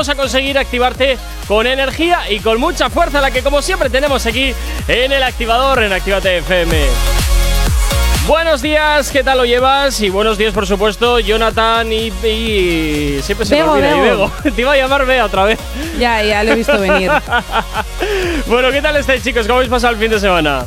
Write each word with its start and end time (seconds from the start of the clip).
vamos 0.00 0.08
a 0.08 0.14
conseguir 0.14 0.56
activarte 0.56 1.18
con 1.46 1.66
energía 1.66 2.20
y 2.30 2.40
con 2.40 2.58
mucha 2.58 2.88
fuerza, 2.88 3.20
la 3.20 3.30
que 3.30 3.42
como 3.42 3.60
siempre 3.60 3.90
tenemos 3.90 4.24
aquí 4.24 4.54
en 4.88 5.12
el 5.12 5.22
activador 5.22 5.82
en 5.82 5.92
Actívate 5.92 6.38
FM. 6.38 6.74
Buenos 8.26 8.62
días, 8.62 9.10
¿qué 9.10 9.22
tal 9.22 9.36
lo 9.36 9.44
llevas? 9.44 10.00
Y 10.00 10.08
buenos 10.08 10.38
días, 10.38 10.54
por 10.54 10.66
supuesto, 10.66 11.18
Jonathan 11.18 11.92
y, 11.92 12.06
y 12.26 13.20
siempre 13.22 13.44
se 13.44 13.56
Bego, 13.56 13.74
me 13.74 13.80
olvida 13.92 13.96
y 13.98 14.00
Bego. 14.00 14.32
Te 14.56 14.58
iba 14.62 14.72
a 14.72 14.76
llamar 14.78 15.04
Bea 15.04 15.26
otra 15.26 15.44
vez. 15.44 15.58
Ya, 15.98 16.22
ya 16.22 16.44
lo 16.44 16.52
he 16.52 16.54
visto 16.54 16.80
venir. 16.80 17.10
bueno, 18.46 18.70
¿qué 18.70 18.80
tal 18.80 18.96
estáis, 18.96 19.22
chicos? 19.22 19.42
¿Cómo 19.46 19.56
habéis 19.56 19.70
pasado 19.70 19.92
el 19.92 19.98
fin 20.00 20.10
de 20.10 20.18
semana? 20.18 20.64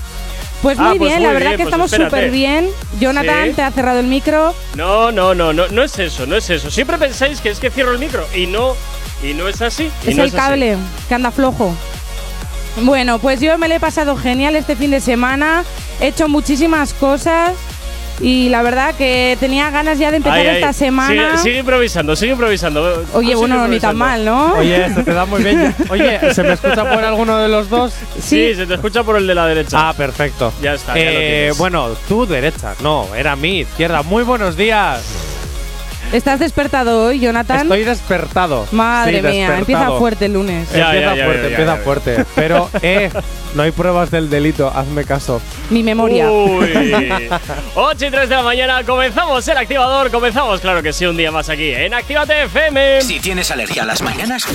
Pues 0.62 0.78
Ah, 0.80 0.90
muy 0.90 1.00
pues 1.00 1.10
bien, 1.10 1.22
muy 1.24 1.28
la 1.28 1.34
verdad 1.34 1.50
bien, 1.50 1.58
que 1.58 1.64
pues 1.64 1.74
estamos 1.74 1.90
súper 1.92 2.30
bien. 2.30 2.70
Jonathan, 3.00 3.48
Sí. 3.50 3.54
te 3.56 3.64
ha 3.64 3.72
cerrado 3.72 4.00
el 4.00 4.06
micro. 4.06 4.54
No, 4.76 5.12
no, 5.12 5.34
no, 5.34 5.52
no, 5.54 5.68
no 5.70 5.82
es 5.84 5.98
eso, 5.98 6.28
no 6.28 6.36
es 6.38 6.48
eso. 6.52 6.70
Siempre 6.70 7.00
pensáis 7.00 7.42
que 7.42 7.50
es 7.50 7.60
que 7.60 7.72
cierro 7.72 7.92
el 7.94 7.98
micro 8.00 8.26
y 8.36 8.46
no, 8.46 8.76
y 9.24 9.34
no 9.34 9.48
es 9.48 9.62
así. 9.62 9.90
y 10.06 10.10
Es 10.12 10.18
no 10.18 10.24
el 10.24 10.32
cable, 10.32 10.78
que 11.08 11.16
anda 11.16 11.32
flojo. 11.32 11.74
Bueno, 12.82 13.20
pues 13.20 13.40
yo 13.40 13.58
me 13.58 13.68
lo 13.68 13.76
he 13.76 13.80
pasado 13.80 14.18
genial 14.18 14.56
este 14.56 14.76
fin 14.76 14.92
de 14.92 15.00
semana. 15.00 15.64
He 16.02 16.08
hecho 16.08 16.28
muchísimas 16.28 16.94
cosas. 16.94 17.52
Y 18.20 18.50
la 18.50 18.62
verdad 18.62 18.94
que 18.96 19.36
tenía 19.40 19.72
ganas 19.72 19.98
ya 19.98 20.12
de 20.12 20.18
empezar 20.18 20.40
Ay, 20.40 20.48
ay, 20.48 20.56
esta 20.58 20.72
semana. 20.72 21.32
Sigue, 21.32 21.38
sigue 21.44 21.60
improvisando, 21.60 22.16
sigue 22.16 22.32
improvisando. 22.34 23.04
Oye, 23.14 23.30
Sigue 23.30 23.36
bueno, 23.36 23.68
ni 23.68 23.80
tan 23.80 23.98
mal, 23.98 24.24
¿no? 24.24 24.54
Oye, 24.54 24.88
se 24.94 25.04
te 25.04 25.14
da 25.14 25.26
muy 25.26 25.44
bien. 25.44 25.76
Oye, 25.90 26.34
¿se 26.34 26.44
me 26.44 26.54
escucha 26.54 26.88
por 26.90 27.04
alguno 27.04 27.40
de 27.40 27.50
los 27.50 27.70
dos? 27.70 27.92
Sí, 28.22 28.54
se 28.56 28.68
te 28.68 28.76
escucha 28.76 29.04
por 29.04 29.18
el 29.18 29.26
de 29.26 29.34
la 29.36 29.48
derecha. 29.48 29.90
Ah, 29.90 29.94
perfecto. 29.94 30.54
Ya 30.62 30.74
está, 30.76 30.96
ya 30.96 31.06
lo 31.06 31.10
Eh, 31.12 31.54
bueno, 31.58 31.90
tu 32.08 32.26
derecha. 32.28 32.76
No, 32.82 33.08
era 33.16 33.36
mi 33.36 33.62
izquierda. 33.62 34.04
Muy 34.04 34.24
buenos 34.24 34.56
días. 34.56 35.02
¿Estás 36.14 36.40
despertado 36.40 37.08
hoy, 37.08 37.20
Jonathan? 37.20 37.62
Estoy 37.64 37.84
despertado. 37.84 38.68
Madre 38.72 39.16
Sí, 39.18 39.22
mía, 39.24 39.32
despertado. 39.32 39.60
empieza 39.60 39.92
fuerte 39.98 40.26
el 40.26 40.34
lunes. 40.34 40.72
Ya, 40.72 40.94
empieza 40.94 41.10
ya, 41.10 41.16
ya, 41.16 41.26
fuerte, 41.26 41.42
ya, 41.42 41.50
ya, 41.50 41.50
empieza 41.50 41.76
ya. 41.78 41.84
fuerte. 41.84 42.26
Pero, 42.36 42.70
eh, 42.84 43.10
no 43.56 43.64
hay 43.64 43.72
pruebas 43.72 44.12
del 44.12 44.30
delito. 44.30 44.72
Hazme 44.74 45.06
caso. 45.06 45.42
Mi 45.72 45.82
memoria. 45.82 46.30
Uy. 46.30 46.72
8 47.76 48.06
y 48.06 48.12
3 48.12 48.30
de 48.30 48.36
la 48.36 48.44
mañana, 48.44 48.84
comenzamos 48.84 49.48
el 49.48 49.58
activador. 49.58 50.12
Comenzamos, 50.12 50.62
claro 50.62 50.84
que 50.84 50.94
sí, 50.94 51.06
un 51.08 51.18
día 51.18 51.32
más 51.32 51.50
aquí 51.50 51.72
en 51.72 51.94
Actívate 51.96 52.44
FM. 52.44 53.02
Si 53.02 53.20
tienes 53.20 53.50
alergia 53.50 53.82
a 53.82 53.86
las 53.88 54.02
mañanas, 54.04 54.46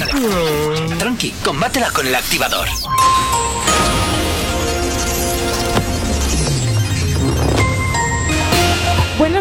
tranqui, 0.99 1.33
combátela 1.45 1.91
con 1.91 2.07
el 2.07 2.15
activador. 2.15 2.69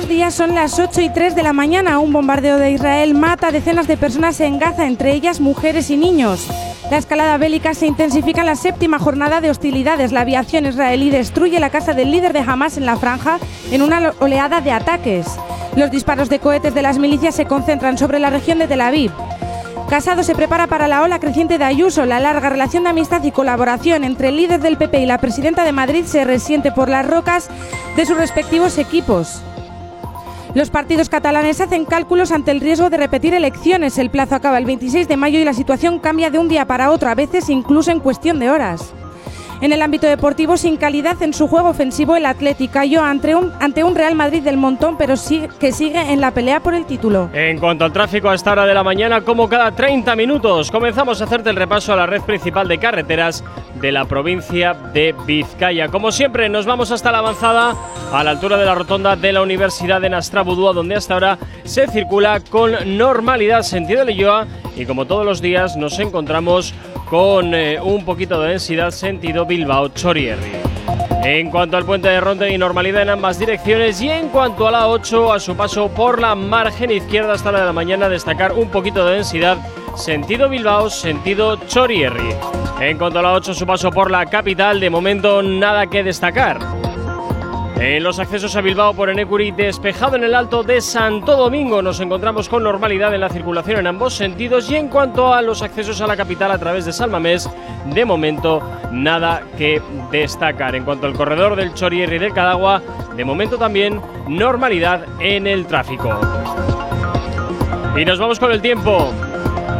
Días, 0.08 0.36
son 0.36 0.56
las 0.56 0.80
8 0.80 1.02
y 1.02 1.10
3 1.10 1.36
de 1.36 1.44
la 1.44 1.52
mañana. 1.52 2.00
Un 2.00 2.14
bombardeo 2.14 2.58
de 2.58 2.72
Israel 2.72 3.14
mata 3.14 3.48
a 3.48 3.52
decenas 3.52 3.88
de 3.88 3.98
personas 3.98 4.40
en 4.40 4.58
Gaza, 4.58 4.88
entre 4.88 5.12
ellas 5.12 5.42
mujeres 5.42 5.90
y 5.90 5.98
niños. 5.98 6.48
La 6.90 6.98
escalada 6.98 7.38
bélica 7.38 7.74
se 7.74 7.88
intensifica 7.88 8.40
en 8.40 8.48
la 8.48 8.56
séptima 8.56 9.00
jornada 9.00 9.42
de 9.42 9.50
hostilidades. 9.50 10.14
La 10.14 10.22
aviación 10.22 10.66
israelí 10.66 11.10
destruye 11.10 11.60
la 11.60 11.72
casa 11.72 11.94
del 11.94 12.12
líder 12.12 12.32
de 12.32 12.40
Hamas 12.40 12.78
en 12.78 12.86
la 12.86 12.96
franja 12.96 13.38
en 13.70 13.82
una 13.82 14.14
oleada 14.20 14.62
de 14.62 14.72
ataques. 14.72 15.28
Los 15.76 15.92
disparos 15.92 16.30
de 16.30 16.40
cohetes 16.40 16.74
de 16.74 16.82
las 16.82 17.00
milicias 17.00 17.36
se 17.36 17.46
concentran 17.46 17.98
sobre 17.98 18.20
la 18.20 18.30
región 18.30 18.60
de 18.60 18.68
Tel 18.68 18.82
Aviv. 18.82 19.12
Casado 19.90 20.24
se 20.24 20.36
prepara 20.36 20.68
para 20.68 20.88
la 20.88 21.02
ola 21.02 21.20
creciente 21.20 21.58
de 21.58 21.66
Ayuso. 21.66 22.06
La 22.06 22.22
larga 22.22 22.50
relación 22.50 22.84
de 22.84 22.92
amistad 22.92 23.24
y 23.24 23.32
colaboración 23.32 24.06
entre 24.06 24.30
el 24.30 24.38
líder 24.38 24.62
del 24.62 24.78
PP 24.78 25.02
y 25.02 25.06
la 25.06 25.18
presidenta 25.18 25.66
de 25.66 25.74
Madrid 25.74 26.06
se 26.06 26.24
resiente 26.24 26.72
por 26.72 26.88
las 26.88 27.06
rocas 27.06 27.50
de 27.98 28.06
sus 28.06 28.16
respectivos 28.16 28.78
equipos. 28.78 29.42
Los 30.58 30.72
partidos 30.72 31.08
catalanes 31.08 31.62
hacen 31.62 31.86
cálculos 31.86 32.32
ante 32.32 32.50
el 32.50 32.62
riesgo 32.62 32.90
de 32.90 32.98
repetir 32.98 33.36
elecciones. 33.36 34.00
El 34.00 34.10
plazo 34.10 34.34
acaba 34.34 34.58
el 34.58 34.66
26 34.66 35.08
de 35.08 35.16
mayo 35.16 35.38
y 35.38 35.44
la 35.44 35.54
situación 35.54 36.00
cambia 36.00 36.32
de 36.32 36.40
un 36.40 36.48
día 36.48 36.66
para 36.66 36.90
otro, 36.90 37.12
a 37.12 37.14
veces 37.14 37.48
incluso 37.50 37.92
en 37.92 38.00
cuestión 38.00 38.40
de 38.40 38.50
horas. 38.50 38.92
En 39.60 39.74
el 39.74 39.82
ámbito 39.82 40.06
deportivo, 40.06 40.56
sin 40.56 40.78
calidad 40.78 41.20
en 41.24 41.34
su 41.34 41.48
juego 41.48 41.70
ofensivo, 41.70 42.16
el 42.16 42.28
Athletic 42.28 42.72
cayó 42.72 43.04
ante 43.04 43.34
un, 43.36 43.96
Real 43.96 44.14
Madrid 44.14 44.44
del 44.44 44.58
montón, 44.58 44.98
pero 44.98 45.16
que 45.60 45.72
sigue 45.72 46.00
en 46.14 46.22
la 46.22 46.32
pelea 46.32 46.60
por 46.60 46.76
el 46.76 46.86
título. 46.86 47.30
En 47.34 47.58
cuanto 47.58 47.84
al 47.84 47.92
tráfico 47.92 48.30
a 48.30 48.36
esta 48.36 48.52
hora 48.52 48.68
de 48.68 48.76
la 48.76 48.84
mañana, 48.84 49.22
como 49.22 49.50
cada 49.50 49.72
30 49.72 50.16
minutos, 50.16 50.70
comenzamos 50.70 51.20
a 51.20 51.24
hacerte 51.24 51.50
el 51.50 51.56
repaso 51.56 51.92
a 51.92 51.96
la 51.96 52.06
red 52.06 52.22
principal 52.22 52.68
de 52.68 52.78
carreteras 52.78 53.44
de 53.82 53.92
la 53.92 54.06
provincia 54.06 54.76
de 54.94 55.16
Vizcaya. 55.26 55.88
Como 55.88 56.12
siempre, 56.12 56.50
nos 56.50 56.68
vamos 56.68 56.92
hasta 56.92 57.12
la 57.12 57.20
avanzada, 57.20 57.76
a 58.14 58.24
la 58.24 58.32
altura 58.32 58.58
de 58.58 58.66
la 58.66 58.76
rotonda 58.76 59.16
de 59.16 59.34
la 59.34 59.42
Universidad 59.42 60.02
de 60.02 60.10
Nastrabudúa, 60.10 60.74
donde 60.74 60.96
hasta 60.96 61.16
ahora 61.16 61.40
se 61.64 61.88
circula 61.88 62.42
con 62.42 62.98
normalidad 62.98 63.64
sentido 63.64 64.06
Leyoa 64.06 64.46
y 64.76 64.86
como 64.86 65.06
todos 65.06 65.26
los 65.26 65.42
días 65.42 65.76
nos 65.76 65.98
encontramos 65.98 66.74
con 67.10 67.54
eh, 67.56 67.80
un 67.82 68.04
poquito 68.04 68.42
de 68.42 68.50
densidad 68.50 68.92
sentido 68.92 69.46
Bilbao-Chorierri. 69.48 70.52
En 71.24 71.50
cuanto 71.50 71.78
al 71.78 71.86
puente 71.86 72.08
de 72.08 72.22
Ronda 72.22 72.48
y 72.48 72.58
normalidad 72.58 73.02
en 73.02 73.10
ambas 73.10 73.40
direcciones 73.40 74.02
y 74.02 74.10
en 74.10 74.30
cuanto 74.30 74.68
a 74.68 74.72
la 74.72 74.88
8 74.88 75.34
a 75.34 75.40
su 75.40 75.56
paso 75.56 75.90
por 75.90 76.22
la 76.22 76.36
margen 76.36 76.92
izquierda 76.92 77.34
hasta 77.34 77.52
la 77.52 77.60
de 77.60 77.66
la 77.66 77.74
mañana 77.74 78.08
destacar 78.08 78.54
un 78.54 78.70
poquito 78.70 79.06
de 79.06 79.16
densidad 79.16 79.58
sentido 79.96 80.48
Bilbao, 80.48 80.90
sentido 80.90 81.58
Chorierri. 81.68 82.30
En 82.80 82.98
cuanto 82.98 83.20
a 83.20 83.24
la 83.24 83.34
8 83.34 83.52
a 83.52 83.56
su 83.56 83.66
paso 83.66 83.92
por 83.92 84.12
la 84.12 84.26
capital 84.26 84.80
de 84.80 84.90
momento 84.90 85.42
nada 85.42 85.88
que 85.88 86.04
destacar. 86.04 86.60
En 87.80 88.04
los 88.04 88.18
accesos 88.18 88.56
a 88.56 88.62
Bilbao 88.62 88.96
por 88.96 89.10
Enecuri, 89.10 89.52
despejado 89.52 90.16
en 90.16 90.24
el 90.24 90.34
alto 90.34 90.64
de 90.64 90.82
Santo 90.82 91.36
Domingo, 91.36 91.84
nos 91.84 92.00
encontramos 92.00 92.50
con 92.50 92.64
normalidad 92.64 93.14
en 93.14 93.22
la 93.22 93.30
circulación 93.30 93.80
en 93.80 93.88
ambos 93.88 94.16
sentidos 94.16 94.72
y 94.72 94.76
en 94.76 94.88
cuanto 94.88 95.32
a 95.32 95.44
los 95.44 95.62
accesos 95.62 96.02
a 96.02 96.08
la 96.08 96.18
capital 96.18 96.50
a 96.52 96.58
través 96.58 96.86
de 96.86 96.92
Salmamés, 96.94 97.48
de 97.86 98.04
momento 98.04 98.64
nada 98.92 99.44
que 99.60 99.80
destacar. 100.12 100.74
En 100.74 100.86
cuanto 100.86 101.06
al 101.06 101.14
corredor 101.14 101.56
del 101.56 101.76
Chorierri 101.76 102.16
y 102.16 102.20
del 102.20 102.34
Cadagua, 102.34 102.82
de 103.16 103.24
momento 103.24 103.60
también 103.60 104.02
normalidad 104.28 105.06
en 105.20 105.46
el 105.46 105.68
tráfico. 105.68 106.20
Y 107.96 108.06
nos 108.06 108.18
vamos 108.18 108.40
con 108.40 108.52
el 108.52 108.62
tiempo. 108.62 109.14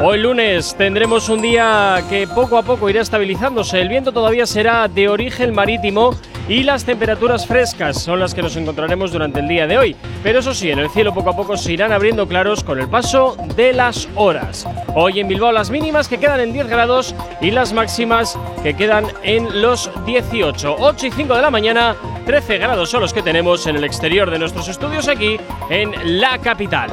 Hoy 0.04 0.20
lunes 0.20 0.76
tendremos 0.78 1.30
un 1.30 1.42
día 1.42 2.04
que 2.08 2.28
poco 2.28 2.60
a 2.60 2.64
poco 2.64 2.92
irá 2.92 3.02
estabilizándose. 3.02 3.82
El 3.82 3.90
viento 3.90 4.12
todavía 4.12 4.46
será 4.46 4.88
de 4.88 5.10
origen 5.10 5.56
marítimo 5.56 6.12
y 6.48 6.64
las 6.64 6.86
temperaturas 6.86 7.46
frescas 7.46 8.02
son 8.02 8.20
las 8.20 8.34
que 8.34 8.42
nos 8.42 8.56
encontraremos 8.56 9.12
durante 9.12 9.40
el 9.40 9.48
día 9.48 9.68
de 9.68 9.78
hoy. 9.78 9.96
Pero 10.24 10.40
eso 10.40 10.54
sí, 10.54 10.72
en 10.72 10.80
el 10.80 10.90
cielo 10.90 11.14
poco 11.14 11.32
a 11.32 11.36
poco 11.36 11.58
se 11.58 11.74
irán 11.74 11.92
abriendo 11.92 12.28
claros 12.28 12.64
con 12.64 12.80
el 12.80 12.88
paso 12.88 13.36
de 13.56 13.74
las 13.74 14.08
horas. 14.16 14.66
Hoy 14.96 15.20
en 15.20 15.28
Bilbao 15.28 15.52
las 15.52 15.70
mínimas 15.70 16.08
que 16.08 16.20
quedan 16.20 16.40
en 16.40 16.54
10 16.54 16.68
grados 16.68 17.16
y 17.42 17.52
las 17.52 17.74
máximas 17.74 18.38
que 18.64 18.76
quedan 18.76 19.06
en 19.24 19.62
los 19.62 19.90
18. 20.06 20.76
8 20.80 21.08
y 21.08 21.12
5 21.12 21.36
de 21.36 21.42
la 21.42 21.52
mañana, 21.52 21.96
13 22.26 22.58
grados 22.58 22.90
son 22.90 23.02
los 23.02 23.14
que 23.14 23.22
tenemos 23.22 23.68
en 23.68 23.76
el 23.76 23.84
exterior 23.84 24.32
de 24.32 24.40
nuestros 24.40 24.68
estudios 24.68 25.08
aquí 25.08 25.38
en 25.70 26.20
la 26.20 26.38
capital. 26.40 26.92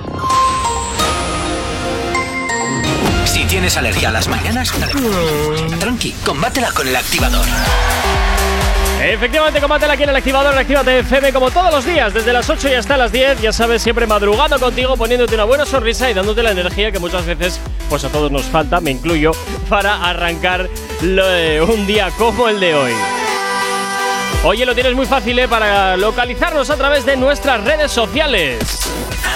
Si 3.25 3.45
tienes 3.45 3.77
alergia 3.77 4.09
a 4.09 4.13
las 4.13 4.29
mañanas, 4.29 4.73
tranqui, 5.81 6.13
combátela 6.25 6.71
con 6.73 6.87
el 6.87 6.97
activador. 6.97 7.47
Efectivamente, 9.07 9.61
combátela 9.61 9.93
aquí 9.93 10.05
en 10.05 10.09
el 10.09 10.17
activador, 10.17 10.55
en 10.55 10.61
Actívate 10.61 11.01
FM, 11.01 11.31
como 11.35 11.51
todos 11.51 11.71
los 11.71 11.85
días, 11.85 12.15
desde 12.15 12.33
las 12.33 12.49
8 12.49 12.71
y 12.71 12.73
hasta 12.73 12.97
las 12.97 13.13
10. 13.13 13.43
Ya 13.43 13.53
sabes, 13.53 13.83
siempre 13.83 14.07
madrugando 14.07 14.59
contigo, 14.59 14.97
poniéndote 14.97 15.35
una 15.35 15.45
buena 15.45 15.67
sonrisa 15.67 16.11
y 16.11 16.15
dándote 16.15 16.43
la 16.43 16.53
energía 16.53 16.91
que 16.91 16.99
muchas 16.99 17.27
veces, 17.27 17.61
pues 17.91 18.03
a 18.05 18.09
todos 18.09 18.33
nos 18.33 18.45
falta, 18.45 18.81
me 18.81 18.91
incluyo, 18.91 19.33
para 19.69 20.09
arrancar 20.09 20.71
un 21.03 21.87
día 21.87 22.11
como 22.17 22.49
el 22.49 22.59
de 22.59 22.75
hoy. 22.75 22.93
Oye, 24.43 24.65
lo 24.65 24.75
tienes 24.75 24.95
muy 24.95 25.05
fácil 25.05 25.39
¿eh? 25.39 25.49
para 25.49 25.99
localizarnos 25.99 26.71
a 26.71 26.77
través 26.77 27.05
de 27.05 27.17
nuestras 27.17 27.63
redes 27.63 27.93
sociales. 27.93 28.74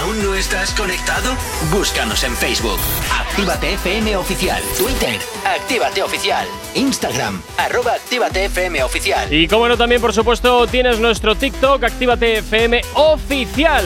¿Aún 0.01 0.23
no 0.23 0.35
estás 0.35 0.73
conectado? 0.75 1.35
Búscanos 1.73 2.23
en 2.23 2.37
Facebook. 2.37 2.79
Actívate 3.13 3.73
FM 3.75 4.17
Oficial. 4.17 4.63
Twitter. 4.77 5.19
Actívate 5.45 6.03
Oficial. 6.05 6.47
Instagram. 6.77 7.43
Arroba 7.57 7.95
Actívate 7.95 8.45
FM 8.45 8.83
Oficial. 8.85 9.33
Y 9.33 9.49
como 9.49 9.67
no, 9.67 9.77
también 9.77 10.01
por 10.01 10.13
supuesto 10.13 10.69
tienes 10.69 11.01
nuestro 11.01 11.35
TikTok, 11.35 11.83
Actívate 11.83 12.39
FM 12.39 12.81
Oficial. 12.95 13.85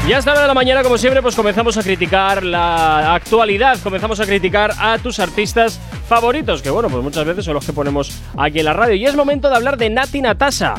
Y 0.05 0.11
hasta 0.11 0.31
la 0.31 0.33
hora 0.33 0.41
de 0.41 0.47
la 0.49 0.53
mañana, 0.53 0.83
como 0.83 0.97
siempre, 0.97 1.21
pues 1.21 1.37
comenzamos 1.37 1.77
a 1.77 1.83
criticar 1.83 2.43
la 2.43 3.15
actualidad, 3.15 3.77
comenzamos 3.81 4.19
a 4.19 4.25
criticar 4.25 4.73
a 4.77 4.97
tus 4.97 5.19
artistas 5.19 5.79
favoritos, 6.09 6.61
que 6.61 6.69
bueno, 6.69 6.89
pues 6.89 7.01
muchas 7.01 7.23
veces 7.23 7.45
son 7.45 7.53
los 7.53 7.65
que 7.65 7.71
ponemos 7.71 8.11
aquí 8.37 8.59
en 8.59 8.65
la 8.65 8.73
radio. 8.73 8.95
Y 8.95 9.05
es 9.05 9.15
momento 9.15 9.49
de 9.49 9.55
hablar 9.55 9.77
de 9.77 9.89
Nati 9.89 10.19
Natasa. 10.19 10.75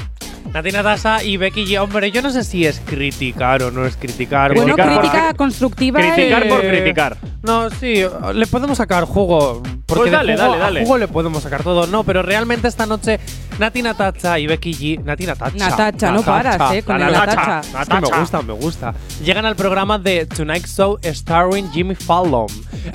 Nati 0.53 0.71
Natasa 0.73 1.23
y 1.23 1.37
Becky 1.37 1.67
G. 1.67 1.79
Hombre, 1.79 2.11
yo 2.11 2.23
no 2.23 2.31
sé 2.31 2.43
si 2.43 2.65
es 2.65 2.81
criticar 2.81 3.63
o 3.63 3.71
no 3.71 3.85
es 3.87 3.97
criticar. 3.97 4.55
Bueno, 4.55 4.75
Criticar 4.75 4.93
por 4.95 5.01
crítica 5.03 5.31
cri- 5.33 5.37
constructiva. 5.37 6.01
criticar 6.01 6.49
por 6.49 6.61
criticar. 6.61 7.17
No, 7.43 7.71
sí, 7.71 8.03
le 8.35 8.47
podemos 8.47 8.79
sacar 8.79 9.05
jugo. 9.05 9.63
Porque 9.87 10.01
Pues 10.03 10.11
de 10.11 10.17
dale, 10.17 10.33
jugo 10.37 10.43
dale, 10.49 10.57
a 10.57 10.59
dale. 10.67 10.81
jugo 10.83 10.99
le 10.99 11.09
podemos 11.09 11.43
sacar 11.43 11.63
todo. 11.63 11.87
No, 11.87 12.03
pero 12.05 12.23
realmente 12.23 12.67
esta 12.69 12.87
noche 12.87 13.21
Nati 13.59 13.83
Natacha 13.83 14.39
y 14.39 14.47
Becky 14.47 14.75
G. 14.75 15.03
Nati 15.05 15.27
Natacha. 15.27 15.57
Natacha, 15.57 16.13
no 16.13 16.23
paras, 16.23 16.73
eh, 16.75 16.83
con 16.83 16.99
La 16.99 17.11
Natacha. 17.11 17.61
Natacha. 17.73 17.83
Es 17.83 17.89
que 17.89 18.01
me 18.13 18.19
gusta, 18.21 18.43
me 18.43 18.53
gusta. 18.55 18.95
Llegan 19.25 19.47
al 19.47 19.55
programa 19.57 19.99
de 19.99 20.27
Tonight 20.27 20.67
Show 20.67 20.99
starring 21.05 21.71
Jimmy 21.73 21.95
Fallon. 21.95 22.47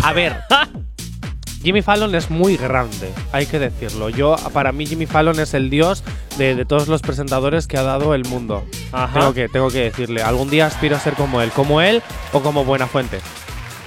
A 0.03 0.11
ver, 0.13 0.35
Jimmy 1.63 1.81
Fallon 1.81 2.13
es 2.13 2.29
muy 2.29 2.57
grande, 2.57 3.11
hay 3.31 3.45
que 3.45 3.57
decirlo. 3.57 4.09
Yo, 4.09 4.35
para 4.53 4.71
mí, 4.71 4.85
Jimmy 4.85 5.05
Fallon 5.05 5.39
es 5.39 5.53
el 5.53 5.69
dios 5.69 6.03
de, 6.37 6.55
de 6.55 6.65
todos 6.65 6.87
los 6.89 7.01
presentadores 7.01 7.67
que 7.67 7.77
ha 7.77 7.83
dado 7.83 8.13
el 8.13 8.25
mundo. 8.25 8.65
Ajá. 8.91 9.19
Tengo 9.19 9.33
que, 9.33 9.49
tengo 9.49 9.69
que 9.69 9.79
decirle. 9.83 10.21
Algún 10.21 10.49
día 10.49 10.65
aspiro 10.65 10.95
a 10.97 10.99
ser 10.99 11.13
como 11.13 11.41
él, 11.41 11.51
como 11.51 11.81
él 11.81 12.01
o 12.33 12.41
como 12.41 12.65
Buenafuente. 12.65 13.17
Eh, 13.17 13.21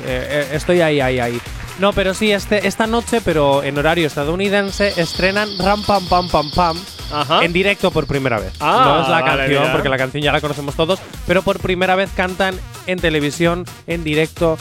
eh, 0.06 0.48
estoy 0.52 0.80
ahí, 0.80 1.00
ahí, 1.00 1.20
ahí. 1.20 1.40
No, 1.78 1.92
pero 1.92 2.14
sí, 2.14 2.32
este, 2.32 2.66
esta 2.66 2.86
noche, 2.86 3.20
pero 3.22 3.62
en 3.62 3.76
horario 3.76 4.06
estadounidense, 4.06 4.98
estrenan 4.98 5.50
Ram 5.58 5.82
Pam 5.84 6.06
Pam 6.08 6.28
Pam 6.30 6.50
Pam 6.50 6.78
Ajá. 7.12 7.44
en 7.44 7.52
directo 7.52 7.90
por 7.90 8.06
primera 8.06 8.38
vez. 8.40 8.54
Ah, 8.60 8.84
no 8.86 9.02
es 9.02 9.08
la 9.08 9.20
vale, 9.20 9.36
canción, 9.42 9.60
mira. 9.62 9.72
porque 9.72 9.88
la 9.90 9.98
canción 9.98 10.22
ya 10.22 10.32
la 10.32 10.40
conocemos 10.40 10.74
todos, 10.74 10.98
pero 11.26 11.42
por 11.42 11.58
primera 11.60 11.94
vez 11.94 12.08
cantan 12.16 12.58
en 12.86 12.98
televisión, 12.98 13.66
en 13.86 14.04
directo. 14.04 14.56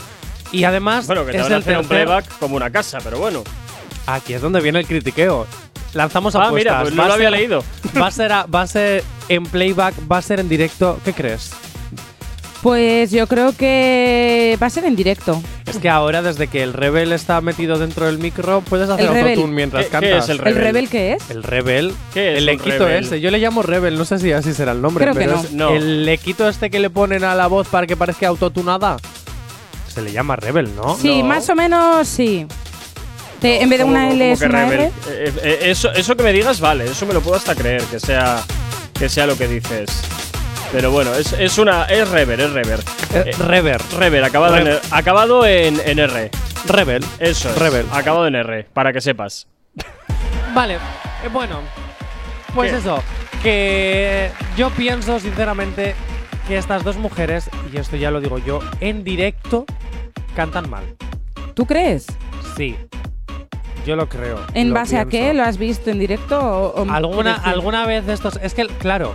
Y 0.52 0.64
además, 0.64 1.06
Bueno, 1.06 1.24
que 1.26 1.32
te 1.32 1.38
es 1.38 1.42
van 1.44 1.52
a 1.52 1.56
el 1.56 1.62
hacer 1.62 1.78
un 1.78 1.86
playback 1.86 2.38
como 2.38 2.56
una 2.56 2.70
casa, 2.70 2.98
pero 3.02 3.18
bueno. 3.18 3.42
Aquí 4.06 4.34
es 4.34 4.40
donde 4.40 4.60
viene 4.60 4.78
el 4.80 4.86
critiqueo. 4.86 5.46
Lanzamos 5.94 6.34
Ah, 6.36 6.46
apuestas. 6.46 6.54
mira, 6.72 6.82
pues 6.82 6.94
no 6.94 7.06
lo 7.06 7.12
había 7.14 7.30
ser- 7.30 7.38
leído. 7.38 7.64
Va 8.00 8.06
a, 8.08 8.10
ser 8.10 8.32
a- 8.32 8.46
va 8.46 8.62
a 8.62 8.66
ser 8.66 9.02
en 9.28 9.44
playback, 9.44 9.94
va 10.10 10.18
a 10.18 10.22
ser 10.22 10.40
en 10.40 10.48
directo. 10.48 10.98
¿Qué 11.04 11.12
crees? 11.12 11.50
Pues 12.62 13.10
yo 13.12 13.26
creo 13.28 13.52
que 13.56 14.58
va 14.60 14.66
a 14.66 14.70
ser 14.70 14.84
en 14.86 14.96
directo. 14.96 15.40
Es 15.66 15.76
que 15.78 15.88
ahora, 15.88 16.20
desde 16.22 16.48
que 16.48 16.62
el 16.62 16.72
Rebel 16.72 17.12
está 17.12 17.40
metido 17.40 17.78
dentro 17.78 18.06
del 18.06 18.18
micro, 18.18 18.60
puedes 18.62 18.88
hacer 18.90 19.06
El 19.06 19.12
Rebel. 19.14 19.28
autotune 19.34 19.54
mientras 19.54 19.84
¿Qué- 19.84 19.90
qué 19.90 19.92
cantas. 20.10 20.24
es 20.24 20.30
el 20.30 20.46
¿El 20.46 20.54
Rebel. 20.56 20.88
Qué 20.88 21.12
es? 21.12 21.30
El 21.30 21.42
Rebel. 21.42 21.94
¿Qué 22.12 22.32
es 22.32 22.38
el 22.38 22.46
lequito 22.46 22.78
Rebel? 22.86 23.04
ese. 23.04 23.20
Yo 23.20 23.30
le 23.30 23.38
llamo 23.38 23.62
Rebel, 23.62 23.96
no 23.96 24.04
sé 24.04 24.18
si 24.18 24.32
así 24.32 24.52
será 24.52 24.72
el 24.72 24.82
nombre. 24.82 25.04
Creo 25.04 25.14
que 25.14 25.20
pero 25.20 25.36
no. 25.36 25.42
es 25.42 25.52
No. 25.52 25.70
El 25.70 26.06
lequito 26.06 26.48
este 26.48 26.68
que 26.70 26.80
le 26.80 26.90
ponen 26.90 27.22
a 27.24 27.34
la 27.34 27.46
voz 27.46 27.68
para 27.68 27.86
que 27.86 27.96
parezca 27.96 28.26
autotunada. 28.28 28.96
Se 29.96 30.02
le 30.02 30.12
llama 30.12 30.36
Rebel, 30.36 30.76
¿no? 30.76 30.94
Sí, 30.94 31.22
No. 31.22 31.28
más 31.28 31.48
o 31.48 31.54
menos 31.54 32.06
sí. 32.06 32.46
Te- 33.40 33.62
en 33.62 33.70
vez 33.70 33.78
de 33.78 33.84
¿Cómo- 33.86 33.96
una 33.96 34.10
L 34.12 34.30
es 34.32 34.40
una 34.42 34.66
rebel? 34.66 34.80
R. 34.80 34.92
Eh, 35.08 35.32
eh, 35.42 35.58
eso, 35.62 35.90
eso 35.92 36.14
que 36.14 36.22
me 36.22 36.34
digas, 36.34 36.60
vale, 36.60 36.84
eso 36.84 37.06
me 37.06 37.14
lo 37.14 37.22
puedo 37.22 37.36
hasta 37.36 37.54
creer, 37.54 37.82
que 37.84 37.98
sea, 37.98 38.42
que 38.98 39.08
sea 39.08 39.26
lo 39.26 39.38
que 39.38 39.48
dices. 39.48 40.02
Pero 40.70 40.90
bueno, 40.90 41.14
es, 41.14 41.32
es 41.32 41.56
una. 41.56 41.84
Es 41.84 42.06
Rever, 42.10 42.38
es 42.38 42.50
Rever. 42.52 42.80
Eh, 43.14 43.30
Rever. 43.38 43.80
Rever, 43.98 44.22
acabado, 44.24 44.58
en, 44.58 44.78
acabado 44.90 45.46
en, 45.46 45.80
en 45.86 45.98
R. 45.98 46.30
Rebel. 46.66 47.02
Eso 47.18 47.48
es. 47.48 47.56
Rebel. 47.58 47.86
Acabado 47.90 48.26
en 48.26 48.34
R, 48.34 48.66
para 48.74 48.92
que 48.92 49.00
sepas. 49.00 49.46
Vale, 50.54 50.74
eh, 50.74 50.78
bueno. 51.32 51.60
Pues 52.54 52.70
¿Qué? 52.70 52.76
eso. 52.78 53.02
Que 53.42 54.30
yo 54.58 54.68
pienso, 54.70 55.18
sinceramente, 55.20 55.94
que 56.46 56.56
estas 56.56 56.84
dos 56.84 56.96
mujeres, 56.96 57.50
y 57.72 57.76
esto 57.76 57.96
ya 57.96 58.10
lo 58.10 58.20
digo 58.20 58.38
yo, 58.38 58.60
en 58.80 59.04
directo 59.04 59.66
cantan 60.34 60.70
mal. 60.70 60.84
¿Tú 61.54 61.66
crees? 61.66 62.06
Sí. 62.56 62.76
Yo 63.86 63.96
lo 63.96 64.08
creo. 64.08 64.38
¿En 64.54 64.70
lo 64.70 64.74
base 64.74 64.98
a 64.98 65.06
qué? 65.06 65.32
¿Lo 65.32 65.44
has 65.44 65.58
visto 65.58 65.90
en 65.90 65.98
directo 65.98 66.38
o, 66.38 66.82
o 66.82 66.90
¿Alguna, 66.90 67.34
alguna 67.34 67.86
vez 67.86 68.06
de 68.06 68.12
estos. 68.12 68.38
Es 68.42 68.52
que, 68.52 68.66
claro, 68.66 69.14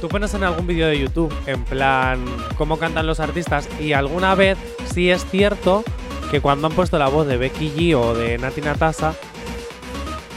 tú 0.00 0.08
pones 0.08 0.32
en 0.34 0.44
algún 0.44 0.66
vídeo 0.66 0.86
de 0.86 0.98
YouTube, 0.98 1.34
en 1.46 1.64
plan, 1.64 2.24
cómo 2.56 2.78
cantan 2.78 3.06
los 3.06 3.20
artistas, 3.20 3.68
y 3.80 3.92
alguna 3.92 4.34
vez 4.34 4.58
sí 4.92 5.10
es 5.10 5.24
cierto 5.26 5.84
que 6.30 6.40
cuando 6.40 6.68
han 6.68 6.74
puesto 6.74 6.98
la 6.98 7.08
voz 7.08 7.26
de 7.26 7.36
Becky 7.36 7.72
G 7.76 7.96
o 7.96 8.14
de 8.14 8.38
Nati 8.38 8.60
Natasa. 8.60 9.14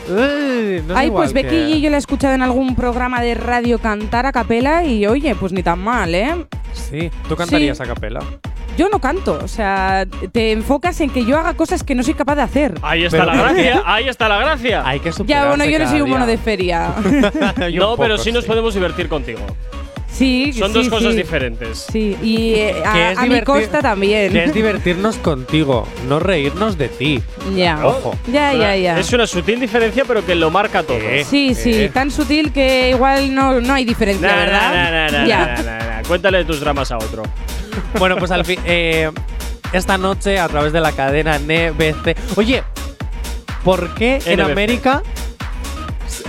Uy, 0.10 0.84
no 0.88 0.94
es 0.94 0.98
Ay, 1.00 1.12
pues 1.12 1.34
Becky 1.34 1.50
que- 1.50 1.68
G 1.68 1.80
yo 1.82 1.90
la 1.90 1.98
he 1.98 2.00
escuchado 2.00 2.34
en 2.34 2.42
algún 2.42 2.76
programa 2.76 3.22
de 3.22 3.34
radio 3.36 3.80
cantar 3.80 4.26
a 4.26 4.32
capela 4.32 4.84
y 4.84 5.06
oye, 5.08 5.36
pues 5.36 5.52
ni 5.54 5.64
tan 5.64 5.80
mal, 5.80 6.14
¿eh? 6.16 6.46
Sí, 6.74 7.10
tú 7.30 7.36
cantarías 7.36 7.78
Sí. 7.78 7.84
a 7.84 7.88
capela. 7.88 8.22
Yo 8.76 8.90
no 8.90 8.98
canto, 9.00 9.40
o 9.44 9.48
sea, 9.48 10.08
te 10.32 10.52
enfocas 10.52 11.00
en 11.02 11.12
que 11.12 11.26
yo 11.26 11.38
haga 11.38 11.54
cosas 11.54 11.84
que 11.84 11.94
no 11.94 12.02
soy 12.02 12.16
capaz 12.16 12.36
de 12.36 12.42
hacer. 12.42 12.74
Ahí 12.82 13.04
está 13.06 13.20
Pero- 13.20 13.32
la 13.36 13.44
gracia, 13.44 13.84
ahí 13.86 14.08
está 14.10 14.28
la 14.28 14.38
gracia. 14.40 14.82
Hay 14.84 15.00
que 15.00 15.12
Ya, 15.26 15.48
bueno, 15.48 15.64
yo 15.66 15.78
no 15.78 15.88
soy 15.88 16.02
un 16.02 16.10
mono 16.10 16.26
de 16.26 16.38
feria. 16.38 16.94
No, 17.76 17.96
pero 17.98 18.18
sí 18.18 18.32
nos 18.32 18.46
podemos 18.46 18.74
divertir 18.74 19.08
contigo. 19.10 19.42
Sí, 20.14 20.54
Son 20.54 20.70
sí, 20.72 20.74
dos 20.80 20.90
cosas 20.90 21.12
sí. 21.12 21.18
diferentes. 21.18 21.88
Sí, 21.92 22.16
y 22.22 22.54
eh, 22.56 22.76
Que 22.94 23.14
a, 23.18 23.26
mi 23.26 23.42
costa 23.42 23.82
también. 23.82 24.32
Que 24.32 24.44
es 24.46 24.54
divertirnos 24.54 25.18
contigo, 25.18 25.88
no 26.08 26.20
reírnos 26.20 26.78
de 26.78 26.88
ti. 26.90 27.22
Ya. 27.56 27.86
Ojo. 27.86 28.16
Ya, 28.32 28.54
ya, 28.54 28.76
ya. 28.76 29.00
Es 29.00 29.12
una 29.12 29.28
sutil 29.28 29.60
diferencia, 29.60 30.06
pero 30.06 30.26
que 30.26 30.36
lo 30.36 30.50
marca 30.50 30.84
todo. 30.84 30.98
Eh. 31.00 31.26
Sí, 31.30 31.54
sí, 31.56 31.74
Eh. 31.74 31.90
tan 31.94 32.12
sutil 32.12 32.52
que 32.54 32.92
igual 32.92 33.34
no, 33.34 33.60
no 33.60 33.74
hay 33.74 33.86
diferencia, 33.86 34.36
¿verdad? 34.36 34.74
na, 34.74 34.92
na, 34.92 35.10
na, 35.10 35.28
ya. 35.28 35.46
na, 35.46 35.56
na, 35.64 35.78
na. 35.98 36.02
Cuéntale 36.08 36.46
tus 36.46 36.60
dramas 36.60 36.92
a 36.92 36.98
otro. 36.98 37.24
Bueno, 37.98 38.18
pues 38.18 38.30
al 38.32 38.46
fin. 38.46 38.60
eh, 38.66 39.10
esta 39.72 39.98
noche, 39.98 40.38
a 40.40 40.48
través 40.48 40.72
de 40.74 40.80
la 40.80 40.92
cadena 40.92 41.40
NBC. 41.40 42.16
Oye, 42.36 42.64
¿por 43.64 43.94
qué 43.96 44.20
en. 44.26 44.42
América 44.42 45.02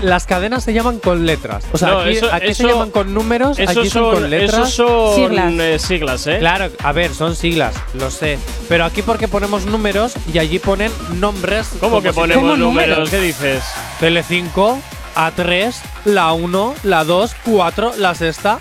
las 0.02 0.26
cadenas 0.26 0.64
se 0.64 0.72
llaman 0.72 0.98
con 0.98 1.26
letras? 1.26 1.64
O 1.72 1.78
sea, 1.78 1.88
No, 1.90 1.98
aquí, 2.00 2.10
eso- 2.16 2.28
aquí 2.32 2.46
se 2.46 2.62
eso- 2.62 2.69
llaman 2.69 2.90
con 2.90 3.12
números, 3.14 3.58
aquí 3.58 3.75
son, 3.75 3.90
son, 3.90 4.14
con 4.14 4.31
letras. 4.31 4.69
esos 4.69 4.75
son 4.75 5.14
Siglas. 5.16 5.52
eh, 5.58 5.78
siglas, 5.78 6.26
¿eh? 6.26 6.36
Claro, 6.38 6.70
a 6.82 6.92
ver, 6.92 7.14
son 7.14 7.36
siglas, 7.36 7.75
lo 7.94 8.10
sé. 8.10 8.38
Pero 8.69 8.84
aquí 8.84 9.02
porque 9.02 9.28
ponemos 9.28 9.66
números 9.66 10.14
y 10.32 10.38
allí 10.38 10.58
ponen 10.58 10.90
nombres. 11.19 11.69
¿Cómo 11.81 12.02
que 12.02 12.10
si 12.10 12.14
ponemos 12.14 12.42
¿Cómo 12.44 12.56
números? 12.56 13.10
¿Qué 13.10 13.20
dices? 13.20 13.62
Tele5, 14.00 14.78
A3, 15.14 15.75
la 16.04 16.32
1, 16.32 16.74
la 16.82 17.05
2, 17.05 17.34
4, 17.44 17.93
la 17.98 18.14
sexta. 18.14 18.58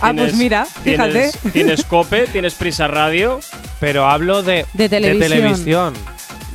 Ah, 0.00 0.12
pues 0.16 0.34
mira, 0.34 0.64
fíjate. 0.64 1.12
Tienes, 1.12 1.38
tienes 1.52 1.84
Cope, 1.84 2.26
tienes 2.26 2.54
Prisa 2.54 2.88
Radio. 2.88 3.38
Pero 3.78 4.06
hablo 4.08 4.42
de, 4.42 4.66
De 4.72 4.88
televisión. 4.88 5.30
televisión. 5.30 5.94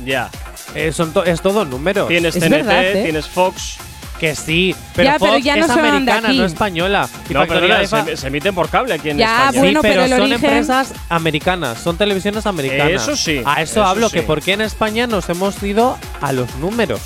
Ya. 0.04 0.30
Eh, 0.74 0.92
son 0.92 1.12
to- 1.14 1.24
es 1.24 1.40
todo 1.40 1.64
números. 1.64 2.08
Tienes 2.08 2.36
Es 2.36 2.42
TNT, 2.42 2.50
verdad, 2.56 2.84
¿eh? 2.84 3.02
tienes 3.04 3.26
Fox. 3.26 3.78
Que 4.18 4.34
sí, 4.34 4.74
pero 4.96 5.10
Ya, 5.12 5.18
pero 5.18 5.32
Fox 5.34 5.44
ya 5.44 5.54
no 5.56 5.66
es 5.66 5.70
son 5.72 5.78
americana, 5.84 6.28
aquí. 6.28 6.38
no 6.38 6.44
española. 6.44 7.08
Y 7.30 7.34
No, 7.34 7.46
Fa- 7.46 8.04
se, 8.04 8.16
se 8.16 8.26
emiten 8.26 8.52
por 8.54 8.68
cable 8.68 8.94
aquí 8.94 9.10
en 9.10 9.18
Ya, 9.18 9.26
España. 9.36 9.52
Sí, 9.52 9.58
bueno, 9.60 9.80
pero, 9.80 10.02
pero 10.02 10.08
son 10.16 10.20
origen- 10.32 10.44
empresas 10.44 10.92
americanas, 11.08 11.78
son 11.78 11.96
televisiones 11.96 12.44
americanas. 12.46 13.02
Eso 13.02 13.16
sí, 13.16 13.40
A 13.44 13.62
eso, 13.62 13.72
eso 13.80 13.84
hablo, 13.84 14.08
sí. 14.08 14.16
que 14.16 14.22
por 14.22 14.42
qué 14.42 14.54
en 14.54 14.62
España 14.62 15.06
nos 15.06 15.28
hemos 15.28 15.62
ido 15.62 15.96
a 16.20 16.32
los 16.32 16.52
números. 16.56 17.00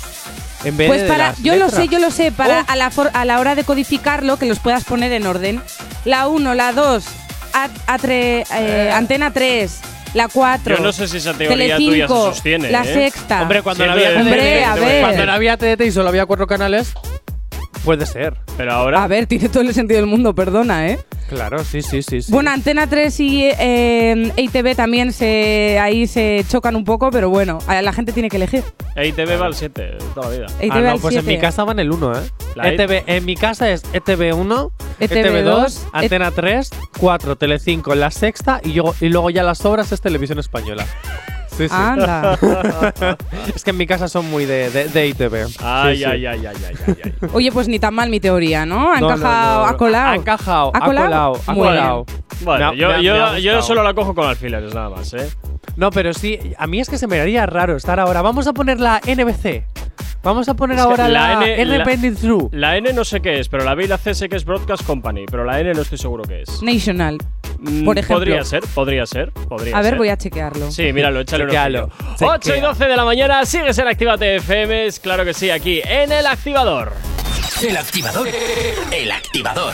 En 0.63 0.75
vez 0.77 0.87
Pues 0.87 1.01
de 1.03 1.07
para, 1.07 1.27
las 1.29 1.43
yo 1.43 1.55
lo 1.57 1.69
sé, 1.69 1.87
yo 1.87 1.99
lo 1.99 2.09
sé, 2.09 2.31
para 2.31 2.61
Oh. 2.61 2.65
a, 2.71 2.75
la 2.77 2.89
for- 2.89 3.11
a 3.13 3.25
la 3.25 3.39
hora 3.39 3.53
de 3.53 3.63
codificarlo, 3.63 4.37
que 4.37 4.45
los 4.47 4.59
puedas 4.59 4.83
poner 4.85 5.11
en 5.11 5.27
orden. 5.27 5.61
La 6.05 6.27
1, 6.27 6.53
la 6.55 6.71
2, 6.71 7.03
a, 7.53 7.65
a 7.85 7.97
tre- 7.99 8.45
eh, 8.55 8.91
Antena 8.91 9.31
3, 9.31 9.81
la 10.13 10.27
4. 10.27 10.77
Yo 10.77 10.83
no 10.83 10.91
sé 10.91 11.07
si 11.07 11.17
esa 11.17 11.33
teoría 11.33 11.75
Telecinco, 11.77 11.91
tuya 11.91 12.07
se 12.07 12.13
sostiene. 12.35 12.69
La 12.71 12.81
¿eh? 12.83 12.93
sexta. 12.93 13.41
Hombre, 13.41 13.61
cuando 13.61 13.85
no 13.85 13.93
Siendo 13.93 14.07
había 14.07 14.23
de- 14.23 14.29
Hombre, 14.29 14.59
TDT, 14.59 14.65
a 14.65 14.75
ver. 14.75 15.01
cuando 15.01 15.25
no 15.25 15.31
había 15.31 15.57
TDT 15.57 15.81
y 15.85 15.91
solo 15.91 16.09
había 16.09 16.25
cuatro 16.25 16.47
canales, 16.47 16.93
puede 17.83 18.05
ser. 18.05 18.35
Pero 18.57 18.73
ahora. 18.73 19.03
A 19.03 19.07
ver, 19.07 19.25
tiene 19.27 19.49
todo 19.49 19.61
el 19.63 19.73
sentido 19.73 19.99
del 19.99 20.07
mundo, 20.09 20.33
perdona, 20.35 20.87
¿eh? 20.89 20.99
Claro, 21.29 21.63
sí, 21.63 21.81
sí, 21.81 22.03
sí. 22.03 22.21
sí. 22.21 22.31
Bueno, 22.31 22.51
Antena 22.51 22.87
3 22.87 23.19
y 23.19 23.45
eh, 23.59 24.31
ITV 24.37 24.75
también 24.75 25.11
se 25.13 25.79
ahí 25.79 26.05
se 26.07 26.45
chocan 26.47 26.75
un 26.75 26.83
poco, 26.83 27.09
pero 27.11 27.29
bueno, 27.29 27.59
a- 27.67 27.81
la 27.81 27.91
gente 27.93 28.11
tiene 28.11 28.29
que 28.29 28.37
elegir. 28.37 28.63
EITV 28.95 29.41
va 29.41 29.47
al 29.47 29.55
7 29.55 29.97
toda 30.13 30.29
la 30.29 30.35
vida. 30.35 30.45
ITV 30.61 30.71
Ah, 30.71 30.81
no, 30.81 30.89
al 30.91 30.99
pues 30.99 31.15
en 31.15 31.21
7. 31.23 31.35
mi 31.35 31.41
casa 31.41 31.63
van 31.63 31.79
el 31.79 31.91
1, 31.91 32.13
¿eh? 32.19 32.21
La 32.55 32.69
ETV, 32.69 33.03
en 33.07 33.25
mi 33.25 33.35
casa 33.35 33.69
es 33.71 33.83
E 33.93 33.99
ETV1, 34.01 34.71
ETV2, 34.99 35.09
ETV2, 35.09 35.79
Antena 35.93 36.31
3, 36.31 36.69
4, 36.99 37.35
Telecinco, 37.35 37.95
la 37.95 38.11
sexta 38.11 38.61
y, 38.63 38.73
yo, 38.73 38.93
y 39.01 39.09
luego 39.09 39.29
ya 39.31 39.41
las 39.43 39.57
sobras 39.57 39.91
es 39.91 40.01
televisión 40.01 40.37
española. 40.39 40.85
Sí, 41.57 41.67
sí. 41.69 41.75
Anda. 41.75 42.37
es 43.55 43.63
que 43.63 43.69
en 43.71 43.77
mi 43.77 43.85
casa 43.87 44.07
son 44.07 44.29
muy 44.29 44.45
de, 44.45 44.69
de, 44.71 44.87
de 44.89 45.07
ITV. 45.07 45.35
Ay, 45.63 45.97
Sí, 45.97 46.03
sí. 46.03 46.09
ay, 46.09 46.25
ay, 46.25 46.45
ay, 46.45 46.55
ay, 46.67 46.75
ay, 46.87 46.95
ay. 47.05 47.13
Oye, 47.33 47.51
pues 47.51 47.67
ni 47.67 47.79
tan 47.79 47.93
mal 47.93 48.09
mi 48.09 48.19
teoría, 48.19 48.65
¿no? 48.65 48.91
Ha 48.91 48.99
No, 48.99 49.09
no, 49.09 49.13
encajado, 49.15 49.61
no. 49.63 49.67
ha 49.67 49.77
colado. 49.77 50.09
Ha 50.11 50.15
encajado, 50.15 50.71
¿Ha 50.73 50.77
ha 50.77 50.85
colado? 50.85 51.39
ha 51.47 51.53
colado. 51.55 52.05
Bueno, 52.41 52.73
Me 52.73 52.83
ha- 52.85 53.01
yo, 53.01 53.15
ha- 53.23 53.37
yo- 53.37 53.37
yo 53.37 53.61
solo 53.61 53.83
la 53.83 53.93
cojo 53.93 54.13
con 54.15 54.27
alfileres, 54.27 54.73
nada 54.73 54.89
más, 54.89 55.13
¿eh? 55.13 55.29
No, 55.75 55.89
pero 55.91 56.13
sí, 56.13 56.39
a 56.57 56.67
mí 56.67 56.79
es 56.79 56.89
que 56.89 56.97
se 56.97 57.07
me 57.07 57.19
haría 57.19 57.45
raro 57.45 57.75
estar 57.77 57.99
ahora. 57.99 58.21
Vamos 58.21 58.47
a 58.47 58.53
poner 58.53 58.79
la 58.79 58.99
NBC. 59.05 59.63
Vamos 60.23 60.47
a 60.47 60.53
poner 60.53 60.77
Es 60.77 60.83
que 60.85 60.89
ahora 60.89 61.09
la 61.09 61.35
la, 61.39 61.45
N- 61.45 61.65
la- 61.65 61.73
Independent 61.75 62.19
True. 62.19 62.47
La 62.51 62.77
N 62.77 62.93
no 62.93 63.03
sé 63.03 63.19
qué 63.21 63.39
es, 63.39 63.49
pero 63.49 63.63
la 63.65 63.75
B 63.75 63.83
y 63.85 63.87
la 63.87 63.97
C 63.97 64.13
sé 64.15 64.29
que 64.29 64.37
es 64.37 64.45
Broadcast 64.45 64.85
Company, 64.85 65.25
pero 65.29 65.43
la 65.43 65.59
N 65.59 65.73
no 65.73 65.81
estoy 65.81 65.97
seguro 65.97 66.23
qué 66.23 66.43
es. 66.43 66.61
National. 66.63 67.17
Mm, 67.63 67.85
por 67.85 67.97
ejemplo. 67.97 68.17
Podría 68.17 68.43
ser, 68.43 68.63
podría 68.75 69.05
ser, 69.05 69.31
podría 69.31 69.77
A 69.77 69.81
ver, 69.81 69.91
ser. 69.91 69.97
voy 69.97 70.09
a 70.09 70.17
chequearlo. 70.17 70.69
Sí, 70.71 70.91
míralo, 70.93 71.21
échale 71.21 71.43
un 71.45 71.49
Chequéalo, 71.49 71.83
ojillo. 71.85 72.27
8 72.31 72.35
y 72.35 72.53
chequea. 72.53 72.67
12 72.69 72.85
de 72.85 72.97
la 72.97 73.05
mañana, 73.05 73.45
sigues 73.45 73.77
en 73.77 73.87
Actívate 73.87 74.35
FM, 74.35 74.85
es 74.87 74.99
claro 74.99 75.23
que 75.23 75.33
sí, 75.33 75.49
aquí 75.49 75.81
en 75.85 76.11
el 76.11 76.25
activador. 76.27 76.91
El 77.61 77.77
activador. 77.77 78.27
El 78.91 79.11
activador. 79.11 79.73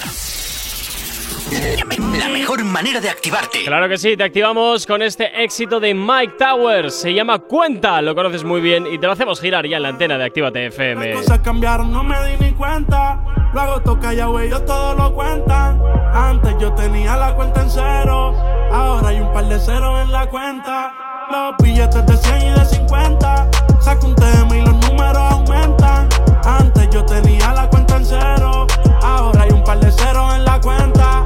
La 2.17 2.29
mejor 2.29 2.63
manera 2.63 2.99
de 3.01 3.09
activarte. 3.09 3.63
Claro 3.65 3.89
que 3.89 3.97
sí, 3.97 4.15
te 4.15 4.23
activamos 4.23 4.85
con 4.85 5.01
este 5.01 5.43
éxito 5.43 5.79
de 5.79 5.93
Mike 5.93 6.33
Towers. 6.37 6.93
Se 6.93 7.13
llama 7.13 7.39
Cuenta, 7.39 8.01
lo 8.01 8.13
conoces 8.13 8.43
muy 8.43 8.61
bien 8.61 8.85
y 8.85 8.99
te 8.99 9.07
lo 9.07 9.13
hacemos 9.13 9.41
girar 9.41 9.65
ya 9.65 9.77
en 9.77 9.83
la 9.83 9.89
antena 9.89 10.17
de 10.17 10.25
Actívate 10.25 10.67
FM. 10.67 11.07
Las 11.09 11.21
cosas 11.23 11.39
cambiaron, 11.39 11.91
no 11.91 12.03
me 12.03 12.15
di 12.27 12.45
ni 12.45 12.51
cuenta. 12.51 13.19
Luego 13.53 13.81
toca 13.81 14.13
ya, 14.13 14.27
güey, 14.27 14.47
ellos 14.47 14.63
todo 14.65 14.93
lo 14.93 15.13
cuentan. 15.13 15.81
Antes 16.13 16.55
yo 16.59 16.71
tenía 16.73 17.15
la 17.17 17.33
cuenta 17.33 17.63
en 17.63 17.69
cero. 17.69 18.35
Ahora 18.71 19.07
hay 19.09 19.19
un 19.19 19.33
par 19.33 19.45
de 19.45 19.59
ceros 19.59 20.01
en 20.03 20.11
la 20.11 20.27
cuenta. 20.27 20.93
Los 21.31 21.55
billetes 21.63 22.05
de 22.05 22.17
100 22.17 22.41
y 22.41 22.59
de 22.59 22.65
50. 22.65 23.49
Saco 23.79 24.07
un 24.07 24.15
tema 24.15 24.55
y 24.55 24.61
los 24.61 24.75
números 24.87 25.17
aumentan. 25.17 26.07
Antes 26.43 26.89
yo 26.91 27.03
tenía 27.05 27.53
la 27.53 27.67
cuenta 27.69 27.97
en 27.97 28.05
cero. 28.05 28.67
Ahora 29.01 29.43
hay 29.43 29.49
un 29.51 29.63
par 29.63 29.79
de 29.79 29.91
ceros 29.91 30.35
en 30.35 30.45
la 30.45 30.61
cuenta. 30.61 31.25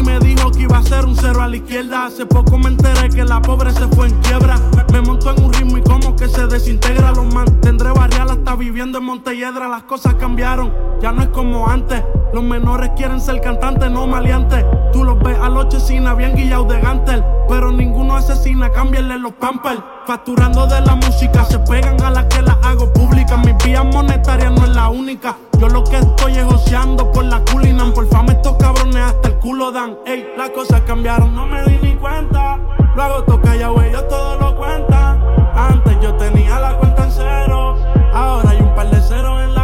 Missy 0.00 0.02
me 0.02 0.18
dijo 0.20 0.50
que 0.50 0.62
iba 0.62 0.78
a 0.78 0.82
ser 0.82 1.04
un 1.04 1.16
cero 1.16 1.42
a 1.42 1.48
la 1.48 1.56
izquierda. 1.56 2.06
Hace 2.06 2.26
poco 2.26 2.58
me 2.58 2.68
enteré 2.68 3.08
que 3.08 3.24
la 3.24 3.40
pobre 3.40 3.70
se 3.72 3.86
fue 3.88 4.08
en 4.08 4.18
quiebra. 4.20 4.56
Me 4.92 5.00
montó 5.00 5.34
en 5.34 5.44
un 5.44 5.52
ritmo 5.52 5.78
y 5.78 5.82
como 5.82 6.16
que 6.16 6.28
se 6.28 6.46
desintegra. 6.46 7.12
Los 7.12 7.32
mantendré 7.32 7.90
barrial 7.90 8.30
hasta 8.30 8.56
viviendo 8.56 8.98
en 8.98 9.04
Montelledra. 9.04 9.68
Las 9.68 9.84
cosas 9.84 10.14
cambiaron, 10.14 10.72
ya 11.00 11.12
no 11.12 11.22
es 11.22 11.28
como 11.28 11.68
antes. 11.68 12.02
Los 12.32 12.42
menores 12.44 12.90
quieren 12.96 13.20
ser 13.20 13.40
cantantes, 13.40 13.90
no 13.90 14.06
maleantes. 14.06 14.64
Tú 14.92 15.04
los 15.04 15.18
ves 15.20 15.38
a 15.38 15.48
los 15.48 15.68
chesina 15.68 16.14
bien 16.14 16.34
guillados 16.34 16.68
de 16.68 16.80
gantel. 16.80 17.24
Pero 17.48 17.72
ninguno 17.72 18.16
asesina, 18.16 18.70
cámbienle 18.70 19.18
los 19.18 19.32
pampers. 19.32 19.82
Facturando 20.06 20.66
de 20.66 20.80
la 20.80 20.94
música, 20.94 21.44
se 21.44 21.58
pegan 21.60 22.00
a 22.02 22.10
las 22.10 22.24
que 22.26 22.42
las 22.42 22.56
hago 22.62 22.92
públicas. 22.92 23.38
Mis 23.44 23.56
vías 23.64 23.84
monetarias 23.84 24.52
no 24.52 24.64
es 24.64 24.70
la 24.70 24.88
única. 24.88 25.36
Yo 25.60 25.68
lo 25.68 25.84
que 25.84 25.98
estoy 25.98 26.38
es 26.38 26.44
joseando 26.44 27.12
por 27.12 27.22
la 27.22 27.44
culinan. 27.44 27.92
Por 27.92 28.08
fama 28.08 28.32
estos 28.32 28.56
cabrones 28.56 28.96
hasta 28.96 29.28
el 29.28 29.34
culo 29.40 29.70
dan. 29.70 29.98
Ey, 30.06 30.26
las 30.34 30.48
cosas 30.50 30.80
cambiaron, 30.86 31.34
no 31.34 31.46
me 31.46 31.62
di 31.64 31.78
ni 31.82 31.96
cuenta. 31.96 32.58
Luego 32.96 33.24
toca 33.24 33.54
ya, 33.54 33.68
güey, 33.68 33.90
ellos 33.90 34.08
todo 34.08 34.38
lo 34.38 34.56
cuentan. 34.56 35.22
Antes 35.54 36.00
yo 36.00 36.14
tenía 36.14 36.58
la 36.58 36.78
cuenta 36.78 37.04
en 37.04 37.12
cero. 37.12 37.76
Ahora 38.14 38.50
hay 38.50 38.60
un 38.62 38.74
par 38.74 38.90
de 38.90 39.02
ceros 39.02 39.42
en 39.42 39.54
la 39.54 39.59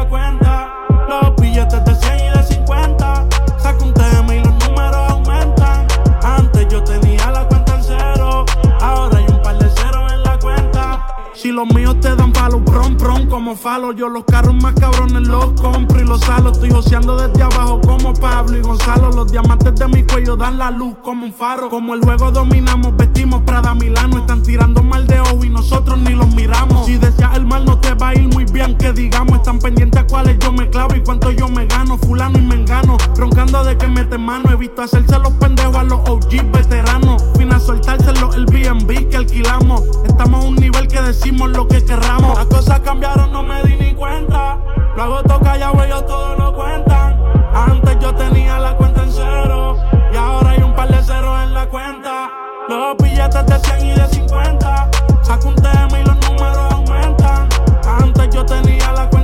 los 11.56 11.74
míos 11.74 11.98
te 12.02 12.14
dan 12.14 12.32
palo, 12.32 12.62
prom, 12.62 12.98
prom, 12.98 13.26
como 13.28 13.56
falo. 13.56 13.92
Yo 13.92 14.10
los 14.10 14.24
carros 14.24 14.54
más 14.62 14.74
cabrones 14.74 15.26
los 15.26 15.58
compro 15.58 15.98
y 15.98 16.04
los 16.04 16.20
salo. 16.20 16.52
Estoy 16.52 16.70
joseando 16.70 17.16
desde 17.16 17.42
abajo 17.42 17.80
como 17.80 18.12
Pablo 18.12 18.58
y 18.58 18.60
Gonzalo. 18.60 19.10
Los 19.10 19.32
diamantes 19.32 19.74
de 19.74 19.88
mi 19.88 20.02
cuello 20.02 20.36
dan 20.36 20.58
la 20.58 20.70
luz 20.70 20.96
como 21.02 21.24
un 21.24 21.32
faro. 21.32 21.70
Como 21.70 21.94
el 21.94 22.02
juego 22.02 22.30
dominamos, 22.30 22.94
vestimos 22.98 23.40
Prada 23.46 23.74
Milano. 23.74 24.18
Están 24.18 24.42
tirando 24.42 24.82
mal 24.82 25.06
de 25.06 25.18
ojo 25.18 25.42
y 25.44 25.48
nosotros 25.48 25.98
ni 25.98 26.10
los 26.10 26.28
miramos. 26.34 26.84
Si 26.84 26.98
deseas 26.98 27.34
el 27.38 27.46
mal, 27.46 27.64
no 27.64 27.78
te 27.78 27.94
va 27.94 28.10
a 28.10 28.14
ir 28.14 28.28
muy 28.34 28.44
bien. 28.44 28.76
Que 28.76 28.92
digamos, 28.92 29.38
están 29.38 29.58
pendientes 29.58 30.02
a 30.02 30.06
cuáles 30.06 30.38
yo 30.38 30.52
me 30.52 30.68
clavo 30.68 30.94
y 30.94 31.00
cuánto 31.00 31.30
yo 31.30 31.48
me 31.48 31.64
gano. 31.64 31.96
Fulano 31.96 32.38
y 32.38 32.42
mengano, 32.42 32.98
roncando 33.16 33.64
de 33.64 33.78
que 33.78 33.88
mete 33.88 34.18
mano. 34.18 34.50
He 34.50 34.56
visto 34.56 34.82
hacerse 34.82 35.18
los 35.20 35.32
pendejos 35.32 35.76
a 35.76 35.84
los 35.84 36.00
OG 36.06 36.52
veteranos. 36.52 37.24
Vine 37.38 37.54
a 37.54 37.60
soltárselo 37.60 38.34
el 38.34 38.44
BNB 38.44 39.08
que 39.08 39.16
alquilamos. 39.16 39.84
Estamos 40.04 40.44
a 40.44 40.48
un 40.48 40.56
nivel 40.56 40.86
que 40.86 41.00
decimos 41.00 41.45
lo 41.52 41.66
que 41.68 41.84
querramos. 41.84 42.36
Las 42.36 42.46
cosas 42.46 42.80
cambiaron, 42.80 43.32
no 43.32 43.42
me 43.42 43.62
di 43.62 43.76
ni 43.76 43.94
cuenta. 43.94 44.58
Luego 44.96 45.22
toca 45.22 45.56
ya, 45.56 45.70
güey, 45.70 45.86
ellos 45.86 46.06
todo 46.06 46.36
lo 46.36 46.54
cuentan. 46.54 47.20
Antes 47.54 47.98
yo 48.00 48.14
tenía 48.14 48.58
la 48.58 48.76
cuenta 48.76 49.02
en 49.02 49.12
cero. 49.12 49.76
Y 50.12 50.16
ahora 50.16 50.50
hay 50.50 50.62
un 50.62 50.74
par 50.74 50.88
de 50.88 51.02
ceros 51.02 51.42
en 51.42 51.54
la 51.54 51.66
cuenta. 51.68 52.30
Los 52.68 52.96
billetes 52.98 53.46
de 53.46 53.58
100 53.58 53.86
y 53.86 53.90
de 53.92 54.08
50. 54.08 54.90
Saco 55.22 55.48
un 55.48 55.56
tema 55.56 56.00
y 56.00 56.04
los 56.04 56.16
números 56.28 56.72
aumentan. 56.72 57.48
Antes 57.84 58.30
yo 58.34 58.44
tenía 58.44 58.92
la 58.92 59.08
cuenta 59.08 59.15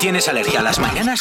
tienes 0.00 0.28
alergia 0.28 0.60
a 0.60 0.62
las 0.62 0.78
mañanas, 0.78 1.20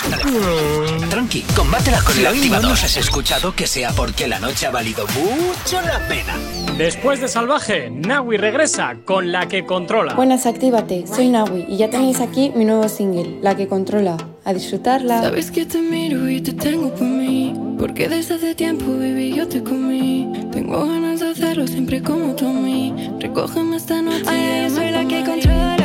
tranqui, 1.10 1.42
combátela 1.54 2.02
con 2.02 2.18
el 2.18 2.28
activador. 2.28 2.72
has 2.72 2.96
escuchado 2.96 3.54
que 3.54 3.68
sea 3.68 3.92
porque 3.92 4.26
la 4.26 4.40
noche 4.40 4.68
ha 4.68 4.72
valido 4.72 5.06
mucho 5.08 5.82
la 5.82 6.00
pena. 6.08 6.34
Después 6.78 7.20
de 7.20 7.28
Salvaje, 7.28 7.90
Nawi 7.90 8.38
regresa 8.38 8.96
con 9.04 9.34
la 9.34 9.50
que 9.50 9.66
controla. 9.66 10.14
Buenas, 10.14 10.46
actívate. 10.46 11.06
Soy 11.08 11.28
Nawi 11.28 11.66
y 11.68 11.76
ya 11.76 11.90
tenéis 11.90 12.22
aquí 12.22 12.54
mi 12.56 12.64
nuevo 12.64 12.88
single, 12.88 13.40
La 13.42 13.54
que 13.58 13.68
controla. 13.68 14.16
A 14.46 14.54
disfrutarla. 14.54 15.24
Sabes 15.24 15.52
que 15.52 15.66
te 15.66 15.80
miro 15.82 16.30
y 16.30 16.40
te 16.40 16.54
tengo 16.54 16.90
por 16.96 17.04
mí. 17.04 17.54
Porque 17.78 18.08
desde 18.08 18.36
hace 18.36 18.56
tiempo, 18.56 18.86
baby, 18.94 19.36
yo 19.36 19.46
te 19.46 19.62
comí. 19.62 20.32
Tengo 20.54 20.86
ganas 20.86 21.20
de 21.20 21.32
hacerlo 21.32 21.68
siempre 21.68 22.02
como 22.02 22.34
tú 22.34 22.48
a 22.48 22.54
mí. 22.54 22.94
Recógeme 23.20 23.76
esta 23.76 24.02
noche. 24.02 24.24
Ay, 24.28 24.70
yo 24.70 24.76
soy 24.76 24.92
la 24.92 25.06
que 25.06 25.26
controla 25.26 25.79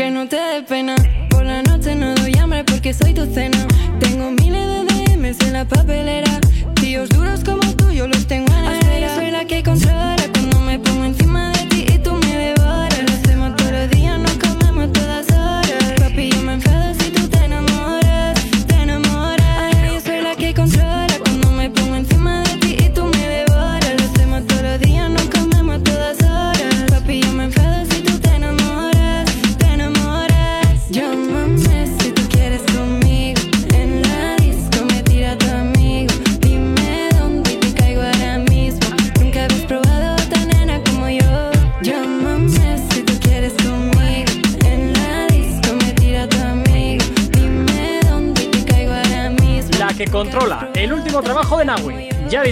que 0.00 0.10
no 0.10 0.26
te 0.26 0.36
dé 0.36 0.62
pena. 0.62 1.09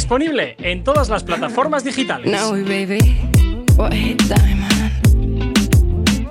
Disponible 0.08 0.56
en 0.60 0.84
todas 0.84 1.10
las 1.10 1.22
plataformas 1.22 1.84
digitales. 1.84 2.30
Naui, 2.30 2.62
baby. 2.62 2.98
White 3.76 4.24
diamond. 4.24 5.02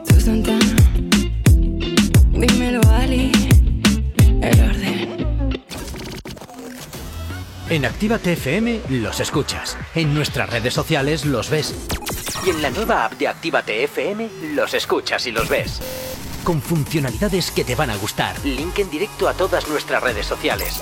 Tu 0.08 0.20
Santana. 0.20 0.76
Dímelo, 2.32 2.82
Ali. 2.90 3.32
El 4.42 4.60
orden. 4.68 5.62
En 7.70 7.86
Actívate 7.86 8.34
FM 8.34 8.82
los 8.90 9.20
escuchas. 9.20 9.78
En 9.94 10.12
nuestras 10.16 10.50
redes 10.50 10.74
sociales 10.74 11.24
los 11.24 11.52
ves. 11.52 11.76
Y 12.48 12.50
en 12.50 12.64
la 12.64 12.72
nueva 12.72 13.06
app 13.06 13.14
de 13.14 13.28
Actívate 13.28 13.84
FM 13.84 14.28
los 14.56 14.74
escuchas 14.74 15.28
y 15.28 15.32
los 15.32 15.48
ves. 15.50 15.82
Con 16.44 16.64
funcionalidades 16.64 17.52
que 17.52 17.64
te 17.64 17.76
van 17.76 17.92
a 17.92 17.96
gustar. 17.98 18.44
Link 18.44 18.80
en 18.80 18.90
directo 18.90 19.30
a 19.30 19.36
todas 19.36 19.68
nuestras 19.68 20.02
redes 20.02 20.26
sociales. 20.26 20.82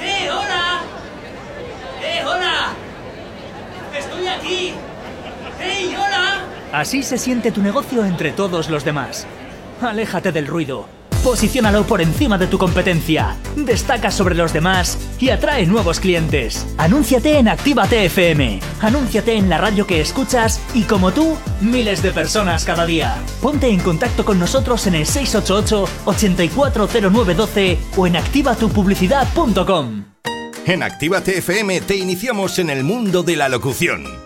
¡Eh, 0.00 0.28
hola! 0.30 0.80
¡Eh, 2.02 2.24
hola! 2.24 2.68
¡Estoy 3.96 4.26
aquí! 4.26 4.74
¡Hey, 5.60 5.96
hola! 5.96 6.44
Así 6.72 7.02
se 7.02 7.16
siente 7.18 7.50
tu 7.52 7.62
negocio 7.62 8.04
entre 8.04 8.32
todos 8.32 8.68
los 8.68 8.84
demás. 8.84 9.26
Aléjate 9.80 10.32
del 10.32 10.46
ruido. 10.46 10.95
Posiciónalo 11.22 11.84
por 11.84 12.00
encima 12.00 12.38
de 12.38 12.46
tu 12.46 12.56
competencia. 12.58 13.36
Destaca 13.56 14.10
sobre 14.10 14.34
los 14.34 14.52
demás 14.52 14.98
y 15.18 15.30
atrae 15.30 15.66
nuevos 15.66 16.00
clientes. 16.00 16.66
Anúnciate 16.78 17.38
en 17.38 17.48
Actívate 17.48 18.04
FM. 18.06 18.60
Anúnciate 18.80 19.36
en 19.36 19.48
la 19.48 19.58
radio 19.58 19.86
que 19.86 20.00
escuchas 20.00 20.60
y 20.74 20.82
como 20.82 21.12
tú, 21.12 21.36
miles 21.60 22.02
de 22.02 22.10
personas 22.12 22.64
cada 22.64 22.86
día. 22.86 23.16
Ponte 23.42 23.68
en 23.68 23.80
contacto 23.80 24.24
con 24.24 24.38
nosotros 24.38 24.86
en 24.86 24.94
el 24.94 25.06
688-840912 25.06 27.78
o 27.96 28.06
en 28.06 28.16
activatupublicidad.com. 28.16 30.04
En 30.66 30.82
Actívate 30.82 31.38
FM 31.38 31.80
te 31.82 31.96
iniciamos 31.96 32.58
en 32.58 32.70
el 32.70 32.82
mundo 32.82 33.22
de 33.22 33.36
la 33.36 33.48
locución. 33.48 34.25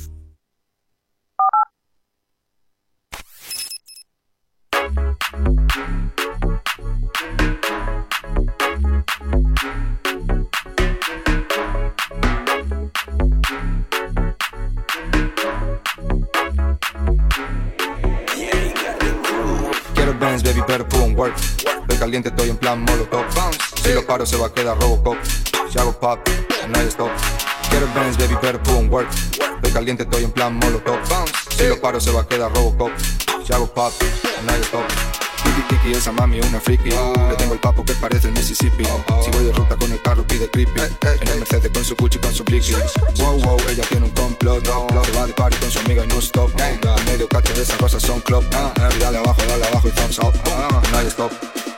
Caliente, 22.11 22.27
estoy 22.27 22.49
en 22.49 22.57
plan 22.57 22.83
molotov. 22.83 23.23
Si 23.81 23.93
lo 23.93 24.05
paro, 24.05 24.25
se 24.25 24.35
va 24.35 24.47
a 24.47 24.53
quedar 24.53 24.77
Robocop. 24.77 25.15
Si 25.71 25.79
hago 25.79 25.93
pop, 25.93 26.19
no 26.67 26.77
hay 26.77 26.87
stop. 26.87 27.09
Quiero 27.69 27.87
Benz, 27.95 28.17
baby, 28.17 28.35
pero 28.41 28.59
on 28.77 28.91
work. 28.91 29.07
Estoy 29.39 29.71
caliente, 29.71 30.03
estoy 30.03 30.25
en 30.25 30.31
plan 30.31 30.53
molotov. 30.53 30.99
Si 31.55 31.65
lo 31.67 31.79
paro, 31.79 32.01
se 32.01 32.11
va 32.11 32.23
a 32.23 32.27
quedar 32.27 32.53
Robocop. 32.53 32.91
Si 33.45 33.53
hago 33.53 33.67
pop, 33.67 33.93
no 34.45 34.51
hay 34.51 34.59
stop. 34.59 34.83
Kiki 35.41 35.61
Kiki, 35.69 35.97
esa 35.97 36.11
mami 36.11 36.41
una 36.41 36.59
friki. 36.59 36.89
Le 36.89 37.35
tengo 37.37 37.53
el 37.53 37.61
papo 37.61 37.85
que 37.85 37.93
parece 37.93 38.27
el 38.27 38.33
Mississippi. 38.33 38.83
Si 39.23 39.31
voy 39.31 39.45
de 39.45 39.53
ruta 39.53 39.77
con 39.77 39.89
el 39.89 40.01
carro, 40.01 40.27
pide 40.27 40.49
creepy. 40.49 40.81
En 41.21 41.27
el 41.29 41.39
Mercedes 41.39 41.71
con 41.73 41.85
su 41.85 41.95
Gucci, 41.95 42.19
con 42.19 42.33
su 42.33 42.43
blicky. 42.43 42.73
Wow, 43.19 43.39
wow, 43.39 43.57
ella 43.69 43.85
tiene 43.87 44.07
un 44.07 44.11
complot. 44.11 44.65
Se 44.65 45.11
va 45.13 45.27
de 45.27 45.33
party 45.33 45.55
con 45.59 45.71
su 45.71 45.79
amiga 45.79 46.03
y 46.03 46.07
no 46.07 46.19
stop. 46.19 46.51
En 46.59 47.05
medio 47.05 47.29
cacho 47.29 47.53
de 47.53 47.61
esas 47.61 47.77
cosas 47.77 48.03
son 48.03 48.19
club. 48.19 48.43
Y 48.95 48.99
dale 48.99 49.19
abajo, 49.19 49.41
dale 49.47 49.65
abajo 49.65 49.87
y 49.87 49.91
thumbs 49.91 50.19
up. 50.19 50.33
No 50.91 50.97
hay 50.97 51.07
stop, 51.07 51.31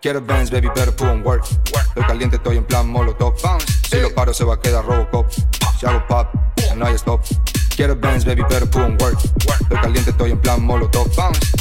Quiero 0.00 0.20
Benz, 0.20 0.50
baby, 0.50 0.68
better 0.74 0.92
put 0.92 1.08
on 1.08 1.22
work. 1.22 1.44
Estoy 1.44 2.04
caliente, 2.06 2.36
estoy 2.36 2.56
en 2.56 2.64
plan 2.64 2.88
molotov. 2.88 3.34
Si 3.88 4.00
lo 4.00 4.14
paro, 4.14 4.32
se 4.32 4.44
va 4.44 4.54
a 4.54 4.60
quedar 4.60 4.84
Robocop. 4.84 5.30
Si 5.78 5.86
hago 5.86 6.06
pop, 6.06 6.28
no 6.76 6.86
hay 6.86 6.94
stop. 6.94 7.20
Quiero 7.76 7.94
Benz, 7.94 8.24
baby, 8.24 8.42
better 8.42 8.68
put 8.68 8.82
on 8.82 8.96
work. 9.00 9.18
Estoy 9.60 9.78
caliente, 9.78 10.10
estoy 10.10 10.30
en 10.30 10.40
plan 10.40 10.64
molotov. 10.64 11.08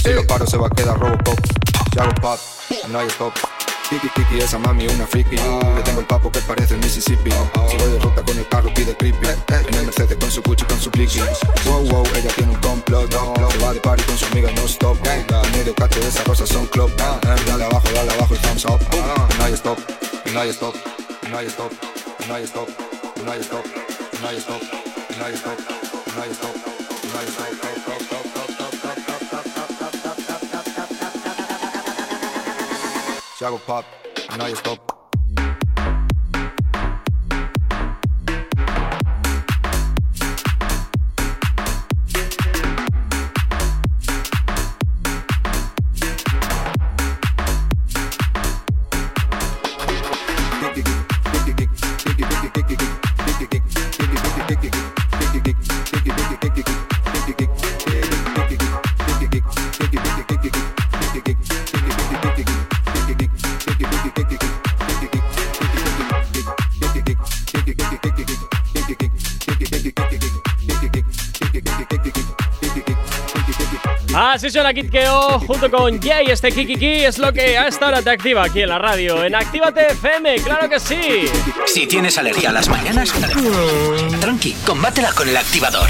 Si 0.03 0.13
lo 0.13 0.25
paro, 0.25 0.47
se 0.47 0.57
va 0.57 0.67
a 0.67 0.69
quedar 0.69 0.99
Robocop. 0.99 1.39
Si 1.93 1.99
hago 1.99 2.13
pop, 2.21 2.39
no 2.89 2.99
hay 2.99 3.07
stop. 3.07 3.33
Tiki 3.91 4.07
tiki, 4.15 4.39
esa 4.39 4.57
mami 4.57 4.87
una 4.87 5.05
friki 5.05 5.35
Le 5.35 5.81
tengo 5.83 5.99
el 5.99 6.05
papo 6.05 6.31
que 6.31 6.39
parece 6.39 6.75
el 6.75 6.79
Mississippi. 6.79 7.29
Si 7.69 7.75
voy 7.75 7.91
de 7.91 7.99
ruta 7.99 8.23
con 8.23 8.37
el 8.37 8.47
carro 8.47 8.73
pide 8.73 8.95
creepy. 8.95 9.27
En 9.27 9.75
el 9.75 9.85
Mercedes 9.85 10.17
con 10.17 10.31
su 10.31 10.41
Gucci, 10.41 10.63
con 10.63 10.79
su 10.79 10.89
pliqui 10.89 11.19
Wow, 11.65 11.83
wow, 11.89 12.05
ella 12.15 12.31
tiene 12.33 12.53
un 12.53 12.59
complot. 12.61 13.11
Se 13.11 13.57
va 13.57 13.73
de 13.73 13.81
party 13.81 14.03
con 14.03 14.17
su 14.17 14.25
amiga 14.27 14.49
no 14.53 14.61
stop. 14.61 14.97
Medio 15.51 15.75
cacho 15.75 15.99
de 15.99 16.07
esas 16.07 16.23
cosas 16.23 16.47
son 16.47 16.67
club. 16.67 16.89
Dale 16.95 17.65
abajo, 17.65 17.89
dale 17.93 18.13
abajo 18.13 18.33
y 18.33 18.37
thumbs 18.37 18.63
up. 18.63 18.79
No 19.37 19.43
hay 19.43 19.53
stop, 19.55 19.77
no 20.33 20.39
hay 20.39 20.49
stop, 20.51 20.75
no 21.29 21.37
hay 21.37 21.47
stop, 21.47 21.71
no 22.29 22.35
hay 22.35 22.43
stop, 22.45 22.69
no 23.25 23.31
hay 23.31 23.41
stop, 23.41 23.65
no 24.21 24.27
hay 24.29 24.37
stop, 24.37 24.61
no 25.19 25.25
hay 25.25 25.33
stop, 25.33 25.59
no 26.15 26.23
hay 26.23 26.31
stop. 26.31 26.70
Si 33.41 33.45
hago 33.45 33.57
pop, 33.57 33.83
no 34.37 34.43
hay 34.45 34.53
stop. 34.53 35.00
Así 74.33 74.49
suena 74.49 74.73
Kid 74.73 74.89
Keo 74.89 75.39
junto 75.39 75.69
con 75.69 75.99
Jay. 76.01 76.27
Este 76.29 76.51
Kikiki 76.53 77.03
es 77.03 77.17
lo 77.17 77.33
que 77.33 77.57
a 77.57 77.67
esta 77.67 77.87
hora 77.87 78.01
te 78.01 78.09
activa 78.11 78.45
aquí 78.45 78.61
en 78.61 78.69
la 78.69 78.79
radio. 78.79 79.23
En 79.25 79.35
Actívate 79.35 79.87
FM, 79.91 80.35
claro 80.37 80.69
que 80.69 80.79
sí. 80.79 81.25
Si 81.67 81.85
tienes 81.85 82.17
alergia 82.17 82.49
a 82.49 82.53
las 82.53 82.69
mañanas, 82.69 83.11
tranqui, 84.21 84.53
combátela 84.65 85.11
con 85.11 85.27
el 85.27 85.35
activador. 85.35 85.89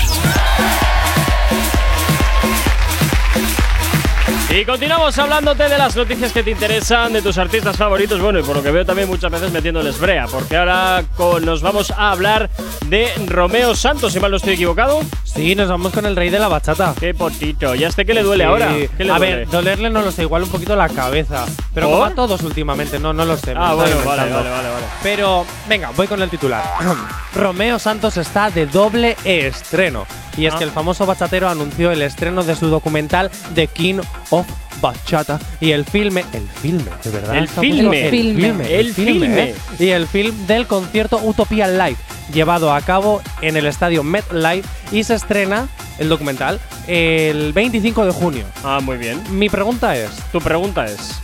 Y 4.49 4.65
continuamos 4.65 5.17
hablándote 5.17 5.69
de 5.69 5.77
las 5.77 5.95
noticias 5.95 6.33
que 6.33 6.43
te 6.43 6.51
interesan, 6.51 7.13
de 7.13 7.21
tus 7.21 7.37
artistas 7.37 7.77
favoritos, 7.77 8.19
bueno, 8.19 8.39
y 8.39 8.43
por 8.43 8.57
lo 8.57 8.61
que 8.63 8.69
veo 8.71 8.85
también 8.85 9.07
muchas 9.07 9.31
veces 9.31 9.49
metiéndoles 9.51 9.97
brea, 9.97 10.25
porque 10.27 10.57
ahora 10.57 11.03
con- 11.15 11.45
nos 11.45 11.61
vamos 11.61 11.91
a 11.91 12.11
hablar 12.11 12.49
de 12.87 13.09
Romeo 13.27 13.75
Santos, 13.75 14.11
si 14.11 14.19
mal 14.19 14.29
no 14.31 14.35
estoy 14.37 14.55
equivocado. 14.55 14.99
Sí, 15.33 15.55
nos 15.55 15.69
vamos 15.69 15.93
con 15.93 16.05
el 16.05 16.15
rey 16.15 16.29
de 16.29 16.39
la 16.39 16.49
bachata. 16.49 16.93
Qué 16.99 17.13
potito. 17.13 17.73
¿Ya 17.73 17.87
este 17.87 18.05
que 18.05 18.13
le 18.13 18.21
duele 18.21 18.43
Sí. 18.43 18.49
ahora? 18.49 18.67
¿Qué 18.97 19.03
le 19.05 19.11
a 19.11 19.17
duele? 19.17 19.35
ver, 19.37 19.49
dolerle 19.49 19.89
no 19.89 20.01
lo 20.01 20.11
sé, 20.11 20.23
igual 20.23 20.43
un 20.43 20.49
poquito 20.49 20.75
la 20.75 20.89
cabeza. 20.89 21.45
Pero 21.73 21.89
como 21.89 22.03
a 22.03 22.11
todos 22.11 22.41
últimamente, 22.43 22.99
no, 22.99 23.13
no 23.13 23.23
lo 23.25 23.37
sé. 23.37 23.53
Ah, 23.55 23.73
bueno, 23.73 23.95
vale, 24.05 24.23
vale, 24.29 24.49
vale, 24.49 24.69
vale. 24.69 24.85
Pero, 25.01 25.45
venga, 25.69 25.91
voy 25.95 26.07
con 26.07 26.21
el 26.21 26.29
titular. 26.29 26.63
Romeo 27.35 27.79
Santos 27.79 28.17
está 28.17 28.49
de 28.49 28.65
doble 28.65 29.15
estreno. 29.23 30.05
Y 30.37 30.45
es 30.47 30.53
Ah. 30.53 30.57
que 30.57 30.63
el 30.65 30.71
famoso 30.71 31.05
bachatero 31.05 31.47
anunció 31.49 31.91
el 31.91 32.01
estreno 32.01 32.43
de 32.43 32.55
su 32.55 32.67
documental 32.67 33.31
The 33.55 33.67
King 33.67 34.01
of 34.31 34.45
Bachata. 34.81 35.39
Y 35.59 35.71
el 35.71 35.85
filme, 35.85 36.25
el 36.33 36.47
filme, 36.47 36.91
de 37.03 37.09
verdad. 37.11 37.37
El 37.37 37.47
filme. 37.47 38.05
El 38.05 38.09
filme. 38.09 38.79
El 38.79 38.93
filme. 38.93 39.43
¿eh? 39.43 39.55
Y 39.79 39.89
el 39.89 40.07
film 40.07 40.47
del 40.47 40.67
concierto 40.67 41.19
Utopia 41.23 41.67
Live, 41.67 41.97
llevado 42.33 42.73
a 42.73 42.81
cabo 42.81 43.21
en 43.41 43.57
el 43.57 43.65
estadio 43.67 44.03
MetLife 44.03 44.67
y 44.91 45.03
se 45.03 45.15
estrena 45.15 45.67
el 45.99 46.09
documental 46.09 46.59
el 46.87 47.53
25 47.53 48.05
de 48.05 48.11
junio. 48.11 48.45
Ah, 48.63 48.79
muy 48.81 48.97
bien. 48.97 49.21
Mi 49.29 49.49
pregunta 49.49 49.95
es, 49.95 50.11
Tu 50.31 50.39
pregunta 50.39 50.85
es. 50.85 51.21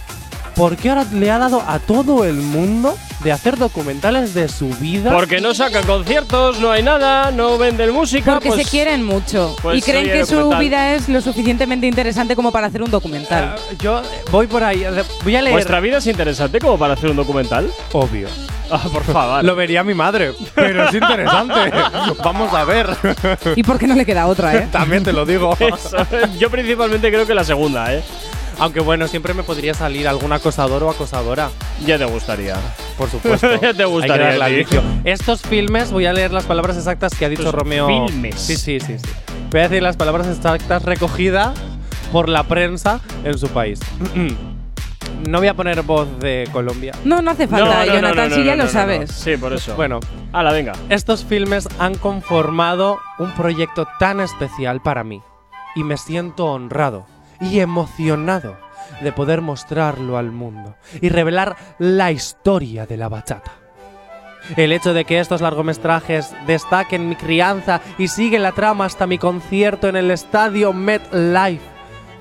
¿Por 0.58 0.76
qué 0.76 0.90
ahora 0.90 1.06
le 1.14 1.30
ha 1.30 1.38
dado 1.38 1.64
a 1.66 1.78
todo 1.78 2.26
el 2.26 2.34
mundo 2.34 2.98
de 3.24 3.32
hacer 3.32 3.58
documentales 3.58 4.34
de 4.34 4.50
su 4.50 4.70
vida? 4.70 5.12
Porque 5.14 5.40
no 5.40 5.54
sacan 5.54 5.86
conciertos, 5.86 6.60
no 6.60 6.72
hay 6.72 6.82
nada, 6.82 7.32
no 7.32 7.58
venden 7.60 7.94
música. 7.94 8.34
Porque 8.34 8.50
pues- 8.50 8.64
se 8.64 8.70
quieren 8.70 9.04
mucho 9.06 9.56
pues 9.62 9.78
y 9.78 9.82
creen 9.82 10.06
que 10.06 10.26
su 10.26 10.50
vida 10.58 10.96
es 10.96 11.08
lo 11.08 11.22
suficientemente 11.22 11.86
interesante 11.86 12.36
como 12.36 12.52
para 12.52 12.68
hacer 12.68 12.82
un 12.82 12.90
documental. 12.90 13.56
Ah, 13.56 13.74
yo 13.80 14.02
voy 14.32 14.48
por 14.48 14.64
ahí, 14.64 14.84
voy 15.24 15.36
a 15.36 15.42
leer. 15.44 15.54
¿Vuestra 15.54 15.80
vida 15.80 15.98
es 16.00 16.08
interesante 16.08 16.60
como 16.60 16.78
para 16.78 16.96
hacer 16.96 17.12
un 17.12 17.16
documental? 17.16 17.72
Obvio. 17.94 18.28
Ah, 18.70 18.84
por 18.92 19.04
favor. 19.04 19.46
Lo 19.46 19.56
vería 19.56 19.84
mi 19.84 19.94
madre, 19.94 20.34
pero 20.56 20.90
es 20.90 20.94
interesante. 20.94 21.72
Vamos 22.24 22.54
a 22.54 22.66
ver. 22.66 22.90
¿Y 23.56 23.64
por 23.64 23.78
qué 23.78 23.88
no 23.88 23.96
le 23.96 24.06
queda 24.06 24.26
otra, 24.28 24.56
eh? 24.56 24.68
También 24.72 25.04
te 25.04 25.14
lo 25.14 25.26
digo. 25.26 25.56
Eso, 25.60 25.98
yo 26.38 26.50
principalmente 26.50 27.10
creo 27.10 27.26
que 27.26 27.34
la 27.34 27.46
segunda, 27.46 27.94
¿eh? 27.94 28.04
Aunque 28.60 28.80
bueno, 28.80 29.08
siempre 29.08 29.34
me 29.34 29.44
podría 29.44 29.74
salir 29.74 30.08
algún 30.08 30.34
acosador 30.34 30.84
o 30.84 30.90
acosadora. 30.90 31.50
Ya 31.86 31.98
te 31.98 32.06
gustaría. 32.06 32.56
Por 32.98 33.10
supuesto. 33.10 33.48
Ya 33.54 33.60
te 33.60 33.68
Hay 33.68 33.76
que 33.76 33.86
gustaría. 33.86 34.56
Estos 35.04 35.42
filmes, 35.42 35.92
voy 35.92 36.06
a 36.08 36.14
leer 36.14 36.32
las 36.32 36.46
palabras 36.46 36.76
exactas 36.78 37.14
que 37.16 37.26
ha 37.26 37.30
dicho 37.30 37.44
Estos 37.44 37.56
Romeo. 37.56 37.88
filmes. 38.08 38.36
Sí, 38.36 38.56
sí, 38.56 38.80
sí, 38.80 38.98
sí. 38.98 39.06
Voy 39.52 39.60
a 39.62 39.70
decir 39.70 39.84
las 39.84 39.96
palabras 39.96 40.28
exactas 40.28 40.84
recogidas 40.84 41.54
por 42.12 42.30
la 42.30 42.44
prensa 42.44 43.00
en 43.24 43.38
su 43.38 43.48
país. 43.50 43.80
no 45.28 45.38
voy 45.40 45.48
a 45.48 45.54
poner 45.54 45.82
voz 45.84 46.08
de 46.20 46.48
Colombia. 46.52 46.94
No, 47.04 47.22
no 47.22 47.32
hace 47.32 47.48
falta, 47.48 47.86
No, 47.86 47.94
Jonathan, 47.94 48.30
no, 48.30 48.36
si 48.36 48.44
ya 48.44 48.52
no, 48.56 48.58
lo 48.58 48.64
no, 48.66 48.70
sabes. 48.70 49.10
no. 49.12 49.16
Sí, 49.16 49.38
por 49.38 49.54
eso. 49.54 49.76
Bueno, 49.76 50.00
Hala, 50.34 50.52
venga. 50.52 50.74
estos 50.90 51.24
filmes 51.24 51.68
han 51.80 51.96
conformado 51.96 53.00
un 53.20 53.32
proyecto 53.34 53.88
tan 54.00 54.20
especial 54.20 54.82
para 54.82 55.04
mí 55.04 55.22
y 55.76 55.84
me 55.84 55.98
siento 55.98 56.46
honrado 56.48 57.06
y 57.40 57.60
emocionado 57.60 58.58
de 59.02 59.12
poder 59.12 59.42
mostrarlo 59.42 60.18
al 60.18 60.32
mundo 60.32 60.76
y 61.02 61.10
revelar 61.10 61.56
la 61.80 62.12
historia 62.12 62.86
de 62.86 62.98
la 62.98 63.10
bachata. 63.10 63.52
El 64.56 64.72
hecho 64.72 64.94
de 64.94 65.04
que 65.04 65.20
estos 65.20 65.42
largometrajes 65.42 66.34
destaquen 66.46 67.10
mi 67.10 67.16
crianza 67.16 67.82
y 67.98 68.08
siguen 68.08 68.44
la 68.44 68.54
trama 68.54 68.86
hasta 68.86 69.06
mi 69.06 69.18
concierto 69.18 69.90
en 69.90 69.98
el 69.98 70.10
estadio 70.10 70.72
MetLife, 70.72 71.66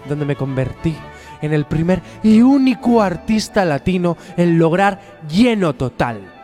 donde 0.09 0.25
me 0.25 0.35
convertí 0.35 0.97
en 1.41 1.53
el 1.53 1.67
primer 1.67 2.03
y 2.23 2.41
único 2.41 3.03
artista 3.03 3.65
latino 3.65 4.17
en 4.37 4.59
lograr 4.59 5.01
lleno 5.29 5.75
total. 5.75 6.36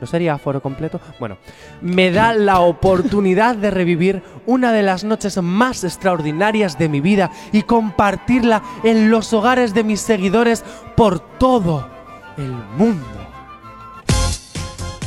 ¿No 0.00 0.06
sería 0.06 0.34
aforo 0.34 0.60
completo? 0.60 1.00
Bueno, 1.18 1.38
me 1.80 2.10
da 2.10 2.34
la 2.34 2.60
oportunidad 2.60 3.56
de 3.56 3.70
revivir 3.70 4.22
una 4.46 4.72
de 4.72 4.82
las 4.82 5.04
noches 5.04 5.40
más 5.42 5.84
extraordinarias 5.84 6.78
de 6.78 6.88
mi 6.88 7.00
vida 7.00 7.30
y 7.52 7.62
compartirla 7.62 8.62
en 8.84 9.10
los 9.10 9.32
hogares 9.32 9.72
de 9.74 9.84
mis 9.84 10.00
seguidores 10.00 10.64
por 10.96 11.18
todo 11.38 11.88
el 12.36 12.52
mundo. 12.76 13.06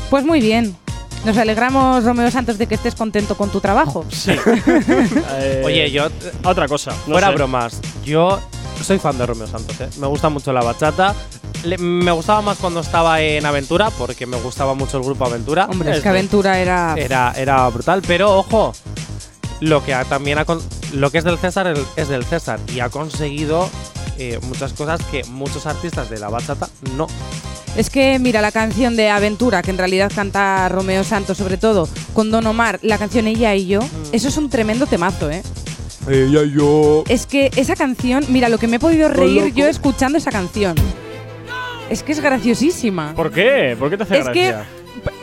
Pues 0.10 0.26
muy 0.26 0.42
bien. 0.42 0.76
Nos 1.26 1.38
alegramos, 1.38 2.04
Romeo 2.06 2.32
Santos, 2.32 2.58
de 2.58 2.66
que 2.66 2.76
estés 2.76 2.96
contento 2.96 3.36
con 3.36 3.50
tu 3.52 3.60
trabajo. 3.60 4.06
Sí. 4.10 4.32
Eh, 5.42 5.62
Oye, 5.66 5.92
yo, 5.92 6.08
Otra 6.44 6.68
cosa. 6.68 6.92
No 7.06 7.14
fuera 7.14 7.28
sé. 7.28 7.36
bromas, 7.36 7.82
yo 8.04 8.40
soy 8.84 9.00
fan 9.00 9.18
de 9.18 9.26
Romeo 9.26 9.48
Santos, 9.48 9.80
¿eh? 9.82 9.90
Me 10.00 10.08
gusta 10.08 10.30
mucho 10.30 10.52
la 10.54 10.62
bachata. 10.62 11.16
Le- 11.64 11.78
me 11.78 12.12
gustaba 12.12 12.42
más 12.42 12.58
cuando 12.58 12.80
estaba 12.80 13.22
en 13.22 13.46
Aventura, 13.46 13.90
porque 13.92 14.26
me 14.26 14.38
gustaba 14.38 14.74
mucho 14.74 14.98
el 14.98 15.04
grupo 15.04 15.26
Aventura. 15.26 15.66
Hombre, 15.70 15.92
es 15.96 16.02
que 16.02 16.10
Aventura 16.10 16.58
era. 16.60 16.96
Era, 16.98 17.34
era 17.36 17.68
brutal, 17.70 18.02
pero 18.08 18.38
ojo, 18.38 18.74
lo 19.60 19.84
que 19.84 19.94
ha- 19.94 20.06
también 20.06 20.38
ha 20.40 20.46
lo 20.94 21.12
que 21.12 21.18
es 21.20 21.24
del 21.24 21.38
César 21.38 21.74
es 21.98 22.08
del 22.08 22.24
César 22.26 22.60
y 22.74 22.80
ha 22.80 22.90
conseguido 22.90 23.70
eh, 24.18 24.40
muchas 24.48 24.74
cosas 24.74 25.00
que 25.12 25.24
muchos 25.26 25.66
artistas 25.66 26.10
de 26.10 26.20
la 26.20 26.30
bachata 26.30 26.68
no. 26.96 27.08
Es 27.78 27.90
que, 27.92 28.18
mira, 28.20 28.42
la 28.42 28.52
canción 28.52 28.96
de 28.96 29.10
Aventura, 29.10 29.62
que 29.62 29.70
en 29.72 29.78
realidad 29.78 30.12
canta 30.14 30.68
Romeo 30.70 31.04
Santos, 31.04 31.38
sobre 31.38 31.58
todo, 31.58 31.88
con 32.14 32.32
Don 32.32 32.46
Omar, 32.48 32.80
la 32.82 32.98
canción 32.98 33.28
Ella 33.28 33.54
y 33.54 33.68
yo, 33.68 33.80
eso 34.12 34.28
es 34.30 34.38
un 34.38 34.50
tremendo 34.50 34.88
temazo, 34.88 35.30
¿eh? 35.30 35.44
Ella 36.10 36.44
y 36.44 36.52
yo. 36.54 37.04
Es 37.08 37.26
que 37.26 37.52
esa 37.56 37.76
canción, 37.76 38.24
mira, 38.30 38.50
lo 38.50 38.58
que 38.58 38.68
me 38.68 38.78
he 38.78 38.80
podido 38.80 39.10
reír 39.10 39.44
loco. 39.44 39.56
yo 39.56 39.68
escuchando 39.68 40.18
esa 40.18 40.32
canción. 40.32 40.76
Es 41.90 42.04
que 42.04 42.12
es 42.12 42.20
graciosísima. 42.20 43.14
¿Por 43.16 43.32
qué? 43.32 43.76
¿Por 43.78 43.90
qué 43.90 43.98
te 43.98 44.04
hace 44.04 44.20
Es 44.20 44.30
que 44.30 44.48
gracia? 44.50 44.66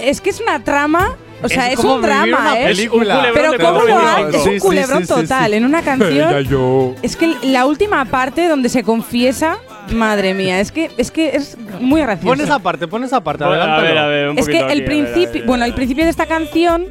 es 0.00 0.20
que 0.20 0.30
es 0.30 0.40
una 0.40 0.64
trama, 0.64 1.16
o 1.42 1.48
sea, 1.48 1.70
es, 1.70 1.76
como 1.76 1.96
un 1.96 2.02
drama, 2.02 2.26
una 2.40 2.60
¿eh? 2.60 2.64
película. 2.66 3.20
Es 3.20 3.28
un 3.28 3.34
Pero 3.34 3.52
cómo 3.58 3.80
lo 3.80 3.86
Pedro 3.86 3.98
ha- 4.00 4.16
Vivanco. 4.16 4.36
es 4.38 4.46
un 4.46 4.52
sí, 4.54 4.58
culebrón 4.60 4.98
sí, 5.06 5.06
sí, 5.06 5.20
total. 5.20 5.50
sí. 5.50 5.56
En 5.56 5.64
una 5.64 5.82
canción 5.90 6.42
yo. 6.44 6.94
Es 7.02 7.14
que 7.16 7.34
la 7.42 7.66
última 7.66 8.04
parte 8.06 8.48
donde 8.48 8.68
se 8.68 8.82
confiesa, 8.82 9.58
madre 9.92 10.34
mía, 10.34 10.58
es 10.60 10.72
que 10.72 10.90
es 10.96 11.10
que 11.12 11.36
es 11.36 11.56
muy 11.80 12.00
gracioso. 12.00 12.28
Pon 12.28 12.40
esa 12.40 12.58
parte, 12.58 12.88
pon 12.88 13.04
esa 13.04 13.22
parte, 13.22 13.44
Bueno, 13.44 13.62
a 13.62 13.76
adelántalo. 13.76 13.88
ver, 13.88 13.98
a 13.98 14.06
ver, 14.08 14.28
un 14.30 14.38
es 14.38 14.48
que 14.48 14.58
el 14.60 14.84
principio, 14.84 15.42
bueno, 15.46 15.64
el 15.64 15.74
principio 15.74 16.02
de 16.04 16.10
esta 16.10 16.26
canción 16.26 16.86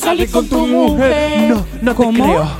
Sale 0.00 0.26
con 0.28 0.48
tu 0.48 0.66
mujer. 0.66 1.50
No, 1.50 1.66
no 1.82 1.90
te 1.92 1.96
¿Cómo? 1.96 2.24
creo. 2.24 2.50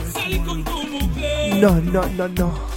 No, 1.60 1.80
no, 1.80 2.02
no, 2.16 2.28
no. 2.28 2.70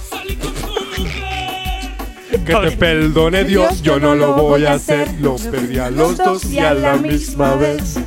Que 2.30 2.54
te 2.54 2.70
perdone 2.72 3.44
Dios, 3.44 3.82
yo 3.82 4.00
no 4.00 4.14
lo 4.14 4.34
voy 4.34 4.66
a 4.66 4.72
hacer. 4.74 5.08
Lo 5.20 5.36
perdí 5.36 5.78
a 5.78 5.90
los 5.90 6.16
dos 6.16 6.44
y 6.46 6.58
a 6.58 6.74
la 6.74 6.96
misma 6.96 7.54
vez. 7.54 7.98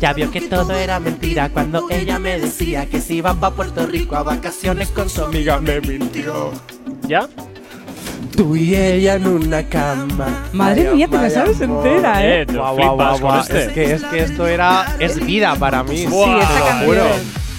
Ya 0.00 0.12
vio 0.12 0.30
que 0.30 0.42
todo 0.42 0.72
era 0.72 1.00
mentira 1.00 1.48
cuando 1.48 1.88
ella 1.90 2.18
me 2.18 2.38
decía 2.38 2.86
que 2.86 3.00
se 3.00 3.14
iba 3.14 3.34
pa' 3.34 3.54
Puerto 3.54 3.86
Rico 3.86 4.16
a 4.16 4.22
vacaciones 4.22 4.88
con 4.90 5.08
su 5.08 5.24
amiga 5.24 5.58
me 5.60 5.80
mintió. 5.80 6.52
¿Ya? 7.08 7.28
Tú 8.36 8.56
y 8.56 8.74
ella 8.74 9.14
en 9.14 9.26
una 9.28 9.62
cama. 9.62 10.48
Madre 10.52 10.92
mía, 10.92 11.06
te 11.08 11.16
la 11.16 11.30
sabes 11.30 11.60
entera, 11.60 12.24
¿eh? 12.24 12.42
Eh, 12.42 12.46
Guau, 12.52 12.96
guau, 12.96 13.18
guau, 13.20 13.40
este. 13.40 13.66
Es 13.66 13.72
que, 13.72 13.92
es 13.94 14.02
que 14.04 14.18
esto 14.20 14.46
era. 14.46 14.96
Es 14.98 15.24
vida 15.24 15.54
para 15.56 15.84
mí. 15.84 16.06
Buah. 16.06 16.26
Sí, 16.26 16.40
esta 16.40 16.66
canción. 16.68 17.06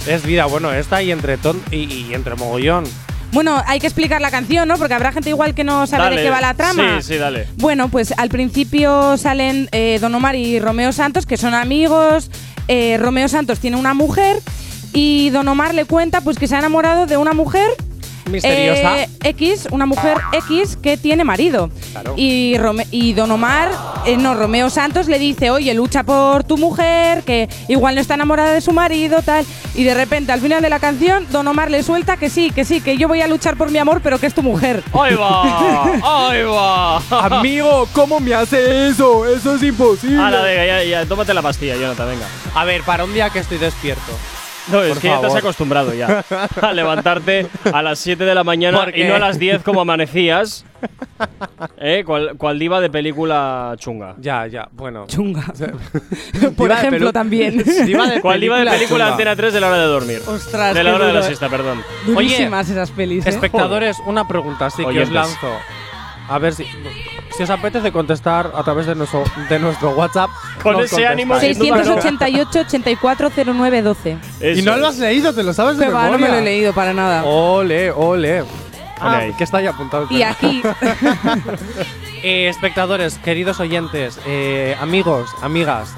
Es 0.08 0.26
vida. 0.26 0.46
Bueno, 0.46 0.74
esta 0.74 1.02
y 1.02 1.12
entre 1.12 1.38
ton 1.38 1.62
y, 1.72 1.78
y 1.86 2.14
entre 2.14 2.36
mogollón. 2.36 2.84
Bueno, 3.32 3.62
hay 3.68 3.80
que 3.80 3.88
explicar 3.88 4.22
la 4.22 4.32
canción, 4.32 4.68
¿no? 4.68 4.78
Porque 4.78 4.94
habrá 4.94 5.12
gente 5.12 5.30
igual 5.30 5.56
que 5.56 5.64
no 5.64 5.88
sabe 5.88 6.04
Dale. 6.04 6.18
de 6.18 6.24
qué 6.24 6.30
va 6.30 6.42
la 6.42 6.54
trama. 6.54 7.02
Sí, 7.02 7.14
sí, 7.14 7.18
dale. 7.18 7.48
Bueno, 7.58 7.90
pues 7.90 8.14
al 8.18 8.30
principio 8.30 9.18
salen 9.18 9.70
eh, 9.72 9.98
Don 10.02 10.14
Omar 10.14 10.36
y 10.36 10.60
Romeo 10.60 10.92
Santos, 10.92 11.26
que 11.26 11.38
son 11.38 11.54
amigos. 11.54 12.30
Eh, 12.68 12.98
Romeo 13.00 13.28
Santos 13.28 13.60
tiene 13.60 13.78
una 13.78 13.94
mujer 13.94 14.42
y 14.94 15.30
Don 15.32 15.48
Omar 15.48 15.74
le 15.74 15.86
cuenta 15.86 16.22
pues 16.22 16.38
que 16.38 16.48
se 16.48 16.56
ha 16.56 16.60
enamorado 16.60 17.06
de 17.06 17.18
una 17.18 17.34
mujer 17.34 17.70
Misteriosa. 18.30 19.02
eh, 19.04 19.10
X, 19.24 19.68
una 19.72 19.86
mujer 19.86 20.18
X 20.34 20.78
que 20.82 20.98
tiene 20.98 21.24
marido. 21.24 21.70
Claro. 21.92 22.14
Y, 22.18 22.58
Rome- 22.58 22.88
y 22.92 23.14
Don 23.14 23.30
Omar, 23.32 23.70
eh, 24.06 24.18
no, 24.18 24.34
Romeo 24.36 24.70
Santos 24.70 25.08
le 25.08 25.20
dice, 25.20 25.50
oye, 25.52 25.74
lucha 25.74 26.04
por 26.04 26.44
tu 26.44 26.58
mujer, 26.58 27.24
que 27.24 27.48
igual 27.68 27.96
no 27.96 28.02
está 28.02 28.14
enamorada 28.16 28.52
de 28.52 28.62
su 28.62 28.72
marido, 28.72 29.22
tal. 29.22 29.46
Y 29.76 29.84
de 29.84 29.94
repente, 29.94 30.32
al 30.32 30.40
final 30.42 30.62
de 30.62 30.70
la 30.70 30.80
canción, 30.80 31.26
Don 31.32 31.48
Omar 31.48 31.70
le 31.72 31.84
suelta 31.84 32.18
que 32.18 32.30
sí, 32.30 32.52
que 32.52 32.66
sí, 32.66 32.82
que 32.82 32.98
yo 32.98 33.08
voy 33.08 33.22
a 33.22 33.28
luchar 33.28 33.58
por 33.58 33.72
mi 33.72 33.78
amor, 33.78 34.02
pero 34.04 34.20
que 34.20 34.26
es 34.28 34.34
tu 34.34 34.42
mujer. 34.44 34.84
¡Ahí 34.94 35.16
va! 35.16 36.30
¡Ahí 36.30 36.44
va! 36.44 36.98
Amigo, 37.40 37.88
¿cómo 37.94 38.20
me 38.20 38.34
hace 38.34 38.88
eso? 38.90 39.26
Eso 39.28 39.56
es 39.56 39.64
imposible. 39.64 40.22
Ala, 40.22 40.42
venga, 40.42 40.66
ya, 40.66 40.84
ya, 40.84 41.06
tómate 41.06 41.34
la 41.34 41.42
pastilla, 41.42 41.76
Jonathan, 41.76 42.08
venga. 42.08 42.26
A 42.54 42.64
ver, 42.66 42.84
para 42.84 43.04
un 43.04 43.14
día 43.14 43.30
que 43.30 43.40
estoy 43.40 43.58
despierto. 43.58 44.12
No, 44.72 44.82
es 44.82 44.94
Por 44.94 45.02
que 45.02 45.08
ya 45.08 45.14
te 45.20 45.26
has 45.28 45.34
favor. 45.34 45.38
acostumbrado 45.38 45.94
ya 45.94 46.24
a 46.62 46.74
levantarte 46.74 47.48
a 47.72 47.82
las 47.82 48.00
7 48.00 48.24
de 48.24 48.34
la 48.36 48.44
mañana 48.44 48.86
¿Por 48.86 48.98
y 48.98 49.04
no 49.04 49.16
a 49.16 49.20
las 49.20 49.38
10 49.40 49.62
como 49.64 49.82
amanecías. 49.82 50.66
¿Eh? 51.78 52.04
¿Cuál, 52.06 52.36
cuál 52.38 52.60
diva 52.60 52.80
de 52.82 52.90
película 52.90 53.76
chunga? 53.78 54.16
Ya, 54.20 54.46
ya, 54.48 54.68
bueno. 54.72 55.06
Chunga. 55.08 55.44
Por 56.58 56.72
ejemplo, 56.72 57.12
también. 57.14 57.64
Diva 57.86 58.08
de 58.08 58.22
¿Cuál 58.22 58.40
diva 58.42 58.60
de 58.60 58.66
película 58.66 59.06
chunga. 59.06 59.12
Antena 59.12 59.36
3 59.36 59.54
de 59.54 59.60
la 59.62 59.68
hora 59.68 59.78
de 59.80 59.86
dormir? 59.86 60.22
Ostras, 60.28 60.74
de 60.76 60.84
la 60.84 60.90
qué 60.92 60.96
hora 60.96 61.06
de 61.08 61.14
la 61.14 61.20
duro. 61.20 61.28
siesta, 61.28 61.50
perdón. 61.50 61.82
Durísimas 62.06 62.70
esas 62.70 62.92
pelis, 62.92 63.26
¿eh? 63.26 63.30
Espectadores, 63.30 63.98
una 64.06 64.28
pregunta 64.28 64.70
sí 64.70 64.78
que 64.78 64.84
os 64.84 64.90
Oyentes. 64.90 65.12
lanzo. 65.14 65.52
A 66.28 66.38
ver 66.40 66.54
si, 66.54 66.66
si 67.36 67.44
os 67.44 67.50
apetece 67.50 67.92
contestar 67.92 68.52
a 68.56 68.64
través 68.64 68.86
de 68.86 68.96
nuestro, 68.96 69.24
de 69.50 69.60
nuestro 69.60 69.92
WhatsApp. 69.92 70.30
Con 70.62 70.80
ese 70.80 71.06
ánimo, 71.06 71.34
contestáis. 71.34 71.58
688 71.58 72.60
84 72.60 73.32
09 73.54 73.82
12. 73.82 74.18
Y 74.56 74.62
no 74.62 74.78
lo 74.78 74.88
has 74.88 74.98
leído, 74.98 75.34
te 75.34 75.44
lo 75.44 75.54
sabes 75.54 75.78
de 75.78 75.88
va, 75.90 76.10
no 76.10 76.18
me 76.18 76.28
lo 76.28 76.36
he 76.36 76.42
leído 76.42 76.74
para 76.74 76.94
nada. 76.94 77.24
Ole, 77.26 77.92
ole. 77.92 78.44
Ah, 79.00 79.18
ahí. 79.18 79.34
que 79.34 79.44
está 79.44 79.62
ya 79.62 79.72
apuntado. 79.72 80.08
el 80.10 80.18
Y 80.18 80.24
aquí, 80.24 80.64
Eh, 82.28 82.48
espectadores, 82.50 83.20
queridos 83.20 83.60
oyentes, 83.60 84.20
eh, 84.26 84.76
amigos, 84.82 85.30
amigas, 85.44 85.94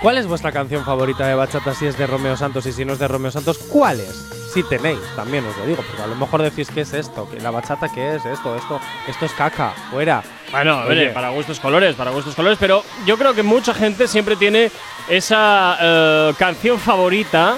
¿cuál 0.00 0.18
es 0.18 0.26
vuestra 0.28 0.52
canción 0.52 0.84
favorita 0.84 1.26
de 1.26 1.34
bachata 1.34 1.74
si 1.74 1.86
es 1.86 1.98
de 1.98 2.06
Romeo 2.06 2.36
Santos 2.36 2.64
y 2.66 2.72
si 2.72 2.84
no 2.84 2.92
es 2.92 3.00
de 3.00 3.08
Romeo 3.08 3.32
Santos? 3.32 3.58
¿Cuál 3.58 3.98
es? 3.98 4.43
Si 4.54 4.62
tenéis, 4.62 5.00
también 5.16 5.44
os 5.44 5.56
lo 5.56 5.66
digo, 5.66 5.82
porque 5.82 6.00
a 6.00 6.06
lo 6.06 6.14
mejor 6.14 6.40
decís 6.40 6.70
que 6.70 6.82
es 6.82 6.92
esto, 6.92 7.28
que 7.28 7.40
la 7.40 7.50
bachata 7.50 7.88
qué 7.92 8.14
es, 8.14 8.24
esto, 8.24 8.54
esto, 8.54 8.80
esto 9.08 9.24
es 9.24 9.32
caca, 9.32 9.74
fuera. 9.90 10.22
Bueno, 10.52 10.74
a 10.74 10.84
ver, 10.84 11.12
para 11.12 11.30
gustos 11.30 11.58
colores, 11.58 11.96
para 11.96 12.12
gustos 12.12 12.36
colores, 12.36 12.56
pero 12.60 12.84
yo 13.04 13.18
creo 13.18 13.34
que 13.34 13.42
mucha 13.42 13.74
gente 13.74 14.06
siempre 14.06 14.36
tiene 14.36 14.70
esa 15.08 15.76
eh, 15.80 16.34
canción 16.38 16.78
favorita. 16.78 17.56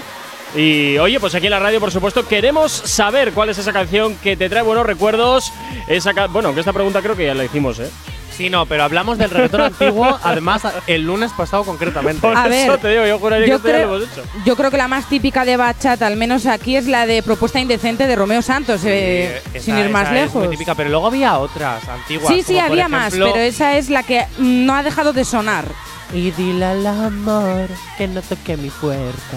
Y 0.55 0.97
oye, 0.97 1.21
pues 1.21 1.35
aquí 1.35 1.49
en 1.49 1.51
la 1.51 1.59
radio, 1.59 1.81
por 1.81 1.91
supuesto, 1.91 2.27
queremos 2.27 2.73
saber 2.73 3.33
cuál 3.33 3.51
es 3.51 3.59
esa 3.59 3.75
canción 3.75 4.17
que 4.17 4.35
te 4.35 4.49
trae 4.49 4.63
buenos 4.63 4.87
recuerdos. 4.87 5.53
Esa 5.89 6.15
bueno, 6.29 6.55
que 6.55 6.61
esta 6.61 6.73
pregunta 6.73 7.03
creo 7.03 7.15
que 7.15 7.27
ya 7.27 7.35
la 7.35 7.45
hicimos, 7.45 7.79
¿eh? 7.79 7.91
Sí, 8.37 8.51
no, 8.51 8.67
pero 8.67 8.85
hablamos 8.85 9.17
del 9.19 9.31
reggaetón 9.31 9.61
antiguo, 9.73 10.19
además 10.23 10.63
el 10.87 11.03
lunes 11.03 11.33
pasado 11.33 11.65
concretamente. 11.65 12.21
Por 12.21 12.37
A 12.37 12.47
eso 12.49 12.73
ver, 12.73 12.81
te 12.81 12.89
digo, 12.91 13.07
yo 13.07 13.19
juraría 13.19 13.47
yo 13.47 13.63
que 13.63 13.69
esto 13.69 13.69
ya 13.69 13.87
lo 13.87 13.97
creo, 13.97 13.97
hemos 13.97 14.13
hecho. 14.13 14.23
yo 14.45 14.57
creo 14.57 14.71
que 14.71 14.77
la 14.77 14.89
más 14.89 15.09
típica 15.09 15.45
de 15.45 15.57
bachata, 15.57 16.07
al 16.07 16.17
menos 16.17 16.45
aquí, 16.47 16.77
es 16.77 16.87
la 16.87 17.07
de 17.07 17.23
Propuesta 17.23 17.59
Indecente 17.61 18.07
de 18.07 18.15
Romeo 18.17 18.43
Santos, 18.43 18.83
eh, 18.85 19.41
Esa- 19.55 19.65
sin 19.65 19.79
ir 19.79 19.89
más 19.89 20.09
es 20.09 20.13
lejos. 20.15 20.35
muy 20.35 20.49
típica, 20.49 20.75
pero 20.75 20.91
luego 20.91 21.07
había 21.07 21.39
otras 21.39 21.89
antiguas. 21.89 22.33
Sí, 22.33 22.43
sí, 22.43 22.59
había 22.59 22.89
más, 22.89 23.13
pero 23.13 23.35
esa 23.37 23.77
es 23.79 23.89
la 23.91 24.03
que 24.03 24.27
no 24.39 24.75
ha 24.75 24.83
dejado 24.83 25.13
de 25.13 25.25
sonar. 25.25 25.65
Y 26.13 26.31
dile 26.31 26.65
al 26.67 26.87
amor 26.87 27.69
que 27.99 28.07
no 28.07 28.23
toque 28.23 28.57
mi 28.57 28.71
puerta, 28.71 29.37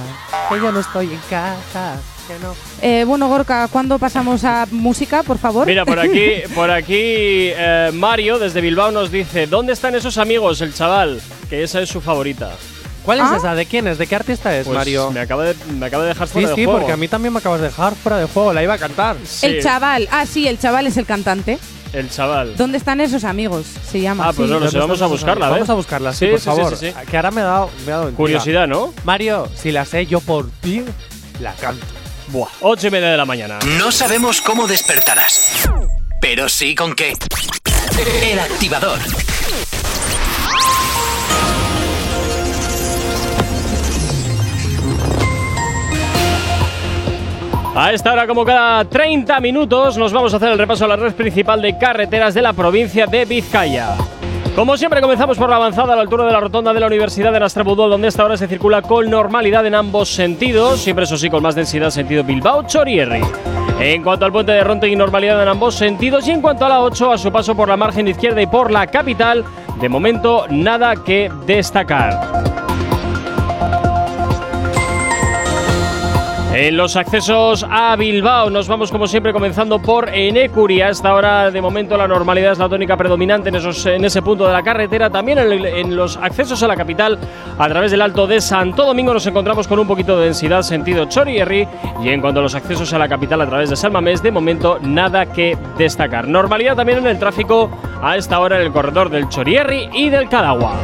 que 0.49 0.55
yo 0.61 0.71
no 0.71 0.81
estoy 0.81 1.07
en 1.11 1.19
casa, 1.29 1.95
no. 2.41 2.55
Eh, 2.81 3.03
bueno, 3.07 3.27
Gorka, 3.27 3.67
¿cuándo 3.69 3.97
pasamos 3.99 4.43
a 4.43 4.67
música, 4.71 5.23
por 5.23 5.37
favor? 5.37 5.65
Mira, 5.67 5.85
por 5.85 5.99
aquí, 5.99 6.33
por 6.55 6.69
aquí 6.71 6.95
eh, 6.97 7.91
Mario 7.93 8.39
desde 8.39 8.61
Bilbao 8.61 8.91
nos 8.91 9.11
dice, 9.11 9.47
¿dónde 9.47 9.73
están 9.73 9.95
esos 9.95 10.17
amigos, 10.17 10.61
el 10.61 10.73
chaval? 10.73 11.21
Que 11.49 11.63
esa 11.63 11.81
es 11.81 11.89
su 11.89 12.01
favorita. 12.01 12.51
¿Cuál 13.03 13.21
¿Ah? 13.21 13.31
es 13.31 13.37
esa? 13.39 13.55
¿De 13.55 13.65
quién 13.65 13.87
es? 13.87 13.97
¿De 13.97 14.05
qué 14.07 14.15
artista 14.15 14.55
es, 14.55 14.65
Pues 14.67 14.77
Mario? 14.77 15.09
Me 15.11 15.21
acaba, 15.21 15.43
de, 15.45 15.55
me 15.73 15.85
acaba 15.85 16.03
de 16.03 16.09
dejar 16.09 16.27
Sí, 16.27 16.33
fuera 16.33 16.49
de 16.49 16.55
sí, 16.55 16.63
juego. 16.65 16.79
porque 16.79 16.93
a 16.93 16.97
mí 16.97 17.07
también 17.07 17.33
me 17.33 17.39
acabas 17.39 17.61
de 17.61 17.67
dejar 17.67 17.95
fuera 17.95 18.17
de 18.17 18.25
juego, 18.25 18.53
la 18.53 18.61
iba 18.61 18.73
a 18.73 18.77
cantar. 18.77 19.15
Sí, 19.25 19.47
El 19.47 19.63
chaval. 19.63 20.07
Ah, 20.11 20.25
sí, 20.25 20.47
el 20.47 20.59
chaval 20.59 20.85
es 20.85 20.97
el 20.97 21.05
cantante. 21.05 21.57
El 21.91 22.07
chaval. 22.11 22.55
¿Dónde 22.55 22.77
están 22.77 23.01
esos 23.01 23.23
amigos? 23.23 23.65
Se 23.89 23.99
llama. 23.99 24.27
Ah, 24.27 24.33
pues 24.33 24.47
sí. 24.47 24.53
no 24.59 24.69
sé, 24.69 24.77
vamos 24.77 24.77
a 24.77 24.79
¿Dónde 24.79 24.93
están 24.95 25.09
buscarla, 25.09 25.45
¿ves? 25.47 25.53
Vamos 25.55 25.69
a 25.69 25.73
buscarla, 25.73 26.13
sí, 26.13 26.25
Sí, 26.25 26.31
por 26.31 26.39
sí, 26.39 26.43
sí, 26.43 26.55
favor. 26.55 26.77
sí, 26.77 26.87
sí. 26.91 26.93
Que 27.09 27.17
ahora 27.17 27.31
me 27.31 27.41
ha 27.41 27.45
dado, 27.45 27.69
me 27.87 27.91
ha 27.93 27.97
dado. 27.97 28.11
Curiosidad, 28.13 28.67
¿no? 28.67 28.93
Mario, 29.05 29.47
si 29.55 29.71
la 29.71 29.85
sé, 29.85 30.05
yo 30.05 30.19
por 30.19 30.51
ti 30.61 30.83
la 31.39 31.53
canto. 31.53 31.83
Buah, 32.31 32.47
ocho 32.61 32.87
y 32.87 32.91
media 32.91 33.09
de 33.09 33.17
la 33.17 33.25
mañana. 33.25 33.57
No 33.79 33.91
sabemos 33.91 34.39
cómo 34.41 34.67
despertarás, 34.67 35.67
pero 36.21 36.47
sí 36.47 36.75
con 36.75 36.93
qué. 36.93 37.13
El 38.23 38.39
activador. 38.39 38.99
A 47.75 47.93
esta 47.93 48.13
hora, 48.13 48.27
como 48.27 48.45
cada 48.45 48.85
30 48.85 49.39
minutos, 49.39 49.97
nos 49.97 50.13
vamos 50.13 50.33
a 50.33 50.37
hacer 50.37 50.49
el 50.49 50.57
repaso 50.57 50.85
a 50.85 50.89
la 50.89 50.97
red 50.97 51.13
principal 51.13 51.61
de 51.61 51.77
carreteras 51.79 52.33
de 52.33 52.41
la 52.41 52.53
provincia 52.53 53.07
de 53.07 53.25
Vizcaya. 53.25 53.95
Como 54.55 54.75
siempre, 54.75 55.01
comenzamos 55.01 55.37
por 55.37 55.49
la 55.49 55.55
avanzada 55.55 55.93
a 55.93 55.95
la 55.95 56.01
altura 56.01 56.25
de 56.25 56.33
la 56.33 56.39
rotonda 56.39 56.73
de 56.73 56.79
la 56.79 56.87
Universidad 56.87 57.31
de 57.31 57.39
Nastrabudol, 57.39 57.89
donde 57.89 58.09
esta 58.09 58.25
hora 58.25 58.35
se 58.35 58.47
circula 58.47 58.81
con 58.81 59.09
normalidad 59.09 59.65
en 59.65 59.75
ambos 59.75 60.09
sentidos, 60.09 60.81
siempre 60.81 61.05
eso 61.05 61.17
sí 61.17 61.29
con 61.29 61.43
más 61.43 61.55
densidad 61.55 61.91
sentido 61.91 62.23
Bilbao-Chorierri. 62.23 63.21
En 63.79 64.03
cuanto 64.03 64.25
al 64.25 64.31
puente 64.33 64.51
de 64.51 64.63
Ronte 64.63 64.93
normalidad 64.95 65.41
en 65.41 65.47
ambos 65.47 65.75
sentidos, 65.75 66.27
y 66.27 66.31
en 66.31 66.41
cuanto 66.41 66.65
a 66.65 66.69
la 66.69 66.81
8, 66.81 67.13
a 67.13 67.17
su 67.17 67.31
paso 67.31 67.55
por 67.55 67.69
la 67.69 67.77
margen 67.77 68.07
izquierda 68.07 68.41
y 68.41 68.47
por 68.47 68.71
la 68.71 68.87
capital, 68.87 69.45
de 69.79 69.87
momento 69.87 70.45
nada 70.49 70.95
que 70.97 71.31
destacar. 71.45 72.68
En 76.61 76.75
los 76.75 76.97
accesos 76.97 77.65
a 77.69 77.95
Bilbao 77.95 78.49
nos 78.49 78.67
vamos 78.67 78.91
como 78.91 79.07
siempre 79.07 79.31
comenzando 79.31 79.81
por 79.81 80.09
Enecuri. 80.09 80.81
A 80.81 80.89
esta 80.89 81.13
hora 81.13 81.51
de 81.51 81.61
momento 81.61 81.95
la 81.95 82.05
normalidad 82.05 82.51
es 82.51 82.57
la 82.57 82.67
tónica 82.67 82.97
predominante 82.97 83.47
en, 83.47 83.55
esos, 83.55 83.85
en 83.85 84.03
ese 84.03 84.21
punto 84.21 84.45
de 84.45 84.51
la 84.51 84.61
carretera. 84.61 85.09
También 85.09 85.37
en, 85.37 85.65
en 85.65 85.95
los 85.95 86.17
accesos 86.17 86.61
a 86.61 86.67
la 86.67 86.75
capital 86.75 87.17
a 87.57 87.69
través 87.69 87.91
del 87.91 88.01
Alto 88.01 88.27
de 88.27 88.41
Santo 88.41 88.83
Domingo 88.83 89.13
nos 89.13 89.25
encontramos 89.25 89.69
con 89.69 89.79
un 89.79 89.87
poquito 89.87 90.19
de 90.19 90.25
densidad 90.25 90.61
sentido 90.63 91.05
Chorierri. 91.05 91.65
Y 92.03 92.09
en 92.09 92.19
cuanto 92.19 92.41
a 92.41 92.43
los 92.43 92.55
accesos 92.55 92.91
a 92.91 92.97
la 92.97 93.07
capital 93.07 93.39
a 93.39 93.47
través 93.47 93.69
de 93.69 93.77
Salmamés, 93.77 94.21
de 94.21 94.31
momento 94.31 94.79
nada 94.81 95.27
que 95.27 95.57
destacar. 95.77 96.27
Normalidad 96.27 96.75
también 96.75 96.97
en 96.97 97.07
el 97.07 97.19
tráfico 97.19 97.69
a 98.01 98.17
esta 98.17 98.37
hora 98.37 98.57
en 98.57 98.63
el 98.63 98.73
corredor 98.73 99.09
del 99.09 99.29
Chorierri 99.29 99.87
y 99.93 100.09
del 100.09 100.27
Cadagua. 100.27 100.75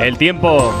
El 0.00 0.16
tiempo. 0.16 0.72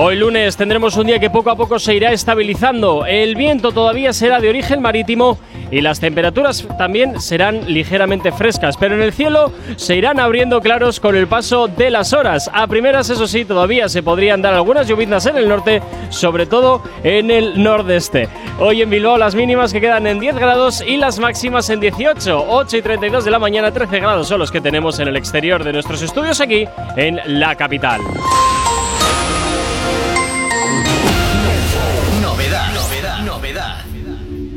Hoy 0.00 0.14
lunes 0.14 0.56
tendremos 0.56 0.96
un 0.96 1.08
día 1.08 1.18
que 1.18 1.28
poco 1.28 1.50
a 1.50 1.56
poco 1.56 1.80
se 1.80 1.92
irá 1.92 2.12
estabilizando. 2.12 3.04
El 3.04 3.34
viento 3.34 3.72
todavía 3.72 4.12
será 4.12 4.38
de 4.38 4.48
origen 4.48 4.80
marítimo 4.80 5.40
y 5.72 5.80
las 5.80 5.98
temperaturas 5.98 6.64
también 6.78 7.20
serán 7.20 7.62
ligeramente 7.66 8.30
frescas, 8.30 8.76
pero 8.76 8.94
en 8.94 9.02
el 9.02 9.12
cielo 9.12 9.50
se 9.74 9.96
irán 9.96 10.20
abriendo 10.20 10.60
claros 10.60 11.00
con 11.00 11.16
el 11.16 11.26
paso 11.26 11.66
de 11.66 11.90
las 11.90 12.12
horas. 12.12 12.48
A 12.54 12.68
primeras, 12.68 13.10
eso 13.10 13.26
sí, 13.26 13.44
todavía 13.44 13.88
se 13.88 14.04
podrían 14.04 14.40
dar 14.40 14.54
algunas 14.54 14.86
lloviznas 14.86 15.26
en 15.26 15.36
el 15.36 15.48
norte, 15.48 15.82
sobre 16.10 16.46
todo 16.46 16.84
en 17.02 17.32
el 17.32 17.60
nordeste. 17.60 18.28
Hoy 18.60 18.82
en 18.82 18.90
Bilbao 18.90 19.18
las 19.18 19.34
mínimas 19.34 19.72
que 19.72 19.80
quedan 19.80 20.06
en 20.06 20.20
10 20.20 20.36
grados 20.36 20.80
y 20.80 20.96
las 20.96 21.18
máximas 21.18 21.70
en 21.70 21.80
18. 21.80 22.46
8 22.48 22.76
y 22.76 22.82
32 22.82 23.24
de 23.24 23.30
la 23.32 23.40
mañana, 23.40 23.72
13 23.72 23.98
grados 23.98 24.28
son 24.28 24.38
los 24.38 24.52
que 24.52 24.60
tenemos 24.60 25.00
en 25.00 25.08
el 25.08 25.16
exterior 25.16 25.64
de 25.64 25.72
nuestros 25.72 26.02
estudios 26.02 26.40
aquí 26.40 26.68
en 26.96 27.18
la 27.26 27.56
capital. 27.56 28.00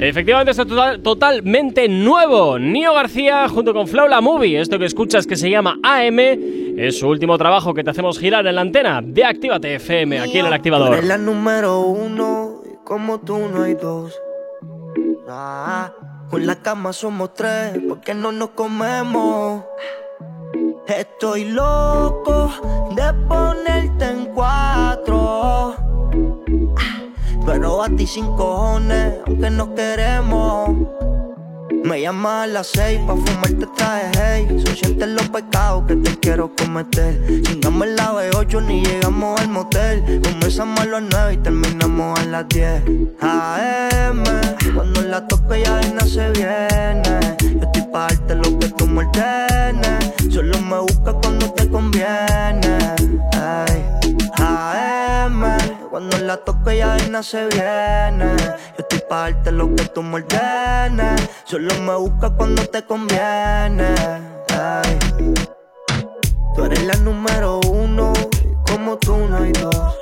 Efectivamente, 0.02 0.50
está 0.52 0.66
total- 0.66 1.02
totalmente 1.04 1.88
nuevo. 1.88 2.58
Nio 2.58 2.94
García 2.96 3.48
junto 3.48 3.72
con 3.74 3.88
Flow 3.88 4.08
La 4.08 4.20
Movie. 4.20 4.60
Esto 4.60 4.80
que 4.80 4.86
escuchas 4.86 5.28
que 5.28 5.36
se 5.36 5.50
llama 5.50 5.78
AM 5.84 6.20
es 6.78 6.98
su 7.00 7.08
último 7.08 7.38
trabajo 7.38 7.74
que 7.76 7.84
te 7.84 7.92
hacemos 7.92 8.18
girar 8.18 8.48
en 8.48 8.56
la 8.56 8.62
antena 8.62 9.02
de 9.04 9.24
Actívate 9.24 9.76
FM 9.76 10.20
aquí 10.20 10.40
en 10.40 10.48
el 10.48 10.54
activador. 10.54 10.94
eres 10.94 11.06
la 11.08 11.18
número 11.20 11.82
uno 11.82 12.62
y 12.66 12.84
como 12.84 13.20
tú 13.20 13.38
no 13.54 13.64
hay 13.64 13.76
dos. 13.76 14.14
Ah, 15.30 15.92
Con 16.32 16.48
la 16.48 16.56
cama 16.56 16.94
somos 16.94 17.34
tres, 17.36 17.78
porque 17.88 18.14
no 18.16 18.32
nos 18.32 18.50
comemos. 18.52 19.64
Estoy 20.88 21.46
loco 21.46 22.50
de 22.96 23.14
ponerte 23.28 24.06
en 24.06 24.26
cuatro. 24.34 25.76
Pero 27.46 27.84
a 27.84 27.90
ti 27.90 28.06
sin 28.08 28.26
cojones, 28.36 29.16
aunque 29.26 29.50
no 29.50 29.74
queremos. 29.76 30.70
Me 31.84 32.00
llamas 32.00 32.44
a 32.44 32.48
las 32.48 32.68
seis 32.68 33.00
pa' 33.08 33.16
fumarte 33.16 33.66
traje, 33.76 34.12
hey 34.16 34.64
Se 34.64 34.76
sienten 34.76 35.16
los 35.16 35.28
pecados 35.30 35.84
que 35.88 35.96
te 35.96 36.18
quiero 36.20 36.52
cometer. 36.56 37.42
Chingamos 37.42 37.88
el 37.88 37.96
la 37.96 38.14
B8 38.14 38.66
ni 38.66 38.84
llegamos 38.86 39.42
al 39.42 39.50
motel. 39.50 40.22
Comenzamos 40.22 40.80
a 40.80 40.86
las 40.86 41.02
nueve 41.02 41.34
y 41.34 41.38
terminamos 41.38 42.20
a 42.20 42.26
las 42.26 42.48
10 42.50 42.84
AM, 43.22 44.24
cuando 44.76 45.02
la 45.02 45.28
toque 45.28 45.64
ya 45.64 45.82
no 45.94 46.06
se 46.06 46.30
viene. 46.32 47.36
Yo 47.40 47.62
estoy 47.62 47.84
pa' 47.92 48.08
darte 48.08 48.36
lo 48.36 48.60
que 48.60 48.70
tú 48.70 48.86
me 48.88 49.10
Solo 50.32 50.58
me 50.62 50.80
busca 50.80 51.14
cuando 51.14 51.52
te 51.52 51.68
conviene. 51.70 52.78
AM, 54.38 55.44
cuando 55.92 56.18
la 56.20 56.38
toque 56.38 56.78
ya 56.78 56.96
no 57.10 57.22
se 57.22 57.48
viene 57.48 58.34
Yo 58.38 58.80
estoy 58.80 59.02
pa' 59.10 59.24
darte 59.24 59.52
lo 59.52 59.76
que 59.76 59.84
tú 59.86 60.02
me 60.02 60.26
Solo 61.44 61.74
me 61.82 61.96
busca 61.96 62.30
cuando 62.30 62.66
te 62.66 62.86
conviene. 62.86 63.94
Tú 66.56 66.64
eres 66.64 66.84
la 66.86 66.96
número 66.96 67.60
uno, 67.68 68.14
como 68.66 68.98
tú 68.98 69.18
no 69.18 69.38
hay 69.38 69.52
dos. 69.52 69.98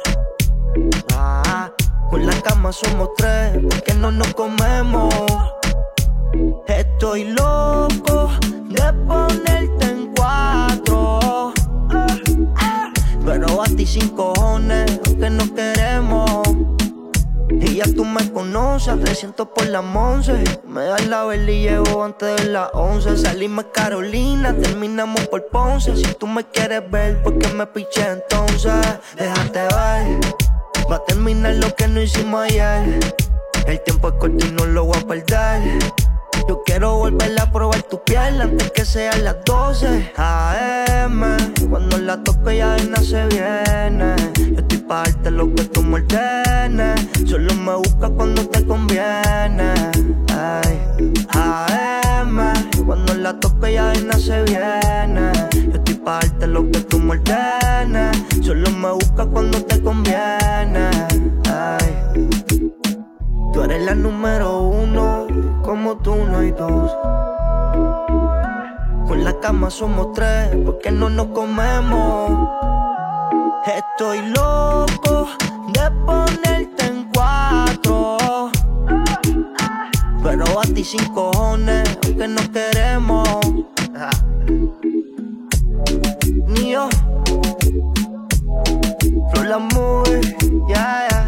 Ah, 1.15 1.71
con 2.12 2.25
la 2.25 2.34
cama 2.41 2.71
somos 2.71 3.10
tres, 3.17 3.58
porque 3.67 3.95
no 3.95 4.12
nos 4.12 4.32
comemos. 4.36 5.13
Estoy 6.67 7.23
loco 7.34 8.30
de 8.65 8.93
ponerte 9.08 9.86
en 9.86 10.13
cuatro. 10.15 10.68
Pero 13.29 13.61
a 13.61 13.65
ti 13.65 13.85
sin 13.85 14.09
cojones, 14.09 14.99
aunque 15.05 15.29
no 15.29 15.53
queremos. 15.53 16.41
Y 17.61 17.75
ya 17.75 17.83
tú 17.95 18.03
me 18.03 18.27
conoces, 18.31 18.99
300 18.99 19.49
por 19.49 19.67
la 19.67 19.81
once. 19.81 20.33
Me 20.67 20.85
das 20.85 21.05
la 21.05 21.25
vela 21.25 21.51
y 21.51 21.61
llevo 21.61 22.03
antes 22.03 22.37
de 22.37 22.45
las 22.45 22.71
11. 22.73 23.17
Salimos 23.17 23.65
Carolina, 23.71 24.55
terminamos 24.55 25.27
por 25.27 25.45
Ponce. 25.45 25.95
Si 25.95 26.11
tú 26.15 26.25
me 26.25 26.43
quieres 26.43 26.89
ver, 26.89 27.21
¿por 27.21 27.37
qué 27.37 27.49
me 27.49 27.67
piché 27.67 28.01
entonces? 28.13 28.73
Déjate 29.15 29.59
ver, 29.59 30.19
va 30.91 30.95
a 30.95 31.05
terminar 31.05 31.53
lo 31.53 31.75
que 31.75 31.87
no 31.87 32.01
hicimos 32.01 32.45
ayer. 32.45 32.99
El 33.67 33.79
tiempo 33.83 34.07
es 34.07 34.15
corto 34.15 34.43
y 34.43 34.51
no 34.53 34.65
lo 34.65 34.85
voy 34.85 34.97
a 34.97 35.07
perder. 35.07 36.09
Yo 36.47 36.61
quiero 36.65 36.97
volver 36.97 37.39
a 37.39 37.51
probar 37.51 37.83
tu 37.83 38.03
piel 38.03 38.41
antes 38.41 38.71
que 38.71 38.85
sean 38.85 39.23
las 39.23 39.37
12 39.45 40.13
AM. 40.17 41.37
Cuando 41.69 41.97
la 41.97 42.23
toque 42.23 42.57
ya 42.57 42.75
no 42.77 42.97
se 42.97 43.25
viene. 43.27 44.15
Yo 44.35 44.59
estoy 44.59 44.79
pa' 44.79 45.03
darte 45.03 45.31
lo 45.31 45.53
que 45.53 45.63
tú 45.65 45.83
me 45.83 46.03
Solo 47.25 47.53
me 47.55 47.75
busca 47.75 48.09
cuando 48.09 48.47
te 48.47 48.65
conviene. 48.65 49.73
Ay. 50.35 50.79
AM. 51.29 52.39
Cuando 52.85 53.13
la 53.13 53.39
toque 53.39 53.73
ya 53.73 53.93
no 53.93 54.13
se 54.13 54.43
viene. 54.43 55.31
Yo 55.53 55.75
estoy 55.75 55.95
pa' 55.95 56.19
darte 56.21 56.47
lo 56.47 56.69
que 56.71 56.79
tú 56.81 56.99
me 56.99 57.19
Solo 58.41 58.69
me 58.71 58.91
busca 58.91 59.25
cuando 59.25 59.63
te 59.63 59.81
conviene. 59.81 60.89
Ay. 61.45 62.29
Tú 63.53 63.63
eres 63.63 63.83
la 63.85 63.95
número 63.95 64.61
uno 64.61 65.28
como 65.69 65.97
tú 65.97 66.15
no 66.15 66.39
hay 66.39 66.49
dos. 66.49 66.91
Con 69.08 69.23
la 69.23 69.39
cama 69.39 69.69
somos 69.69 70.13
tres, 70.13 70.49
porque 70.65 70.89
no 70.89 71.12
nos 71.12 71.27
comemos. 71.27 72.49
Estoy 73.67 74.19
loco 74.29 75.27
de 75.71 75.91
ponerte 76.08 76.86
en 76.88 77.08
cuatro. 77.13 78.49
Pero 80.23 80.60
a 80.60 80.63
ti 80.73 80.84
sin 80.84 81.05
cojones, 81.13 81.99
aunque 82.03 82.27
no 82.27 82.41
queremos. 82.51 83.39
Ni 86.47 86.71
yo. 86.71 86.89
Flor 89.32 89.45
la 89.45 89.60
ya, 90.67 91.08
ya. 91.12 91.18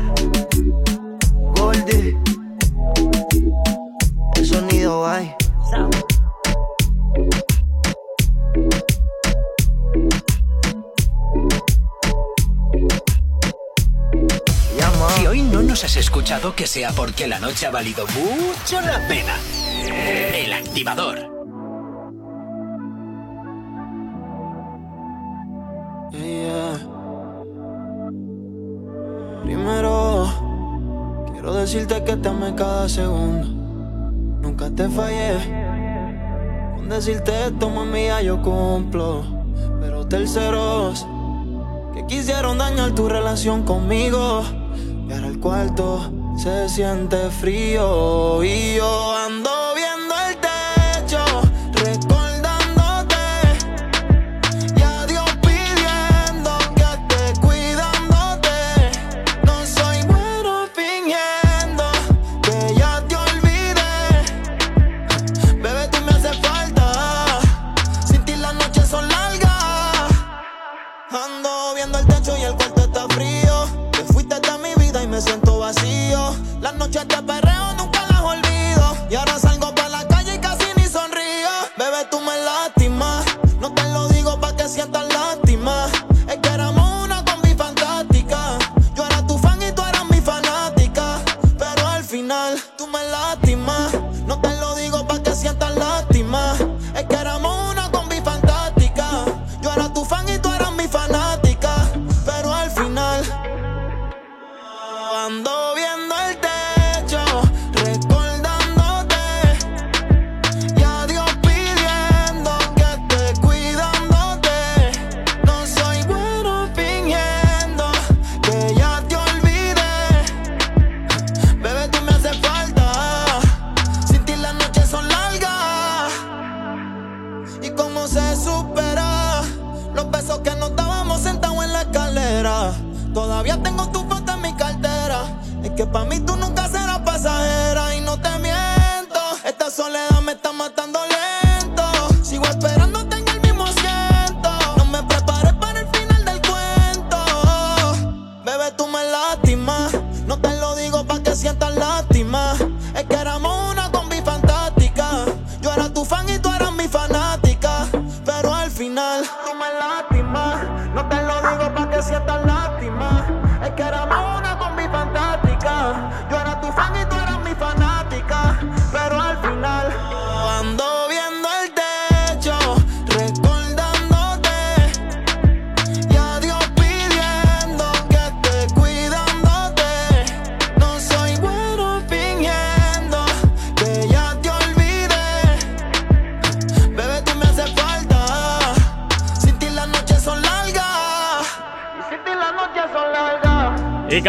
Hay. 4.90 5.36
Si 15.16 15.28
hoy 15.28 15.42
no 15.44 15.62
nos 15.62 15.84
has 15.84 15.96
escuchado, 15.98 16.56
que 16.56 16.66
sea 16.66 16.92
porque 16.92 17.28
la 17.28 17.40
noche 17.40 17.68
ha 17.68 17.72
valido 17.72 18.06
mucho 18.08 18.82
la 18.82 19.08
pena. 19.08 19.36
El 20.34 20.54
activador. 20.54 21.30
Primero, 29.44 30.32
quiero 31.34 31.54
decirte 31.54 32.04
que 32.04 32.16
te 32.16 32.30
amé 32.30 32.56
cada 32.56 32.88
segundo 32.88 33.61
nunca 34.52 34.70
te 34.70 34.90
fallé. 34.90 35.38
Con 36.76 36.90
decirte 36.90 37.32
esto, 37.48 37.70
mía, 37.70 38.22
yo 38.22 38.42
cumplo. 38.42 39.24
Pero 39.80 40.06
terceros 40.08 41.08
que 41.94 42.06
quisieron 42.06 42.58
dañar 42.58 42.92
tu 42.92 43.08
relación 43.08 43.64
conmigo. 43.64 44.44
Y 45.08 45.14
ahora 45.14 45.28
el 45.28 45.40
cuarto 45.40 46.12
se 46.38 46.68
siente 46.68 47.30
frío. 47.30 48.44
Y 48.44 48.76
yo 48.76 49.16
ando 49.16 49.61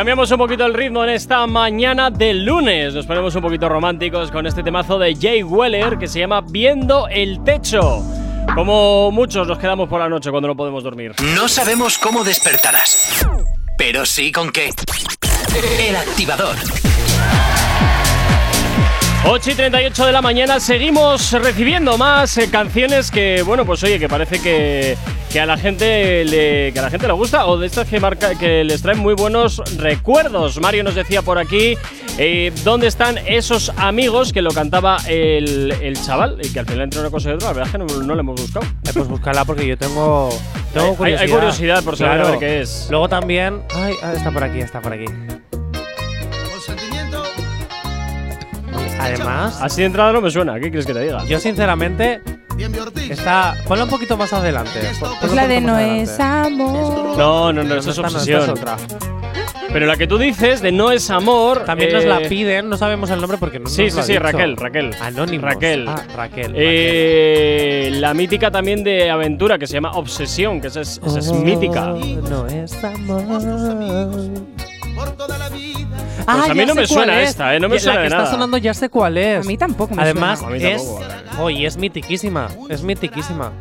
cambiamos 0.02 0.32
un 0.32 0.38
poquito 0.38 0.66
el 0.66 0.74
ritmo 0.74 1.04
en 1.04 1.10
esta 1.10 1.46
mañana 1.46 2.10
de 2.10 2.34
lunes. 2.34 2.92
Nos 2.92 3.06
ponemos 3.06 3.36
un 3.36 3.42
poquito 3.42 3.68
románticos 3.68 4.32
con 4.32 4.48
este 4.48 4.64
temazo 4.64 4.98
de 4.98 5.14
Jay 5.14 5.44
Weller 5.44 5.96
que 5.96 6.08
se 6.08 6.18
llama 6.18 6.40
Viendo 6.40 7.06
el 7.06 7.44
techo. 7.44 8.02
Como 8.52 9.12
muchos 9.12 9.46
nos 9.46 9.60
quedamos 9.60 9.88
por 9.88 10.00
la 10.00 10.08
noche 10.08 10.32
cuando 10.32 10.48
no 10.48 10.56
podemos 10.56 10.82
dormir. 10.82 11.14
No 11.36 11.46
sabemos 11.46 11.98
cómo 11.98 12.24
despertarás, 12.24 13.24
pero 13.78 14.04
sí 14.04 14.32
con 14.32 14.50
qué. 14.50 14.70
El 15.78 15.94
activador. 15.94 16.56
8 19.24 19.50
y 19.52 19.54
38 19.54 20.06
de 20.06 20.12
la 20.12 20.20
mañana 20.20 20.58
seguimos 20.58 21.30
recibiendo 21.30 21.96
más 21.96 22.36
eh, 22.38 22.50
canciones 22.50 23.08
que, 23.12 23.42
bueno, 23.42 23.64
pues 23.64 23.84
oye, 23.84 24.00
que 24.00 24.08
parece 24.08 24.42
que, 24.42 24.98
que 25.32 25.40
a 25.40 25.46
la 25.46 25.56
gente 25.56 26.24
le, 26.26 26.72
que 26.72 26.78
a 26.78 26.82
la 26.82 26.90
gente 26.90 27.06
le 27.06 27.14
gusta 27.14 27.46
o 27.46 27.56
de 27.56 27.66
estas 27.66 27.88
que, 27.88 27.98
marca, 27.98 28.34
que 28.38 28.64
les 28.64 28.82
traen 28.82 28.98
muy 28.98 29.14
buenos 29.14 29.62
recuerdos. 29.78 30.60
Mario 30.60 30.84
nos 30.84 30.94
decía 30.94 31.22
por 31.22 31.38
aquí 31.38 31.74
eh, 32.18 32.52
dónde 32.64 32.86
están 32.86 33.16
esos 33.26 33.72
amigos 33.78 34.32
que 34.34 34.42
lo 34.42 34.50
cantaba 34.50 34.98
el, 35.08 35.72
el 35.80 35.96
chaval 36.04 36.38
y 36.42 36.48
que 36.52 36.60
al 36.60 36.66
final 36.66 36.82
entre 36.82 37.00
una 37.00 37.08
cosa 37.10 37.30
y 37.30 37.32
otra, 37.32 37.48
la 37.48 37.52
verdad 37.54 37.68
es 37.68 37.72
que 37.72 37.78
no, 37.94 38.02
no 38.02 38.14
lo 38.14 38.20
hemos 38.20 38.40
buscado. 38.42 38.66
Eh, 38.66 38.90
pues 38.92 39.08
búscala 39.08 39.44
porque 39.46 39.66
yo 39.66 39.78
tengo, 39.78 40.28
tengo 40.74 40.88
Hay- 40.90 40.96
curiosidad. 40.96 41.22
hay 41.22 41.28
curiosidad 41.30 41.82
por 41.84 41.96
saber 41.96 42.12
a 42.12 42.16
Claro. 42.16 42.30
ver 42.32 42.38
qué 42.38 42.60
es. 42.60 42.88
Luego 42.90 43.08
también. 43.08 43.62
Ay, 43.74 43.94
ah, 44.02 44.12
está 44.14 44.30
por 44.30 44.44
aquí, 44.44 44.58
está 44.60 44.82
por 44.82 44.92
aquí. 44.92 45.06
Además, 49.00 49.58
Así 49.60 49.80
de 49.80 49.86
entrada 49.86 50.12
no 50.12 50.20
me 50.20 50.30
suena, 50.30 50.54
¿qué 50.54 50.62
quieres 50.68 50.86
que 50.86 50.94
te 50.94 51.00
diga? 51.00 51.24
yo 51.24 51.40
sinceramente. 51.40 52.20
Está. 53.10 53.54
Ponla 53.66 53.84
un 53.84 53.90
poquito 53.90 54.16
más 54.16 54.32
adelante. 54.32 54.80
Es 55.22 55.32
la 55.32 55.46
de 55.46 55.60
no 55.60 55.78
es 55.78 56.18
amor. 56.20 57.16
No, 57.16 57.52
no, 57.52 57.62
no, 57.62 57.74
eso 57.76 57.90
es 57.90 57.98
obsesión. 57.98 58.42
es 58.42 58.48
otra. 58.48 58.76
Pero 59.72 59.86
la 59.86 59.96
que 59.96 60.06
tú 60.06 60.18
dices 60.18 60.60
de 60.60 60.70
no 60.70 60.90
es 60.90 61.08
amor. 61.10 61.64
También 61.64 61.92
nos 61.92 62.04
la 62.04 62.20
eh, 62.20 62.28
piden, 62.28 62.68
no 62.68 62.76
sabemos 62.76 63.08
el 63.10 63.20
nombre 63.20 63.38
porque 63.38 63.58
no 63.58 63.68
Sí, 63.70 63.84
nos 63.84 63.94
sí, 63.94 64.02
sí, 64.02 64.12
dicho. 64.12 64.22
Raquel, 64.22 64.56
Raquel. 64.56 64.94
Anónimos. 65.00 65.44
Raquel. 65.50 65.88
Ah, 65.88 66.02
Raquel. 66.14 66.52
Eh, 66.54 67.90
la 67.94 68.12
mítica 68.12 68.50
también 68.50 68.84
de 68.84 69.10
aventura 69.10 69.58
que 69.58 69.66
se 69.66 69.74
llama 69.74 69.92
Obsesión, 69.92 70.60
que 70.60 70.66
esa 70.68 70.82
es, 70.82 71.00
esa 71.04 71.18
es 71.18 71.28
Oh, 71.28 71.34
mítica. 71.36 71.94
No 72.28 72.46
es 72.48 72.84
amor. 72.84 73.32
Pues 74.94 76.50
a 76.50 76.54
mí 76.54 76.64
no 76.66 76.74
me 76.74 76.86
suena 76.86 77.12
cuál 77.12 77.22
es. 77.24 77.30
esta, 77.30 77.54
eh, 77.54 77.60
no 77.60 77.68
me 77.68 77.76
Ya- 77.76 77.80
suena 77.80 77.94
La 77.94 78.00
que 78.00 78.02
de 78.02 78.06
está 78.08 78.18
nada. 78.18 78.30
sonando 78.30 78.56
ya 78.58 78.74
sé 78.74 78.88
cuál 78.88 79.18
es. 79.18 79.44
A 79.44 79.48
mí 79.48 79.56
tampoco 79.56 79.94
me 79.94 80.02
Además, 80.02 80.38
suena. 80.40 80.54
A 80.54 80.58
mí 80.58 80.64
es. 80.64 80.88
Oye, 81.38 81.66
es 81.66 81.76
mitiquísima. 81.76 82.48
Es 82.68 82.82
mitiquísima. 82.82 83.52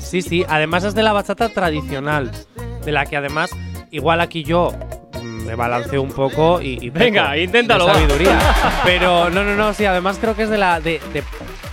Sí, 0.00 0.22
sí. 0.22 0.44
Además, 0.48 0.84
es 0.84 0.94
de 0.94 1.02
la 1.02 1.12
bachata 1.12 1.48
tradicional. 1.48 2.30
De 2.84 2.92
la 2.92 3.06
que 3.06 3.16
además, 3.16 3.50
igual 3.90 4.20
aquí 4.20 4.44
yo 4.44 4.72
mm, 5.20 5.46
me 5.46 5.54
balanceo 5.56 6.00
un 6.02 6.12
poco 6.12 6.60
y. 6.62 6.78
y 6.80 6.90
Venga, 6.90 7.36
inténtalo, 7.36 7.86
sabiduría. 7.86 8.38
Pero 8.84 9.28
no, 9.30 9.42
no, 9.44 9.54
no. 9.56 9.74
Sí, 9.74 9.84
además 9.84 10.18
creo 10.20 10.34
que 10.36 10.44
es 10.44 10.50
de 10.50 10.58
la. 10.58 10.80
De, 10.80 11.00
de- 11.12 11.24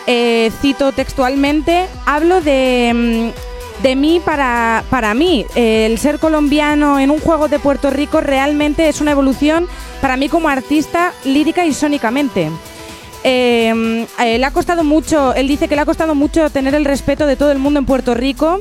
Eh, 0.05 0.51
cito 0.61 0.91
textualmente, 0.91 1.85
hablo 2.05 2.41
de, 2.41 3.31
mm, 3.33 3.52
de 3.81 3.95
mí 3.95 4.21
para, 4.23 4.83
para 4.89 5.13
mí. 5.13 5.45
El 5.55 5.97
ser 5.97 6.19
colombiano 6.19 6.99
en 6.99 7.11
un 7.11 7.19
juego 7.19 7.47
de 7.47 7.59
Puerto 7.59 7.89
Rico 7.89 8.21
realmente 8.21 8.87
es 8.87 9.01
una 9.01 9.11
evolución 9.11 9.67
para 10.01 10.17
mí 10.17 10.29
como 10.29 10.49
artista 10.49 11.13
lírica 11.23 11.65
y 11.65 11.73
sónicamente. 11.73 12.49
Mm, 12.49 14.03
eh, 14.19 14.37
le 14.37 14.45
ha 14.45 14.51
costado 14.51 14.83
mucho, 14.83 15.33
él 15.33 15.47
dice 15.47 15.67
que 15.67 15.75
le 15.75 15.81
ha 15.81 15.85
costado 15.85 16.13
mucho 16.13 16.49
tener 16.49 16.75
el 16.75 16.83
respeto 16.83 17.25
de 17.25 17.37
todo 17.37 17.51
el 17.51 17.59
mundo 17.59 17.79
en 17.79 17.85
Puerto 17.85 18.13
Rico 18.13 18.59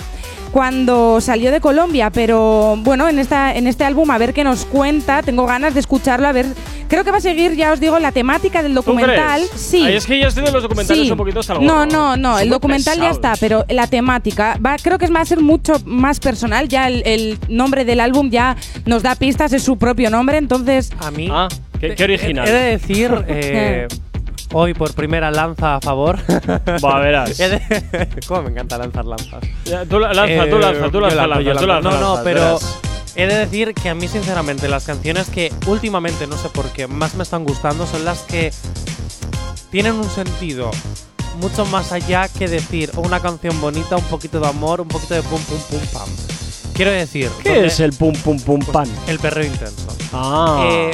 cuando 0.53 1.21
salió 1.21 1.51
de 1.51 1.61
Colombia, 1.61 2.11
pero 2.11 2.77
bueno, 2.79 3.09
en 3.09 3.19
esta 3.19 3.55
en 3.57 3.67
este 3.67 3.85
álbum 3.85 4.11
a 4.11 4.19
ver 4.19 4.35
qué 4.35 4.45
nos 4.45 4.65
cuenta, 4.67 5.23
tengo 5.23 5.47
ganas 5.47 5.73
de 5.75 5.81
escucharlo, 5.81 6.29
a 6.29 6.33
ver, 6.33 6.47
creo 6.89 7.05
que 7.05 7.11
va 7.11 7.17
a 7.17 7.21
seguir, 7.23 7.57
ya 7.57 7.73
os 7.73 7.81
digo, 7.81 7.99
la 7.99 8.13
temática 8.13 8.63
del 8.63 8.73
¿Tú 8.73 8.77
documental. 8.83 9.41
crees? 9.49 9.51
Sí. 9.61 9.83
Ay, 9.87 9.97
es 9.97 10.07
que 10.07 10.19
ya 10.21 10.27
estoy 10.29 10.45
de 10.45 10.53
los 10.53 10.63
documentales 10.63 11.05
Sí. 11.07 11.11
un 11.11 11.17
poquito 11.17 11.41
hasta 11.41 11.55
el 11.55 11.65
No, 11.65 11.87
no, 11.87 12.17
no, 12.19 12.35
Son 12.35 12.43
el 12.43 12.51
documental 12.51 12.99
ya 13.01 13.11
está, 13.11 13.33
pero 13.41 13.65
la 13.71 13.87
temática 13.87 14.59
va, 14.65 14.77
creo 14.77 14.99
que 14.99 15.07
es- 15.07 15.15
va 15.15 15.21
a 15.21 15.25
ser 15.25 15.41
mucho 15.41 15.75
más 15.87 16.21
personal, 16.21 16.69
ya 16.69 16.87
el, 16.89 17.03
el 17.07 17.39
nombre 17.49 17.85
del 17.87 18.01
álbum 18.01 18.29
ya 18.31 18.57
nos 18.85 19.03
da 19.03 19.15
pistas, 19.15 19.53
es 19.55 19.63
su 19.63 19.79
propio 19.79 20.11
nombre, 20.11 20.37
entonces 20.37 20.91
A 21.01 21.11
mí. 21.11 21.29
Ah, 21.33 21.49
qué, 21.81 21.95
qué 21.95 22.05
original. 22.05 22.47
He 22.47 22.53
de 22.53 22.61
decir, 22.73 23.11
eh, 23.29 23.89
hoy 24.53 24.75
por 24.75 24.93
primera 24.95 25.31
lanza 25.31 25.77
a 25.77 25.81
favor. 25.81 26.19
Va, 26.85 26.99
verás. 27.01 27.41
¿Cómo 28.29 28.43
me 28.43 28.51
encanta 28.51 28.79
lanzar 28.79 29.05
lanzas? 29.05 29.43
Ya, 29.65 29.85
tú 29.85 29.99
la- 29.99 30.13
lanza, 30.13 30.45
tú 30.49 30.57
Eh, 30.57 30.61
lanza, 30.61 30.91
tú 30.91 31.01
lanza, 31.01 31.27
lanzo, 31.27 31.41
yo 31.43 31.49
lanza, 31.55 31.61
tú 31.61 31.67
lanzo. 31.67 31.91
lanza, 31.91 32.01
No, 32.01 32.17
no, 32.17 32.23
pero 32.25 32.41
verás. 32.41 32.79
he 33.17 33.27
de 33.27 33.35
decir 33.37 33.75
que 33.75 33.89
a 33.89 33.95
mí, 33.95 34.09
sinceramente, 34.09 34.69
las 34.69 34.85
canciones 34.85 35.29
que 35.29 35.53
últimamente, 35.67 36.27
no 36.27 36.37
sé 36.37 36.49
por 36.49 36.67
qué, 36.71 36.87
más 36.87 37.15
me 37.15 37.23
están 37.23 37.45
gustando 37.45 37.87
son 37.87 38.05
las 38.05 38.21
que 38.21 38.53
tienen 39.71 39.95
un 39.95 40.09
sentido 40.11 40.71
mucho 41.41 41.65
más 41.67 41.93
allá 41.93 42.29
que 42.29 42.47
decir 42.47 42.91
una 42.97 43.21
canción 43.21 43.59
bonita, 43.61 43.97
un 43.97 44.05
poquito 44.05 44.39
de 44.39 44.49
amor, 44.49 44.81
un 44.83 44.89
poquito 44.89 45.15
de 45.15 45.23
pum, 45.23 45.41
pum, 45.43 45.59
pum, 45.71 45.81
pam. 45.93 46.09
Quiero 46.75 46.91
decir. 46.91 47.31
¿Qué 47.43 47.67
es 47.67 47.81
el 47.81 47.93
pum 47.93 48.13
pum 48.15 48.39
pum 48.39 48.61
pan? 48.61 48.87
El 49.07 49.19
perreo 49.19 49.47
intenso. 49.47 49.89
Ah. 50.13 50.67
Eh, 50.71 50.91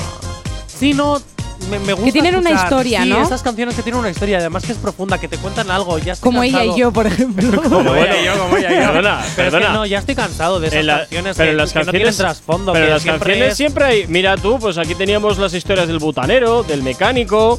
sí, 0.66 0.92
no. 0.94 1.20
Me, 1.68 1.78
me 1.78 1.92
gusta 1.92 2.12
tienen 2.12 2.36
una 2.36 2.50
historia, 2.50 3.02
sí, 3.02 3.08
¿no? 3.10 3.20
esas 3.22 3.42
canciones 3.42 3.74
que 3.74 3.82
tienen 3.82 4.00
una 4.00 4.10
historia, 4.10 4.38
además 4.38 4.64
que 4.64 4.72
es 4.72 4.78
profunda, 4.78 5.18
que 5.18 5.28
te 5.28 5.36
cuentan 5.38 5.70
algo. 5.70 5.98
Ya 5.98 6.14
estoy 6.14 6.28
como 6.30 6.42
ella 6.42 6.64
y 6.64 6.68
cansado. 6.68 6.78
yo, 6.78 6.92
por 6.92 7.06
ejemplo. 7.06 7.62
Como 7.62 7.94
ella 7.94 8.20
y 8.20 8.24
yo, 8.24 8.38
como 8.38 8.56
ella 8.56 8.70
y 8.70 8.74
yo. 8.74 8.92
Perdona, 8.92 9.18
Pero 9.18 9.26
es 9.28 9.34
que 9.34 9.42
perdona. 9.60 9.72
no, 9.74 9.86
ya 9.86 9.98
estoy 9.98 10.14
cansado 10.14 10.60
de 10.60 10.68
esas 10.68 10.84
la- 10.84 10.98
canciones 11.00 11.36
pero 11.36 11.46
que, 11.46 11.50
en 11.50 11.56
las 11.56 11.72
que 11.72 11.78
no 11.78 11.84
tienen 11.90 12.02
canciones 12.06 12.16
trasfondo. 12.16 12.72
Pero 12.72 12.84
que 12.84 12.88
en 12.88 12.94
las 12.94 13.02
siempre 13.02 13.18
canciones 13.28 13.50
es- 13.52 13.56
siempre 13.56 13.84
hay. 13.84 14.06
Mira 14.08 14.36
tú, 14.36 14.58
pues 14.58 14.78
aquí 14.78 14.94
teníamos 14.94 15.38
las 15.38 15.52
historias 15.54 15.86
del 15.88 15.98
butanero, 15.98 16.62
del 16.62 16.82
mecánico. 16.82 17.58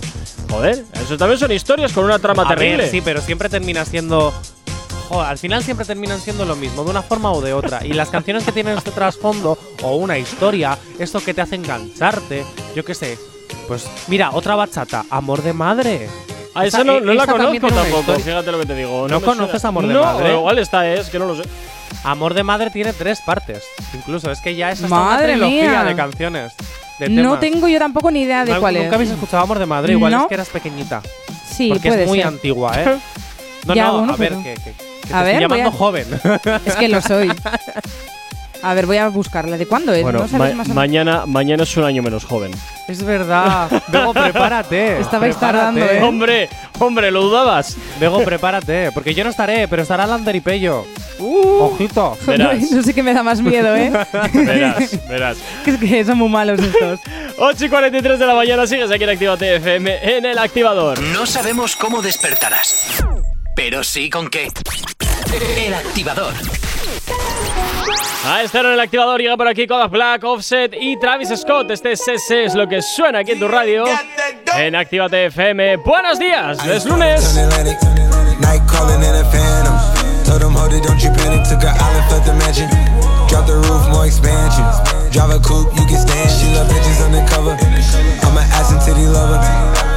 Joder, 0.49 0.83
eso 1.03 1.17
también 1.17 1.37
son 1.39 1.51
historias 1.51 1.93
con 1.93 2.05
una 2.05 2.17
trama 2.17 2.43
A 2.43 2.47
terrible. 2.47 2.77
ver, 2.77 2.89
sí, 2.89 3.01
pero 3.01 3.21
siempre 3.21 3.49
termina 3.49 3.85
siendo. 3.85 4.33
Joder, 5.09 5.27
al 5.27 5.37
final 5.37 5.63
siempre 5.63 5.85
terminan 5.85 6.19
siendo 6.19 6.45
lo 6.45 6.55
mismo, 6.55 6.83
de 6.83 6.91
una 6.91 7.01
forma 7.01 7.31
o 7.31 7.41
de 7.41 7.53
otra. 7.53 7.85
Y 7.85 7.93
las 7.93 8.09
canciones 8.09 8.43
que 8.43 8.51
tienen 8.51 8.77
este 8.77 8.91
trasfondo 8.91 9.57
o 9.83 9.95
una 9.95 10.17
historia, 10.17 10.77
esto 10.99 11.19
que 11.19 11.33
te 11.33 11.41
hace 11.41 11.55
engancharte, 11.55 12.45
yo 12.75 12.83
qué 12.85 12.93
sé. 12.95 13.17
Pues 13.69 13.87
mira, 14.07 14.31
otra 14.31 14.55
bachata, 14.55 15.05
Amor 15.11 15.41
de 15.43 15.53
Madre. 15.53 16.09
A 16.55 16.65
esa 16.65 16.83
no, 16.83 16.99
no 16.99 17.13
la 17.13 17.23
esa 17.23 17.31
conozco 17.31 17.67
tampoco, 17.67 18.15
fíjate 18.19 18.51
lo 18.51 18.59
que 18.59 18.65
te 18.65 18.75
digo. 18.75 19.07
¿No 19.07 19.21
conoces 19.21 19.61
suena. 19.61 19.67
Amor 19.69 19.87
de 19.87 19.93
no, 19.93 20.03
Madre? 20.03 20.33
igual 20.33 20.57
esta 20.59 20.85
es, 20.91 21.07
que 21.09 21.19
no 21.19 21.25
lo 21.25 21.35
sé. 21.35 21.43
Amor 22.03 22.33
de 22.33 22.43
Madre 22.43 22.71
tiene 22.71 22.91
tres 22.93 23.21
partes. 23.21 23.63
Incluso 23.93 24.31
es 24.31 24.41
que 24.41 24.55
ya 24.55 24.71
es 24.71 24.81
hasta 24.83 24.93
Madre 24.93 25.35
una 25.35 25.45
trilogía 25.45 25.69
mía. 25.69 25.83
de 25.83 25.95
canciones. 25.95 26.53
De 26.97 27.09
No 27.09 27.37
tengo 27.39 27.67
yo 27.67 27.77
tampoco 27.79 28.09
ni 28.11 28.23
idea 28.23 28.43
de 28.43 28.53
¿No- 28.53 28.59
cuál 28.59 28.75
es. 28.77 28.83
¿Nunca 28.83 28.95
habéis 28.95 29.11
escuchado 29.11 29.43
Amor 29.43 29.59
de 29.59 29.65
Madre? 29.67 29.93
Igual 29.93 30.11
No. 30.11 30.21
es 30.23 30.27
que 30.27 30.33
eras 30.33 30.49
pequeñita. 30.49 31.01
Sí, 31.47 31.69
Porque 31.69 31.89
puede 31.89 32.01
es 32.03 32.07
muy 32.09 32.17
ser. 32.17 32.27
antigua, 32.27 32.71
¿eh? 32.81 32.97
No, 33.67 33.75
Ya, 33.75 33.85
no, 33.87 33.97
bueno, 33.99 34.13
a 34.13 34.15
ver, 34.17 34.29
pero- 34.29 34.43
que, 34.43 34.53
que- 34.55 34.73
que 34.73 35.13
te 35.13 35.13
ver, 35.13 35.27
estoy 35.27 35.41
llamando 35.41 35.69
a- 35.69 35.71
joven. 35.71 36.07
Es 36.65 36.75
que 36.75 36.87
lo 36.87 37.01
soy. 37.01 37.31
A 38.61 38.73
ver, 38.73 38.85
voy 38.85 38.97
a 38.97 39.07
buscarla. 39.09 39.57
¿De 39.57 39.65
cuándo 39.65 39.93
es? 39.93 40.01
Bueno, 40.03 40.19
¿No 40.19 40.27
sabéis 40.27 40.53
ma- 40.55 40.57
más 40.63 40.67
o 40.67 40.69
menos? 40.69 40.75
mañana, 40.75 41.25
mañana 41.25 41.63
es 41.63 41.77
un 41.77 41.83
año 41.85 42.03
menos 42.03 42.25
joven. 42.25 42.51
es 42.87 43.03
verdad. 43.03 43.69
Bego, 43.87 44.13
prepárate. 44.13 44.99
Estabais 44.99 45.35
prepárate. 45.35 45.79
tardando, 45.79 45.85
¿eh? 45.85 46.01
Hombre, 46.03 46.49
hombre, 46.79 47.09
¿lo 47.11 47.21
dudabas? 47.23 47.77
Bego, 47.99 48.21
prepárate. 48.23 48.91
Porque 48.93 49.13
yo 49.13 49.23
no 49.23 49.29
estaré, 49.29 49.67
pero 49.69 49.83
estará 49.83 50.05
Lander 50.05 50.35
y 50.35 50.41
Pello. 50.41 50.85
Ojito. 51.19 52.17
Verás. 52.27 52.69
No 52.71 52.83
sé 52.83 52.93
qué 52.93 53.01
me 53.03 53.13
da 53.13 53.23
más 53.23 53.41
miedo, 53.41 53.75
¿eh? 53.75 53.91
Verás, 54.33 55.07
verás. 55.07 55.37
Es 55.65 55.77
que 55.77 56.03
son 56.05 56.17
muy 56.17 56.29
malos 56.29 56.59
estos. 56.59 56.99
8 57.37 57.65
y 57.65 57.69
43 57.69 58.19
de 58.19 58.25
la 58.25 58.35
mañana, 58.35 58.67
sigues 58.67 58.91
aquí 58.91 59.03
en 59.05 59.09
Actívate 59.11 59.55
FM 59.55 60.17
en 60.17 60.25
el 60.25 60.37
activador. 60.37 60.99
No 60.99 61.25
sabemos 61.25 61.75
cómo 61.77 62.01
despertarás, 62.01 63.03
pero 63.55 63.83
sí 63.85 64.09
con 64.09 64.29
qué. 64.29 64.49
El 65.57 65.73
activador. 65.73 66.33
A 68.25 68.43
esta 68.43 68.59
hora 68.59 68.69
en 68.69 68.73
el 68.75 68.79
activador 68.79 69.21
llega 69.21 69.37
por 69.37 69.47
aquí 69.47 69.65
Kodak 69.65 69.91
Black, 69.91 70.23
Offset 70.23 70.73
y 70.79 70.99
Travis 70.99 71.29
Scott. 71.35 71.71
Este 71.71 71.93
es 71.93 72.07
ese 72.07 72.45
es 72.45 72.53
lo 72.53 72.67
que 72.67 72.81
suena 72.81 73.19
aquí 73.19 73.31
en 73.31 73.39
tu 73.39 73.47
radio 73.47 73.85
en 74.57 74.75
Actívate 74.75 75.25
FM. 75.27 75.77
Buenos 75.77 76.19
días, 76.19 76.63
es 76.65 76.85
lunes. 76.85 77.37
I'm 88.23 88.37
an 88.37 88.45
ass 88.53 88.71
and 88.71 89.13
lover. 89.13 89.39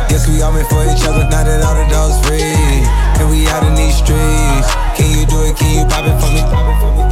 Guess 0.08 0.28
we 0.28 0.42
all 0.42 0.52
meant 0.52 0.68
for 0.68 0.84
each 0.84 1.04
other. 1.04 1.24
Now 1.28 1.44
that 1.44 1.62
all 1.62 1.74
the 1.74 1.86
dogs 1.90 2.16
free, 2.26 2.40
and 2.40 3.30
we 3.30 3.46
out 3.48 3.64
in 3.64 3.74
these 3.74 3.96
streets. 3.96 4.68
Can 4.96 5.10
you 5.18 5.26
do 5.26 5.42
it? 5.44 5.56
Can 5.56 5.70
you 5.78 5.84
pop 5.86 6.04
it 6.04 6.16
for 6.20 6.30
me? 6.32 7.11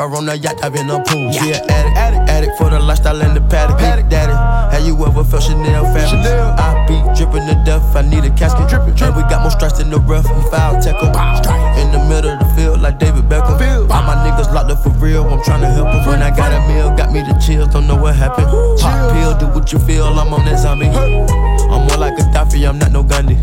her 0.00 0.16
on 0.16 0.26
the 0.26 0.36
yacht, 0.38 0.56
in 0.64 0.86
the 0.88 0.98
pool. 1.04 1.32
She 1.32 1.52
an 1.52 1.60
addict, 1.68 1.96
addict, 1.96 2.30
addict 2.30 2.58
for 2.58 2.70
the 2.70 2.80
lifestyle 2.80 3.20
and 3.20 3.36
the 3.36 3.40
paddock. 3.42 3.78
Daddy. 4.08 4.32
Have 4.74 4.86
you 4.86 4.96
ever 5.04 5.24
felt 5.24 5.42
Chanel 5.42 5.84
fabric? 5.92 6.24
I 6.58 6.86
be 6.88 6.96
dripping 7.16 7.46
to 7.46 7.62
death, 7.64 7.94
I 7.94 8.02
need 8.02 8.24
a 8.24 8.30
casket. 8.30 8.68
Drippin', 8.68 8.94
drippin'. 8.96 9.12
And 9.12 9.16
we 9.16 9.22
got 9.28 9.42
more 9.42 9.50
strikes 9.50 9.78
in 9.80 9.90
the 9.90 10.00
rough, 10.00 10.24
we 10.24 10.42
foul 10.50 10.80
tackle. 10.80 11.08
In 11.78 11.92
the 11.92 12.00
middle 12.08 12.32
of 12.32 12.38
the 12.40 12.48
field, 12.56 12.80
like 12.80 12.98
David 12.98 13.24
Beckham. 13.28 13.79
My 14.10 14.16
niggas 14.26 14.52
locked 14.52 14.70
up 14.72 14.82
for 14.82 14.90
real, 14.98 15.22
I'm 15.22 15.38
tryna 15.40 15.72
help 15.72 15.88
'em. 15.94 16.04
When 16.06 16.20
I 16.20 16.30
got 16.30 16.50
a 16.52 16.60
meal, 16.68 16.90
got 16.96 17.12
me 17.12 17.20
the 17.22 17.34
chills, 17.44 17.68
don't 17.68 17.86
know 17.86 17.94
what 17.94 18.16
happened. 18.16 18.48
Pop 18.80 19.12
pill, 19.12 19.34
do 19.38 19.46
what 19.54 19.72
you 19.72 19.78
feel, 19.78 20.06
I'm 20.06 20.34
on 20.34 20.44
that 20.46 20.58
zombie. 20.58 20.88
I'm 21.72 21.82
more 21.86 21.96
like 21.96 22.16
Gaddafi, 22.18 22.68
I'm 22.68 22.78
not 22.78 22.90
no 22.90 23.02
Gandhi. 23.04 23.36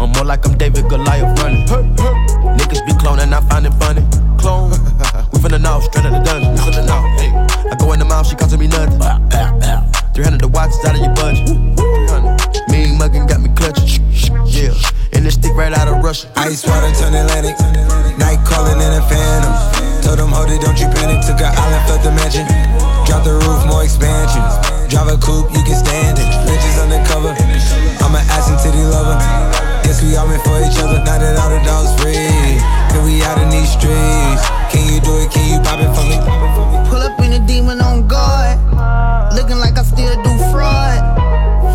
I'm 0.00 0.10
more 0.14 0.24
like 0.24 0.46
I'm 0.46 0.56
David 0.56 0.88
Goliath 0.88 1.32
running. 1.40 1.66
Niggas 2.58 2.82
be 2.86 2.92
cloning, 3.02 3.32
I 3.32 3.40
find 3.48 3.66
it 3.66 3.74
funny. 3.80 4.04
Clone. 4.38 4.70
We 5.32 5.40
finna 5.40 5.60
know, 5.60 5.80
straight 5.80 6.06
out 6.06 6.12
the 6.12 6.20
dungeon. 6.20 6.52
We 6.54 6.60
finna 6.60 6.86
know. 6.86 7.02
Hey. 7.18 7.30
I 7.72 7.74
go 7.74 7.92
in 7.92 7.98
the 7.98 8.04
mouth, 8.04 8.26
she 8.28 8.36
costing 8.36 8.60
me 8.60 8.68
nothing. 8.68 9.00
300 10.14 10.40
the 10.40 10.48
watch 10.48 10.70
is 10.70 10.84
out 10.84 10.94
of 10.94 11.00
your 11.00 11.14
budget. 11.14 11.48
300. 11.48 12.70
Mean 12.70 12.98
muggin' 12.98 13.26
got 13.26 13.39
me 13.39 13.39
clutching. 13.39 13.39
Yeah. 13.39 13.39
And 15.20 15.28
this 15.28 15.36
stick 15.36 15.52
right 15.52 15.76
out 15.76 15.84
of 15.84 16.00
Russia. 16.00 16.32
Ice 16.40 16.64
water 16.64 16.88
turn 16.96 17.12
Atlantic. 17.12 17.52
Night 18.16 18.40
calling 18.48 18.80
in 18.80 18.88
a 18.88 19.04
phantom. 19.04 19.52
Told 20.00 20.16
them, 20.16 20.32
hold 20.32 20.48
it, 20.48 20.64
don't 20.64 20.80
you 20.80 20.88
panic. 20.96 21.20
Took 21.28 21.44
an 21.44 21.52
island, 21.52 21.84
left 21.92 22.00
the 22.08 22.12
mansion. 22.16 22.48
Drop 23.04 23.28
the 23.28 23.36
roof, 23.36 23.60
more 23.68 23.84
expansions. 23.84 24.48
Drive 24.88 25.12
a 25.12 25.20
coupe, 25.20 25.52
you 25.52 25.60
can 25.60 25.76
stand 25.76 26.16
it. 26.16 26.24
Bitches 26.48 26.80
undercover. 26.80 27.36
I'm 28.00 28.16
an 28.16 28.24
ass 28.32 28.48
and 28.48 28.56
titty 28.64 28.80
lover. 28.80 29.20
Guess 29.84 30.00
we 30.00 30.16
all 30.16 30.24
meant 30.24 30.40
for 30.40 30.56
each 30.56 30.80
other. 30.80 31.04
Now 31.04 31.20
that 31.20 31.36
all 31.36 31.52
the 31.52 31.60
dogs 31.68 31.92
free. 32.00 32.16
And 32.16 33.04
we 33.04 33.20
out 33.20 33.36
in 33.44 33.52
these 33.52 33.76
streets. 33.76 34.40
Can 34.72 34.88
you 34.88 35.04
do 35.04 35.20
it? 35.20 35.28
Can 35.28 35.44
you 35.52 35.60
pop 35.60 35.84
it 35.84 35.92
for 35.92 36.00
me? 36.08 36.16
Pull 36.88 37.04
up 37.04 37.20
in 37.20 37.36
a 37.36 37.44
demon 37.44 37.84
on 37.84 38.08
guard. 38.08 38.56
Looking 39.36 39.60
like 39.60 39.76
I 39.76 39.84
still 39.84 40.16
do 40.24 40.32
fraud. 40.48 40.96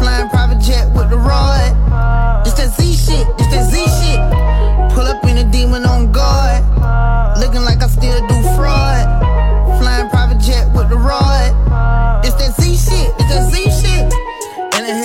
Flying 0.01 0.33
private 0.33 0.65
jet 0.65 0.89
with 0.97 1.13
the 1.13 1.21
rod. 1.21 1.64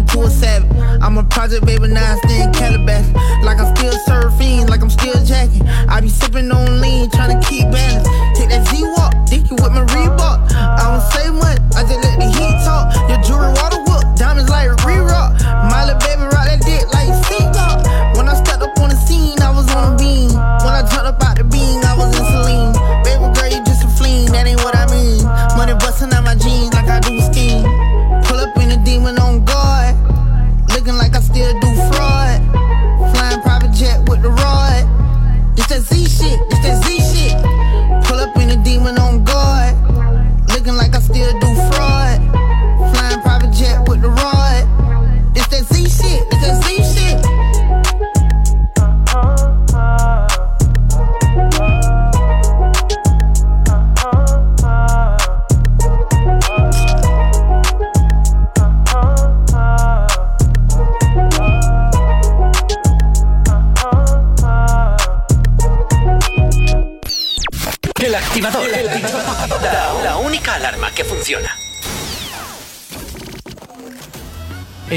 turn 0.00 0.22
to 0.22 0.26
a 0.26 0.30
savage. 0.30 0.76
I'm 1.02 1.18
a 1.18 1.24
project 1.24 1.64
baby, 1.66 1.88
now 1.88 2.14
I 2.14 2.16
stay 2.18 2.42
in 2.42 2.52
Calabasas. 2.52 3.12
Like 3.44 3.58
I'm 3.58 3.74
still 3.76 3.94
surfing, 4.06 4.68
like 4.68 4.82
I'm 4.82 4.90
still 4.90 5.24
jacking. 5.24 5.66
I 5.66 6.00
be 6.00 6.08
sipping 6.08 6.50
on 6.50 6.80
lean, 6.80 7.10
trying 7.10 7.40
to 7.40 7.48
keep 7.48 7.70
balance. 7.70 8.08
Take 8.38 8.50
that 8.50 8.66
Z-Walk, 8.68 9.26
dicky 9.26 9.54
with 9.54 9.72
my 9.72 9.84
Reebok. 9.84 10.52
I 10.52 10.84
don't 10.90 11.12
say 11.12 11.30
much, 11.30 11.58
I 11.76 11.82
just 11.82 12.02
let 12.04 12.18
the 12.18 12.26
heat 12.26 12.64
talk. 12.64 12.69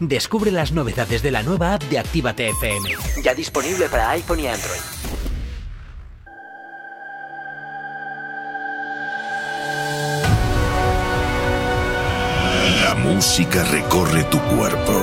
Descubre 0.00 0.50
las 0.50 0.72
novedades 0.72 1.22
de 1.22 1.30
la 1.30 1.42
nueva 1.42 1.74
app 1.74 1.82
de 1.82 1.98
Actívate 1.98 2.48
FM. 2.48 2.88
Ya 3.22 3.34
disponible 3.34 3.86
para 3.90 4.08
iPhone 4.12 4.40
y 4.40 4.46
Android. 4.46 4.80
La 12.82 12.94
música 12.94 13.62
recorre 13.64 14.24
tu 14.24 14.40
cuerpo. 14.40 15.02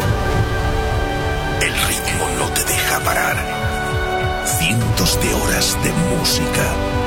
El 1.61 1.73
ritmo 1.73 2.29
no 2.39 2.51
te 2.53 2.63
deja 2.63 2.99
parar. 3.01 4.47
Cientos 4.47 5.21
de 5.21 5.31
horas 5.31 5.77
de 5.83 5.91
música. 6.17 7.07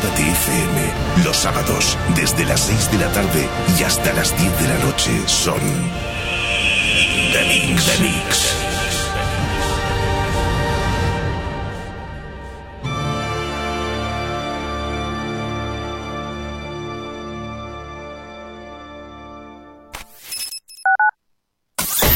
Actívate 0.00 0.22
FM, 0.22 1.24
los 1.24 1.36
sábados, 1.36 1.98
desde 2.16 2.46
las 2.46 2.60
6 2.62 2.90
de 2.92 2.98
la 3.04 3.12
tarde 3.12 3.46
y 3.78 3.82
hasta 3.82 4.14
las 4.14 4.34
10 4.34 4.60
de 4.62 4.68
la 4.68 4.78
noche, 4.78 5.10
son. 5.26 5.60
The 7.32 7.44
Mix. 7.44 7.84
The 7.84 8.02
Mix. 8.02 8.54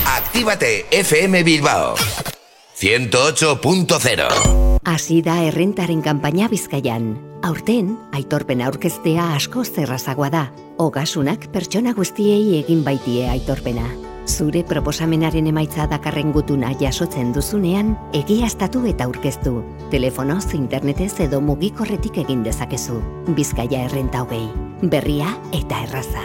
Actívate 0.07 0.87
FM 0.91 1.43
Bilbao 1.43 1.97
108.0 2.79 4.75
Hasi 4.85 5.23
da 5.25 5.41
errentaren 5.43 6.03
kanpaina 6.05 6.49
Bizkaian. 6.49 7.34
Aurten, 7.45 7.91
aitorpen 8.17 8.63
aurkeztea 8.65 9.27
asko 9.37 9.67
zerrazagoa 9.69 10.31
da. 10.33 10.45
Ogasunak 10.81 11.43
pertsona 11.53 11.93
guztiei 11.93 12.55
egin 12.57 12.81
baitie 12.87 13.27
aitorpena. 13.29 13.85
Zure 14.25 14.63
proposamenaren 14.65 15.51
emaitza 15.51 15.85
dakarren 15.91 16.33
gutuna 16.33 16.71
jasotzen 16.81 17.35
duzunean, 17.37 17.91
egiaztatu 18.17 18.87
eta 18.89 19.05
aurkeztu. 19.05 19.59
Telefonoz, 19.93 20.55
internetez 20.57 21.13
edo 21.27 21.43
mugikorretik 21.45 22.23
egin 22.25 22.47
dezakezu. 22.49 22.97
Bizkaia 23.37 23.85
errenta 23.91 24.25
hogei. 24.25 24.47
Berria 24.81 25.37
eta 25.53 25.83
erraza. 25.85 26.25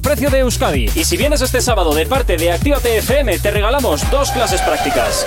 precio 0.00 0.30
de 0.30 0.40
Euskadi. 0.40 0.90
Y 0.94 1.04
si 1.04 1.16
vienes 1.16 1.40
este 1.40 1.60
sábado 1.60 1.94
de 1.94 2.06
parte 2.06 2.36
de 2.36 2.52
Actívate 2.52 2.98
FM, 2.98 3.38
te 3.38 3.50
regalamos 3.50 4.08
dos 4.10 4.30
clases 4.30 4.60
prácticas. 4.62 5.26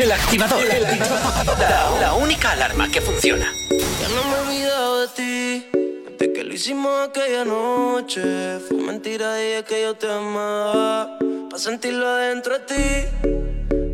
El 0.00 0.12
activador. 0.12 0.60
La, 1.58 2.00
la 2.00 2.14
única 2.14 2.50
alarma 2.50 2.90
que 2.90 3.00
funciona. 3.00 3.46
Ya 3.70 4.08
no 4.08 4.24
me 4.24 4.36
he 4.36 4.40
olvidado 4.40 5.00
de 5.00 5.08
ti. 5.08 5.66
Desde 6.10 6.32
que 6.32 6.44
lo 6.44 6.52
hicimos 6.52 7.08
aquella 7.08 7.44
noche. 7.44 8.58
Fue 8.68 8.76
mentira 8.76 9.42
y 9.42 9.52
es 9.52 9.64
que 9.64 9.82
yo 9.82 9.94
te 9.94 10.10
amaba. 10.10 11.18
Para 11.48 11.62
sentirlo 11.62 12.06
adentro 12.06 12.58
de 12.58 12.64
ti. 12.66 13.28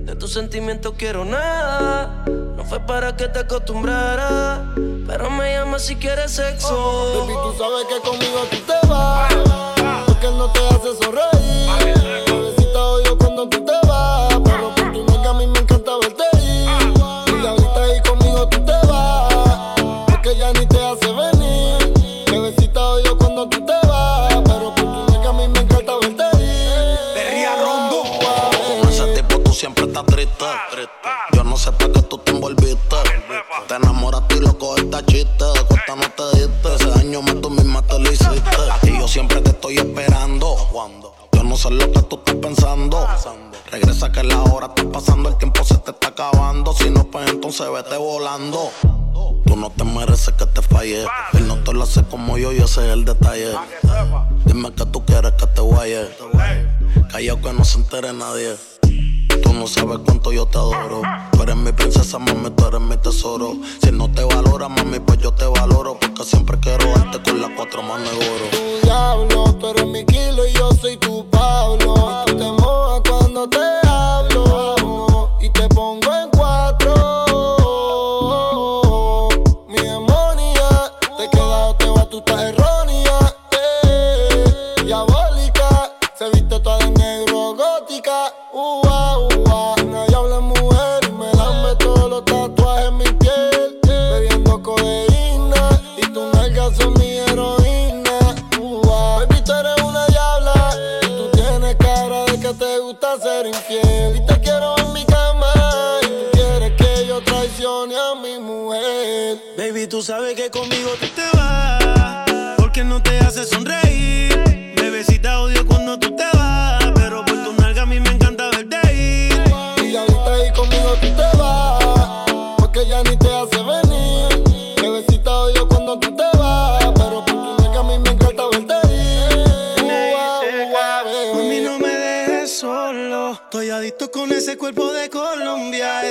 De 0.05 0.17
tus 0.17 0.33
sentimientos 0.33 0.95
quiero 0.97 1.25
nada. 1.25 2.25
No 2.61 2.67
fue 2.67 2.79
para 2.81 3.17
que 3.17 3.27
te 3.27 3.39
acostumbrara. 3.39 4.67
Pero 5.07 5.31
me 5.31 5.51
llama 5.55 5.79
si 5.79 5.97
quieres 5.97 6.33
sexo. 6.33 7.25
Baby, 7.27 7.33
tú 7.43 7.55
sabes 7.57 7.87
que 7.89 8.07
conmigo 8.07 8.45
tú 8.51 8.59
te 8.59 8.87
vas. 8.87 9.35
Porque 10.07 10.27
no 10.27 10.53
te 10.53 10.61
hace 10.69 11.03
sonreír. 11.03 11.40
Loco 35.25 35.35
esta 35.35 35.45
chiste. 35.45 35.45
De 35.45 35.65
cuenta 35.67 35.97
no 35.97 36.11
te 36.11 36.39
diste. 36.39 36.75
Ese 36.75 36.91
daño 36.99 37.23
más 37.23 37.41
tú 37.41 37.51
misma 37.51 37.83
te 37.83 37.99
lo 37.99 38.13
hiciste. 38.13 38.57
Y 38.83 38.99
yo 38.99 39.09
siempre 39.09 39.41
te 39.41 39.51
estoy 39.51 39.79
esperando. 39.79 40.57
Yo 41.33 41.45
no 41.45 41.57
sé 41.57 41.71
lo 41.71 41.91
que 41.93 42.03
tú 42.03 42.17
estás 42.17 42.35
pensando. 42.37 43.07
Regresa 43.71 44.11
que 44.11 44.25
la 44.25 44.43
hora 44.43 44.67
está 44.67 44.91
pasando, 44.91 45.29
el 45.29 45.37
tiempo 45.37 45.63
se 45.65 45.79
te 45.79 45.93
está 45.93 46.09
acabando. 46.09 46.73
Si 46.73 46.91
no, 46.91 47.05
pues 47.05 47.31
entonces 47.31 47.67
vete 47.73 47.97
volando. 47.97 48.71
Tú 49.47 49.57
no 49.57 49.71
te 49.71 49.85
mereces 49.85 50.35
que 50.35 50.47
te 50.47 50.63
falle. 50.63 51.05
Él 51.35 51.47
no 51.47 51.57
te 51.63 51.73
lo 51.73 51.85
hace 51.85 52.03
como 52.05 52.37
yo 52.39 52.53
y 52.53 52.59
ese 52.59 52.87
es 52.87 52.93
el 52.93 53.05
detalle. 53.05 53.55
Dime 54.45 54.73
que 54.73 54.87
tú 54.87 55.05
quieres 55.05 55.33
que 55.33 55.47
te 55.47 55.61
guaye. 55.61 56.09
Callao 57.11 57.41
que 57.41 57.53
no 57.53 57.65
se 57.65 57.79
entere 57.79 58.13
nadie. 58.13 58.57
Tú 59.43 59.53
no 59.53 59.67
sabes 59.67 59.99
cuánto 60.05 60.33
yo 60.33 60.47
te 60.47 60.59
adoro. 60.59 61.03
Tú 61.33 61.43
eres 61.43 61.57
mi 61.57 61.73
princesa, 61.73 62.19
mami, 62.19 62.51
tú 62.51 62.67
eres 62.67 62.81
mi 62.81 62.97
tesoro. 62.97 63.55
Si 63.83 63.91
no 63.91 64.11
te 64.11 64.25
valora, 64.25 64.69
mami, 64.69 65.01
pues 65.01 65.19
yo 65.19 65.33
te 65.33 65.47
valoro. 65.47 65.99
Porque 65.99 66.25
siempre 66.25 66.59
quiero 66.61 66.87
darte 66.93 67.23
con 67.23 67.41
las 67.41 67.51
cuatro 67.57 67.83
manos 67.83 68.11
de 68.11 68.29
oro. 68.29 68.45
Tu 68.51 68.87
diablo, 68.87 69.45
tú 69.59 69.69
eres 69.69 69.87
mi 69.87 70.05
kilo 70.05 70.47
y 70.47 70.53
yo 70.53 70.71
soy 70.73 70.97
tu 70.97 71.29
Pablo. 71.31 72.25
Te 72.27 72.35
mojas 72.35 73.03
cuando 73.09 73.49
te 73.49 73.90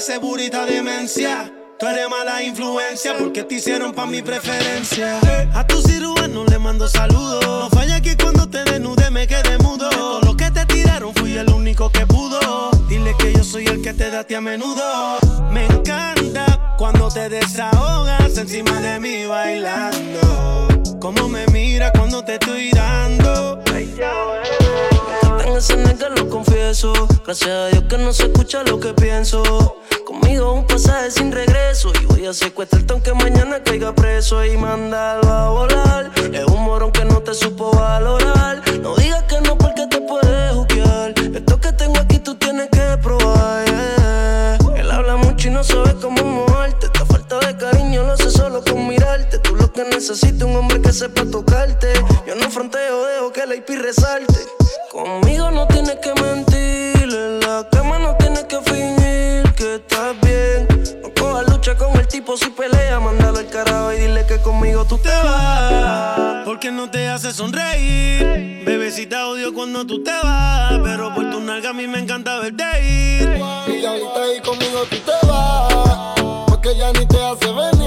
Ese 0.10 0.18
burita 0.18 0.66
demencia. 0.66 1.54
Tú 1.78 1.86
eres 1.86 2.10
mala 2.10 2.42
influencia 2.42 3.16
porque 3.20 3.44
te 3.44 3.56
hicieron 3.56 3.94
pa' 3.94 4.08
mi 4.08 4.24
preferencia. 4.24 5.20
A 5.54 5.68
tu 5.68 5.84
cirujano 5.84 6.46
le 6.46 6.58
mando 6.58 6.88
saludos. 6.88 7.46
No 7.46 7.70
falla 7.70 8.02
que 8.02 8.18
cuando 8.18 8.50
te 8.50 8.64
desnude 8.64 9.12
me 9.12 9.28
quede 9.28 9.60
mudo. 9.60 9.88
Todo 9.88 10.22
lo 10.22 10.36
que 10.36 10.50
te 10.50 10.66
tiraron 10.66 11.14
fui 11.14 11.38
el 11.38 11.48
único 11.52 11.92
que 11.92 12.08
pudo. 12.08 12.72
Dile 12.88 13.14
que 13.20 13.34
yo 13.34 13.44
soy 13.44 13.68
el 13.68 13.84
que 13.84 13.94
te 13.94 14.10
da 14.10 14.22
a 14.22 14.24
ti 14.24 14.34
a 14.34 14.42
menudo. 14.42 15.20
Me 15.52 15.68
encanta 15.68 16.76
cuando 16.80 17.10
te 17.10 17.30
desahogas 17.30 18.36
encima 18.36 18.82
de 18.82 19.00
mí 19.00 19.28
bailando. 19.28 20.70
Cómo 21.00 21.30
me 21.30 21.46
mira 21.54 21.92
cuando 21.92 22.26
te 22.26 22.34
estoy 22.34 22.72
dando. 22.72 23.60
Tan 23.60 25.56
ese 25.56 25.78
nigga 25.78 26.10
lo 26.10 26.28
Gracias 26.70 27.50
a 27.50 27.66
Dios 27.70 27.84
que 27.90 27.98
no 27.98 28.14
se 28.14 28.28
escucha 28.28 28.62
lo 28.62 28.80
que 28.80 28.94
pienso. 28.94 29.42
Conmigo 30.06 30.54
un 30.54 30.68
pasaje 30.68 31.10
sin 31.10 31.32
regreso. 31.32 31.92
Y 32.00 32.06
voy 32.06 32.28
a 32.28 32.34
secuestrarte 32.34 32.94
aunque 32.94 33.12
mañana 33.12 33.64
caiga 33.64 33.96
preso. 33.96 34.46
Y 34.46 34.56
mandarlo 34.56 35.32
a 35.32 35.50
volar. 35.50 36.12
Es 36.32 36.46
un 36.46 36.64
morón 36.64 36.92
que 36.92 37.04
no 37.06 37.24
te 37.24 37.34
supo 37.34 37.72
valorar. 37.72 38.62
No 38.84 38.96
digas 38.98 39.24
que 39.24 39.42
no 39.42 39.58
porque 39.58 39.88
te 39.88 40.00
puedes 40.00 40.54
juzgar. 40.54 41.16
Esto 41.34 41.60
que 41.60 41.74
tengo 41.74 41.98
aquí 41.98 42.20
tú 42.20 42.36
tienes 42.36 42.70
que 42.70 43.00
probar. 43.02 43.66
Él 44.78 44.92
habla 44.92 45.16
mucho 45.16 45.48
y 45.48 45.52
no 45.52 45.64
sabe 45.64 45.96
cómo 46.00 46.24
moverte. 46.24 46.86
Esta 46.86 47.04
falta 47.04 47.40
de 47.48 47.58
cariño 47.58 48.04
lo 48.04 48.12
hace 48.12 48.30
solo 48.30 48.64
con 48.64 48.88
mirarte. 48.88 49.40
Tú 49.40 49.56
lo 49.56 49.74
que 49.74 49.86
necesitas 49.86 50.44
un 50.44 50.56
hombre 50.56 50.80
que 50.80 50.94
sepa 50.94 51.26
tocarte. 51.26 51.94
Yo 52.28 52.36
no 52.36 52.48
fronteo, 52.52 53.06
dejo 53.06 53.32
que 53.32 53.48
la 53.48 53.56
IP 53.56 53.70
resalte. 53.70 54.38
Conmigo 54.92 55.50
no 55.52 55.68
tienes 55.68 55.96
que 55.98 56.19
sonreír. 67.40 68.66
Bebecita 68.66 69.30
odio 69.30 69.54
cuando 69.54 69.86
tú 69.86 70.04
te 70.04 70.12
vas. 70.12 70.78
Pero 70.84 71.16
por 71.16 71.30
tu 71.30 71.40
nalga 71.40 71.70
a 71.70 71.74
mí 71.74 71.88
me 71.88 72.00
encanta 72.00 72.38
verte 72.40 72.64
ir. 72.84 73.30
Y 73.68 73.86
ahorita 73.86 74.24
ahí 74.24 74.42
conmigo 74.42 74.84
tú 74.90 74.98
te 74.98 75.26
vas. 75.26 76.16
Porque 76.48 76.76
ya 76.76 76.92
ni 76.92 77.06
te 77.06 77.18
hace 77.18 77.48
venir. 77.48 77.79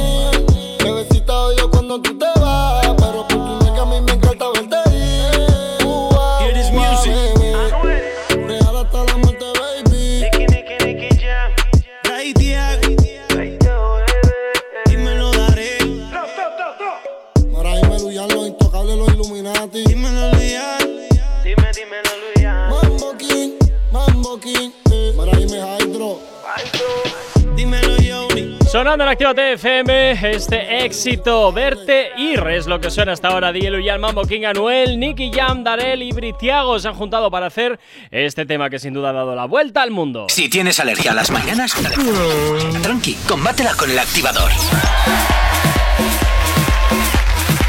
Sonando 28.93 29.05
en 29.05 29.11
Actívate 29.13 29.53
FM, 29.55 30.35
este 30.37 30.85
éxito, 30.85 31.51
verte 31.51 32.11
ir 32.19 32.41
es 32.49 32.67
lo 32.67 32.79
que 32.79 32.91
suena 32.91 33.13
hasta 33.13 33.29
ahora. 33.29 33.51
Dielo 33.51 33.79
y 33.79 33.89
Mambo 33.99 34.21
King 34.25 34.45
Anuel, 34.45 35.01
Nicky 35.01 35.31
Jam, 35.33 35.65
Darel 35.65 36.03
y 36.03 36.13
Britiago 36.13 36.79
se 36.79 36.89
han 36.89 36.95
juntado 36.95 37.31
para 37.31 37.47
hacer 37.47 37.81
este 38.11 38.45
tema 38.45 38.69
que 38.69 38.79
sin 38.79 38.93
duda 38.93 39.09
ha 39.09 39.13
dado 39.15 39.35
la 39.35 39.47
vuelta 39.47 39.81
al 39.81 39.93
mundo. 39.93 40.27
Si 40.29 40.51
tienes 40.51 40.79
alergia 40.79 41.13
a 41.13 41.15
las 41.15 41.31
mañanas, 41.31 41.75
tranqui, 42.83 43.15
combátela 43.27 43.73
con 43.77 43.91
el 43.91 43.99
activador. 43.99 44.51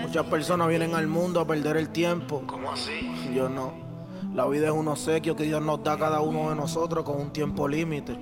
Muchas 0.01 0.25
personas 0.27 0.67
vienen 0.67 0.93
al 0.93 1.07
mundo 1.07 1.39
a 1.39 1.47
perder 1.47 1.75
el 1.77 1.89
tiempo. 1.89 2.43
¿Cómo 2.45 2.71
así? 2.71 3.09
Yo 3.35 3.49
no. 3.49 3.73
La 4.35 4.45
vida 4.47 4.67
es 4.67 4.73
un 4.73 4.87
obsequio 4.87 5.35
que 5.35 5.43
Dios 5.43 5.61
nos 5.61 5.83
da 5.83 5.93
a 5.93 5.97
cada 5.97 6.21
uno 6.21 6.49
de 6.49 6.55
nosotros 6.55 7.03
con 7.03 7.19
un 7.19 7.31
tiempo 7.31 7.67
límite. 7.67 8.17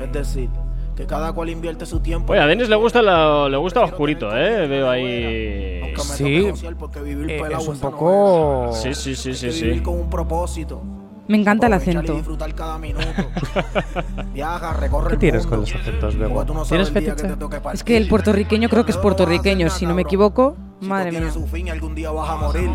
Es 0.00 0.12
decir, 0.12 0.48
que 0.96 1.06
cada 1.06 1.32
cual 1.32 1.50
invierte 1.50 1.86
su 1.86 1.98
tiempo. 2.00 2.32
Oye, 2.32 2.40
a 2.42 2.46
Denis 2.46 2.68
le 2.68 2.76
gusta, 2.76 3.02
la- 3.02 3.48
le 3.48 3.56
gusta 3.56 3.80
lo 3.80 3.86
oscurito, 3.86 4.36
¿eh? 4.36 4.66
Veo 4.68 4.88
ahí... 4.90 5.02
Sí, 5.96 6.24
eh, 6.24 7.52
es 7.58 7.68
un 7.68 7.78
poco. 7.78 8.70
Sí, 8.72 8.94
sí, 8.94 9.14
sí, 9.16 9.34
sí, 9.34 9.46
que 9.48 9.52
vivir 9.52 9.74
sí. 9.78 9.82
con 9.82 9.94
un 9.98 10.10
propósito. 10.10 10.82
Me 11.26 11.38
encanta 11.38 11.68
el 11.68 11.72
acento. 11.72 12.14
¿Qué 15.08 15.16
tienes 15.16 15.46
con 15.46 15.60
los 15.60 15.74
acentos, 15.74 16.16
Bebo? 16.16 16.44
¿Tienes 16.64 16.90
fetiche? 16.90 17.26
Es 17.72 17.82
que 17.82 17.96
el 17.96 18.08
puertorriqueño 18.08 18.68
creo 18.68 18.84
que 18.84 18.90
es 18.90 18.98
puertorriqueño, 18.98 19.70
si 19.70 19.86
no 19.86 19.94
me 19.94 20.02
equivoco. 20.02 20.56
Madre 20.84 21.12
mía. 21.12 21.30
su 21.32 21.46
fin 21.46 21.66
y 21.68 21.70
algún 21.70 21.94
día 21.94 22.10
vas 22.10 22.28
a 22.30 22.36
morir. 22.36 22.70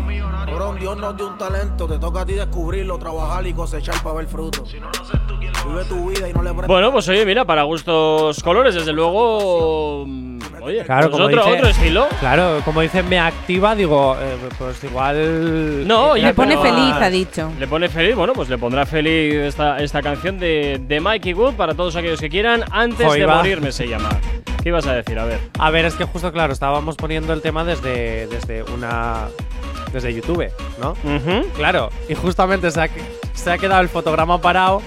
Cabrón, 0.46 0.78
Dios 0.78 0.96
nos 0.98 1.16
dio 1.16 1.28
un 1.28 1.38
talento, 1.38 1.86
te 1.86 1.98
toca 1.98 2.20
a 2.22 2.26
ti 2.26 2.32
descubrirlo, 2.34 2.98
trabajar 2.98 3.46
y 3.46 3.52
cosechar 3.52 4.02
para 4.02 4.16
ver 4.16 4.26
fruto. 4.26 4.64
Vive 4.64 5.84
tu 5.84 6.10
vida 6.10 6.28
y 6.28 6.32
no 6.32 6.42
le 6.42 6.50
prestes 6.50 6.68
Bueno, 6.68 6.90
pues 6.92 7.08
oye, 7.08 7.24
mira, 7.26 7.44
para 7.44 7.62
gustos 7.64 8.42
colores, 8.42 8.74
desde 8.74 8.92
luego... 8.92 10.04
mm, 10.06 10.30
Oye, 10.62 10.84
Claro, 10.84 11.08
pues 11.10 11.12
como 11.12 11.24
otro, 11.26 11.44
dice- 11.44 11.56
otro 11.56 11.68
estilo. 11.70 12.06
Claro, 12.18 12.60
como 12.64 12.80
dice 12.82 13.02
me 13.02 13.18
activa, 13.18 13.74
digo, 13.74 14.14
eh, 14.20 14.36
pues 14.58 14.82
igual. 14.84 15.86
No, 15.88 16.10
oye, 16.10 16.22
Le 16.24 16.34
pone 16.34 16.56
feliz, 16.58 16.92
ha 17.00 17.08
dicho. 17.10 17.50
Le 17.58 17.66
pone 17.66 17.88
feliz, 17.88 18.14
bueno, 18.14 18.32
pues 18.34 18.48
le 18.50 18.58
pondrá 18.58 18.84
feliz 18.84 19.34
esta, 19.36 19.78
esta 19.80 20.02
canción 20.02 20.38
de, 20.38 20.78
de 20.86 21.00
Mikey 21.00 21.32
Wood 21.34 21.54
para 21.54 21.72
todos 21.74 21.96
aquellos 21.96 22.20
que 22.20 22.28
quieran. 22.28 22.64
Antes 22.70 23.10
de 23.10 23.24
va. 23.24 23.36
morirme 23.36 23.72
se 23.72 23.88
llama. 23.88 24.10
¿Qué 24.62 24.68
ibas 24.68 24.86
a 24.86 24.94
decir? 24.94 25.18
A 25.18 25.24
ver. 25.24 25.40
A 25.58 25.70
ver, 25.70 25.84
es 25.86 25.94
que 25.94 26.04
justo, 26.04 26.32
claro, 26.32 26.52
estábamos 26.52 26.96
poniendo 26.96 27.32
el 27.32 27.40
tema 27.40 27.64
desde, 27.64 28.26
desde 28.26 28.62
una. 28.64 29.28
desde 29.92 30.12
YouTube, 30.14 30.50
¿no? 30.80 30.94
Claro, 31.56 31.90
y 32.08 32.14
justamente 32.14 32.70
se 32.70 32.80
ha, 32.82 32.88
se 33.32 33.50
ha 33.50 33.58
quedado 33.58 33.80
el 33.80 33.88
fotograma 33.88 34.40
parado 34.40 34.82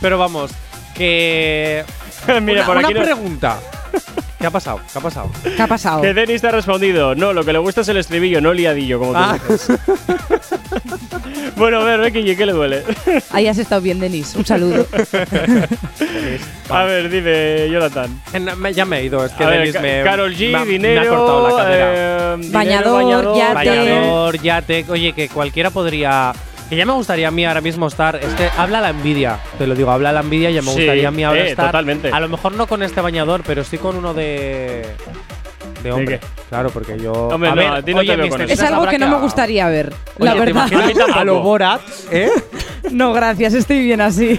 Pero 0.00 0.18
vamos, 0.18 0.50
que. 0.94 1.84
Mira, 2.42 2.62
una, 2.62 2.66
por 2.66 2.76
una 2.78 2.88
aquí 2.88 2.94
no- 2.94 3.02
pregunta. 3.02 3.58
¿Qué 4.44 4.48
ha 4.48 4.50
pasado? 4.50 4.78
¿Qué 4.92 4.98
ha 4.98 5.00
pasado? 5.00 5.30
¿Qué 5.56 5.62
ha 5.62 5.66
pasado? 5.66 6.02
Que 6.02 6.12
Denis 6.12 6.42
te 6.42 6.48
ha 6.48 6.50
respondido. 6.50 7.14
No, 7.14 7.32
lo 7.32 7.46
que 7.46 7.52
le 7.54 7.58
gusta 7.60 7.80
es 7.80 7.88
el 7.88 7.96
estribillo, 7.96 8.42
no 8.42 8.50
el 8.50 8.58
liadillo, 8.58 8.98
como 8.98 9.12
tú 9.12 9.18
Ah. 9.18 9.38
dices. 9.48 9.78
bueno, 11.56 11.80
a 11.80 11.84
ver, 11.84 12.00
Becky, 12.00 12.36
¿qué 12.36 12.44
le 12.44 12.52
duele? 12.52 12.82
Ahí 13.30 13.46
has 13.46 13.56
estado 13.56 13.80
bien, 13.80 14.00
Denis. 14.00 14.34
Un 14.36 14.44
saludo. 14.44 14.86
a 16.68 16.82
ver, 16.84 17.08
dime, 17.08 17.70
Jonathan. 17.70 18.20
Eh, 18.34 18.72
ya 18.74 18.84
me 18.84 18.98
he 18.98 19.04
ido, 19.04 19.24
es 19.24 19.32
que 19.32 19.46
Denis 19.46 19.72
Ca- 19.72 19.80
me. 19.80 20.02
Karol 20.02 20.34
G, 20.36 20.52
me 20.52 20.58
ha- 20.58 20.64
dinero, 20.66 21.00
Me 21.00 21.06
ha 21.06 21.10
cortado 21.10 21.48
la 21.48 21.64
cadera. 21.64 21.86
eh, 21.94 22.36
dinero, 22.38 22.52
Bañador, 22.52 23.36
yate. 23.38 23.54
Bañador, 23.54 24.42
yate. 24.42 24.84
Oye, 24.90 25.12
que 25.14 25.28
cualquiera 25.30 25.70
podría. 25.70 26.32
Que 26.68 26.76
ya 26.76 26.86
me 26.86 26.92
gustaría 26.92 27.28
a 27.28 27.30
mí 27.30 27.44
ahora 27.44 27.60
mismo 27.60 27.86
estar. 27.86 28.16
Es 28.16 28.32
que 28.34 28.48
habla 28.56 28.80
la 28.80 28.90
envidia, 28.90 29.38
te 29.58 29.66
lo 29.66 29.74
digo, 29.74 29.90
habla 29.90 30.12
la 30.12 30.20
envidia. 30.20 30.50
Ya 30.50 30.62
me 30.62 30.68
Sí, 30.72 30.78
gustaría 30.78 31.08
a 31.08 31.10
mí 31.10 31.22
ahora 31.24 31.40
eh, 31.40 31.50
estar. 31.50 31.66
totalmente. 31.66 32.10
A 32.10 32.20
lo 32.20 32.28
mejor 32.28 32.52
no 32.52 32.66
con 32.66 32.82
este 32.82 33.00
bañador, 33.00 33.42
pero 33.46 33.64
sí 33.64 33.78
con 33.78 33.96
uno 33.96 34.14
de. 34.14 34.86
De 35.84 35.92
hombre. 35.92 36.18
qué? 36.20 36.26
Claro, 36.48 36.70
porque 36.70 36.98
yo. 36.98 37.12
Hombre, 37.12 37.50
a 37.50 37.54
no, 37.54 37.60
ver, 37.60 37.68
a 37.72 37.82
ti 37.82 37.92
no 37.94 38.00
te 38.00 38.10
oye, 38.10 38.16
veo 38.16 38.26
Mr. 38.26 38.30
con 38.30 38.40
eso. 38.42 38.52
es 38.52 38.62
algo 38.62 38.86
que 38.86 38.98
no 38.98 39.08
me 39.08 39.16
gustaría 39.18 39.68
ver, 39.68 39.92
Oye, 40.18 40.24
la 40.24 40.32
¿te 40.32 40.38
verdad. 40.40 40.68
imaginas 40.72 41.16
a 41.16 41.24
lo 41.24 41.40
Borat, 41.40 41.80
¿eh? 42.10 42.30
No, 42.90 43.12
gracias, 43.12 43.54
estoy 43.54 43.80
bien 43.82 44.00
así. 44.00 44.38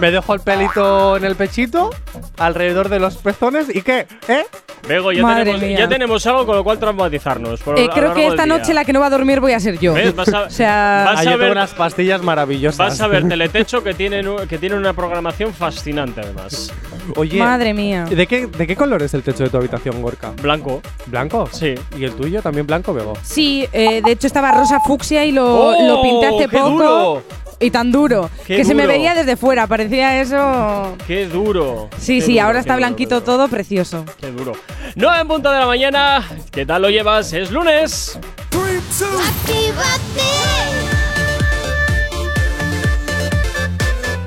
Me 0.00 0.10
dejo 0.10 0.32
el 0.34 0.40
pelito 0.40 1.16
en 1.16 1.24
el 1.24 1.36
pechito, 1.36 1.90
alrededor 2.38 2.88
de 2.88 2.98
los 2.98 3.16
pezones, 3.18 3.74
¿y 3.74 3.82
qué? 3.82 4.06
¿Eh? 4.28 4.44
Bego, 4.88 5.12
ya 5.12 5.22
Madre 5.22 5.44
tenemos, 5.44 5.62
mía. 5.62 5.78
ya 5.78 5.88
tenemos 5.88 6.26
algo 6.26 6.44
con 6.46 6.56
lo 6.56 6.64
cual 6.64 6.78
traumatizarnos. 6.78 7.60
por- 7.60 7.78
Eh, 7.78 7.84
lo 7.86 7.92
creo 7.92 8.02
largo 8.06 8.14
que 8.16 8.20
del 8.22 8.30
esta 8.32 8.44
día. 8.44 8.58
noche 8.58 8.74
la 8.74 8.84
que 8.84 8.92
no 8.92 8.98
va 9.00 9.06
a 9.06 9.10
dormir 9.10 9.38
voy 9.40 9.52
a 9.52 9.60
ser 9.60 9.78
yo. 9.78 9.94
¿Ves? 9.94 10.16
Vas 10.16 10.28
a- 10.34 10.40
o 10.46 10.50
sea, 10.50 11.04
vas 11.06 11.18
Ah, 11.18 11.20
a 11.20 11.24
yo 11.24 11.30
tengo 11.32 11.42
ver- 11.44 11.52
unas 11.52 11.70
pastillas 11.74 12.20
maravillosas. 12.22 12.78
Vas 12.78 13.00
a 13.00 13.06
ver 13.06 13.28
Teletecho 13.28 13.84
que 13.84 13.94
tienen, 13.94 14.26
u- 14.26 14.46
que 14.48 14.58
tiene 14.58 14.74
una 14.74 14.92
programación 14.92 15.54
fascinante, 15.54 16.20
además. 16.22 16.72
Oye, 17.14 17.38
madre 17.38 17.72
mía. 17.74 18.06
¿de 18.06 18.26
qué, 18.26 18.46
¿de 18.48 18.66
qué 18.66 18.74
color 18.74 19.02
es 19.02 19.14
el 19.14 19.22
techo 19.22 19.44
de 19.44 19.50
tu 19.50 19.56
habitación, 19.58 20.02
Gorka? 20.02 20.32
Blanco. 20.42 20.81
¿Blanco? 21.06 21.48
Sí. 21.52 21.74
¿Y 21.98 22.04
el 22.04 22.12
tuyo 22.14 22.40
también 22.42 22.66
blanco, 22.66 22.94
Bego? 22.94 23.14
Sí, 23.22 23.66
eh, 23.72 24.00
de 24.04 24.12
hecho 24.12 24.26
estaba 24.26 24.52
rosa 24.52 24.78
fucsia 24.80 25.24
y 25.24 25.32
lo, 25.32 25.44
¡Oh, 25.70 25.82
lo 25.82 26.02
pinté 26.02 26.26
hace 26.26 26.48
qué 26.48 26.58
poco. 26.58 26.70
duro! 26.70 27.22
Y 27.60 27.70
tan 27.70 27.92
duro. 27.92 28.28
¡Qué 28.46 28.56
que 28.56 28.64
se 28.64 28.74
me 28.74 28.86
veía 28.88 29.14
desde 29.14 29.36
fuera, 29.36 29.68
parecía 29.68 30.20
eso. 30.20 30.96
¡Qué 31.06 31.26
duro! 31.26 31.88
Sí, 31.96 32.18
Qué 32.18 32.26
sí, 32.26 32.32
duro, 32.34 32.46
ahora 32.46 32.58
está 32.60 32.74
blanquito 32.76 33.16
duro. 33.20 33.24
todo, 33.24 33.48
precioso. 33.48 34.04
Qué 34.20 34.32
duro. 34.32 34.52
9 34.96 35.20
en 35.20 35.28
punto 35.28 35.50
de 35.50 35.58
la 35.60 35.66
mañana. 35.66 36.28
¿Qué 36.50 36.66
tal 36.66 36.82
lo 36.82 36.90
llevas? 36.90 37.32
Es 37.32 37.52
lunes. 37.52 38.18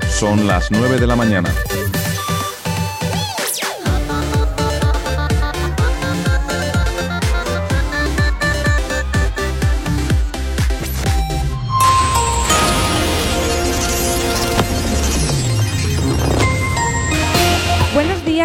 Son 0.08 0.46
las 0.46 0.70
9 0.70 0.98
de 0.98 1.06
la 1.06 1.16
mañana. 1.16 1.52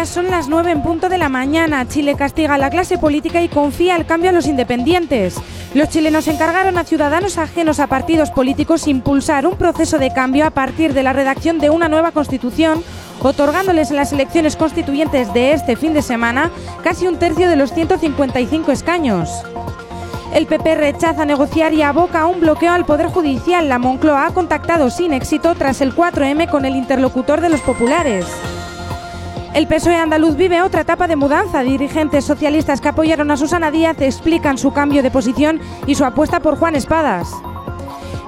Son 0.04 0.30
las 0.30 0.48
9 0.48 0.72
en 0.72 0.82
punto 0.82 1.08
de 1.08 1.16
la 1.16 1.28
mañana. 1.28 1.86
Chile 1.86 2.16
castiga 2.16 2.54
a 2.54 2.58
la 2.58 2.70
clase 2.70 2.98
política 2.98 3.40
y 3.40 3.48
confía 3.48 3.94
el 3.94 4.04
cambio 4.04 4.30
a 4.30 4.32
los 4.32 4.46
independientes. 4.46 5.36
Los 5.74 5.90
chilenos 5.90 6.26
encargaron 6.26 6.76
a 6.76 6.84
ciudadanos 6.84 7.38
ajenos 7.38 7.78
a 7.78 7.86
partidos 7.86 8.30
políticos 8.30 8.88
impulsar 8.88 9.46
un 9.46 9.56
proceso 9.56 9.98
de 9.98 10.12
cambio 10.12 10.44
a 10.44 10.50
partir 10.50 10.92
de 10.92 11.04
la 11.04 11.12
redacción 11.12 11.60
de 11.60 11.70
una 11.70 11.88
nueva 11.88 12.10
constitución, 12.10 12.82
otorgándoles 13.20 13.90
en 13.90 13.96
las 13.96 14.12
elecciones 14.12 14.56
constituyentes 14.56 15.32
de 15.32 15.52
este 15.52 15.76
fin 15.76 15.94
de 15.94 16.02
semana 16.02 16.50
casi 16.82 17.06
un 17.06 17.18
tercio 17.18 17.48
de 17.48 17.56
los 17.56 17.72
155 17.72 18.72
escaños. 18.72 19.30
El 20.34 20.46
PP 20.46 20.74
rechaza 20.74 21.24
negociar 21.24 21.74
y 21.74 21.82
aboca 21.82 22.22
a 22.22 22.26
un 22.26 22.40
bloqueo 22.40 22.72
al 22.72 22.84
Poder 22.84 23.06
Judicial. 23.06 23.68
La 23.68 23.78
Moncloa 23.78 24.26
ha 24.26 24.34
contactado 24.34 24.90
sin 24.90 25.12
éxito 25.12 25.54
tras 25.54 25.80
el 25.80 25.94
4M 25.94 26.50
con 26.50 26.64
el 26.64 26.74
interlocutor 26.74 27.40
de 27.40 27.50
los 27.50 27.60
populares. 27.60 28.26
El 29.54 29.66
PSOE 29.66 29.96
andaluz 29.96 30.34
vive 30.36 30.62
otra 30.62 30.80
etapa 30.80 31.06
de 31.06 31.14
mudanza. 31.14 31.60
Dirigentes 31.60 32.24
socialistas 32.24 32.80
que 32.80 32.88
apoyaron 32.88 33.30
a 33.30 33.36
Susana 33.36 33.70
Díaz 33.70 34.00
explican 34.00 34.56
su 34.56 34.72
cambio 34.72 35.02
de 35.02 35.10
posición 35.10 35.60
y 35.86 35.94
su 35.94 36.06
apuesta 36.06 36.40
por 36.40 36.56
Juan 36.56 36.74
Espadas. 36.74 37.28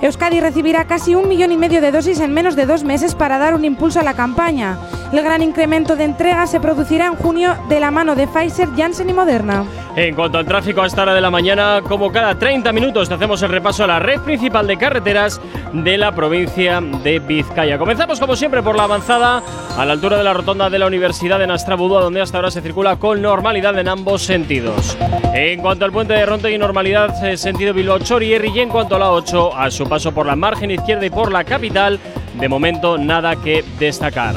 Euskadi 0.02 0.40
recibirá 0.40 0.86
casi 0.86 1.14
un 1.14 1.26
millón 1.26 1.50
y 1.50 1.56
medio 1.56 1.80
de 1.80 1.92
dosis 1.92 2.20
en 2.20 2.34
menos 2.34 2.56
de 2.56 2.66
dos 2.66 2.84
meses 2.84 3.14
para 3.14 3.38
dar 3.38 3.54
un 3.54 3.64
impulso 3.64 4.00
a 4.00 4.02
la 4.02 4.12
campaña. 4.12 4.76
El 5.12 5.22
gran 5.22 5.42
incremento 5.42 5.96
de 5.96 6.04
entrega 6.04 6.46
se 6.46 6.60
producirá 6.60 7.06
en 7.06 7.14
junio 7.14 7.56
de 7.68 7.80
la 7.80 7.90
mano 7.90 8.14
de 8.14 8.26
Pfizer, 8.26 8.68
Janssen 8.76 9.10
y 9.10 9.12
Moderna. 9.12 9.64
En 9.96 10.16
cuanto 10.16 10.38
al 10.38 10.44
tráfico 10.44 10.82
a 10.82 10.86
esta 10.86 11.02
hora 11.02 11.14
de 11.14 11.20
la 11.20 11.30
mañana, 11.30 11.80
como 11.86 12.10
cada 12.10 12.36
30 12.36 12.72
minutos 12.72 13.08
te 13.08 13.14
hacemos 13.14 13.40
el 13.42 13.50
repaso 13.50 13.84
a 13.84 13.86
la 13.86 14.00
red 14.00 14.20
principal 14.22 14.66
de 14.66 14.76
carreteras 14.76 15.40
de 15.72 15.96
la 15.96 16.12
provincia 16.12 16.80
de 16.80 17.20
Vizcaya. 17.20 17.78
Comenzamos 17.78 18.18
como 18.18 18.34
siempre 18.34 18.60
por 18.60 18.74
la 18.76 18.84
avanzada 18.84 19.40
a 19.76 19.84
la 19.84 19.92
altura 19.92 20.16
de 20.16 20.24
la 20.24 20.32
rotonda 20.32 20.68
de 20.68 20.80
la 20.80 20.86
Universidad 20.86 21.38
de 21.38 21.46
Nastrabudúa, 21.46 22.00
donde 22.00 22.20
hasta 22.20 22.38
ahora 22.38 22.50
se 22.50 22.60
circula 22.60 22.96
con 22.96 23.22
normalidad 23.22 23.78
en 23.78 23.86
ambos 23.86 24.22
sentidos. 24.22 24.96
En 25.32 25.60
cuanto 25.60 25.84
al 25.84 25.92
puente 25.92 26.14
de 26.14 26.26
Ronte 26.26 26.50
y 26.50 26.58
normalidad 26.58 27.24
eh, 27.24 27.36
sentido 27.36 27.72
Bilbao-Chorierri 27.72 28.50
y 28.50 28.60
en 28.60 28.70
cuanto 28.70 28.96
a 28.96 28.98
la 28.98 29.10
8, 29.12 29.56
a 29.56 29.70
su 29.70 29.88
paso 29.88 30.12
por 30.12 30.26
la 30.26 30.34
margen 30.34 30.72
izquierda 30.72 31.06
y 31.06 31.10
por 31.10 31.30
la 31.30 31.44
capital, 31.44 32.00
de 32.34 32.48
momento 32.48 32.98
nada 32.98 33.36
que 33.36 33.64
destacar. 33.78 34.34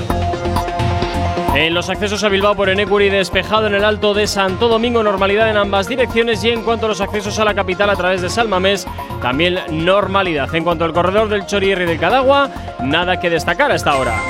En 1.58 1.74
los 1.74 1.90
accesos 1.90 2.24
a 2.24 2.30
Bilbao 2.30 2.56
por 2.56 2.70
Enecuri 2.70 3.10
despejado 3.10 3.66
en 3.66 3.74
el 3.74 3.84
Alto 3.84 4.14
de 4.14 4.28
Santo 4.28 4.68
Domingo, 4.68 5.02
normalidad 5.02 5.50
en 5.50 5.58
ambas 5.58 5.88
direcciones 5.88 6.44
y 6.44 6.52
en 6.52 6.62
cuanto 6.62 6.86
a 6.86 6.90
los 6.90 7.02
accesos 7.02 7.40
a 7.40 7.46
la 7.46 7.56
capital 7.56 7.90
a 7.90 7.96
través 7.96 8.22
de 8.22 8.30
Salmamés, 8.30 8.86
también 9.24 9.58
normalidad. 9.72 10.54
En 10.54 10.64
cuanto 10.64 10.86
al 10.86 10.94
corredor 10.94 11.30
del 11.30 11.48
Chorierri 11.48 11.86
y 11.86 11.88
del 11.88 12.00
Cadagua, 12.00 12.52
nada 12.80 13.20
que 13.20 13.32
destacar 13.32 13.72
hasta 13.72 13.90
ahora. 13.90 14.22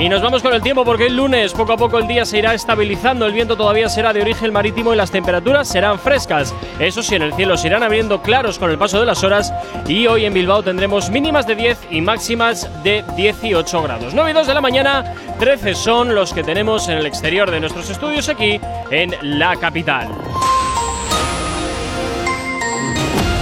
Y 0.00 0.08
nos 0.08 0.22
vamos 0.22 0.42
con 0.42 0.52
el 0.52 0.62
tiempo 0.62 0.84
porque 0.84 1.06
el 1.06 1.16
lunes 1.16 1.52
poco 1.52 1.74
a 1.74 1.76
poco 1.76 1.98
el 1.98 2.08
día 2.08 2.24
se 2.24 2.38
irá 2.38 2.54
estabilizando, 2.54 3.26
el 3.26 3.32
viento 3.32 3.56
todavía 3.56 3.88
será 3.88 4.12
de 4.12 4.20
origen 4.20 4.52
marítimo 4.52 4.92
y 4.92 4.96
las 4.96 5.10
temperaturas 5.10 5.68
serán 5.68 5.98
frescas. 5.98 6.54
Eso 6.78 7.02
sí, 7.02 7.14
en 7.14 7.22
el 7.22 7.34
cielo 7.34 7.56
se 7.56 7.68
irán 7.68 7.82
abriendo 7.82 8.20
claros 8.22 8.58
con 8.58 8.70
el 8.70 8.78
paso 8.78 8.98
de 8.98 9.06
las 9.06 9.22
horas 9.22 9.52
y 9.86 10.06
hoy 10.06 10.24
en 10.24 10.34
Bilbao 10.34 10.62
tendremos 10.62 11.10
mínimas 11.10 11.46
de 11.46 11.54
10 11.54 11.78
y 11.90 12.00
máximas 12.00 12.68
de 12.82 13.04
18 13.16 13.82
grados. 13.82 14.14
9 14.14 14.30
y 14.30 14.34
2 14.34 14.46
de 14.46 14.54
la 14.54 14.60
mañana, 14.60 15.14
13 15.38 15.74
son 15.74 16.14
los 16.14 16.32
que 16.32 16.42
tenemos 16.42 16.88
en 16.88 16.98
el 16.98 17.06
exterior 17.06 17.50
de 17.50 17.60
nuestros 17.60 17.88
estudios 17.88 18.28
aquí 18.28 18.60
en 18.90 19.14
la 19.38 19.56
capital. 19.56 20.08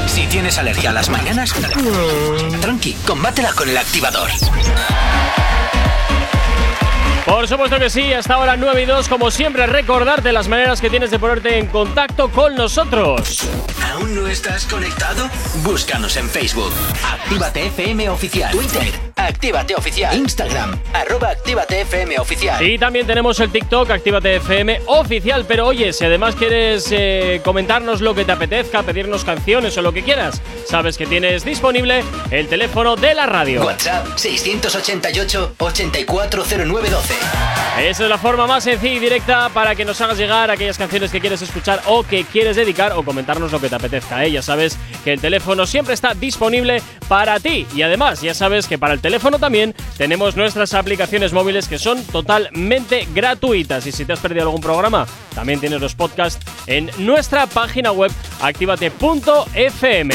Si 0.07 0.27
tienes 0.27 0.59
alergia 0.59 0.91
a 0.91 0.93
las 0.93 1.09
mañanas, 1.09 1.55
tranqui, 2.61 2.95
combátela 3.07 3.53
con 3.53 3.69
el 3.69 3.79
activador. 3.79 4.29
Por 7.31 7.47
supuesto 7.47 7.79
que 7.79 7.89
sí, 7.89 8.13
hasta 8.13 8.35
ahora 8.35 8.57
9 8.57 8.83
y 8.83 8.87
2, 8.87 9.09
como 9.09 9.31
siempre, 9.31 9.65
recordarte 9.65 10.33
las 10.33 10.49
maneras 10.49 10.81
que 10.81 10.91
tienes 10.91 11.13
de 11.13 11.19
ponerte 11.21 11.59
en 11.59 11.67
contacto 11.67 12.29
con 12.29 12.57
nosotros. 12.57 13.49
¿Aún 13.93 14.17
no 14.17 14.27
estás 14.27 14.67
conectado? 14.67 15.31
Búscanos 15.63 16.17
en 16.17 16.29
Facebook. 16.29 16.73
Actívate 17.05 17.69
FM 17.69 18.11
Oficial. 18.11 18.51
Twitter. 18.51 19.10
Actívate 19.27 19.75
Oficial. 19.75 20.17
Instagram, 20.17 20.79
arroba 20.93 21.31
Actívate 21.31 21.81
FM 21.83 22.19
Oficial. 22.19 22.67
Y 22.67 22.79
también 22.79 23.07
tenemos 23.07 23.39
el 23.41 23.51
TikTok, 23.51 23.91
Actívate 23.91 24.37
FM 24.37 24.81
oficial. 24.87 25.45
Pero 25.47 25.67
oye, 25.67 25.93
si 25.93 26.05
además 26.05 26.35
quieres 26.35 26.89
eh, 26.91 27.41
comentarnos 27.45 28.01
lo 28.01 28.15
que 28.15 28.25
te 28.25 28.33
apetezca, 28.33 28.83
pedirnos 28.83 29.25
canciones 29.25 29.77
o 29.77 29.83
lo 29.83 29.93
que 29.93 30.03
quieras, 30.03 30.41
sabes 30.67 30.97
que 30.97 31.07
tienes 31.07 31.45
disponible 31.45 32.03
el 32.31 32.49
teléfono 32.49 32.97
de 32.97 33.15
la 33.15 33.27
radio. 33.27 33.65
WhatsApp 33.65 34.07
688-840912. 34.17 37.15
Esa 37.79 38.05
es 38.05 38.11
la 38.11 38.19
forma 38.19 38.47
más 38.47 38.65
sencilla 38.65 38.95
y 38.95 38.99
directa 38.99 39.49
para 39.51 39.75
que 39.75 39.85
nos 39.85 40.01
hagas 40.01 40.19
llegar 40.19 40.51
aquellas 40.51 40.79
canciones 40.79 41.11
que 41.11 41.21
quieres 41.21 41.43
escuchar 41.43 41.83
o 41.87 42.03
que 42.03 42.25
quieres 42.25 42.57
dedicar 42.57 42.93
o 42.93 43.05
comentarnos 43.05 43.53
lo 43.53 43.61
que 43.61 43.69
te 43.69 43.77
apetezca. 43.77 44.25
¿eh? 44.25 44.33
Ya 44.33 44.43
sabes 44.43 44.77
que 45.05 45.13
el 45.13 45.21
teléfono 45.21 45.67
siempre 45.67 45.95
está 45.95 46.15
disponible 46.15 46.83
para 47.09 47.39
ti. 47.41 47.67
Y 47.75 47.83
además, 47.83 48.21
ya 48.21 48.35
sabes 48.35 48.67
que 48.67 48.79
para 48.79 48.95
el 48.95 49.01
teléfono 49.01 49.10
también 49.39 49.75
tenemos 49.97 50.37
nuestras 50.37 50.75
aplicaciones 50.75 51.33
móviles 51.33 51.69
que 51.69 51.79
son 51.79 52.03
totalmente 52.05 53.09
gratuitas. 53.15 53.87
Y 53.87 53.93
si 53.93 54.05
te 54.05 54.13
has 54.13 54.21
perdido 54.21 54.43
algún 54.43 54.61
programa, 54.61 55.07
también 55.35 55.61
tienes 55.61 55.81
los 55.81 55.95
podcasts 55.95 56.45
en 56.67 56.91
nuestra 56.99 57.47
página 57.47 57.93
web 57.93 58.13
activate.fm. 58.41 60.15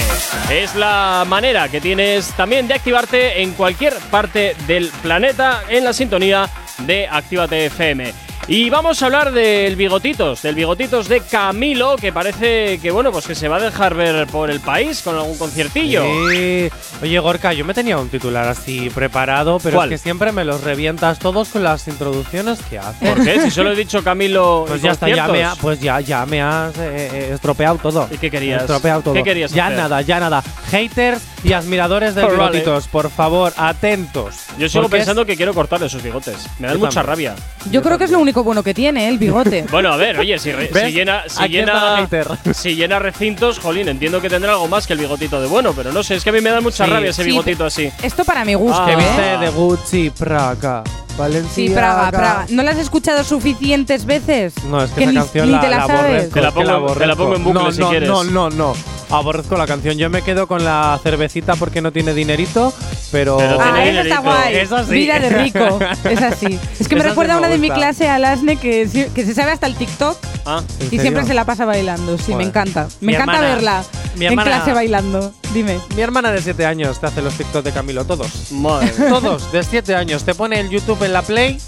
Es 0.51 0.75
la 0.75 1.25
manera 1.27 1.69
que 1.69 1.81
tienes 1.81 2.31
también 2.37 2.67
de 2.67 2.75
activarte 2.75 3.41
en 3.41 3.51
cualquier 3.53 3.93
parte 4.11 4.55
del 4.67 4.89
planeta 5.01 5.63
en 5.69 5.83
la 5.83 5.93
sintonía 5.93 6.49
de 6.79 7.07
Actívate 7.07 7.65
FM. 7.65 8.24
Y 8.47 8.69
vamos 8.69 9.01
a 9.01 9.07
hablar 9.07 9.31
del 9.31 9.75
Bigotitos, 9.75 10.43
del 10.43 10.53
Bigotitos 10.53 11.07
de 11.09 11.19
Camilo, 11.21 11.95
que 11.95 12.13
parece 12.13 12.77
que 12.79 12.91
bueno, 12.91 13.11
pues 13.11 13.25
que 13.25 13.33
se 13.33 13.47
va 13.47 13.57
a 13.57 13.59
dejar 13.59 13.95
ver 13.95 14.27
por 14.27 14.51
el 14.51 14.59
país 14.59 15.01
con 15.01 15.15
algún 15.15 15.35
conciertillo. 15.35 16.03
Sí. 16.29 16.69
Oye, 17.01 17.19
Gorka, 17.19 17.53
yo 17.53 17.65
me 17.65 17.73
tenía 17.73 17.97
un 17.97 18.07
titular 18.09 18.47
así 18.47 18.91
preparado, 18.91 19.57
pero 19.63 19.77
¿Cuál? 19.77 19.91
es 19.91 19.99
que 19.99 20.03
siempre 20.03 20.31
me 20.31 20.45
los 20.45 20.61
revientas 20.63 21.17
todos 21.17 21.49
con 21.49 21.63
las 21.63 21.87
introducciones 21.87 22.59
que 22.69 22.77
haces. 22.77 23.09
¿Por 23.09 23.23
qué? 23.23 23.41
Si 23.41 23.49
solo 23.49 23.71
he 23.71 23.75
dicho 23.75 24.03
Camilo. 24.03 24.65
Pues 24.75 24.79
y 24.81 24.83
ya 24.85 24.91
está, 24.91 25.07
ya 25.09 25.15
me, 25.15 25.21
ha- 25.21 25.27
conciertos. 25.27 25.59
pues 25.61 25.79
ya, 25.79 25.99
ya 26.01 26.25
me 26.27 26.41
has 26.41 26.77
eh, 26.77 26.81
eh, 27.13 27.31
estropeado 27.33 27.77
todo. 27.79 28.07
¿Y 28.11 28.17
qué 28.17 28.29
querías? 28.29 28.61
Estropeado 28.61 29.01
todo. 29.01 29.13
¿Qué 29.15 29.23
querías 29.23 29.51
Ya 29.51 29.65
hacer? 29.67 29.77
nada, 29.79 30.01
ya 30.01 30.19
nada. 30.19 30.43
Haters 30.69 31.21
y 31.43 31.53
admiradores 31.53 32.13
de 32.13 32.25
bigotitos, 32.29 32.87
por 32.89 33.09
favor, 33.09 33.53
atentos. 33.57 34.35
Yo 34.59 34.69
sigo 34.69 34.85
es- 34.85 34.91
pensando 34.91 35.25
que 35.25 35.35
quiero 35.35 35.53
cortarle 35.55 35.87
esos 35.87 36.03
bigotes. 36.03 36.35
Me 36.59 36.67
dan 36.67 36.77
mucha 36.79 37.01
rabia. 37.01 37.35
Yo 37.71 37.81
creo 37.81 37.97
que 37.97 38.03
es 38.03 38.11
lo 38.11 38.19
único 38.19 38.34
bueno 38.43 38.63
que 38.63 38.73
tiene, 38.73 39.05
¿eh? 39.05 39.09
el 39.09 39.17
bigote. 39.17 39.65
Bueno, 39.71 39.91
a 39.93 39.97
ver, 39.97 40.17
oye, 40.19 40.38
si, 40.39 40.51
re- 40.51 40.69
¿Ves? 40.73 40.86
si 40.88 40.91
llena, 40.93 41.23
si 41.27 41.47
llena, 41.47 41.97
hater. 41.97 42.27
si 42.53 42.75
llena 42.75 42.99
recintos, 42.99 43.59
jolín, 43.59 43.88
entiendo 43.89 44.21
que 44.21 44.29
tendrá 44.29 44.53
algo 44.53 44.67
más 44.67 44.88
que 44.88 44.93
el 44.93 44.99
bigotito 44.99 45.41
de 45.41 45.47
bueno, 45.47 45.73
pero 45.75 45.91
no 45.91 46.01
sé, 46.03 46.15
es 46.15 46.23
que 46.23 46.29
a 46.29 46.33
mí 46.33 46.41
me 46.41 46.49
da 46.49 46.61
mucha 46.61 46.86
Sí. 46.86 46.91
rabia 46.91 47.09
ese 47.09 47.23
Sí, 47.23 47.29
bigotito 47.29 47.65
así. 47.65 47.91
Esto 48.01 48.23
para 48.23 48.45
mi 48.45 48.53
gusto. 48.53 48.81
Ah. 48.81 48.86
Que 48.86 48.93
¿eh? 48.93 48.97
viste 48.97 49.38
de 49.38 49.49
Gucci, 49.49 50.09
Praga, 50.11 50.83
Valencia. 51.18 51.51
Sí, 51.53 51.70
Praga, 51.70 52.09
Praga. 52.11 52.45
¿No 52.49 52.63
la 52.63 52.72
has 52.72 52.78
escuchado 52.78 53.24
suficientes 53.24 54.05
veces? 54.05 54.53
No, 54.70 54.84
es 54.84 54.91
que, 54.91 54.95
Que 54.97 55.03
esa 55.03 55.11
ni- 55.11 55.18
canción 55.18 55.45
ni 55.47 55.51
la, 55.53 55.61
te 55.61 55.70
la 55.70 55.78
la 55.78 55.88
sabes. 55.88 56.30
Te 56.30 56.41
la 56.41 56.47
es 56.49 56.53
que 56.53 56.59
pongo- 56.61 56.93
te 56.93 57.05
la 57.07 57.16
pongo 57.16 57.36
en 57.36 57.43
bucle 57.43 57.63
no, 57.63 57.72
si 57.72 57.80
no, 57.80 57.89
quieres. 57.89 58.09
No, 58.09 58.24
no, 58.24 58.49
no. 58.49 58.74
Aborrezco 59.11 59.55
la 59.55 59.68
canción. 59.68 59.97
Yo 59.97 60.09
me 60.09 60.24
quedo 60.24 60.47
con 60.47 60.63
la 60.66 60.99
cervecita 61.03 61.55
porque 61.55 61.80
no 61.82 61.91
tiene 61.91 62.13
dinerito, 62.13 62.74
pero. 63.11 63.38
Pero 63.38 63.59
Ah, 63.61 63.86
esa 63.86 64.01
está 64.01 64.20
guay. 64.20 64.55
Esa 64.55 64.84
sí. 64.84 64.91
Vida 64.93 65.20
de 65.20 65.30
rico. 65.30 65.80
Es 66.09 66.22
así. 66.22 66.59
Es 66.80 66.88
que 66.88 66.95
me 66.95 67.01
Esa 67.01 67.09
sí 67.09 67.09
recuerda 67.09 67.34
a 67.34 67.36
me 67.36 67.41
una 67.41 67.49
de 67.49 67.57
mi 67.59 67.70
clase, 67.70 68.09
a 68.09 68.18
Lasne, 68.18 68.57
que, 68.57 69.09
que 69.13 69.26
se 69.26 69.34
sabe 69.36 69.51
hasta 69.51 69.68
el 69.68 69.76
TikTok 69.76 70.18
Ah, 70.47 70.61
¿En 70.80 70.86
y 70.86 70.89
serio? 70.89 71.01
siempre 71.01 71.24
se 71.26 71.34
la 71.34 71.43
pasa 71.45 71.66
bailando. 71.66 72.18
Sí, 72.18 72.26
me 72.30 72.34
Joder. 72.34 72.47
encanta. 72.49 72.88
Me 73.01 73.07
Mi 73.07 73.13
encanta 73.16 73.34
hermana- 73.38 73.55
verla 73.55 73.84
mi 74.16 74.26
en 74.26 74.32
hermana- 74.34 74.51
clase 74.57 74.74
bailando. 74.74 75.34
Dime. 75.53 75.80
Mi 75.95 76.01
hermana 76.01 76.32
de 76.32 76.41
7 76.41 76.66
años 76.66 76.99
te 76.99 77.07
hace 77.07 77.22
los 77.22 77.34
TikTok 77.36 77.63
de 77.63 77.72
Camilo, 77.72 78.05
todos. 78.05 78.51
madre. 78.51 78.89
Todos, 79.09 79.51
de 79.51 79.63
7 79.63 79.95
años. 79.95 80.24
Te 80.24 80.36
pone 80.36 80.59
el 80.59 80.70
YouTube 80.70 81.01
en 81.05 81.13
la 81.13 81.21
Play, 81.21 81.59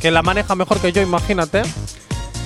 que 0.00 0.10
la 0.10 0.22
maneja 0.22 0.54
mejor 0.54 0.80
que 0.80 0.92
yo, 0.92 1.02
imagínate. 1.02 1.62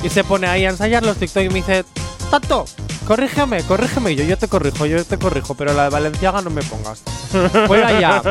Y 0.03 0.11
se 0.11 0.23
pone 0.25 0.47
ahí 0.47 0.65
a 0.67 0.71
ensayar 0.71 1.05
los 1.05 1.17
TikTok 1.17 1.45
y 1.45 1.49
me 1.49 1.55
dice, 1.55 1.85
Tato, 2.31 2.67
corrígeme, 3.07 3.63
corrígeme. 3.63 4.13
Y 4.13 4.17
yo, 4.17 4.25
yo 4.25 4.37
te 4.37 4.49
corrijo, 4.49 4.87
yo 4.87 5.05
te 5.05 5.19
corrijo, 5.19 5.55
pero 5.55 5.73
la 5.73 5.85
de 5.85 5.91
Valenciaga 5.91 6.43
no 6.43 6.51
me 6.51 6.63
pongas. 6.63 7.03
Fuera 7.67 8.01
ya. 8.01 8.23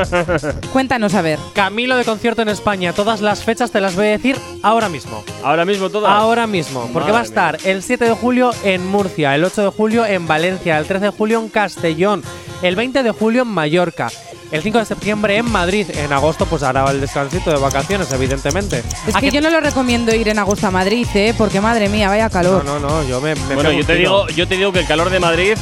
Cuéntanos 0.71 1.13
a 1.13 1.21
ver. 1.21 1.39
Camilo 1.53 1.97
de 1.97 2.05
concierto 2.05 2.41
en 2.41 2.49
España. 2.49 2.93
Todas 2.93 3.21
las 3.21 3.43
fechas 3.43 3.71
te 3.71 3.81
las 3.81 3.95
voy 3.95 4.07
a 4.07 4.09
decir 4.09 4.37
ahora 4.61 4.89
mismo. 4.89 5.23
Ahora 5.43 5.65
mismo 5.65 5.89
todas. 5.89 6.11
Ahora 6.11 6.47
mismo. 6.47 6.89
Porque 6.93 7.11
va 7.11 7.19
a 7.19 7.23
estar 7.23 7.57
el 7.63 7.83
7 7.83 8.05
de 8.05 8.13
julio 8.13 8.51
en 8.63 8.85
Murcia, 8.85 9.35
el 9.35 9.43
8 9.43 9.63
de 9.63 9.69
julio 9.69 10.05
en 10.05 10.27
Valencia, 10.27 10.77
el 10.77 10.85
13 10.85 11.05
de 11.05 11.11
julio 11.11 11.39
en 11.39 11.49
Castellón, 11.49 12.23
el 12.61 12.75
20 12.75 13.03
de 13.03 13.11
julio 13.11 13.41
en 13.43 13.49
Mallorca. 13.49 14.09
El 14.53 14.61
5 14.61 14.77
de 14.77 14.85
septiembre 14.85 15.35
en 15.37 15.49
Madrid. 15.51 15.87
En 15.95 16.13
agosto, 16.13 16.45
pues 16.45 16.61
hará 16.61 16.89
el 16.91 17.01
descansito 17.01 17.49
de 17.49 17.57
vacaciones, 17.57 18.11
evidentemente. 18.11 18.83
Es 19.07 19.15
¿A 19.15 19.19
que 19.19 19.31
yo 19.31 19.41
no 19.41 19.49
lo 19.49 19.59
recomiendo 19.59 20.13
ir 20.13 20.29
en 20.29 20.37
agosto 20.37 20.67
a 20.67 20.71
Madrid, 20.71 21.07
¿eh? 21.15 21.33
Porque 21.35 21.59
madre 21.59 21.89
mía, 21.89 22.07
vaya 22.07 22.29
calor. 22.29 22.63
No, 22.63 22.79
no, 22.79 22.87
no, 22.87 23.03
yo 23.07 23.19
me. 23.19 23.33
me 23.33 23.55
Bueno, 23.55 23.71
yo 23.71 23.83
te 23.83 23.95
digo, 23.95 24.27
yo 24.27 24.47
te 24.47 24.55
digo 24.55 24.71
que 24.71 24.81
el 24.81 24.85
calor 24.87 25.09
de 25.09 25.19
Madrid 25.19 25.53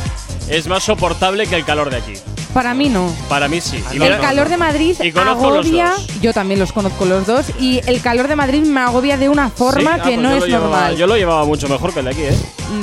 es 0.50 0.68
más 0.68 0.84
soportable 0.84 1.48
que 1.48 1.56
el 1.56 1.64
calor 1.64 1.90
de 1.90 1.98
aquí. 1.98 2.14
Para 2.54 2.74
mí 2.74 2.90
no. 2.90 3.10
Para 3.30 3.48
mí 3.48 3.62
sí. 3.62 3.82
Y 3.92 3.94
El 3.96 4.00
mira- 4.02 4.20
calor 4.20 4.50
de 4.50 4.58
Madrid 4.58 4.98
Y 5.02 5.18
agobia. 5.18 5.92
dos. 5.92 6.08
Yo 6.22 6.34
también 6.34 6.60
los 6.60 6.74
conozco 6.74 7.06
los 7.06 7.26
dos. 7.26 7.46
Y 7.62 7.80
el 7.86 8.02
calor 8.02 8.28
de 8.28 8.36
Madrid 8.36 8.62
me 8.64 8.82
agobia 8.82 9.16
de 9.16 9.30
una 9.30 9.50
forma 9.50 9.94
Sí, 9.96 10.00
ah, 10.02 10.04
que 10.04 10.10
pues 10.16 10.20
no 10.20 10.32
es 10.34 10.44
llevaba- 10.48 10.64
normal. 10.68 10.98
Yo 10.98 11.08
lo 11.08 11.16
llevaba 11.16 11.46
mucho 11.46 11.70
mejor 11.70 11.94
que 11.94 12.00
el 12.00 12.06
de 12.06 12.12
aquí, 12.12 12.24
¿eh? 12.24 12.36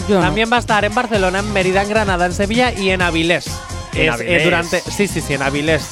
Yo 0.09 0.15
no. 0.15 0.21
También 0.23 0.51
va 0.51 0.57
a 0.57 0.61
estar 0.61 0.87
en 0.87 0.95
Barcelona, 0.95 1.41
en 1.41 1.53
Mérida, 1.53 1.83
en 1.83 1.89
Granada, 1.91 2.25
en 2.25 2.33
Sevilla 2.33 2.73
y 2.73 2.89
en 2.89 3.03
Avilés. 3.03 3.45
En 3.95 4.03
Es, 4.09 4.15
Avilés. 4.15 4.41
eh, 4.41 4.45
durante, 4.45 4.81
sí, 4.81 5.07
sí, 5.09 5.21
sí, 5.21 5.35
en 5.35 5.43
Avilés. 5.43 5.87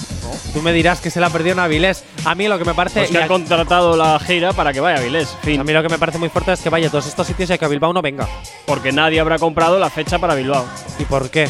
Tú 0.52 0.62
me 0.62 0.72
dirás 0.72 1.00
que 1.00 1.10
se 1.10 1.20
la 1.20 1.30
perdió 1.30 1.52
en 1.52 1.58
Avilés. 1.58 2.04
A 2.24 2.34
mí 2.34 2.48
lo 2.48 2.58
que 2.58 2.64
me 2.64 2.74
parece. 2.74 3.00
Pues 3.00 3.10
que 3.10 3.18
ha 3.18 3.26
contratado 3.26 3.96
la 3.96 4.18
gira 4.18 4.52
para 4.52 4.72
que 4.72 4.80
vaya 4.80 4.98
a 4.98 5.02
Vilés. 5.02 5.36
Fin. 5.42 5.60
a 5.60 5.64
mí 5.64 5.72
lo 5.72 5.82
que 5.82 5.88
me 5.88 5.98
parece 5.98 6.18
muy 6.18 6.28
fuerte 6.28 6.52
es 6.52 6.60
que 6.60 6.70
vaya 6.70 6.88
a 6.88 6.90
todos 6.90 7.06
estos 7.06 7.26
sitios 7.26 7.50
y 7.50 7.58
que 7.58 7.64
a 7.64 7.68
Bilbao 7.68 7.92
no 7.92 8.02
venga. 8.02 8.26
Porque 8.66 8.92
nadie 8.92 9.20
habrá 9.20 9.38
comprado 9.38 9.78
la 9.78 9.90
fecha 9.90 10.18
para 10.18 10.34
Bilbao. 10.34 10.64
¿Y 10.98 11.04
por 11.04 11.30
qué? 11.30 11.48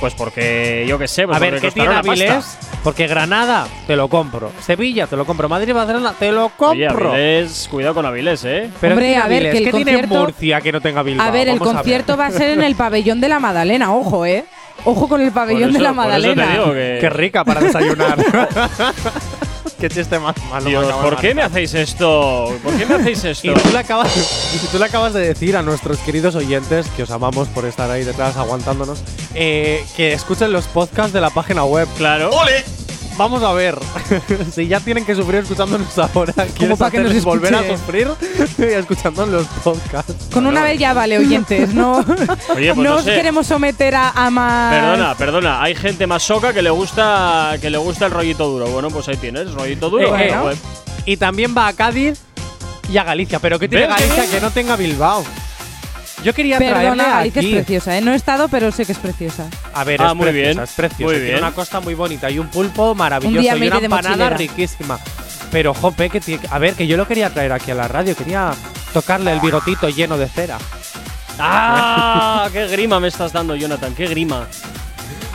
Pues 0.00 0.14
porque 0.14 0.84
yo 0.88 0.96
qué 0.98 1.08
sé. 1.08 1.24
pues 1.26 1.36
a 1.36 1.40
ver, 1.40 1.54
porque 1.54 1.68
¿qué 1.68 1.72
tiene 1.72 1.94
Avilés? 1.94 2.30
pasta. 2.32 2.66
Porque 2.84 3.06
Granada 3.08 3.66
te 3.86 3.96
lo 3.96 4.08
compro. 4.08 4.52
Sevilla 4.64 5.06
te 5.08 5.16
lo 5.16 5.24
compro. 5.24 5.48
Madrid, 5.48 5.74
Barcelona 5.74 6.14
te 6.18 6.30
lo 6.30 6.50
Oye, 6.58 6.86
compro. 6.86 7.10
Avilés, 7.12 7.68
cuidado 7.70 7.94
con 7.94 8.06
Avilés, 8.06 8.44
¿eh? 8.44 8.70
Pero 8.80 8.94
Hombre, 8.94 9.06
¿qué 9.08 9.12
tiene 9.12 9.24
a 9.24 9.28
ver, 9.28 9.36
Avilés? 9.38 9.52
que 9.52 9.58
el 9.58 9.64
¿Qué 9.64 9.70
tiene 9.72 9.92
concierto- 9.92 10.20
Murcia 10.20 10.60
que 10.60 10.72
no 10.72 10.80
tenga 10.80 11.02
Bilbao? 11.02 11.26
a 11.26 11.30
ver, 11.30 11.48
el 11.48 11.58
concierto 11.58 12.16
va 12.16 12.26
a 12.26 12.30
ser 12.30 12.50
en 12.50 12.62
el 12.62 12.74
pabellón 12.76 13.20
de 13.20 13.28
la 13.28 13.40
Madalena, 13.40 13.92
ojo, 13.94 14.24
¿eh? 14.26 14.44
Ojo 14.84 15.08
con 15.08 15.20
el 15.20 15.32
pabellón 15.32 15.72
de 15.72 15.80
la 15.80 15.92
Madalena. 15.92 16.52
digo 16.52 16.72
que- 16.72 16.98
Qué 17.00 17.10
rica 17.10 17.44
para 17.44 17.60
desayunar. 17.60 18.18
Qué 19.78 19.88
chiste 19.88 20.18
más 20.18 20.34
malo. 20.50 20.68
Dios, 20.68 20.92
¿por 20.94 21.16
qué 21.18 21.34
me 21.36 21.42
hacéis 21.42 21.72
esto? 21.74 22.52
¿Por 22.64 22.76
qué 22.76 22.84
me 22.84 22.94
hacéis 22.96 23.22
esto? 23.24 23.46
Y 23.46 23.54
tú, 23.54 23.68
le 23.70 23.78
acabas, 23.78 24.52
y 24.52 24.66
tú 24.72 24.76
le 24.78 24.84
acabas 24.86 25.12
de 25.14 25.20
decir 25.20 25.56
a 25.56 25.62
nuestros 25.62 25.98
queridos 25.98 26.34
oyentes, 26.34 26.88
que 26.96 27.04
os 27.04 27.10
amamos 27.12 27.46
por 27.48 27.64
estar 27.64 27.88
ahí 27.88 28.02
detrás 28.02 28.36
aguantándonos, 28.36 29.04
eh, 29.34 29.84
que 29.96 30.12
escuchen 30.14 30.50
los 30.52 30.64
podcasts 30.66 31.12
de 31.12 31.20
la 31.20 31.30
página 31.30 31.62
web. 31.64 31.86
Claro. 31.96 32.30
Vamos 33.18 33.42
a 33.42 33.52
ver. 33.52 33.76
si 34.52 34.68
ya 34.68 34.78
tienen 34.78 35.04
que 35.04 35.12
sufrir 35.16 35.40
escuchándonos 35.40 35.98
ahora, 35.98 36.32
¿quieres 36.56 36.78
para 36.78 36.90
que 36.92 37.00
nos 37.00 37.24
volver 37.24 37.52
a 37.52 37.66
sufrir 37.66 38.08
escuchando 38.58 39.26
los 39.26 39.44
podcasts? 39.64 40.28
Con 40.32 40.46
una 40.46 40.62
vez 40.62 40.78
ya 40.78 40.94
vale, 40.94 41.18
oyentes. 41.18 41.74
No, 41.74 41.96
Oye, 42.54 42.72
pues 42.72 42.76
no 42.76 42.82
no 42.84 42.94
os 42.96 43.04
sé. 43.04 43.14
queremos 43.16 43.46
someter 43.48 43.96
a, 43.96 44.10
a 44.10 44.30
más. 44.30 44.72
Perdona, 44.72 45.14
perdona. 45.16 45.62
Hay 45.62 45.74
gente 45.74 46.06
más 46.06 46.22
soca 46.22 46.52
que 46.52 46.62
le 46.62 46.70
gusta 46.70 47.56
que 47.60 47.70
le 47.70 47.78
gusta 47.78 48.06
el 48.06 48.12
rollito 48.12 48.46
duro. 48.48 48.68
Bueno, 48.68 48.88
pues 48.88 49.08
ahí 49.08 49.16
tienes, 49.16 49.52
rollito 49.52 49.90
duro. 49.90 50.16
Eh, 50.16 50.28
eh, 50.28 50.28
Bueno, 50.28 50.42
pues, 50.44 50.58
Y 51.04 51.16
también 51.16 51.54
va 51.56 51.66
a 51.66 51.72
Cádiz 51.72 52.20
y 52.88 52.98
a 52.98 53.02
Galicia. 53.02 53.40
¿Pero 53.40 53.58
qué 53.58 53.68
tiene 53.68 53.88
¿Ves 53.88 53.96
qué 53.96 54.06
Galicia 54.06 54.30
que 54.30 54.40
no 54.40 54.52
tenga 54.52 54.76
Bilbao? 54.76 55.24
Yo 56.24 56.34
quería 56.34 56.58
Perdona, 56.58 56.80
traerle 56.80 57.02
Galicia 57.04 57.40
es 57.40 57.46
aquí. 57.46 57.54
preciosa, 57.54 57.96
¿eh? 57.96 58.00
No 58.00 58.12
he 58.12 58.16
estado, 58.16 58.48
pero 58.48 58.72
sé 58.72 58.84
que 58.84 58.92
es 58.92 58.98
preciosa. 58.98 59.46
A 59.72 59.84
ver, 59.84 60.02
Ah, 60.02 60.08
es 60.08 60.14
muy 60.16 60.24
preciosa, 60.26 60.50
bien, 60.52 60.60
es 60.64 60.70
preciosa. 60.72 61.04
muy 61.04 61.12
Tiene 61.14 61.26
bien. 61.26 61.38
una 61.38 61.52
costa 61.52 61.80
muy 61.80 61.94
bonita 61.94 62.28
y 62.30 62.38
un 62.40 62.48
pulpo 62.48 62.94
maravilloso 62.94 63.36
Un 63.36 63.42
día 63.42 63.56
y 63.56 63.60
me 63.60 63.66
una 63.68 63.76
iré 63.76 63.78
de 63.80 63.84
empanada 63.86 64.16
mochilera. 64.30 64.36
riquísima. 64.36 64.98
Pero, 65.52 65.74
jope, 65.74 66.10
que 66.10 66.20
tiene- 66.20 66.42
a 66.50 66.58
ver, 66.58 66.74
que 66.74 66.86
yo 66.86 66.96
lo 66.96 67.06
quería 67.06 67.30
traer 67.30 67.52
aquí 67.52 67.70
a 67.70 67.74
la 67.74 67.86
radio, 67.88 68.16
quería 68.16 68.50
tocarle 68.92 69.32
el 69.32 69.40
bigotito 69.40 69.88
lleno 69.88 70.18
de 70.18 70.28
cera. 70.28 70.58
¡Ah! 71.38 72.48
¡Qué 72.52 72.66
grima 72.66 73.00
me 73.00 73.08
estás 73.08 73.32
dando, 73.32 73.54
Jonathan! 73.54 73.94
¡Qué 73.94 74.06
grima! 74.06 74.46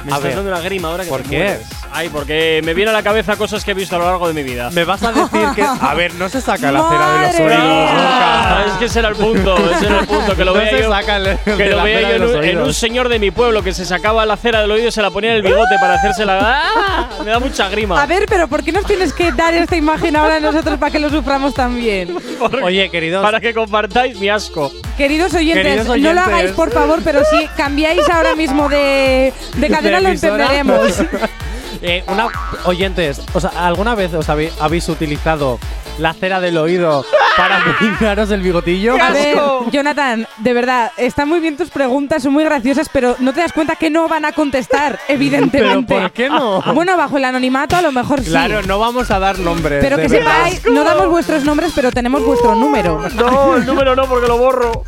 Me 0.06 0.12
A 0.12 0.16
estás 0.18 0.24
ver, 0.24 0.36
dando 0.36 0.52
una 0.52 0.60
grima 0.62 0.90
ahora 0.90 1.04
que 1.06 1.10
¿por 1.10 1.22
te 1.22 1.30
qué? 1.30 1.38
mueres. 1.38 1.68
Ay, 1.96 2.10
porque 2.10 2.62
me 2.64 2.74
viene 2.74 2.90
a 2.90 2.94
la 2.94 3.04
cabeza 3.04 3.36
cosas 3.36 3.64
que 3.64 3.72
he 3.72 3.74
visto 3.76 3.96
a 3.96 4.00
lo 4.00 4.06
largo 4.06 4.28
de 4.28 4.34
mi 4.34 4.42
vida. 4.42 4.70
Me 4.72 4.84
vas 4.84 5.04
a 5.04 5.12
decir 5.12 5.48
que. 5.56 5.62
A 5.64 5.94
ver, 5.94 6.14
no 6.16 6.28
se 6.28 6.42
saca 6.42 6.72
la 6.72 6.90
cera 6.90 7.12
de 7.12 7.28
los 7.28 7.40
oídos. 7.40 7.92
nunca. 7.94 8.64
Es 8.68 8.74
que 8.80 8.86
ese 8.86 9.00
era 9.00 9.10
el 9.10 9.16
punto, 9.16 9.56
ese 9.72 9.86
era 9.86 10.00
el 10.00 10.08
punto, 10.08 10.36
que 10.36 10.44
lo 10.46 10.56
No 10.56 10.64
yo. 10.72 10.90
saca 10.90 11.18
el- 11.18 11.28
el 11.28 11.38
que 11.58 11.70
lo 11.70 11.78
la 11.78 11.84
veía 11.84 12.02
yo 12.02 12.16
en 12.16 12.24
un, 12.24 12.30
en 12.44 12.56
un 12.58 12.62
oídos. 12.64 12.78
señor 12.78 13.10
de 13.10 13.20
mi 13.20 13.30
pueblo 13.30 13.62
que 13.64 13.74
se 13.74 13.86
sacaba 13.86 14.26
la 14.26 14.38
cera 14.38 14.62
del 14.62 14.72
oído 14.72 14.88
y 14.88 14.92
se 14.92 15.02
la 15.04 15.12
ponía 15.12 15.32
en 15.32 15.36
el 15.38 15.42
bigote 15.44 15.76
para 15.80 15.96
hacérsela. 15.96 16.40
¡Ah! 16.42 17.10
Me 17.24 17.30
da 17.30 17.40
mucha 17.40 17.70
grima. 17.70 18.02
A 18.02 18.06
ver, 18.08 18.26
pero 18.28 18.48
¿por 18.48 18.64
qué 18.64 18.72
nos 18.72 18.86
tienes 18.86 19.14
que 19.14 19.32
dar 19.32 19.54
esta 19.54 19.76
imagen 19.76 20.16
ahora 20.16 20.38
a 20.38 20.40
nosotros 20.40 20.80
para 20.80 20.92
que 20.92 21.00
lo 21.00 21.10
suframos 21.12 21.54
también? 21.54 22.16
Oye, 22.64 22.90
queridos. 22.90 23.24
para 23.24 23.40
que 23.40 23.54
compartáis 23.54 24.18
mi 24.20 24.30
asco. 24.30 24.72
Queridos 24.98 25.34
oyentes, 25.36 25.64
Queridos 25.64 25.98
no 26.00 26.14
lo 26.14 26.22
hagáis 26.22 26.52
por 26.52 26.72
favor, 26.72 27.00
pero 27.04 27.22
si 27.26 27.46
cambiáis 27.56 28.08
ahora 28.10 28.36
mismo 28.36 28.68
de, 28.68 29.32
de 29.58 29.70
cadena 29.70 29.98
De 29.98 30.04
lo 30.04 30.10
entenderemos. 30.10 30.82
Eh, 31.86 32.02
una, 32.08 32.30
oyentes, 32.64 33.22
¿alguna 33.58 33.94
vez 33.94 34.14
os 34.14 34.30
habéis 34.30 34.88
utilizado 34.88 35.60
la 36.00 36.14
cera 36.14 36.40
del 36.40 36.58
oído 36.58 37.06
para 37.38 37.60
pintaros 37.80 38.32
el 38.32 38.42
bigotillo? 38.42 38.96
A 39.02 39.12
ver, 39.12 39.38
Jonathan, 39.72 40.28
de 40.38 40.54
verdad, 40.54 40.92
están 40.98 41.28
muy 41.30 41.40
bien 41.40 41.58
tus 41.58 41.70
preguntas, 41.70 42.24
son 42.24 42.34
muy 42.34 42.44
graciosas, 42.44 42.90
pero 42.92 43.16
no 43.20 43.34
te 43.34 43.42
das 43.42 43.54
cuenta 43.54 43.76
que 43.76 43.90
no 43.90 44.08
van 44.08 44.26
a 44.26 44.32
contestar, 44.32 45.00
evidentemente. 45.08 45.94
¿Pero 45.94 46.02
por 46.02 46.12
qué 46.12 46.30
no? 46.30 46.62
Bueno, 46.74 46.98
bajo 46.98 47.18
el 47.18 47.26
anonimato 47.26 47.76
a 47.76 47.82
lo 47.82 47.92
mejor 47.92 48.22
sí. 48.22 48.30
Claro, 48.30 48.62
no 48.64 48.80
vamos 48.80 49.10
a 49.12 49.20
dar 49.20 49.38
nombres. 49.40 49.84
Pero 49.84 49.98
que 49.98 50.10
sepáis, 50.10 50.66
no 50.66 50.84
damos 50.84 51.08
vuestros 51.10 51.44
nombres, 51.44 51.72
pero 51.76 51.92
tenemos 51.92 52.24
vuestro 52.26 52.56
número. 52.56 53.08
No, 53.16 53.56
el 53.56 53.66
número 53.66 53.96
no, 53.96 54.06
porque 54.08 54.28
lo 54.28 54.38
borro. 54.38 54.84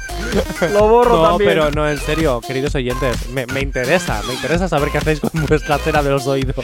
Lo 0.73 0.87
borro 0.87 1.15
No, 1.17 1.29
también. 1.29 1.49
pero 1.51 1.71
no, 1.71 1.87
en 1.89 1.97
serio, 1.99 2.41
queridos 2.45 2.75
oyentes, 2.75 3.29
me, 3.29 3.45
me 3.47 3.61
interesa, 3.61 4.21
me 4.27 4.33
interesa 4.33 4.67
saber 4.67 4.89
qué 4.89 4.97
hacéis 4.97 5.19
con 5.19 5.29
vuestra 5.45 5.77
cera 5.77 6.01
de 6.03 6.09
los 6.09 6.27
oídos. 6.27 6.55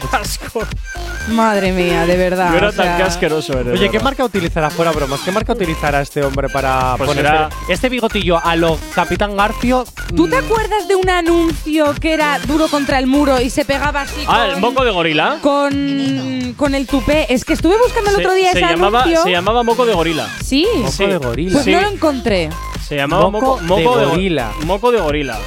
Madre 1.29 1.71
mía, 1.71 2.05
de 2.05 2.17
verdad. 2.17 2.51
Yo 2.51 2.57
era 2.57 2.69
o 2.69 2.71
sea, 2.71 2.83
tan 2.85 2.97
que 2.97 3.03
asqueroso 3.03 3.59
eres. 3.59 3.79
Oye, 3.79 3.89
¿qué 3.89 3.99
marca 3.99 4.23
utilizará 4.38 4.69
fuera 4.69 4.91
bromas? 4.91 5.19
¿Qué 5.21 5.32
marca 5.32 5.53
utilizará 5.53 6.01
este 6.01 6.23
hombre 6.23 6.47
para 6.49 6.95
Pues 6.97 7.09
poner 7.09 7.25
será- 7.25 7.49
este 7.67 7.89
bigotillo 7.89 8.39
a 8.43 8.55
lo 8.55 8.77
Capitán 8.95 9.36
Garcio? 9.36 9.86
¿Tú 10.15 10.27
te 10.29 10.38
acuerdas 10.38 10.88
de 10.88 10.95
un 10.95 11.09
anuncio 11.09 11.93
que 11.99 12.13
era 12.13 12.39
duro 12.39 12.67
contra 12.69 12.97
el 12.99 13.07
muro 13.07 13.39
y 13.41 13.49
se 13.49 13.65
pegaba 13.65 14.01
así 14.01 14.23
Ah, 14.27 14.43
con, 14.45 14.55
el 14.55 14.61
moco 14.61 14.84
de 14.86 14.91
gorila. 14.91 15.38
con, 15.41 16.53
con 16.57 16.75
el 16.75 16.88
tupé? 16.88 17.32
Es 17.34 17.43
que 17.45 17.53
estuve 17.53 17.77
buscando 17.77 18.09
el 18.11 18.15
Se- 18.15 18.21
otro 18.21 18.34
día 18.34 18.51
se, 18.53 18.59
ese 18.59 18.69
llamaba, 18.69 19.01
anuncio. 19.03 19.23
se 19.23 19.32
llamaba 19.32 19.63
moco 19.63 19.86
de 19.86 19.93
gorila. 19.93 20.27
Sí. 20.43 20.65
Moco 20.77 20.91
Sí. 20.91 21.05
de 21.05 21.17
gorila. 21.17 21.51
Pues 21.53 21.65
Sí. 21.65 21.71
no 21.71 21.82
lo 21.82 21.88
encontré. 21.89 22.49
Se 22.88 22.95
llamaba 22.95 23.29
Moco 23.29 23.59
moco, 23.59 23.61
moco 23.63 23.97
de 23.97 24.05
go- 24.05 24.11
gorila. 24.11 24.51
Moco 24.65 24.91
de 24.91 24.99
gorila. 24.99 25.39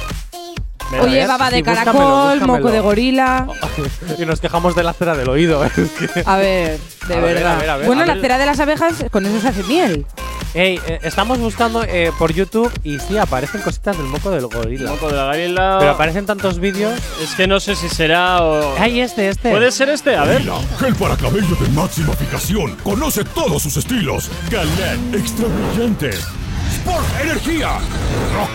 Mira, 0.91 1.03
Oye, 1.03 1.17
¿ves? 1.17 1.27
baba 1.27 1.49
de 1.49 1.57
Sí, 1.57 1.61
búscamelo, 1.63 1.91
caracol, 1.93 2.31
búscamelo. 2.39 2.47
moco 2.57 2.71
de 2.71 2.79
gorila. 2.79 3.47
y 4.19 4.25
nos 4.25 4.39
quejamos 4.39 4.75
de 4.75 4.83
la 4.83 4.93
cera 4.93 5.15
del 5.15 5.29
oído. 5.29 5.63
es 5.65 5.71
que- 5.73 6.23
A 6.25 6.37
ver, 6.37 6.79
de 7.07 7.13
A 7.15 7.19
ver, 7.19 7.33
verdad. 7.35 7.53
a 7.53 7.57
ver, 7.57 7.69
a 7.71 7.77
ver, 7.77 7.87
bueno, 7.87 8.03
a 8.03 8.05
la 8.05 8.13
ver. 8.13 8.21
cera 8.21 8.37
de 8.37 8.45
las 8.45 8.59
abejas, 8.59 8.93
con 9.11 9.25
eso 9.25 9.39
se 9.41 9.47
hace 9.47 9.63
miel. 9.63 10.05
Ey, 10.53 10.79
eh, 10.87 10.99
estamos 11.03 11.37
buscando 11.39 11.83
eh, 11.83 12.13
por 12.17 12.31
YouTube 12.31 12.71
y 12.81 12.97
sí, 12.99 13.17
aparecen 13.17 13.61
cositas 13.61 13.97
del 13.97 14.05
moco 14.05 14.31
del 14.31 14.47
gorila. 14.47 14.91
Moco 14.91 15.09
de 15.09 15.15
la 15.17 15.25
gorila. 15.25 15.77
Pero 15.79 15.91
aparecen 15.91 16.25
tantos 16.25 16.59
vídeos. 16.59 16.97
Es 17.21 17.35
que 17.35 17.45
no 17.45 17.59
sé 17.59 17.75
si 17.75 17.89
será 17.89 18.41
o. 18.41 18.73
Ay, 18.79 19.01
este, 19.01 19.27
este. 19.27 19.51
¿Puede 19.51 19.69
ser 19.73 19.89
este? 19.89 20.15
A 20.15 20.23
ver. 20.23 20.43
Gel 20.79 20.95
para 20.95 21.17
cabello 21.17 21.55
de 21.59 21.67
máxima 21.73 22.13
eficacia. 22.13 22.55
Conoce 22.83 23.25
todos 23.25 23.63
sus 23.63 23.75
estilos. 23.75 24.29
Galette 24.49 25.15
extra 25.15 25.45
brillante. 25.47 26.11
Sport 26.11 27.05
Energía. 27.21 27.71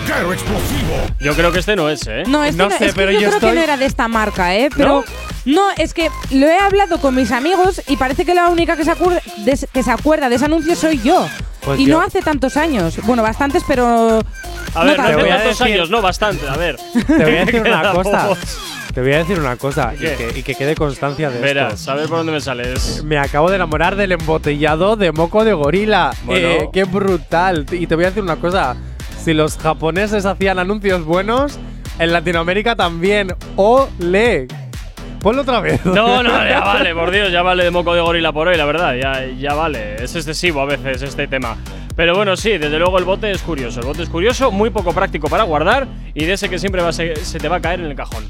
Explosivo. 0.06 0.94
Yo 1.20 1.34
creo 1.34 1.52
que 1.52 1.58
este 1.60 1.76
no 1.76 1.88
es, 1.88 2.06
¿eh? 2.06 2.22
No, 2.26 2.44
este 2.44 2.56
No 2.58 2.68
no, 2.68 2.76
sé, 2.78 2.86
es 2.86 2.94
que 2.94 2.96
pero 3.00 3.12
yo, 3.12 3.20
yo 3.20 3.28
creo 3.28 3.40
que 3.40 3.46
estoy- 3.46 3.56
no 3.56 3.62
era 3.62 3.76
de 3.76 3.84
esta 3.86 4.08
marca, 4.08 4.54
¿eh? 4.56 4.68
Pero 4.76 5.04
no, 5.44 5.62
es 5.76 5.94
que 5.94 6.08
lo 6.30 6.46
he 6.46 6.58
hablado 6.58 7.00
con 7.00 7.14
mis 7.14 7.30
amigos 7.32 7.80
y 7.86 7.96
parece 7.96 8.24
que 8.24 8.34
la 8.34 8.48
única 8.48 8.76
que 8.76 8.84
se 8.84 8.90
acuerda 8.90 9.20
de, 9.44 9.52
ese- 9.52 9.66
que 9.68 9.82
se 9.82 9.90
acuerda 9.90 10.28
de 10.28 10.36
ese 10.36 10.44
anuncio 10.46 10.74
soy 10.74 11.00
yo. 11.02 11.28
Pues 11.64 11.78
y 11.80 11.86
yo- 11.86 11.94
no 11.94 12.00
hace 12.00 12.22
tantos 12.22 12.56
años. 12.56 12.96
Bueno, 13.04 13.22
bastantes, 13.22 13.62
pero 13.66 14.20
A 14.74 14.84
ver, 14.84 14.96
no 14.98 15.02
no 15.04 15.08
hace 15.08 15.26
tantos 15.28 15.58
decir- 15.58 15.66
años, 15.74 15.90
no, 15.90 16.02
bastante. 16.02 16.48
A 16.48 16.56
ver. 16.56 16.76
Te 17.06 17.24
voy 17.24 17.36
a 17.36 17.44
decir 17.44 17.60
una 17.66 17.92
cosa. 17.92 18.28
Te 18.94 19.00
voy 19.02 19.12
a 19.12 19.18
decir 19.18 19.38
una 19.38 19.54
cosa 19.56 19.92
y 19.94 19.98
que, 19.98 20.32
y 20.38 20.42
que 20.42 20.54
quede 20.56 20.74
constancia 20.74 21.30
de 21.30 21.38
Verás, 21.38 21.74
esto. 21.74 21.92
a 21.92 21.94
ver 21.94 22.08
por 22.08 22.18
dónde 22.18 22.32
me 22.32 22.40
sales. 22.40 23.04
Me 23.04 23.18
acabo 23.18 23.48
de 23.48 23.54
enamorar 23.54 23.94
del 23.94 24.10
embotellado 24.12 24.96
de 24.96 25.12
moco 25.12 25.44
de 25.44 25.52
gorila. 25.52 26.12
Bueno. 26.24 26.48
Eh, 26.48 26.68
¡Qué 26.72 26.82
brutal! 26.84 27.66
Y 27.70 27.86
te 27.86 27.94
voy 27.94 28.04
a 28.04 28.08
decir 28.08 28.22
una 28.24 28.34
cosa. 28.36 28.74
Si 29.22 29.34
los 29.34 29.58
japoneses 29.58 30.24
hacían 30.24 30.58
anuncios 30.58 31.04
buenos, 31.04 31.58
en 31.98 32.12
Latinoamérica 32.12 32.74
también. 32.74 33.34
¡Ole! 33.56 34.48
Ponlo 35.20 35.42
otra 35.42 35.60
vez. 35.60 35.84
No, 35.84 36.22
no, 36.22 36.30
ya 36.30 36.60
vale, 36.64 36.94
por 36.94 37.10
Dios, 37.10 37.30
ya 37.30 37.42
vale 37.42 37.64
de 37.64 37.70
moco 37.70 37.94
de 37.94 38.00
gorila 38.00 38.32
por 38.32 38.48
hoy, 38.48 38.56
la 38.56 38.64
verdad, 38.64 38.94
ya, 38.94 39.26
ya 39.26 39.52
vale. 39.52 40.02
Es 40.02 40.16
excesivo 40.16 40.62
a 40.62 40.64
veces 40.64 41.02
este 41.02 41.28
tema. 41.28 41.58
Pero 41.94 42.16
bueno, 42.16 42.34
sí, 42.36 42.56
desde 42.56 42.78
luego 42.78 42.98
el 42.98 43.04
bote 43.04 43.30
es 43.30 43.42
curioso. 43.42 43.80
El 43.80 43.86
bote 43.86 44.02
es 44.02 44.08
curioso, 44.08 44.50
muy 44.50 44.70
poco 44.70 44.94
práctico 44.94 45.28
para 45.28 45.42
guardar 45.42 45.86
y 46.14 46.24
de 46.24 46.32
ese 46.32 46.48
que 46.48 46.58
siempre 46.58 46.80
va 46.80 46.88
a 46.88 46.92
se, 46.94 47.14
se 47.16 47.38
te 47.38 47.48
va 47.48 47.56
a 47.56 47.60
caer 47.60 47.80
en 47.80 47.86
el 47.86 47.94
cajón. 47.94 48.24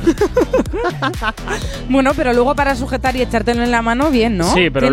Bueno, 1.88 2.12
pero 2.14 2.32
luego 2.32 2.54
para 2.54 2.74
sujetar 2.76 3.16
y 3.16 3.22
echártelo 3.22 3.62
en 3.62 3.70
la 3.70 3.82
mano, 3.82 4.10
bien, 4.10 4.36
¿no? 4.38 4.44
Sí, 4.54 4.70
pero, 4.70 4.88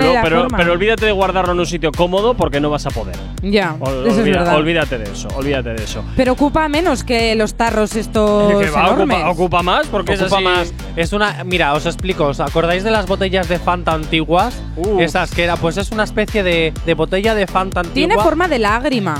pero, 0.56 0.72
olvídate 0.74 1.06
de 1.06 1.12
guardarlo 1.12 1.54
en 1.54 1.60
un 1.60 1.66
sitio 1.66 1.92
cómodo 1.92 2.34
porque 2.34 2.60
no 2.60 2.70
vas 2.70 2.86
a 2.86 2.90
poder. 2.90 3.16
Ya, 3.44 3.76
Ol- 3.80 4.08
eso 4.08 4.08
es 4.08 4.18
olvida- 4.18 4.38
verdad. 4.40 4.56
olvídate 4.56 4.98
de 4.98 5.12
eso, 5.12 5.28
olvídate 5.36 5.70
de 5.74 5.84
eso. 5.84 6.04
Pero 6.16 6.34
ocupa 6.34 6.68
menos 6.70 7.04
que 7.04 7.36
los 7.36 7.54
tarros 7.54 7.96
estos 7.96 8.60
Que 8.60 8.70
va, 8.72 8.88
enormes. 8.88 9.18
ocupa, 9.18 9.30
ocupa 9.32 9.64
más 9.64 9.88
porque 9.88 10.14
es 10.14 10.22
Ocupa 10.22 10.36
así. 10.38 10.44
más. 10.44 10.74
Es 10.96 11.14
una. 11.14 11.44
Mira, 11.44 11.74
os 11.74 11.86
explico. 11.86 12.26
¿Os 12.26 12.40
acordáis 12.40 12.84
de 12.84 12.92
las 12.92 13.06
botellas 13.06 13.48
de 13.48 13.60
Fanta 13.60 13.94
antiguas? 13.94 14.60
Uf. 14.76 15.00
Esas 15.02 15.32
que 15.32 15.44
era, 15.44 15.56
pues 15.56 15.78
es 15.78 15.92
una 15.92 16.04
especie 16.04 16.42
de, 16.44 16.74
de 16.86 16.94
botella 16.96 17.36
de 17.36 17.46
Fanta 17.48 17.82
antigua. 17.82 17.94
Tiene 18.08 18.16
forma 18.24 18.48
de 18.48 18.60
lágrima. 18.60 19.18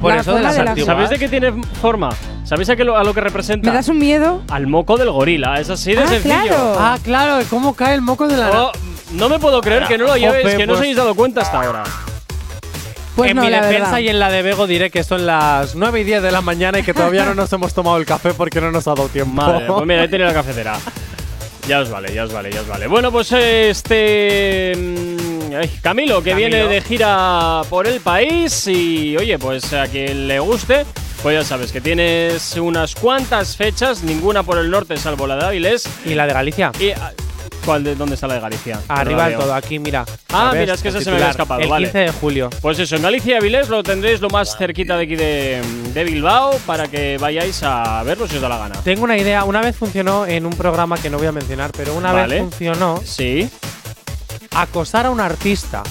Por 0.00 0.14
la 0.14 0.20
eso 0.20 0.34
de 0.34 0.42
las 0.42 0.56
de 0.56 0.64
la- 0.64 0.70
antiguas. 0.70 0.92
¿Sabéis 0.94 1.10
de 1.10 1.18
qué 1.18 1.28
tiene 1.28 1.52
forma? 1.80 2.10
¿Sabéis 2.44 2.68
a, 2.70 2.76
qué 2.76 2.84
lo, 2.84 2.96
a 2.96 3.04
lo 3.04 3.14
que 3.14 3.20
representa? 3.22 3.70
¿Me 3.70 3.74
das 3.76 3.88
un 3.88 3.98
miedo? 3.98 4.42
Al 4.50 4.66
moco 4.66 4.96
del 4.98 5.10
gorila, 5.10 5.58
es 5.60 5.70
así 5.70 5.92
de 5.94 6.02
Ah, 6.02 6.06
sencillo. 6.08 6.34
claro. 6.34 6.76
Ah, 6.78 6.98
claro. 7.02 7.44
¿Cómo 7.48 7.74
cae 7.74 7.94
el 7.94 8.02
moco 8.02 8.28
de 8.28 8.36
la. 8.36 8.50
Oh, 8.50 8.72
no 9.12 9.28
me 9.28 9.38
puedo 9.38 9.60
creer 9.62 9.84
que 9.86 9.96
no 9.96 10.04
lo 10.04 10.10
Jope, 10.10 10.20
llevéis, 10.20 10.54
que 10.56 10.66
no 10.66 10.72
os 10.74 10.78
pues- 10.78 10.82
hayáis 10.82 10.96
dado 10.96 11.14
cuenta 11.14 11.40
hasta 11.40 11.62
ahora. 11.62 11.84
Pues 13.16 13.30
en 13.30 13.36
no, 13.36 13.42
mi 13.44 13.50
la 13.50 13.58
defensa 13.62 13.84
verdad. 13.92 13.98
y 14.00 14.08
en 14.08 14.18
la 14.18 14.28
de 14.28 14.42
Bego 14.42 14.66
diré 14.66 14.90
que 14.90 15.04
son 15.04 15.24
las 15.24 15.76
9 15.76 16.00
y 16.00 16.04
10 16.04 16.20
de 16.20 16.32
la 16.32 16.40
mañana 16.40 16.80
y 16.80 16.82
que 16.82 16.92
todavía 16.92 17.24
no 17.24 17.34
nos 17.36 17.52
hemos 17.52 17.72
tomado 17.72 17.96
el 17.96 18.04
café 18.06 18.34
porque 18.34 18.60
no 18.60 18.72
nos 18.72 18.88
ha 18.88 18.94
dado 18.94 19.08
tiempo. 19.08 19.34
Madre, 19.34 19.66
pues 19.68 19.86
mira, 19.86 20.02
ahí 20.02 20.08
tiene 20.08 20.24
la 20.24 20.34
cafetera. 20.34 20.76
Ya 21.68 21.78
os 21.80 21.88
vale, 21.90 22.12
ya 22.12 22.24
os 22.24 22.32
vale, 22.32 22.50
ya 22.52 22.60
os 22.60 22.66
vale. 22.68 22.88
Bueno, 22.88 23.12
pues 23.12 23.30
este. 23.32 24.72
Camilo, 25.82 26.22
que 26.22 26.30
Camilo. 26.30 26.48
viene 26.48 26.68
de 26.68 26.80
gira 26.80 27.62
por 27.68 27.86
el 27.86 28.00
país 28.00 28.66
y, 28.66 29.16
oye, 29.16 29.38
pues 29.38 29.72
a 29.72 29.86
quien 29.86 30.26
le 30.28 30.38
guste, 30.40 30.84
pues 31.22 31.36
ya 31.40 31.44
sabes 31.44 31.72
que 31.72 31.80
tienes 31.80 32.54
unas 32.56 32.94
cuantas 32.94 33.56
fechas, 33.56 34.02
ninguna 34.02 34.42
por 34.42 34.58
el 34.58 34.70
norte 34.70 34.96
salvo 34.96 35.26
la 35.26 35.36
de 35.36 35.44
Áviles. 35.46 35.88
¿Y 36.04 36.14
la 36.14 36.26
de 36.26 36.32
Galicia? 36.32 36.72
Y, 36.78 36.90
ah, 36.90 37.12
¿Cuál 37.64 37.82
de 37.82 37.94
dónde 37.94 38.14
está 38.16 38.26
la 38.26 38.34
de 38.34 38.40
Galicia? 38.40 38.78
Arriba 38.88 39.26
del 39.30 39.38
todo, 39.38 39.54
aquí, 39.54 39.78
mira. 39.78 40.04
Ah, 40.34 40.46
¿La 40.46 40.50
ves? 40.50 40.60
mira, 40.60 40.74
es 40.74 40.82
que 40.82 40.88
ese 40.88 41.00
se 41.02 41.08
me 41.10 41.16
había 41.16 41.30
escapado, 41.30 41.60
El 41.62 41.70
vale. 41.70 41.86
15 41.86 41.98
de 41.98 42.12
julio. 42.12 42.50
Pues 42.60 42.78
eso, 42.78 42.96
en 42.96 43.02
Galicia 43.02 43.32
y 43.34 43.36
Avilés 43.38 43.70
lo 43.70 43.82
tendréis 43.82 44.20
lo 44.20 44.28
más 44.28 44.54
cerquita 44.58 44.98
de 44.98 45.04
aquí 45.04 45.16
de, 45.16 45.62
de 45.94 46.04
Bilbao 46.04 46.58
para 46.66 46.88
que 46.88 47.16
vayáis 47.16 47.62
a 47.62 48.02
verlo 48.02 48.28
si 48.28 48.36
os 48.36 48.42
da 48.42 48.50
la 48.50 48.58
gana. 48.58 48.74
Tengo 48.84 49.04
una 49.04 49.16
idea. 49.16 49.44
Una 49.44 49.62
vez 49.62 49.74
funcionó 49.74 50.26
en 50.26 50.44
un 50.44 50.52
programa 50.52 50.98
que 50.98 51.08
no 51.08 51.16
voy 51.16 51.26
a 51.26 51.32
mencionar, 51.32 51.70
pero 51.74 51.94
una 51.94 52.12
Vale. 52.12 52.34
vez 52.34 52.42
funcionó 52.42 53.00
Sí. 53.02 53.48
Acosar 54.54 55.06
a 55.06 55.10
un 55.10 55.20
artista. 55.20 55.82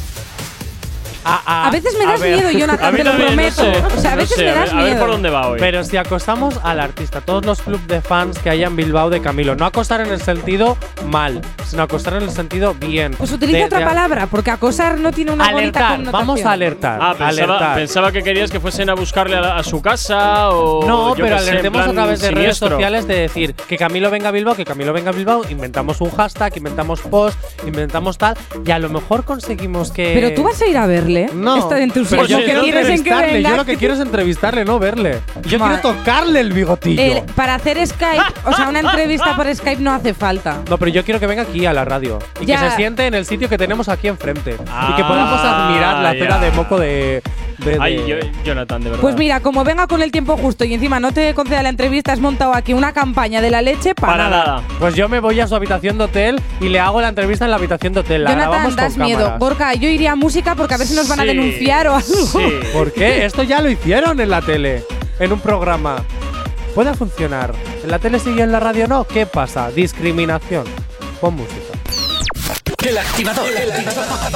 A, 1.25 1.67
A 1.67 1.71
veces 1.71 1.95
me 1.97 2.05
das 2.05 2.19
ver. 2.19 2.35
miedo, 2.35 2.51
Jonathan, 2.51 2.95
te 2.95 3.03
lo 3.03 3.13
no 3.13 3.25
prometo. 3.25 3.61
sé, 3.63 3.83
o 3.95 3.99
sea, 4.01 4.11
a 4.11 4.15
no 4.15 4.21
veces 4.21 4.37
sé, 4.37 4.43
me 4.45 4.49
a 4.51 4.55
das 4.55 4.63
ver- 4.65 4.73
a 4.73 4.83
ver 4.83 4.85
miedo. 4.93 4.99
por 4.99 5.09
dónde 5.11 5.29
va 5.29 5.47
hoy. 5.47 5.59
Pero 5.59 5.83
si 5.83 5.97
acosamos 5.97 6.59
al 6.63 6.79
artista, 6.79 7.21
todos 7.21 7.45
los 7.45 7.61
clubes 7.61 7.87
de 7.87 8.01
fans 8.01 8.39
que 8.39 8.49
haya 8.49 8.67
en 8.67 8.75
Bilbao 8.75 9.09
de 9.09 9.21
Camilo, 9.21 9.55
no 9.55 9.65
acosar 9.65 10.01
en 10.01 10.07
el 10.11 10.21
sentido 10.21 10.77
mal, 11.09 11.41
sino 11.65 11.83
acosar 11.83 12.15
en 12.15 12.23
el 12.23 12.31
sentido 12.31 12.73
bien. 12.73 13.13
Pues 13.17 13.31
utiliza 13.31 13.57
De- 13.59 13.65
otra 13.65 13.79
de- 13.79 13.85
palabra, 13.85 14.27
porque 14.27 14.51
acosar 14.51 14.99
no 14.99 15.11
tiene 15.11 15.31
una 15.31 15.45
bonita 15.51 15.59
Alertar, 15.79 15.89
connotación. 15.97 16.11
vamos 16.27 16.45
a 16.45 16.51
alertar. 16.51 16.99
Ah, 17.01 17.09
pensaba, 17.17 17.29
alertar. 17.29 17.75
pensaba 17.75 18.11
que 18.11 18.23
querías 18.23 18.51
que 18.51 18.59
fuesen 18.59 18.89
a 18.89 18.93
buscarle 18.95 19.35
a, 19.37 19.41
la- 19.41 19.57
a 19.57 19.63
su 19.63 19.81
casa 19.81 20.49
o. 20.49 20.85
No, 20.85 21.15
yo 21.15 21.23
pero 21.23 21.37
alertemos 21.37 21.87
a 21.87 21.91
través 21.91 22.21
de 22.21 22.31
redes 22.31 22.57
sociales 22.57 23.07
de 23.07 23.15
decir 23.19 23.53
que 23.53 23.77
Camilo 23.77 24.09
venga 24.11 24.29
a 24.29 24.31
Bilbao, 24.31 24.55
que 24.55 24.65
Camilo 24.65 24.93
venga 24.93 25.09
a 25.11 25.13
Bilbao, 25.13 25.43
inventamos 25.49 26.01
un 26.01 26.11
hashtag, 26.11 26.57
inventamos 26.57 27.01
post, 27.01 27.37
inventamos 27.65 28.17
tal, 28.17 28.35
y 28.65 28.71
a 28.71 28.79
lo 28.79 28.89
mejor 28.89 29.23
conseguimos 29.23 29.91
que. 29.91 30.11
Pero 30.13 30.33
tú 30.35 30.43
vas 30.43 30.61
a 30.61 30.67
ir 30.67 30.77
a 30.77 30.87
verle. 31.13 31.29
No, 31.33 31.57
Este 31.57 31.83
entusiasmo 31.83 32.25
pero 32.27 32.39
yo. 32.39 32.39
Yo 32.39 33.55
lo 33.57 33.65
que 33.65 33.77
quiero 33.77 33.93
es 33.93 33.99
entrevistarle, 33.99 34.65
no 34.65 34.79
verle. 34.79 35.19
Yo 35.43 35.59
quiero 35.59 35.77
tocarle 35.79 36.39
el 36.39 36.53
bigotillo. 36.53 37.01
El- 37.01 37.23
para 37.35 37.55
hacer 37.55 37.85
Skype, 37.85 38.23
o 38.45 38.53
sea, 38.53 38.69
una 38.69 38.79
entrevista 38.79 39.35
por 39.35 39.53
Skype 39.53 39.81
no 39.81 39.91
hace 39.93 40.13
falta. 40.13 40.57
No, 40.69 40.77
pero 40.77 40.91
yo 40.91 41.03
quiero 41.03 41.19
que 41.19 41.27
venga 41.27 41.43
aquí 41.43 41.65
a 41.65 41.73
la 41.73 41.85
radio 41.85 42.19
y 42.39 42.45
Ya. 42.45 42.59
que 42.61 42.69
se 42.69 42.75
siente 42.77 43.05
en 43.07 43.13
el 43.13 43.25
sitio 43.25 43.49
que 43.49 43.57
tenemos 43.57 43.89
aquí 43.89 44.07
enfrente 44.07 44.51
y 44.51 44.55
que 44.55 44.63
Ah, 45.03 45.05
podamos 45.07 45.39
admirar 45.41 46.03
la 46.03 46.13
ya. 46.15 46.37
de 46.39 46.51
moco 46.51 46.79
de. 46.79 47.21
de- 47.59 47.77
Ay, 47.79 47.97
de- 47.97 48.07
yo- 48.07 48.15
Jonathan, 48.43 48.81
de 48.81 48.89
verdad. 48.89 49.01
Pues 49.01 49.15
mira, 49.15 49.39
como 49.39 49.63
venga 49.63 49.87
con 49.87 50.01
el 50.01 50.11
tiempo 50.11 50.35
justo 50.37 50.65
y 50.65 50.73
encima 50.73 50.99
no 50.99 51.11
te 51.13 51.33
conceda 51.33 51.63
la 51.63 51.69
entrevista, 51.69 52.11
has 52.11 52.19
montado 52.19 52.53
aquí 52.53 52.73
una 52.73 52.91
campaña 52.93 53.41
de 53.41 53.51
la 53.51 53.61
leche 53.61 53.93
para, 53.95 54.13
Para 54.13 54.29
nada. 54.29 54.61
Pues 54.79 54.95
yo 54.95 55.07
me 55.07 55.19
voy 55.19 55.39
a 55.39 55.47
su 55.47 55.55
habitación 55.55 55.97
de 55.97 56.05
hotel 56.05 56.41
y 56.59 56.69
le 56.69 56.79
hago 56.79 56.99
la 56.99 57.09
entrevista 57.09 57.45
en 57.45 57.51
la 57.51 57.57
habitación 57.57 57.93
de 57.93 57.99
hotel. 58.01 58.23
La 58.23 58.31
Jonathan, 58.31 58.75
das 58.75 58.93
con 58.95 59.03
miedo. 59.05 59.19
cámaras. 59.19 59.39
Gorka, 59.39 59.73
yo 59.75 59.87
iría 59.87 60.11
a 60.13 60.15
música 60.15 60.55
porque 60.55 60.73
a 60.73 60.77
ver 60.77 60.87
si 60.87 60.95
nos 60.95 61.02
van 61.07 61.19
a 61.19 61.25
denunciar 61.25 61.87
o 61.87 61.95
algo. 61.95 62.07
Sí. 62.07 62.59
¿Por 62.73 62.91
qué? 62.91 63.25
Esto 63.25 63.43
ya 63.43 63.61
lo 63.61 63.69
hicieron 63.69 64.19
en 64.19 64.29
la 64.29 64.41
tele, 64.41 64.83
en 65.19 65.31
un 65.31 65.39
programa. 65.39 66.03
Puede 66.75 66.93
funcionar. 66.95 67.53
¿En 67.83 67.91
la 67.91 67.99
tele 67.99 68.19
sí 68.19 68.33
y 68.35 68.41
en 68.41 68.51
la 68.51 68.59
radio 68.59 68.87
no? 68.87 69.05
¿Qué 69.05 69.25
pasa? 69.25 69.71
Discriminación. 69.71 70.65
Pon 71.21 71.35
música. 71.35 71.62
El 72.85 72.97
activador. 72.97 73.45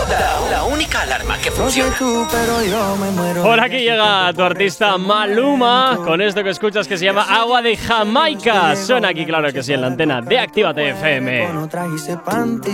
La, 0.10 0.50
la 0.50 0.64
única 0.64 1.02
alarma 1.02 1.38
que 1.38 1.52
funciona. 1.52 1.94
tú, 1.98 2.26
pero 2.32 2.64
yo 2.64 2.96
me 2.96 3.12
muero. 3.12 3.44
Por 3.44 3.60
aquí 3.60 3.80
llega 3.80 4.32
tu 4.34 4.42
artista 4.42 4.98
Maluma 4.98 6.00
con 6.06 6.22
esto 6.22 6.44
que 6.44 6.52
escuchas 6.52 6.88
que 6.88 6.98
se 6.98 7.06
llama 7.06 7.24
Agua 7.24 7.62
de 7.62 7.76
Jamaica. 7.76 8.76
Suena 8.76 9.10
aquí, 9.10 9.26
claro 9.26 9.52
que 9.52 9.62
sí, 9.64 9.74
en 9.74 9.82
la 9.82 9.88
antena 9.88 10.22
de 10.22 10.40
Actívate 10.40 10.90
FM. 10.92 11.50
No 11.54 11.68
trajiste 11.68 12.18
panty, 12.18 12.72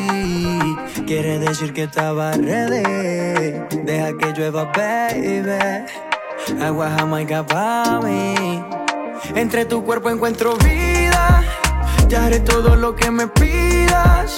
quiere 1.08 1.40
decir 1.40 1.74
que 1.74 1.84
estaba 1.84 2.34
ready. 2.34 3.54
Deja 3.84 4.18
que 4.18 4.32
llueva, 4.38 4.66
baby. 4.66 5.86
Agua 6.62 6.92
jamaica 6.98 7.46
pa' 7.46 8.00
mí. 8.04 8.64
Entre 9.36 9.66
tu 9.66 9.84
cuerpo 9.84 10.10
encuentro 10.10 10.56
vida. 10.58 11.44
Ya 12.10 12.26
haré 12.26 12.40
todo 12.42 12.76
lo 12.76 12.96
que 12.96 13.10
me 13.10 13.28
pidas. 13.28 14.38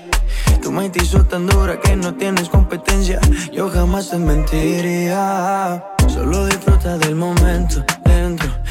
Tu 0.61 0.71
mente 0.71 0.99
hizo 1.03 1.23
tan 1.25 1.47
dura 1.47 1.79
que 1.79 1.95
no 1.95 2.13
tienes 2.13 2.47
competencia. 2.49 3.19
Yo 3.51 3.69
jamás 3.69 4.09
te 4.09 4.17
mentiría. 4.17 5.83
Solo 6.07 6.45
disfruta 6.45 6.97
del 6.97 7.15
momento. 7.15 7.83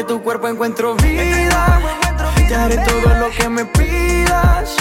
Entre 0.00 0.14
tu 0.14 0.22
cuerpo 0.22 0.48
encuentro 0.48 0.94
vida. 0.94 1.78
Te 2.48 2.54
haré 2.54 2.78
todo 2.78 3.14
lo 3.20 3.28
que 3.36 3.50
me 3.50 3.66
pidas. 3.66 4.74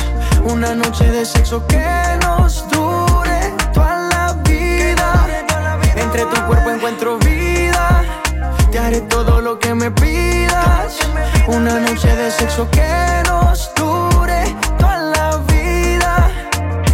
Una 0.45 0.73
noche 0.73 1.11
de 1.11 1.25
sexo 1.25 1.67
que 1.67 1.85
nos 2.21 2.65
dure 2.69 3.53
toda 3.73 4.07
la 4.07 4.33
vida. 4.47 5.27
Entre 5.97 6.23
tu 6.23 6.41
cuerpo 6.47 6.69
encuentro 6.69 7.17
vida. 7.17 8.05
Te 8.71 8.79
haré 8.79 9.01
todo 9.01 9.41
lo 9.41 9.59
que 9.59 9.75
me 9.75 9.91
pidas. 9.91 10.97
Una 11.47 11.81
noche 11.81 12.15
de 12.15 12.31
sexo 12.31 12.71
que 12.71 13.21
nos 13.27 13.75
dure 13.75 14.55
toda 14.77 14.97
la 14.99 15.37
vida. 15.51 16.31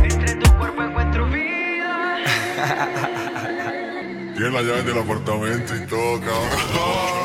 Entre 0.01 0.33
tu 0.33 0.51
cuerpo 0.57 0.81
encuentro 0.81 1.27
vida. 1.27 2.17
Tiene 4.35 4.49
la 4.49 4.61
llave 4.63 4.81
del 4.81 4.97
apartamento 4.97 5.75
y 5.75 5.85
todo, 5.85 6.19
cabrón. 6.21 7.24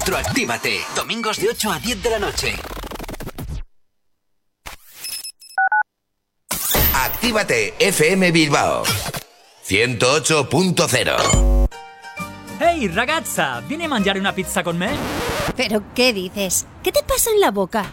Retroactívate. 0.00 0.80
Domingos 0.96 1.38
de 1.38 1.50
8 1.50 1.72
a 1.72 1.78
10 1.78 2.02
de 2.02 2.10
la 2.10 2.18
noche. 2.18 2.54
Actívate 6.94 7.74
FM 7.78 8.32
Bilbao 8.32 8.82
108.0 9.66 11.68
Ehi 12.60 12.88
ragazza, 12.88 13.60
vieni 13.60 13.84
a 13.84 13.88
mangiare 13.88 14.18
una 14.18 14.32
pizza 14.32 14.62
con 14.62 14.78
me? 14.78 14.88
¿Pero 15.54 15.82
qué 15.94 16.14
dices? 16.14 16.64
¿Qué 16.82 16.92
te 16.92 17.02
pasa 17.02 17.30
en 17.30 17.40
la 17.40 17.50
boca? 17.50 17.92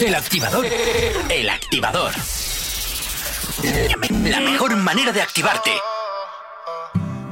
El 0.00 0.14
activador. 0.14 0.66
El 1.28 1.50
activador. 1.50 2.12
La 4.24 4.40
mejor 4.40 4.74
manera 4.76 5.12
de 5.12 5.20
activarte. 5.20 5.72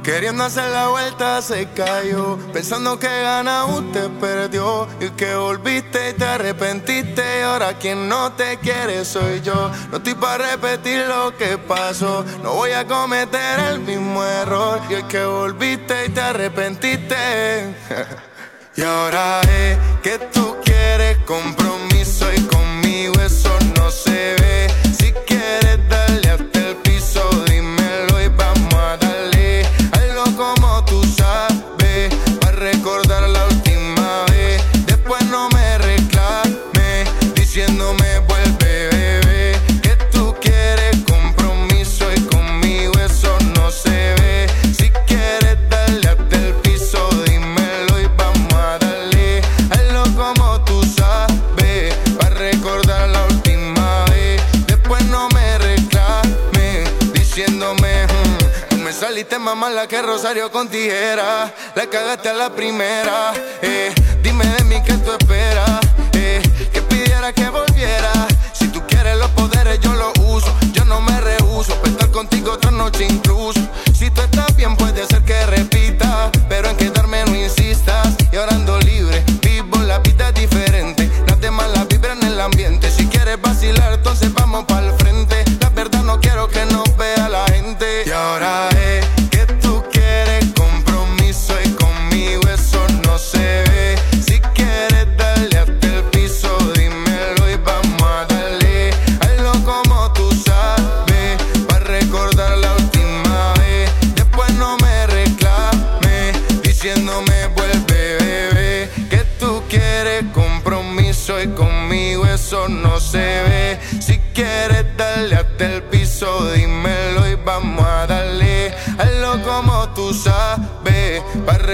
Queriendo 0.03 0.43
hacer 0.43 0.69
la 0.69 0.89
vuelta 0.89 1.41
se 1.41 1.67
cayó. 1.71 2.37
Pensando 2.53 2.99
que 2.99 3.07
gana 3.07 3.65
usted 3.65 4.09
perdió. 4.19 4.87
Y 4.99 5.09
que 5.11 5.33
volviste 5.33 6.11
y 6.11 6.13
te 6.13 6.25
arrepentiste. 6.25 7.39
Y 7.39 7.41
ahora 7.41 7.73
quien 7.73 8.07
no 8.07 8.33
te 8.33 8.57
quiere 8.57 9.03
soy 9.03 9.41
yo. 9.41 9.71
No 9.89 9.97
estoy 9.97 10.13
para 10.13 10.51
repetir 10.51 11.07
lo 11.07 11.35
que 11.35 11.57
pasó. 11.57 12.23
No 12.43 12.53
voy 12.53 12.73
a 12.73 12.85
cometer 12.85 13.59
el 13.61 13.79
mismo 13.79 14.23
error. 14.23 14.79
Y 14.91 14.93
es 14.93 15.03
que 15.05 15.25
volviste 15.25 16.05
y 16.05 16.09
te 16.09 16.21
arrepentiste. 16.21 17.75
Y 18.75 18.81
ahora 18.81 19.41
es 19.41 19.77
que 20.01 20.17
tú 20.31 20.55
quieres 20.63 21.17
compromiso 21.25 22.31
Y 22.33 22.41
conmigo 23.11 23.21
eso 23.21 23.57
no 23.77 23.91
se 23.91 24.35
ve 24.41 24.67
más 59.55 59.57
mala 59.57 59.87
que 59.87 59.99
Rosario 60.01 60.51
con 60.51 60.67
tijera. 60.67 61.51
La 61.73 61.87
cagaste 61.87 62.29
a 62.29 62.33
la 62.33 62.49
primera 62.51 63.33
eh, 63.61 63.91
Dime 64.21 64.45
de 64.45 64.63
mí 64.65 64.75
qué 64.85 64.93
tú 64.93 65.11
esperas 65.11 65.79
eh, 66.13 66.41
Que 66.71 66.81
pidiera 66.83 67.33
que 67.33 67.49
volviera. 67.49 68.11
Si 68.53 68.67
tú 68.67 68.81
quieres 68.87 69.17
los 69.17 69.29
poderes 69.31 69.79
yo 69.79 69.93
los 69.93 70.13
uso. 70.19 70.53
Yo 70.73 70.85
no 70.85 71.01
me 71.01 71.19
rehuso 71.19 71.73
para 71.75 71.89
estar 71.89 72.11
contigo 72.11 72.51
otra 72.51 72.69
noche 72.69 73.07
incluso 73.09 73.59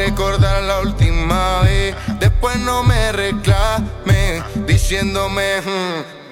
recordar 0.06 0.62
la 0.64 0.82
última 0.82 1.62
vez. 1.62 1.96
Después 2.20 2.58
no 2.60 2.84
me 2.84 3.12
reclame 3.12 4.44
Diciéndome 4.68 5.62
hmm, 5.62 6.25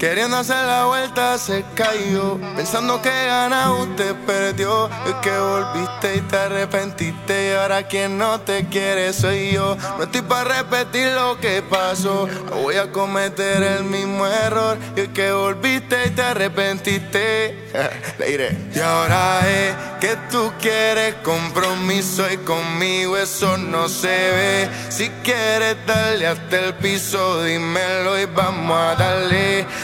Queriendo 0.00 0.38
hacer 0.38 0.64
la 0.64 0.86
vuelta 0.86 1.36
se 1.36 1.62
cayó 1.74 2.40
Pensando 2.56 3.02
que 3.02 3.10
gana 3.10 3.70
usted 3.72 4.14
perdió. 4.26 4.88
Es 5.06 5.14
que 5.16 5.30
volviste 5.30 6.16
y 6.16 6.20
te 6.22 6.36
arrepentiste 6.38 7.50
Y 7.50 7.54
ahora 7.54 7.86
quien 7.86 8.16
no 8.16 8.40
te 8.40 8.66
quiere 8.68 9.12
soy 9.12 9.50
yo. 9.52 9.76
No 9.98 10.04
estoy 10.04 10.22
para 10.22 10.62
repetir 10.62 11.12
lo 11.12 11.38
que 11.38 11.60
pasó 11.60 12.26
No 12.48 12.62
voy 12.62 12.76
a 12.76 12.90
cometer 12.90 13.62
el 13.62 13.84
mismo 13.84 14.26
error. 14.26 14.78
Es 14.96 15.08
que 15.08 15.32
volviste 15.32 16.06
y 16.06 16.10
te 16.12 16.22
arrepentiste. 16.22 17.68
Le 18.18 18.26
diré. 18.26 18.58
Y 18.74 18.80
ahora 18.80 19.40
es 19.46 19.74
que 20.00 20.16
tú 20.30 20.50
quieres 20.62 21.16
compromiso 21.16 22.24
Y 22.32 22.38
conmigo 22.38 23.18
eso 23.18 23.58
no 23.58 23.86
se 23.90 24.08
ve. 24.08 24.68
Si 24.88 25.10
quieres 25.22 25.76
darle 25.86 26.26
hasta 26.26 26.58
el 26.58 26.74
piso 26.76 27.42
Dímelo 27.42 28.18
y 28.18 28.24
vamos 28.24 28.80
a 28.80 28.94
darle 28.94 29.66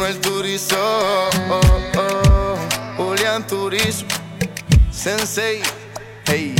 Manuel 0.00 0.18
Turizo, 0.22 0.76
oh, 1.50 1.60
oh, 1.98 2.56
Julián 2.96 3.46
Turismo, 3.46 4.08
Sensei, 4.90 5.60
hey. 6.26 6.54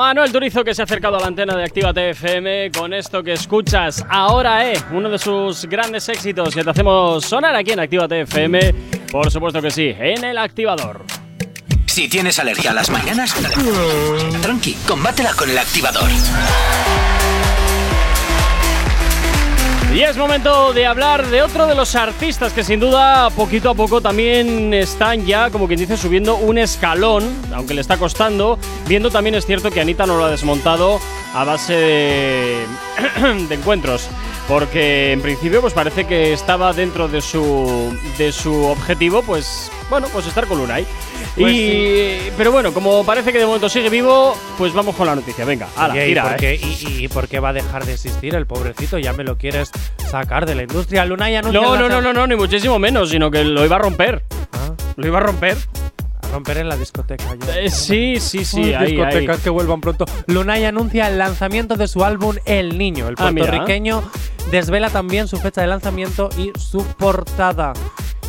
Manuel 0.00 0.32
Turizo 0.32 0.64
que 0.64 0.74
se 0.74 0.80
ha 0.80 0.86
acercado 0.86 1.18
a 1.18 1.20
la 1.20 1.26
antena 1.26 1.54
de 1.54 1.62
Activa 1.62 1.92
FM 1.94 2.70
con 2.70 2.94
esto 2.94 3.22
que 3.22 3.34
escuchas 3.34 4.02
ahora, 4.08 4.72
eh, 4.72 4.82
uno 4.92 5.10
de 5.10 5.18
sus 5.18 5.66
grandes 5.66 6.08
éxitos 6.08 6.54
que 6.54 6.64
te 6.64 6.70
hacemos 6.70 7.22
sonar 7.22 7.54
aquí 7.54 7.72
en 7.72 7.80
Activa 7.80 8.06
FM. 8.08 8.74
Por 9.12 9.30
supuesto 9.30 9.60
que 9.60 9.70
sí, 9.70 9.94
en 9.98 10.24
el 10.24 10.38
activador. 10.38 11.04
Si 11.84 12.08
tienes 12.08 12.38
alergia 12.38 12.70
a 12.70 12.74
las 12.74 12.88
mañanas, 12.88 13.34
tranqui, 14.40 14.72
combátela 14.88 15.34
con 15.34 15.50
el 15.50 15.58
activador. 15.58 16.08
Y 19.92 20.02
es 20.02 20.16
momento 20.16 20.72
de 20.72 20.86
hablar 20.86 21.26
de 21.26 21.42
otro 21.42 21.66
de 21.66 21.74
los 21.74 21.96
artistas 21.96 22.52
que 22.52 22.62
sin 22.62 22.78
duda 22.78 23.28
poquito 23.30 23.70
a 23.70 23.74
poco 23.74 24.00
también 24.00 24.72
están 24.72 25.26
ya, 25.26 25.50
como 25.50 25.66
quien 25.66 25.80
dice, 25.80 25.96
subiendo 25.96 26.36
un 26.36 26.58
escalón, 26.58 27.24
aunque 27.52 27.74
le 27.74 27.80
está 27.80 27.96
costando. 27.96 28.56
Viendo 28.86 29.10
también 29.10 29.34
es 29.34 29.46
cierto 29.46 29.70
que 29.72 29.80
Anita 29.80 30.06
no 30.06 30.16
lo 30.16 30.24
ha 30.24 30.30
desmontado 30.30 31.00
a 31.34 31.42
base 31.42 31.74
de, 31.74 32.66
de 33.48 33.54
encuentros. 33.54 34.08
Porque 34.50 35.12
en 35.12 35.20
principio 35.22 35.60
pues 35.60 35.72
parece 35.72 36.08
que 36.08 36.32
estaba 36.32 36.72
dentro 36.72 37.06
de 37.06 37.20
su, 37.20 37.96
de 38.18 38.32
su 38.32 38.64
objetivo 38.64 39.22
pues 39.22 39.70
bueno, 39.88 40.08
pues 40.12 40.26
estar 40.26 40.48
con 40.48 40.58
Lunay. 40.58 40.84
Pues 41.36 41.54
y, 41.54 42.32
Pero 42.36 42.50
bueno, 42.50 42.74
como 42.74 43.06
parece 43.06 43.32
que 43.32 43.38
de 43.38 43.46
momento 43.46 43.68
sigue 43.68 43.88
vivo, 43.88 44.36
pues 44.58 44.72
vamos 44.72 44.96
con 44.96 45.06
la 45.06 45.14
noticia. 45.14 45.44
Venga, 45.44 45.68
ala, 45.76 45.94
Oye, 45.94 46.04
¿y, 46.04 46.08
tira, 46.08 46.22
por 46.24 46.32
eh. 46.32 46.36
qué, 46.36 46.54
y, 46.56 47.04
y 47.04 47.08
por 47.08 47.28
qué 47.28 47.38
va 47.38 47.50
a 47.50 47.52
dejar 47.52 47.86
de 47.86 47.92
existir 47.92 48.34
el 48.34 48.46
pobrecito? 48.46 48.98
Ya 48.98 49.12
me 49.12 49.22
lo 49.22 49.38
quieres 49.38 49.70
sacar 50.10 50.46
de 50.46 50.56
la 50.56 50.62
industria. 50.62 51.04
Luna 51.04 51.30
ya 51.30 51.38
anuncia 51.38 51.60
No, 51.60 51.76
no, 51.76 51.88
no, 51.88 52.00
no, 52.00 52.12
no, 52.12 52.26
ni 52.26 52.34
muchísimo 52.34 52.80
menos, 52.80 53.10
sino 53.10 53.30
que 53.30 53.44
lo 53.44 53.64
iba 53.64 53.76
a 53.76 53.78
romper. 53.78 54.24
Lo 54.96 55.06
iba 55.06 55.18
a 55.18 55.22
romper. 55.22 55.58
Romper 56.32 56.58
en 56.58 56.68
la 56.68 56.76
discoteca. 56.76 57.24
ya. 57.46 57.58
Eh, 57.58 57.70
sí, 57.70 58.16
sí, 58.20 58.44
sí, 58.44 58.62
Ay, 58.62 58.74
ahí, 58.74 58.86
discotecas 58.92 59.36
ahí. 59.38 59.42
que 59.42 59.50
vuelvan 59.50 59.80
pronto. 59.80 60.04
Lunay 60.26 60.64
anuncia 60.64 61.08
el 61.08 61.18
lanzamiento 61.18 61.76
de 61.76 61.88
su 61.88 62.04
álbum 62.04 62.36
El 62.44 62.78
Niño. 62.78 63.08
El 63.08 63.14
Ah, 63.18 63.30
puertorriqueño 63.32 64.02
desvela 64.50 64.90
también 64.90 65.28
su 65.28 65.36
fecha 65.38 65.60
de 65.60 65.66
lanzamiento 65.66 66.28
y 66.38 66.52
su 66.58 66.84
portada. 66.84 67.72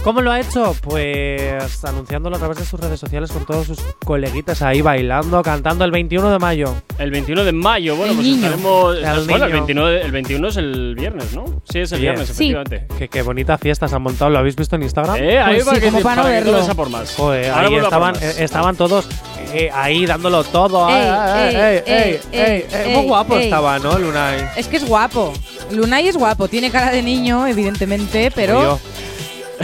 ¿Cómo 0.04 0.22
lo 0.22 0.32
ha 0.32 0.40
hecho? 0.40 0.76
Pues 0.82 1.86
anunciándolo 1.86 2.36
a 2.36 2.40
través 2.40 2.58
de 2.58 2.66
sus 2.66 2.80
redes 2.80 3.00
sociales 3.00 3.32
con 3.32 3.46
todos 3.46 3.68
sus 3.68 3.78
coleguitas 4.04 4.64
ahí 4.64 4.82
bailando, 4.82 5.44
cantando 5.44 5.86
el 5.86 5.92
21 5.92 6.32
de 6.32 6.40
mayo. 6.40 6.74
El 6.98 7.12
21 7.12 7.44
de 7.44 7.52
mayo, 7.52 7.96
bueno, 7.96 8.14
El 8.14 8.18
pues 8.18 8.28
niño. 8.28 8.46
estaremos. 8.48 8.96
El 8.96 9.04
bueno, 9.04 9.46
el 9.46 9.52
niño. 9.52 9.66
21, 9.66 9.86
de- 9.88 10.02
el 10.02 10.12
21 10.12 10.48
es 10.48 10.58
el 10.58 10.96
viernes, 10.96 11.34
¿no? 11.36 11.46
Sí, 11.72 11.80
es 11.82 11.92
el 11.92 12.02
viernes, 12.02 12.30
efectivamente. 12.32 12.88
Qué, 12.98 13.10
qué 13.10 13.22
bonita 13.22 13.60
fiesta 13.60 13.88
se 13.88 13.96
han 13.96 14.02
montado. 14.02 14.32
¿Lo 14.32 14.40
habéis 14.40 14.56
visto 14.56 14.76
en 14.76 14.82
Instagram? 14.84 15.18
Eh, 15.18 15.38
ahí 15.40 15.56
Pues 15.58 15.68
va 15.68 15.76
sí, 15.76 15.82
que, 15.82 15.86
como 15.92 16.02
para 16.02 16.24
que 16.24 16.30
verlo. 16.30 16.76
por 16.76 16.90
más. 16.90 17.16
Joder, 17.16 17.52
Ahora 17.52 17.68
ahí 17.68 17.76
estaban, 17.76 18.14
más. 18.14 18.24
eh, 18.24 18.44
estaban 18.44 18.76
todos 18.76 19.08
eh, 19.54 19.70
ahí 19.72 20.08
dándolo 20.08 20.44
todo. 20.46 20.90
Ey, 20.90 20.96
ey, 20.96 21.06
ay, 21.12 21.56
ey, 21.56 21.56
ey, 21.56 21.84
ey, 21.86 22.20
ey, 22.32 22.40
ey. 22.42 22.66
ey, 22.88 22.96
Muy 22.96 23.06
guapo 23.06 23.36
ey. 23.38 23.44
estaba, 23.44 23.78
¿no, 23.78 24.00
Lunay? 24.00 24.46
Es 24.58 24.68
que 24.68 24.78
es 24.78 24.88
guapo. 24.88 25.32
Lunay 25.70 26.08
es 26.08 26.18
guapo, 26.18 26.48
tiene 26.48 26.72
cara 26.72 26.90
de 26.90 27.04
niño, 27.04 27.46
evidentemente, 27.46 28.32
pero. 28.34 28.62
Yo, 28.64 28.80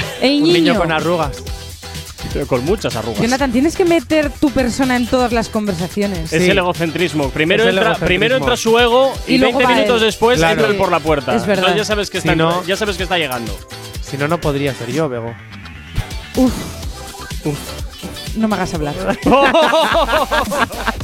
¡Ey, 0.21 0.37
un 0.37 0.43
niño 0.45 0.53
niño! 0.73 0.77
con 0.79 0.91
arrugas. 0.91 1.37
Con 2.47 2.63
muchas 2.65 2.95
arrugas. 2.95 3.21
Jonathan, 3.21 3.51
tienes 3.51 3.75
que 3.75 3.83
meter 3.85 4.29
tu 4.29 4.51
persona 4.51 4.95
en 4.95 5.07
todas 5.07 5.31
las 5.31 5.49
conversaciones. 5.49 6.31
Es 6.33 6.47
el 6.47 6.57
egocentrismo. 6.57 7.29
Primero, 7.29 7.63
Es 7.63 7.69
el 7.69 7.75
entra, 7.77 7.91
egocentrismo. 7.91 8.07
primero 8.07 8.37
entra 8.37 8.57
su 8.57 8.77
ego 8.77 9.13
y, 9.27 9.35
Y 9.35 9.37
luego 9.39 9.57
20 9.59 9.73
va 9.73 9.79
minutos 9.79 10.01
él. 10.01 10.05
después 10.07 10.37
Claro. 10.37 10.53
entra 10.53 10.67
él 10.69 10.75
por 10.75 10.91
la 10.91 10.99
puerta. 10.99 11.33
Es 11.35 11.45
verdad. 11.47 11.69
Entonces 11.69 11.77
ya 11.77 11.85
sabes 11.85 12.09
que 12.11 12.21
Si 12.21 12.27
está, 12.27 12.35
no- 12.35 12.63
ya 12.65 12.75
sabes 12.75 12.97
que 12.97 13.03
está 13.03 13.17
llegando. 13.17 13.57
Si 14.01 14.17
no, 14.17 14.27
no 14.27 14.39
podría 14.39 14.73
ser 14.75 14.91
yo, 14.91 15.09
Bego. 15.09 15.33
Uf. 16.35 16.53
No 18.35 18.47
me 18.47 18.55
hagas 18.55 18.73
hablar. 18.73 18.93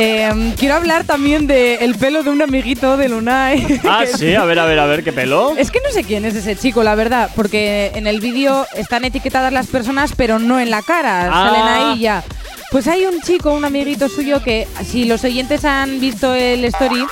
Eh, 0.00 0.54
quiero 0.56 0.76
hablar 0.76 1.04
también 1.04 1.46
del 1.48 1.94
pelo 1.96 2.22
de 2.22 2.30
un 2.30 2.40
amiguito 2.40 2.96
de 2.96 3.08
Lunay. 3.08 3.80
ah, 3.88 4.04
sí, 4.16 4.34
a 4.34 4.44
ver, 4.44 4.58
a 4.60 4.64
ver, 4.66 4.78
a 4.78 4.86
ver, 4.86 5.02
qué 5.02 5.12
pelo. 5.12 5.56
Es 5.56 5.70
que 5.72 5.80
no 5.80 5.90
sé 5.92 6.04
quién 6.04 6.24
es 6.24 6.34
ese 6.36 6.54
chico, 6.56 6.82
la 6.84 6.94
verdad, 6.94 7.30
porque 7.34 7.90
en 7.94 8.06
el 8.06 8.20
vídeo 8.20 8.66
están 8.76 9.04
etiquetadas 9.04 9.52
las 9.52 9.66
personas, 9.66 10.12
pero 10.16 10.38
no 10.38 10.60
en 10.60 10.70
la 10.70 10.82
cara, 10.82 11.28
Ah. 11.32 11.50
salen 11.50 11.62
ahí 11.92 11.98
ya. 12.00 12.22
Pues 12.70 12.86
hay 12.86 13.06
un 13.06 13.20
chico, 13.22 13.52
un 13.52 13.64
amiguito 13.64 14.08
suyo, 14.08 14.42
que 14.42 14.68
si 14.84 15.04
los 15.06 15.24
oyentes 15.24 15.64
han 15.64 15.98
visto 16.00 16.34
el 16.34 16.64
story, 16.66 17.04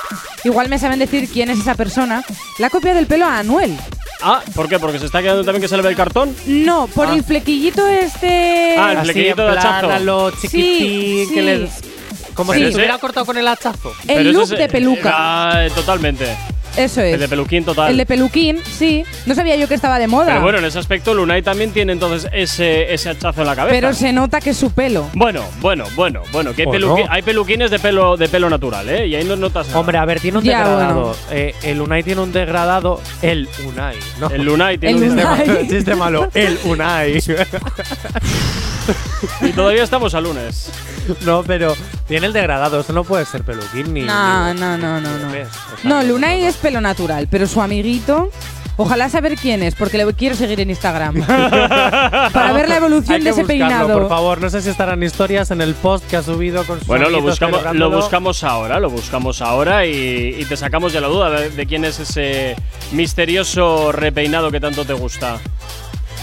igual 0.43 0.69
me 0.69 0.77
saben 0.79 0.99
decir 0.99 1.27
quién 1.27 1.49
es 1.49 1.59
esa 1.59 1.75
persona. 1.75 2.23
La 2.59 2.69
copia 2.69 2.93
del 2.93 3.07
pelo 3.07 3.25
a 3.25 3.39
Anuel. 3.39 3.75
Ah, 4.21 4.41
¿por 4.55 4.69
qué? 4.69 4.79
¿Porque 4.79 4.97
se 4.99 5.05
está 5.07 5.21
quedando 5.21 5.43
también 5.43 5.61
que 5.61 5.67
se 5.67 5.75
le 5.75 5.83
ve 5.83 5.89
el 5.89 5.95
cartón? 5.95 6.35
No, 6.45 6.87
por 6.87 7.07
Ah. 7.07 7.13
el 7.15 7.23
flequillito 7.23 7.85
este. 7.87 8.75
Ah, 8.77 8.91
el 8.91 8.97
Así 8.97 9.05
flequillito 9.11 9.45
de 9.45 9.51
plan 9.53 9.65
hachazo. 9.67 9.91
a 9.91 9.99
lo 9.99 10.31
chiquitín, 10.31 10.61
Sí, 10.79 11.27
que 11.33 11.39
sí. 11.39 11.41
les... 11.41 11.69
Como 12.37 12.53
si 12.53 12.71
se 12.71 12.75
hubiera 12.77 12.97
cortado 12.99 13.25
con 13.25 13.37
el 13.37 13.47
hachazo. 13.47 13.91
El 14.07 14.17
Pero 14.17 14.31
look 14.31 14.47
de 14.49 14.69
peluca. 14.69 15.11
Ah, 15.13 15.67
totalmente. 15.75 16.25
Eso 16.77 17.01
es. 17.01 17.15
El 17.15 17.19
de 17.21 17.27
peluquín 17.27 17.65
total. 17.65 17.89
El 17.89 17.97
de 17.97 18.05
peluquín, 18.05 18.61
sí. 18.63 19.03
No 19.25 19.33
sabía 19.33 19.55
yo 19.55 19.67
que 19.67 19.73
estaba 19.73 19.97
de 19.97 20.05
moda. 20.07 20.27
Pero 20.27 20.41
bueno, 20.41 20.59
en 20.59 20.65
ese 20.65 20.77
aspecto 20.77 21.11
Lunay 21.15 21.41
también 21.41 21.71
tiene 21.71 21.91
entonces 21.93 22.29
ese, 22.31 22.93
ese 22.93 23.09
hachazo 23.09 23.41
en 23.41 23.47
la 23.47 23.55
cabeza. 23.55 23.73
Pero 23.75 23.93
se 23.95 24.13
nota 24.13 24.39
que 24.39 24.51
es 24.51 24.57
su 24.57 24.69
pelo. 24.71 25.09
Bueno, 25.13 25.43
bueno, 25.59 25.85
bueno, 25.95 26.21
bueno, 26.31 26.53
que 26.53 26.61
hay, 26.61 26.67
¿O 26.67 26.71
peluqui- 26.71 27.05
no? 27.07 27.11
hay 27.11 27.23
peluquines 27.23 27.71
de 27.71 27.79
pelo, 27.79 28.15
de 28.15 28.29
pelo 28.29 28.47
natural, 28.47 28.87
¿eh? 28.89 29.07
Y 29.07 29.15
ahí 29.15 29.23
no 29.23 29.35
notas 29.35 29.65
nada. 29.69 29.79
Hombre, 29.79 29.97
a 29.97 30.05
ver, 30.05 30.19
tiene 30.19 30.37
un 30.37 30.43
Ya, 30.43 30.59
degradado. 30.59 31.01
bueno. 31.01 31.15
Eh, 31.31 31.55
el 31.63 31.81
Unai 31.81 32.03
tiene 32.03 32.21
un 32.21 32.31
degradado. 32.31 33.01
El 33.23 33.49
Unai. 33.67 33.95
No. 34.19 34.29
El 34.29 34.43
Lunay 34.43 34.77
tiene 34.77 35.03
El 35.03 35.11
un. 35.13 35.17
Chiste, 35.17 35.67
chiste 35.69 35.95
malo. 35.95 36.29
El 36.35 36.59
Unai. 36.63 37.19
Y 39.41 39.51
todavía 39.51 39.83
estamos 39.83 40.13
a 40.13 40.21
lunes. 40.21 40.69
no, 41.25 41.43
pero 41.43 41.75
tiene 42.07 42.27
el 42.27 42.33
degradado. 42.33 42.79
Eso 42.79 42.93
no 42.93 43.03
puede 43.03 43.25
ser 43.25 43.43
peluquín 43.43 43.93
ni. 43.93 44.01
No, 44.01 44.53
ni- 44.53 44.59
no, 44.59 44.77
no, 44.77 44.99
no, 45.01 45.17
no. 45.17 45.31
¿Ves? 45.31 45.47
O 45.73 45.77
sea, 45.81 45.89
No, 45.89 46.03
Lunay 46.03 46.43
es 46.45 46.55
pelo 46.57 46.81
natural, 46.81 47.27
pero 47.29 47.47
su 47.47 47.61
amiguito. 47.61 48.29
Ojalá 48.79 49.09
saber 49.09 49.35
quién 49.37 49.63
es, 49.63 49.73
porque 49.73 49.97
le 49.97 50.13
quiero 50.13 50.35
seguir 50.35 50.59
en 50.59 50.69
Instagram. 50.69 51.25
Para 51.25 52.53
ver 52.53 52.69
la 52.69 52.77
evolución 52.77 53.15
Hay 53.15 53.23
de 53.23 53.31
ese 53.31 53.41
buscarlo, 53.41 53.65
peinado. 53.67 53.99
Por 54.01 54.07
favor, 54.07 54.39
no 54.39 54.51
sé 54.51 54.61
si 54.61 54.69
estarán 54.69 55.01
historias 55.01 55.49
en 55.49 55.61
el 55.61 55.73
post 55.73 56.05
que 56.07 56.15
ha 56.15 56.21
subido 56.21 56.63
con 56.63 56.77
sus 56.77 56.87
Bueno, 56.87 57.09
lo 57.09 57.19
buscamos, 57.23 57.59
lo 57.73 57.89
buscamos 57.89 58.43
ahora, 58.43 58.79
lo 58.79 58.91
buscamos 58.91 59.41
ahora 59.41 59.87
y, 59.87 60.35
y 60.37 60.45
te 60.45 60.55
sacamos 60.55 60.93
de 60.93 61.01
la 61.01 61.07
duda 61.07 61.31
de, 61.31 61.49
de 61.49 61.65
quién 61.65 61.85
es 61.85 61.99
ese 61.99 62.55
misterioso 62.91 63.91
repeinado 63.91 64.51
que 64.51 64.59
tanto 64.59 64.85
te 64.85 64.93
gusta. 64.93 65.39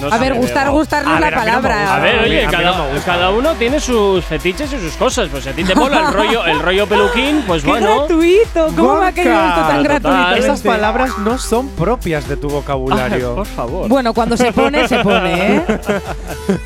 No 0.00 0.08
A 0.12 0.18
ver, 0.18 0.34
gustar, 0.34 0.70
gustar 0.70 1.04
no 1.04 1.14
es 1.14 1.20
la 1.20 1.26
ver, 1.30 1.38
palabra. 1.38 1.76
gusta. 1.78 1.96
A 1.96 1.98
ver, 2.00 2.18
oye, 2.24 2.44
a 2.46 2.50
cada, 2.50 3.00
cada 3.04 3.30
uno 3.30 3.52
tiene 3.54 3.78
sus 3.80 4.24
fetiches 4.24 4.72
y 4.72 4.78
sus 4.80 4.94
cosas. 4.94 5.28
Pues 5.30 5.44
si 5.44 5.50
a 5.50 5.52
ti 5.52 5.62
te 5.64 5.74
mola 5.74 6.08
el 6.08 6.12
rollo, 6.14 6.44
el 6.46 6.58
rollo 6.60 6.86
peluquín, 6.88 7.44
pues 7.46 7.62
¡Qué 7.62 7.68
bueno. 7.70 7.98
gratuito! 8.00 8.66
¿Cómo 8.76 8.96
me 8.96 9.06
ha 9.06 9.12
querido 9.12 9.34
esto 9.48 9.60
tan 9.68 9.82
gratuito? 9.82 10.34
Esas 10.34 10.60
palabras 10.62 11.18
no 11.18 11.38
son 11.38 11.68
propias 11.70 12.28
de 12.28 12.36
tu 12.36 12.48
vocabulario. 12.48 13.34
Por 13.36 13.46
favor. 13.46 13.88
Bueno, 13.88 14.12
cuando 14.12 14.36
se 14.36 14.52
pone, 14.52 14.86
se 14.88 14.98
pone, 14.98 15.56
¿eh? 15.56 15.64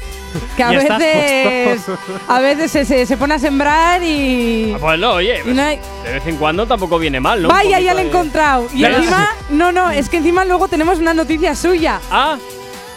Que 0.57 0.63
a 0.63 0.71
veces, 0.71 1.81
a 2.29 2.39
veces 2.41 2.71
se, 2.71 2.85
se- 2.85 3.07
se 3.07 3.17
pone 3.17 3.35
a 3.35 3.39
sembrar 3.39 4.03
y. 4.03 4.77
Bueno, 4.79 5.13
oye, 5.13 5.41
y 5.45 5.49
no 5.53 5.63
hay- 5.63 5.81
de 6.05 6.13
vez 6.13 6.27
en 6.27 6.37
cuando 6.37 6.67
tampoco 6.67 6.99
viene 6.99 7.19
mal, 7.19 7.41
¿no? 7.43 7.49
Vaya, 7.49 7.81
ya 7.81 7.95
lo 7.95 8.01
he 8.01 8.07
encontrado. 8.09 8.67
Y 8.75 8.81
¿Ya 8.81 8.91
lo 8.91 8.97
has- 8.97 9.03
encima, 9.05 9.29
no, 9.51 9.73
no, 9.73 9.91
es 9.91 10.09
que 10.11 10.19
encima 10.19 10.45
luego 10.45 10.69
tenemos 10.69 10.99
una 10.99 11.15
noticia 11.15 11.55
suya. 11.55 11.99
Ah, 12.11 12.37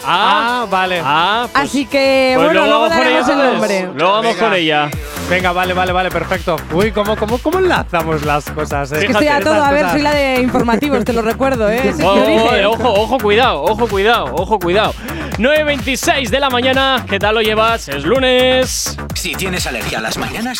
ah, 0.05 0.61
Ah, 0.63 0.67
vale. 0.69 1.01
ah. 1.03 1.47
Pues, 1.51 1.63
Así 1.65 1.85
que, 1.85 2.33
pues 2.35 2.47
bueno, 2.47 2.65
luego 2.65 2.81
vamos 2.81 2.97
con 2.97 3.07
ella, 3.07 3.19
el 3.19 3.25
¿sabes? 3.25 3.51
nombre. 3.51 3.89
Luego 3.95 4.11
vamos 4.11 4.25
Venga. 4.35 4.39
con 4.39 4.53
ella. 4.53 4.89
Venga, 5.29 5.51
vale, 5.53 5.73
vale, 5.73 5.91
vale, 5.93 6.09
perfecto. 6.11 6.57
Uy, 6.73 6.91
¿cómo, 6.91 7.15
cómo, 7.15 7.37
cómo 7.37 7.59
enlazamos 7.59 8.23
las 8.25 8.49
cosas? 8.51 8.91
eh? 8.91 8.95
Es 8.99 9.05
que 9.05 9.11
estoy 9.13 9.27
a 9.27 9.39
todo, 9.39 9.63
a 9.63 9.71
ver, 9.71 9.89
soy 9.89 10.01
la 10.01 10.13
de 10.13 10.41
informativos, 10.41 11.05
te 11.05 11.13
lo 11.13 11.21
recuerdo, 11.21 11.69
¿eh? 11.69 11.81
Es 11.89 11.95
Oh, 12.03 12.07
oh, 12.09 12.21
origen. 12.21 12.65
ojo, 12.65 12.93
ojo, 12.93 13.17
cuidado, 13.19 13.63
ojo, 13.63 13.87
cuidado, 13.87 14.25
ojo, 14.35 14.59
cuidado. 14.59 14.93
9.26 15.37 16.29
de 16.29 16.39
la 16.39 16.49
mañana, 16.49 17.05
¿qué 17.09 17.17
tal 17.17 17.35
lo 17.35 17.41
llevas? 17.41 17.87
Es 17.87 18.03
lunes. 18.03 18.97
Si 19.15 19.33
tienes 19.35 19.65
alergia 19.65 19.99
a 19.99 20.01
las 20.01 20.17
mañanas, 20.17 20.59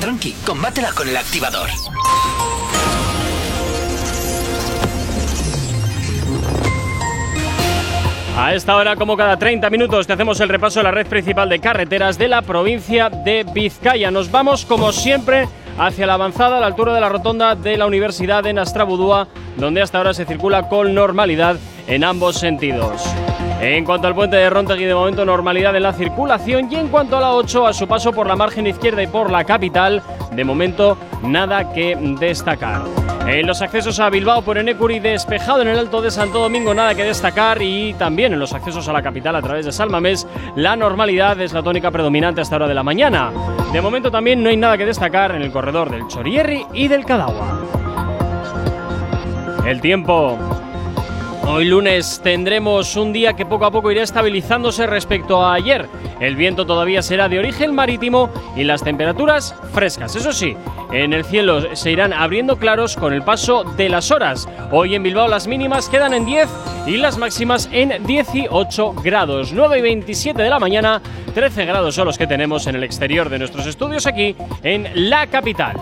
tranqui, 0.00 0.32
combátela 0.44 0.90
con 0.92 1.08
el 1.08 1.16
activador. 1.16 1.68
A 8.36 8.54
esta 8.54 8.76
hora, 8.76 8.96
como 8.96 9.14
cada 9.14 9.36
30 9.36 9.68
minutos, 9.68 10.06
te 10.06 10.14
hacemos 10.14 10.40
el 10.40 10.48
repaso 10.48 10.80
de 10.80 10.84
la 10.84 10.90
red 10.90 11.06
principal 11.06 11.50
de 11.50 11.58
carreteras 11.58 12.16
de 12.16 12.28
la 12.28 12.40
provincia 12.40 13.10
de 13.10 13.44
Vizcaya. 13.44 14.10
Nos 14.10 14.30
vamos, 14.30 14.64
como 14.64 14.90
siempre, 14.90 15.46
hacia 15.78 16.06
la 16.06 16.14
avanzada 16.14 16.56
a 16.56 16.60
la 16.60 16.66
altura 16.66 16.94
de 16.94 17.00
la 17.02 17.10
rotonda 17.10 17.54
de 17.54 17.76
la 17.76 17.84
Universidad 17.84 18.42
de 18.42 18.54
Nastrabudúa, 18.54 19.28
donde 19.58 19.82
hasta 19.82 19.98
ahora 19.98 20.14
se 20.14 20.24
circula 20.24 20.70
con 20.70 20.94
normalidad 20.94 21.56
en 21.86 22.04
ambos 22.04 22.38
sentidos. 22.38 23.04
En 23.60 23.84
cuanto 23.84 24.08
al 24.08 24.14
puente 24.14 24.36
de 24.36 24.48
Rontegui, 24.48 24.86
de 24.86 24.94
momento 24.94 25.26
normalidad 25.26 25.76
en 25.76 25.82
la 25.82 25.92
circulación 25.92 26.72
y 26.72 26.76
en 26.76 26.88
cuanto 26.88 27.18
a 27.18 27.20
la 27.20 27.32
8, 27.32 27.66
a 27.66 27.74
su 27.74 27.86
paso 27.86 28.12
por 28.12 28.26
la 28.26 28.34
margen 28.34 28.66
izquierda 28.66 29.02
y 29.02 29.08
por 29.08 29.30
la 29.30 29.44
capital, 29.44 30.02
de 30.34 30.44
momento 30.44 30.98
nada 31.22 31.72
que 31.72 31.96
destacar. 32.18 32.82
En 33.26 33.46
los 33.46 33.62
accesos 33.62 34.00
a 34.00 34.10
Bilbao 34.10 34.42
por 34.42 34.58
Enecuri 34.58 34.98
despejado 34.98 35.62
en 35.62 35.68
el 35.68 35.78
Alto 35.78 36.02
de 36.02 36.10
Santo 36.10 36.40
Domingo 36.40 36.74
nada 36.74 36.94
que 36.94 37.04
destacar 37.04 37.62
y 37.62 37.94
también 37.94 38.32
en 38.32 38.40
los 38.40 38.52
accesos 38.52 38.88
a 38.88 38.92
la 38.92 39.02
capital 39.02 39.36
a 39.36 39.42
través 39.42 39.64
de 39.64 39.72
Salmamés 39.72 40.26
la 40.56 40.74
normalidad 40.74 41.40
es 41.40 41.52
la 41.52 41.62
tónica 41.62 41.90
predominante 41.90 42.40
hasta 42.40 42.56
hora 42.56 42.68
de 42.68 42.74
la 42.74 42.82
mañana. 42.82 43.30
De 43.72 43.80
momento 43.80 44.10
también 44.10 44.42
no 44.42 44.50
hay 44.50 44.56
nada 44.56 44.76
que 44.76 44.86
destacar 44.86 45.34
en 45.34 45.42
el 45.42 45.52
corredor 45.52 45.90
del 45.90 46.08
Chorierri 46.08 46.66
y 46.72 46.88
del 46.88 47.04
Cadagua. 47.04 47.60
El 49.66 49.80
tiempo. 49.80 50.36
Hoy 51.44 51.64
lunes 51.64 52.20
tendremos 52.22 52.96
un 52.96 53.12
día 53.12 53.34
que 53.34 53.44
poco 53.44 53.64
a 53.64 53.70
poco 53.70 53.90
irá 53.90 54.02
estabilizándose 54.02 54.86
respecto 54.86 55.44
a 55.44 55.54
ayer. 55.54 55.88
El 56.20 56.36
viento 56.36 56.64
todavía 56.64 57.02
será 57.02 57.28
de 57.28 57.40
origen 57.40 57.74
marítimo 57.74 58.30
y 58.56 58.62
las 58.62 58.84
temperaturas 58.84 59.54
frescas. 59.72 60.14
Eso 60.14 60.32
sí, 60.32 60.56
en 60.92 61.12
el 61.12 61.24
cielo 61.24 61.74
se 61.74 61.90
irán 61.90 62.12
abriendo 62.12 62.56
claros 62.58 62.96
con 62.96 63.12
el 63.12 63.22
paso 63.22 63.64
de 63.64 63.88
las 63.88 64.12
horas. 64.12 64.48
Hoy 64.70 64.94
en 64.94 65.02
Bilbao 65.02 65.26
las 65.26 65.48
mínimas 65.48 65.88
quedan 65.88 66.14
en 66.14 66.24
10 66.24 66.48
y 66.86 66.96
las 66.96 67.18
máximas 67.18 67.68
en 67.72 68.06
18 68.06 68.92
grados. 69.02 69.52
9 69.52 69.78
y 69.78 69.82
27 69.82 70.40
de 70.40 70.48
la 70.48 70.60
mañana, 70.60 71.02
13 71.34 71.64
grados 71.64 71.96
son 71.96 72.06
los 72.06 72.18
que 72.18 72.28
tenemos 72.28 72.68
en 72.68 72.76
el 72.76 72.84
exterior 72.84 73.28
de 73.28 73.40
nuestros 73.40 73.66
estudios 73.66 74.06
aquí 74.06 74.36
en 74.62 74.88
la 74.94 75.26
capital. 75.26 75.76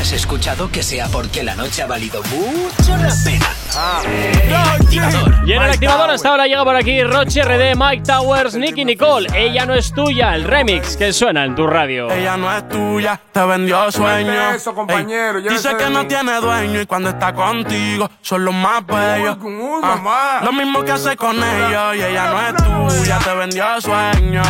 Has 0.00 0.12
escuchado, 0.12 0.70
que 0.70 0.82
sea 0.82 1.08
porque 1.08 1.42
la 1.42 1.54
noche 1.54 1.82
ha 1.82 1.86
valido 1.86 2.22
mucho 2.24 2.96
la 2.96 3.14
pena. 3.24 3.63
Activador. 3.76 5.34
Y 5.46 5.52
en 5.52 5.62
el 5.62 5.70
activador 5.70 6.10
hasta 6.10 6.30
ahora 6.30 6.46
llega 6.46 6.64
por 6.64 6.76
aquí 6.76 7.02
Roche 7.02 7.42
RD, 7.42 7.76
Mike 7.76 8.02
Towers, 8.04 8.54
Nicky 8.54 8.84
Nicole. 8.84 9.28
Ella 9.34 9.66
no 9.66 9.74
es 9.74 9.92
tuya, 9.92 10.34
el 10.34 10.44
remix 10.44 10.96
que 10.96 11.12
suena 11.12 11.44
en 11.44 11.54
tu 11.54 11.66
radio. 11.66 12.10
Ella 12.10 12.36
no 12.36 12.50
es 12.50 12.68
tuya, 12.68 13.20
te 13.32 13.44
vendió 13.44 13.90
sueño. 13.90 14.52
eso, 14.52 14.74
compañero, 14.74 15.38
Ey, 15.38 15.44
llévese 15.44 15.68
dice 15.68 15.76
que 15.76 15.90
no 15.90 16.06
tiene 16.06 16.40
dueño 16.40 16.80
y 16.80 16.86
cuando 16.86 17.10
está 17.10 17.34
contigo 17.34 18.10
son 18.22 18.44
los 18.44 18.54
más 18.54 18.86
bellos. 18.86 19.36
Ah, 19.82 20.40
lo 20.44 20.52
mismo 20.52 20.82
que 20.84 20.92
hace 20.92 21.16
con 21.16 21.36
ellos 21.36 21.96
y 21.96 22.02
ella 22.02 22.30
no 22.30 22.88
es 22.88 22.94
tuya, 22.94 23.18
te 23.18 23.34
vendió 23.34 23.80
sueño. 23.80 24.42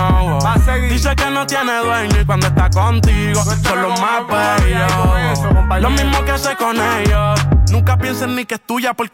Dice 0.89 1.17
que 1.17 1.31
no 1.31 1.47
tiene 1.47 1.79
dueño 1.79 2.21
y 2.21 2.25
cuando 2.25 2.47
está 2.47 2.71
contigo 2.71 3.43
son 3.43 3.83
los 3.83 4.01
más 4.01 4.23
bellos. 4.29 5.81
Lo 5.81 5.91
mismo 5.91 6.25
que 6.25 6.31
hace 6.31 6.55
con 6.57 6.77
ellos. 6.77 7.41
Nunca 7.71 7.97
piensen 7.99 8.37
ni 8.37 8.45
que 8.45 8.55
es 8.55 8.61
tuya 8.61 8.95
porque 8.95 9.14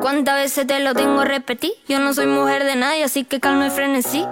¿cuántas 0.00 0.36
veces 0.36 0.66
te 0.66 0.80
lo 0.80 0.94
tengo 0.94 1.20
que 1.22 1.28
repetir? 1.28 1.72
Yo 1.88 1.98
no 1.98 2.14
soy 2.14 2.26
mujer 2.26 2.64
de 2.64 2.76
nadie, 2.76 3.04
así 3.04 3.24
que 3.24 3.40
calma 3.40 3.66
y 3.66 3.70
frenesí. 3.70 4.24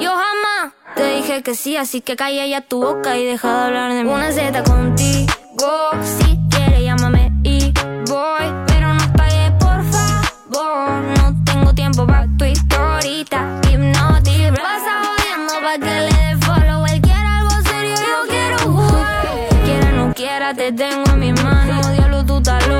Yo 0.00 0.10
jamás 0.10 0.72
te 0.94 1.16
dije 1.16 1.42
que 1.42 1.54
sí, 1.54 1.76
así 1.76 2.00
que 2.00 2.16
calla 2.16 2.46
ya 2.46 2.60
tu 2.60 2.82
boca 2.82 3.16
y 3.16 3.24
deja 3.24 3.48
de 3.48 3.64
hablar 3.66 3.92
de 3.92 4.04
mí. 4.04 4.10
Una 4.10 4.32
Z 4.32 4.62
contigo, 4.64 5.90
si 6.02 6.38
quieres 6.50 6.82
llámame 6.82 7.32
y 7.42 7.72
voy, 8.08 8.46
pero 8.66 8.94
no 8.94 9.12
pagues 9.16 9.52
por 9.52 9.82
favor. 9.84 11.02
No 11.18 11.44
tengo 11.44 11.74
tiempo 11.74 12.06
para 12.06 12.26
tu 12.38 12.44
historita, 12.44 13.60
hipnotic. 13.70 14.60
Pasa 14.60 15.02
jodiendo 15.04 15.54
pa' 15.62 15.78
que 15.78 16.00
le 16.00 16.06
dé 16.06 16.36
follow. 16.44 16.86
Él 16.86 17.00
quiere 17.00 17.26
algo 17.26 17.50
serio, 17.68 17.94
yo 17.96 18.28
quiero 18.28 18.58
jugar. 18.58 19.26
Quiera 19.64 19.92
no 19.92 20.14
quiera, 20.14 20.54
te 20.54 20.72
tengo 20.72 21.04
en 21.10 21.18
mis 21.18 21.42
manos. 21.42 21.63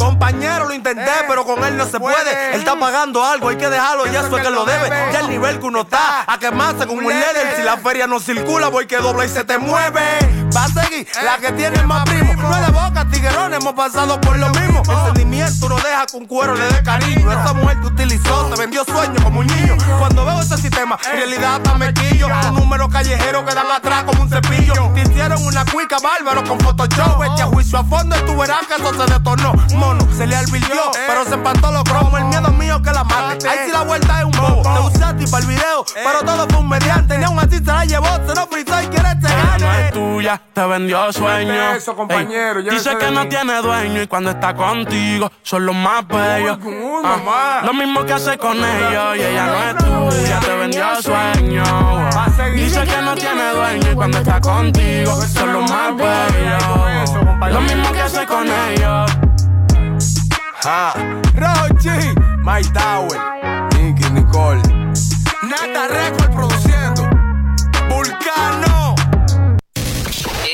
Compañero, 0.00 0.66
lo 0.66 0.72
intenté, 0.72 1.10
pero 1.28 1.44
con 1.44 1.62
él 1.62 1.76
no 1.76 1.86
se 1.86 2.00
puede. 2.00 2.54
Él 2.54 2.60
está 2.60 2.74
pagando 2.78 3.22
algo, 3.22 3.50
hay 3.50 3.56
que 3.56 3.68
dejarlo, 3.68 4.06
ya 4.06 4.20
eso 4.20 4.34
es 4.34 4.42
que 4.42 4.50
lo 4.50 4.64
debe. 4.64 4.88
Ya 5.12 5.20
el 5.20 5.28
nivel 5.28 5.60
que 5.60 5.66
uno 5.66 5.82
está, 5.82 6.24
a 6.26 6.38
quemarse 6.38 6.86
con 6.86 6.96
un 6.96 7.04
líder. 7.04 7.54
Si 7.56 7.62
la 7.62 7.76
feria 7.76 8.06
no 8.06 8.18
circula, 8.18 8.68
voy 8.68 8.86
que 8.86 8.96
dobla 8.96 9.26
y 9.26 9.28
se 9.28 9.44
te 9.44 9.58
mueve. 9.58 10.00
Va 10.56 10.64
a 10.64 10.68
seguir 10.68 11.06
la 11.22 11.36
que 11.36 11.52
tiene 11.52 11.82
más 11.82 12.04
primo. 12.04 12.32
No 12.34 12.56
es 12.56 12.66
de 12.66 12.72
boca, 12.72 13.06
tiguerón, 13.10 13.52
hemos 13.52 13.74
pasado 13.74 14.18
por 14.22 14.38
lo 14.38 14.48
mismo. 14.48 14.82
El 14.88 15.04
sentimiento 15.04 15.68
no 15.68 15.76
deja 15.76 16.06
que 16.06 16.16
un 16.16 16.26
cuero 16.26 16.54
le 16.54 16.64
dé 16.64 16.82
cariño. 16.82 17.30
Esa 17.30 17.52
mujer 17.52 17.80
te 17.80 17.86
utilizó, 17.86 18.46
te 18.46 18.58
vendió 18.58 18.84
sueños 18.84 19.22
como 19.22 19.40
un 19.40 19.46
niño. 19.46 19.76
Cuando 19.98 20.24
veo 20.24 20.40
ese 20.40 20.56
sistema, 20.56 20.98
en 21.04 21.18
realidad 21.18 21.56
hasta 21.56 21.74
me 21.74 21.92
quillo. 21.92 22.26
Un 22.26 22.54
número 22.54 22.88
callejero 22.88 23.44
que 23.44 23.54
dan 23.54 23.70
atrás 23.70 24.04
como 24.04 24.22
un 24.22 24.30
cepillo. 24.30 24.90
Te 24.94 25.02
hicieron 25.02 25.44
una 25.44 25.64
cuica 25.66 25.98
bárbaro 26.02 26.42
con 26.44 26.58
Photoshop. 26.58 27.22
Echa 27.34 27.46
juicio 27.46 27.78
a 27.78 27.84
fondo 27.84 28.16
y 28.16 28.20
tú 28.22 28.36
verás 28.36 28.66
que 28.66 28.74
eso 28.74 28.94
se 28.94 29.12
detornó. 29.12 29.52
Mono, 29.90 30.06
se 30.14 30.26
le 30.26 30.36
advirtió, 30.36 30.80
pero 31.06 31.24
se 31.24 31.34
empató 31.34 31.72
los 31.72 31.84
cromos. 31.84 32.20
El 32.20 32.26
miedo 32.26 32.48
mío 32.52 32.80
que 32.82 32.92
la 32.92 33.04
mate. 33.04 33.48
Ahí 33.48 33.58
sí 33.66 33.72
la 33.72 33.82
vuelta 33.82 34.20
es 34.20 34.24
un 34.24 34.32
bobo. 34.32 34.62
Te 34.62 34.96
usé 34.96 35.04
a 35.04 35.16
ti 35.16 35.26
para 35.26 35.42
el 35.42 35.48
video, 35.48 35.84
pero 35.94 36.20
todo 36.24 36.46
fue 36.48 36.58
un 36.60 36.68
mediante. 36.68 37.18
Ni 37.18 37.24
aún 37.24 37.38
así 37.38 37.56
se 37.56 37.64
la 37.64 37.84
llevó, 37.84 38.06
se 38.06 38.34
lo 38.34 38.46
frizó 38.46 38.82
y 38.82 38.86
quiere 38.86 39.08
este 39.08 39.26
Ella 39.26 39.56
no 39.58 39.66
gane. 39.66 39.86
es 39.86 39.92
tuya, 39.92 40.40
te 40.52 40.66
vendió 40.66 41.12
sueño. 41.12 41.72
eso, 41.72 41.96
compañero, 41.96 42.62
dice 42.62 42.96
que 42.96 43.10
no 43.10 43.28
tiene 43.28 43.62
dueño 43.62 44.02
y 44.02 44.06
cuando 44.06 44.30
está 44.30 44.54
contigo 44.54 45.30
son 45.42 45.66
los 45.66 45.74
más 45.74 46.06
bellos. 46.06 46.58
Ah, 47.04 47.62
lo 47.64 47.74
mismo 47.74 48.04
que 48.04 48.12
hace 48.12 48.38
con 48.38 48.56
ellos 48.58 49.16
y 49.16 49.22
ella 49.22 49.46
no 49.46 50.10
es 50.10 50.16
tuya, 50.16 50.40
te 50.40 50.56
vendió 50.56 51.02
sueño. 51.02 51.64
Dice 52.54 52.84
que 52.84 53.02
no 53.02 53.14
tiene 53.14 53.50
dueño 53.52 53.92
y 53.92 53.94
cuando 53.94 54.18
está 54.18 54.40
contigo 54.40 55.20
son 55.22 55.52
los 55.52 55.70
más 55.70 55.96
bellos. 55.96 57.52
Lo 57.52 57.60
mismo 57.62 57.92
que 57.92 58.00
hace 58.00 58.26
con 58.26 58.46
ellos. 58.46 59.10
Ah, 60.62 60.92
Rochi, 61.34 62.14
My 62.44 62.60
Tower, 62.62 63.16
Nicky 63.74 64.10
Nicole. 64.10 64.60
Nata 65.42 65.88
Record 65.88 66.34
produciendo. 66.34 67.02
Vulcano. 67.88 68.94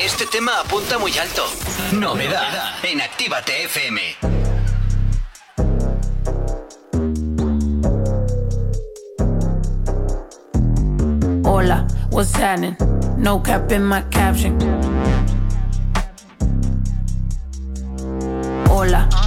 Este 0.01 0.25
tema 0.27 0.61
apunta 0.63 0.97
muy 0.97 1.17
alto. 1.17 1.43
Novedad 1.91 2.47
en 2.83 3.01
Actívate 3.01 3.65
FM. 3.65 4.01
Hola, 11.43 11.85
what's 12.11 12.33
happening? 12.33 12.77
No 13.17 13.41
cap 13.43 13.69
in 13.71 13.83
my 13.83 14.01
caption. 14.09 14.57
Hola, 18.69 19.09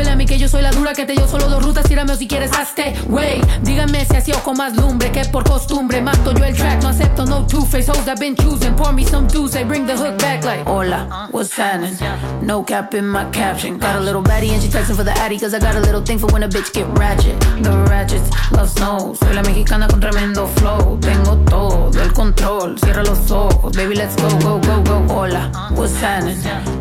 súbele 0.00 0.10
a 0.10 0.16
mí 0.16 0.26
que 0.26 0.38
yo 0.38 0.48
soy 0.48 0.62
la 0.62 0.70
dura 0.70 0.92
que 0.92 1.04
te 1.04 1.12
dio 1.12 1.26
solo 1.28 1.48
dos 1.48 1.62
rutas. 1.62 1.84
Tírame 1.84 2.12
o 2.12 2.16
si 2.16 2.26
quieres 2.26 2.50
hazte. 2.52 2.94
Wey, 3.08 3.40
díganme 3.62 4.04
si 4.04 4.16
así 4.16 4.32
ojo 4.32 4.54
más 4.54 4.74
lumbre 4.76 5.10
que 5.10 5.24
por 5.26 5.44
costumbre. 5.44 6.00
Mato 6.00 6.32
yo 6.32 6.44
el 6.44 6.54
track, 6.54 6.82
no 6.82 6.88
acepto 6.88 7.26
no 7.26 7.46
two-face 7.46 7.90
hoes 7.90 8.06
I've 8.08 8.18
been 8.18 8.34
choosing. 8.34 8.74
Pour 8.74 8.92
me 8.92 9.04
some 9.04 9.28
juice, 9.28 9.52
they 9.52 9.64
bring 9.64 9.86
the 9.86 9.96
hook 9.96 10.18
back 10.18 10.44
like. 10.44 10.66
Hola, 10.66 11.28
what's 11.30 11.54
happening? 11.56 11.96
No 12.42 12.62
cap 12.62 12.94
in 12.94 13.06
my 13.06 13.24
caption. 13.30 13.78
Got 13.78 13.96
a 13.96 14.00
little 14.00 14.22
baddie 14.22 14.50
and 14.50 14.62
she 14.62 14.68
texting 14.68 14.96
for 14.96 15.04
the 15.04 15.12
addy. 15.18 15.38
Cause 15.38 15.54
I 15.54 15.58
got 15.58 15.76
a 15.76 15.80
little 15.80 16.02
thing 16.02 16.18
for 16.18 16.28
when 16.32 16.42
a 16.42 16.48
bitch 16.48 16.72
get 16.72 16.86
ratchet. 16.98 17.38
The 17.62 17.70
ratchets 17.88 18.30
love 18.52 18.70
snow. 18.70 19.14
Soy 19.14 19.34
la 19.34 19.42
mexicana 19.42 19.86
con 19.88 20.00
tremendo 20.00 20.46
flow. 20.58 20.98
Tengo 21.00 21.36
todo 21.44 22.00
el 22.00 22.12
control. 22.12 22.78
Cierra 22.78 23.02
los 23.02 23.30
ojos, 23.30 23.76
baby, 23.76 23.94
let's 23.94 24.16
go, 24.16 24.28
go, 24.38 24.60
go, 24.60 24.82
go. 24.82 25.14
Hola, 25.14 25.50
what's 25.74 26.00
happening? 26.00 26.38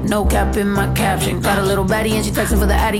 No 0.07 0.25
cap 0.25 0.55
in 0.57 0.69
my 0.69 0.87
caption. 0.93 1.41
Got 1.41 1.57
a 1.57 1.63
little 1.63 1.85
baddie 1.85 2.13
and 2.13 2.23
she 2.23 2.31
texting 2.31 2.59
for 2.59 2.67
the 2.67 2.75
addy. 2.75 2.99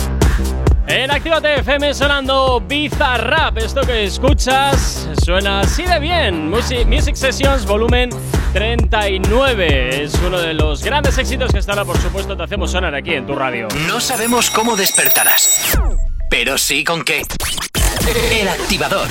En 0.91 1.09
Actívate 1.09 1.55
FM 1.55 1.93
sonando 1.93 2.59
Bizarrap. 2.59 3.57
Esto 3.59 3.79
que 3.81 4.03
escuchas 4.03 5.07
suena 5.23 5.61
así 5.61 5.83
de 5.83 5.99
bien. 5.99 6.49
Music, 6.49 7.15
Sessions 7.15 7.65
volumen 7.65 8.09
39. 8.51 10.03
Es 10.03 10.15
uno 10.15 10.41
de 10.41 10.53
los 10.53 10.83
grandes 10.83 11.17
éxitos 11.17 11.53
que 11.53 11.59
hasta 11.59 11.71
ahora, 11.71 11.85
por 11.85 11.97
supuesto, 11.97 12.35
te 12.35 12.43
hacemos 12.43 12.71
sonar 12.71 12.93
aquí 12.93 13.13
en 13.13 13.25
tu 13.25 13.35
radio. 13.35 13.69
No 13.87 14.01
sabemos 14.01 14.49
cómo 14.49 14.75
despertarás, 14.75 15.79
pero 16.29 16.57
sí 16.57 16.83
con 16.83 17.05
qué. 17.05 17.21
El 18.29 18.49
activador. 18.49 19.07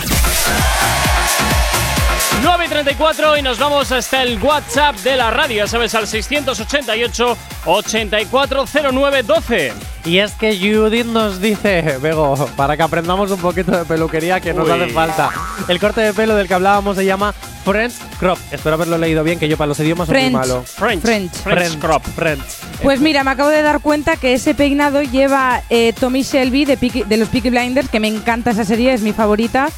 9 2.43 2.65
y 2.65 2.69
34 2.69 3.37
y 3.39 3.43
nos 3.43 3.59
vamos 3.59 3.93
hasta 3.93 4.23
el 4.23 4.39
WhatsApp 4.43 4.97
de 4.99 5.16
la 5.16 5.31
radio, 5.31 5.65
ya 5.65 5.66
sabes, 5.66 5.95
al 5.95 6.07
688 6.07 7.37
840912. 7.66 9.73
Y 10.07 10.19
es 10.19 10.32
que 10.32 10.57
Judith 10.57 11.07
nos 11.07 11.41
dice, 11.41 11.99
Bego, 12.01 12.35
para 12.57 12.77
que 12.77 12.82
aprendamos 12.82 13.31
un 13.31 13.41
poquito 13.41 13.73
de 13.73 13.85
peluquería 13.85 14.41
que 14.41 14.55
nos 14.55 14.66
Uy. 14.66 14.73
hace 14.73 14.89
falta. 14.89 15.31
El 15.69 15.78
corte 15.78 16.01
de 16.01 16.15
pelo 16.15 16.35
del 16.35 16.49
que 16.49 16.55
hablábamos 16.55 16.97
se 16.97 17.05
llama 17.05 17.35
French 17.65 17.93
Crop. 18.19 18.39
Espero 18.51 18.74
haberlo 18.77 18.97
leído 18.97 19.23
bien, 19.23 19.39
que 19.39 19.47
yo 19.47 19.59
para 19.59 19.69
los 19.69 19.78
idiomas 19.81 20.09
soy 20.09 20.23
muy 20.23 20.31
malo. 20.31 20.62
French. 20.65 21.03
French. 21.03 21.32
French 21.32 21.78
crop. 21.78 22.03
French. 22.16 22.41
Pues 22.82 23.01
mira, 23.01 23.23
me 23.24 23.32
acabo 23.32 23.51
de 23.51 23.61
dar 23.61 23.81
cuenta 23.81 24.16
que 24.16 24.32
ese 24.32 24.55
peinado 24.55 25.03
lleva 25.03 25.62
eh, 25.69 25.93
Tommy 25.93 26.23
Shelby 26.23 26.65
de, 26.65 26.78
Peaky- 26.78 27.05
de 27.05 27.16
los 27.19 27.28
Peaky 27.28 27.51
Blinders, 27.51 27.91
que 27.91 28.01
me 28.01 28.09
encanta 28.09 28.53
esa 28.53 28.65
serie, 28.65 28.95
es 28.95 29.03
mi 29.03 29.12
favorita. 29.12 29.69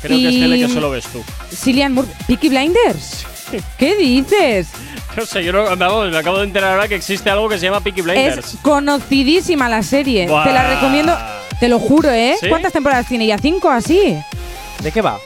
Creo 0.00 0.18
que 0.18 0.28
es 0.28 0.34
que 0.68 0.74
solo 0.74 0.90
ves 0.90 1.04
tú. 1.06 1.22
Cillian 1.76 1.92
Murphy. 1.92 2.14
¿Peaky 2.26 2.48
Blinders? 2.48 3.26
¿Qué 3.76 3.96
dices? 3.96 4.68
No 5.14 5.26
sé, 5.26 5.44
yo 5.44 5.52
no, 5.52 5.76
vamos, 5.76 6.10
me 6.10 6.16
acabo 6.16 6.38
de 6.38 6.44
enterar 6.44 6.72
ahora 6.72 6.88
que 6.88 6.94
existe 6.94 7.28
algo 7.28 7.50
que 7.50 7.58
se 7.58 7.66
llama 7.66 7.80
Peaky 7.80 8.00
Blinders. 8.00 8.54
Es 8.54 8.60
conocidísima 8.62 9.68
la 9.68 9.82
serie. 9.82 10.26
Buah. 10.26 10.44
Te 10.44 10.52
la 10.54 10.74
recomiendo. 10.74 11.14
Te 11.60 11.68
lo 11.68 11.78
juro, 11.78 12.10
¿eh? 12.10 12.34
¿Sí? 12.40 12.48
¿Cuántas 12.48 12.72
temporadas 12.72 13.06
tiene? 13.06 13.26
¿Ya 13.26 13.36
cinco 13.36 13.68
así? 13.68 14.16
¿De 14.82 14.90
qué 14.90 15.02
va? 15.02 15.18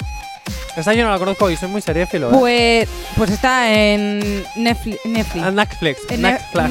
Esta 0.77 0.95
yo 0.95 1.05
no 1.05 1.11
la 1.11 1.19
conozco 1.19 1.51
y 1.51 1.57
soy 1.57 1.69
muy 1.69 1.81
seriéfilo. 1.83 2.29
¿eh? 2.29 2.37
Pues, 2.39 2.89
pues 3.17 3.31
está 3.31 3.73
en 3.73 4.45
Netflix. 4.57 4.99
Netflix. 5.05 5.45
Ah, 5.45 5.51
Netflix. 5.51 6.01
En 6.09 6.23
Netflix. 6.23 6.65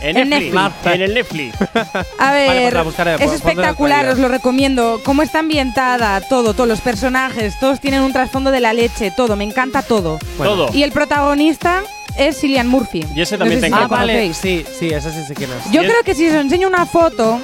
En 0.00 0.16
en 0.16 0.28
Netflix. 0.30 0.86
En 0.86 1.02
el 1.02 1.14
Netflix. 1.14 1.56
A 2.18 2.32
ver, 2.32 2.48
Vale, 2.48 2.60
pues 2.62 2.74
la 2.74 2.82
buscaré, 2.82 3.14
es 3.16 3.32
espectacular, 3.32 4.04
la 4.04 4.12
os 4.12 4.18
lo 4.18 4.28
recomiendo. 4.28 5.00
Cómo 5.04 5.22
está 5.22 5.40
ambientada, 5.40 6.20
todo, 6.20 6.54
todos 6.54 6.68
los 6.68 6.80
personajes, 6.80 7.58
todos 7.58 7.80
tienen 7.80 8.02
un 8.02 8.12
trasfondo 8.12 8.50
de 8.50 8.60
la 8.60 8.72
leche, 8.72 9.12
todo, 9.16 9.36
me 9.36 9.44
encanta 9.44 9.82
todo. 9.82 10.18
Bueno. 10.36 10.52
Todo. 10.52 10.70
Y 10.72 10.82
el 10.82 10.92
protagonista 10.92 11.82
es 12.16 12.40
Cillian 12.40 12.68
Murphy. 12.68 13.06
Y 13.14 13.20
ese 13.20 13.38
también 13.38 13.60
No 13.60 13.66
sé 13.66 13.70
te 13.70 13.76
si 13.76 13.82
Ah, 13.82 13.86
vale. 13.88 14.34
Sí, 14.34 14.64
sí, 14.78 14.88
ese 14.88 15.12
sí 15.12 15.24
sé 15.26 15.34
quién 15.34 15.50
es. 15.50 15.70
Yo 15.72 15.80
creo 15.82 16.02
que 16.04 16.14
si 16.14 16.28
os 16.28 16.34
enseño 16.34 16.68
una 16.68 16.86
foto, 16.86 17.40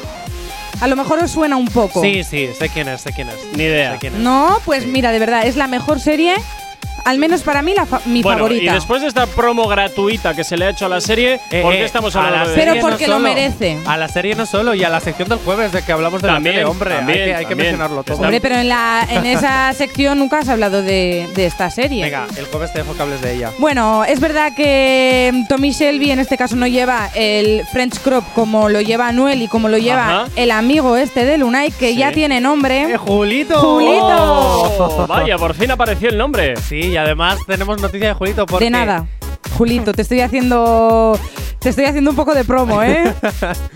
a 0.80 0.86
lo 0.86 0.96
mejor 0.96 1.18
os 1.18 1.30
suena 1.30 1.56
un 1.56 1.66
poco. 1.66 2.02
Sí, 2.02 2.24
sí, 2.24 2.48
sé 2.58 2.68
quién 2.68 2.88
es, 2.88 3.00
sé 3.00 3.12
quién 3.12 3.28
es. 3.28 3.36
Ni 3.56 3.64
idea. 3.64 3.92
Sé 3.92 3.98
quién 3.98 4.14
es. 4.14 4.20
No, 4.20 4.60
pues 4.64 4.86
mira, 4.86 5.12
de 5.12 5.18
verdad, 5.18 5.46
es 5.46 5.56
la 5.56 5.66
mejor 5.66 6.00
serie, 6.00 6.36
al 7.06 7.18
menos 7.18 7.42
para 7.42 7.62
mí, 7.62 7.72
la 7.74 7.86
fa- 7.86 8.00
mi 8.04 8.22
Bueno, 8.22 8.38
favorita. 8.40 8.70
y 8.72 8.74
después 8.74 9.00
de 9.00 9.08
esta 9.08 9.26
promo 9.26 9.66
gratuita 9.68 10.34
que 10.34 10.44
se 10.44 10.56
le 10.56 10.66
ha 10.66 10.70
hecho 10.70 10.86
a 10.86 10.88
la 10.88 11.00
serie, 11.00 11.40
Eh, 11.50 11.62
¿por 11.62 11.72
qué 11.72 11.80
eh, 11.82 11.84
estamos 11.84 12.14
a 12.16 12.20
la 12.20 12.26
hablando 12.28 12.50
de 12.50 12.54
Pero 12.56 12.72
serie 12.72 12.82
porque 12.82 13.06
no 13.06 13.14
lo 13.14 13.20
merece. 13.20 13.78
A 13.86 13.96
la 13.96 14.08
serie 14.08 14.34
no 14.34 14.44
solo, 14.46 14.74
y 14.74 14.84
a 14.84 14.88
la 14.90 15.00
sección 15.00 15.28
del 15.28 15.38
jueves 15.38 15.72
de 15.72 15.82
que 15.82 15.92
hablamos 15.92 16.20
de 16.20 16.28
También, 16.28 16.56
la 16.56 16.60
tele, 16.60 16.70
hombre. 16.70 16.90
también, 16.94 17.18
hay 17.20 17.24
que, 17.26 17.34
hay 17.36 17.46
que 17.46 17.54
mencionarlo 17.54 18.02
todo. 18.02 18.16
Hombre, 18.18 18.40
pero 18.40 18.56
en, 18.56 18.68
la, 18.68 19.06
en 19.10 19.24
esa 19.26 19.72
sección 19.72 20.18
nunca 20.18 20.40
has 20.40 20.48
hablado 20.48 20.82
de, 20.82 21.28
de 21.34 21.46
esta 21.46 21.70
serie. 21.70 22.04
Venga, 22.04 22.26
el 22.36 22.44
jueves 22.46 22.72
te 22.72 22.80
dejo 22.80 22.94
que 22.94 23.02
hables 23.02 23.20
de 23.22 23.34
ella. 23.34 23.50
Bueno, 23.58 24.04
es 24.04 24.20
verdad 24.20 24.52
que 24.56 25.30
mm, 25.32 25.46
Tommy 25.48 25.70
Shelby 25.70 26.10
en 26.10 26.18
este 26.18 26.36
caso 26.36 26.56
no 26.56 26.66
lleva 26.66 27.08
el 27.14 27.64
French 27.72 28.00
Crop 28.00 28.24
como 28.34 28.68
lo 28.68 28.80
lleva 28.80 29.12
Noel 29.12 29.42
y 29.42 29.48
como 29.48 29.68
lo 29.68 29.78
lleva 29.78 30.22
Ajá. 30.22 30.28
el 30.36 30.50
amigo 30.50 30.96
este 30.96 31.24
de 31.24 31.38
Lunay, 31.38 31.70
que 31.70 31.90
Sí. 31.90 31.96
ya 31.96 32.10
tiene 32.12 32.40
nombre. 32.40 32.92
¡Eh, 32.92 32.96
Julito! 32.96 33.58
¡Julito! 33.60 34.06
Oh, 34.08 35.06
vaya, 35.06 35.36
por 35.38 35.54
fin 35.54 35.70
apareció 35.70 36.08
el 36.08 36.18
nombre. 36.18 36.54
Sí, 36.56 36.90
y 36.96 36.98
además 36.98 37.40
tenemos 37.46 37.78
noticia 37.82 38.08
de 38.08 38.14
Julito 38.14 38.46
porque… 38.46 38.64
De 38.64 38.70
nada. 38.70 39.06
Julito, 39.58 39.92
te 39.92 40.00
estoy 40.00 40.22
haciendo. 40.22 41.18
Te 41.58 41.68
estoy 41.68 41.84
haciendo 41.84 42.08
un 42.10 42.16
poco 42.16 42.34
de 42.34 42.42
promo, 42.42 42.82
¿eh? 42.82 43.12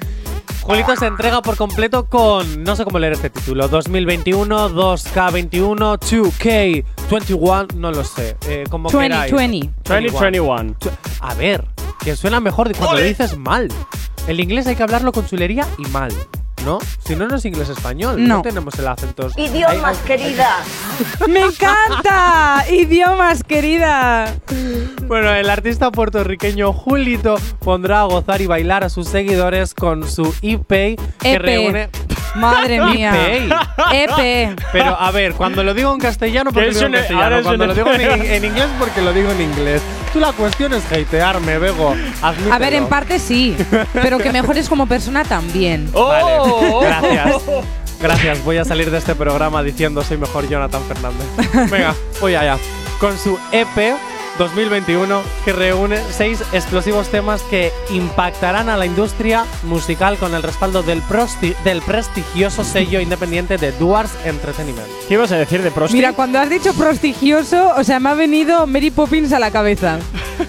Julito 0.62 0.96
se 0.96 1.06
entrega 1.06 1.42
por 1.42 1.56
completo 1.58 2.06
con, 2.06 2.62
no 2.64 2.76
sé 2.76 2.84
cómo 2.84 2.98
leer 2.98 3.12
este 3.14 3.28
título, 3.28 3.68
2021, 3.68 4.70
2K21, 4.70 5.98
2K21, 5.98 7.74
no 7.74 7.90
lo 7.92 8.04
sé, 8.04 8.36
eh, 8.48 8.64
como 8.70 8.88
20, 8.88 9.08
queráis. 9.08 9.32
20. 9.32 9.70
2021. 9.84 10.74
Tu- 10.78 10.90
A 11.20 11.34
ver, 11.34 11.64
que 12.02 12.16
suena 12.16 12.40
mejor 12.40 12.68
de 12.68 12.74
cuando 12.74 12.96
lo 12.96 13.02
dices 13.02 13.36
mal. 13.36 13.68
El 14.28 14.40
inglés 14.40 14.66
hay 14.66 14.76
que 14.76 14.82
hablarlo 14.82 15.12
con 15.12 15.26
chulería 15.26 15.66
y 15.78 15.82
mal, 15.88 16.12
¿no? 16.64 16.78
Si 17.04 17.16
no, 17.16 17.26
no 17.28 17.36
es 17.36 17.44
inglés 17.44 17.68
español, 17.68 18.16
no, 18.26 18.36
No. 18.36 18.42
tenemos 18.42 18.78
el 18.78 18.86
acento. 18.88 19.28
Idiomas, 19.36 19.98
Hay- 19.98 20.06
querida. 20.06 20.56
¡Me 21.28 21.40
encanta! 21.40 22.64
¡Idiomas, 22.70 23.42
querida! 23.44 24.34
Bueno, 25.06 25.30
el 25.32 25.48
artista 25.50 25.90
puertorriqueño 25.90 26.72
Julito 26.72 27.36
pondrá 27.60 28.00
a 28.02 28.04
gozar 28.04 28.40
y 28.40 28.46
bailar 28.46 28.84
a 28.84 28.88
sus 28.90 29.08
seguidores 29.08 29.74
con 29.74 30.08
su 30.08 30.34
EP 30.42 30.68
que 31.18 31.32
EP. 31.34 31.42
reúne 31.42 31.88
Madre 32.36 32.80
mía. 32.84 33.12
EP. 33.92 34.58
Pero 34.72 34.96
a 35.00 35.10
ver, 35.10 35.34
cuando 35.34 35.62
lo 35.64 35.74
digo 35.74 35.92
en 35.92 36.00
castellano, 36.00 36.50
Que 36.50 36.54
porque 36.54 36.68
lo 36.72 36.74
digo 36.74 36.86
en 36.86 36.92
castellano. 36.92 37.42
Cuando 37.42 37.66
lo 37.66 37.74
digo 37.74 37.92
en, 37.92 38.00
en 38.32 38.44
inglés, 38.44 38.68
porque 38.78 39.02
lo 39.02 39.12
digo 39.12 39.30
en 39.32 39.40
inglés. 39.40 39.82
Tú 40.12 40.20
la 40.20 40.32
cuestión 40.32 40.72
es 40.74 40.84
hatearme, 40.90 41.58
Bego. 41.58 41.94
Admítelo. 42.22 42.54
A 42.54 42.58
ver, 42.58 42.74
en 42.74 42.86
parte 42.86 43.18
sí, 43.18 43.56
pero 43.92 44.18
que 44.18 44.32
mejores 44.32 44.68
como 44.68 44.86
persona 44.86 45.24
también. 45.24 45.90
Vale, 45.92 46.24
Oh. 46.38 46.80
gracias. 46.80 47.36
Gracias, 48.00 48.44
voy 48.44 48.56
a 48.56 48.64
salir 48.64 48.90
de 48.90 48.96
este 48.96 49.14
programa 49.14 49.62
diciendo 49.62 50.02
soy 50.02 50.16
mejor 50.16 50.48
Jonathan 50.48 50.82
Fernández. 50.84 51.70
Venga, 51.70 51.94
voy 52.20 52.34
allá. 52.34 52.56
Con 52.98 53.16
su 53.18 53.38
EP 53.52 53.94
2021 54.40 55.20
que 55.44 55.52
reúne 55.52 56.00
seis 56.10 56.42
explosivos 56.54 57.08
temas 57.08 57.42
que 57.42 57.70
impactarán 57.90 58.70
a 58.70 58.78
la 58.78 58.86
industria 58.86 59.44
musical 59.64 60.16
con 60.16 60.34
el 60.34 60.42
respaldo 60.42 60.82
del, 60.82 61.02
prosti- 61.02 61.54
del 61.62 61.82
prestigioso 61.82 62.64
sello 62.64 63.00
independiente 63.02 63.58
de 63.58 63.70
Duars 63.72 64.12
Entertainment. 64.24 64.88
¿Qué 65.06 65.14
ibas 65.14 65.30
a 65.32 65.36
decir 65.36 65.60
de 65.62 65.70
Prosti? 65.70 65.94
Mira, 65.94 66.14
cuando 66.14 66.38
has 66.38 66.48
dicho 66.48 66.72
prestigioso, 66.72 67.74
o 67.76 67.84
sea, 67.84 68.00
me 68.00 68.08
ha 68.08 68.14
venido 68.14 68.66
Mary 68.66 68.90
Poppins 68.90 69.30
a 69.34 69.38
la 69.38 69.50
cabeza. 69.50 69.98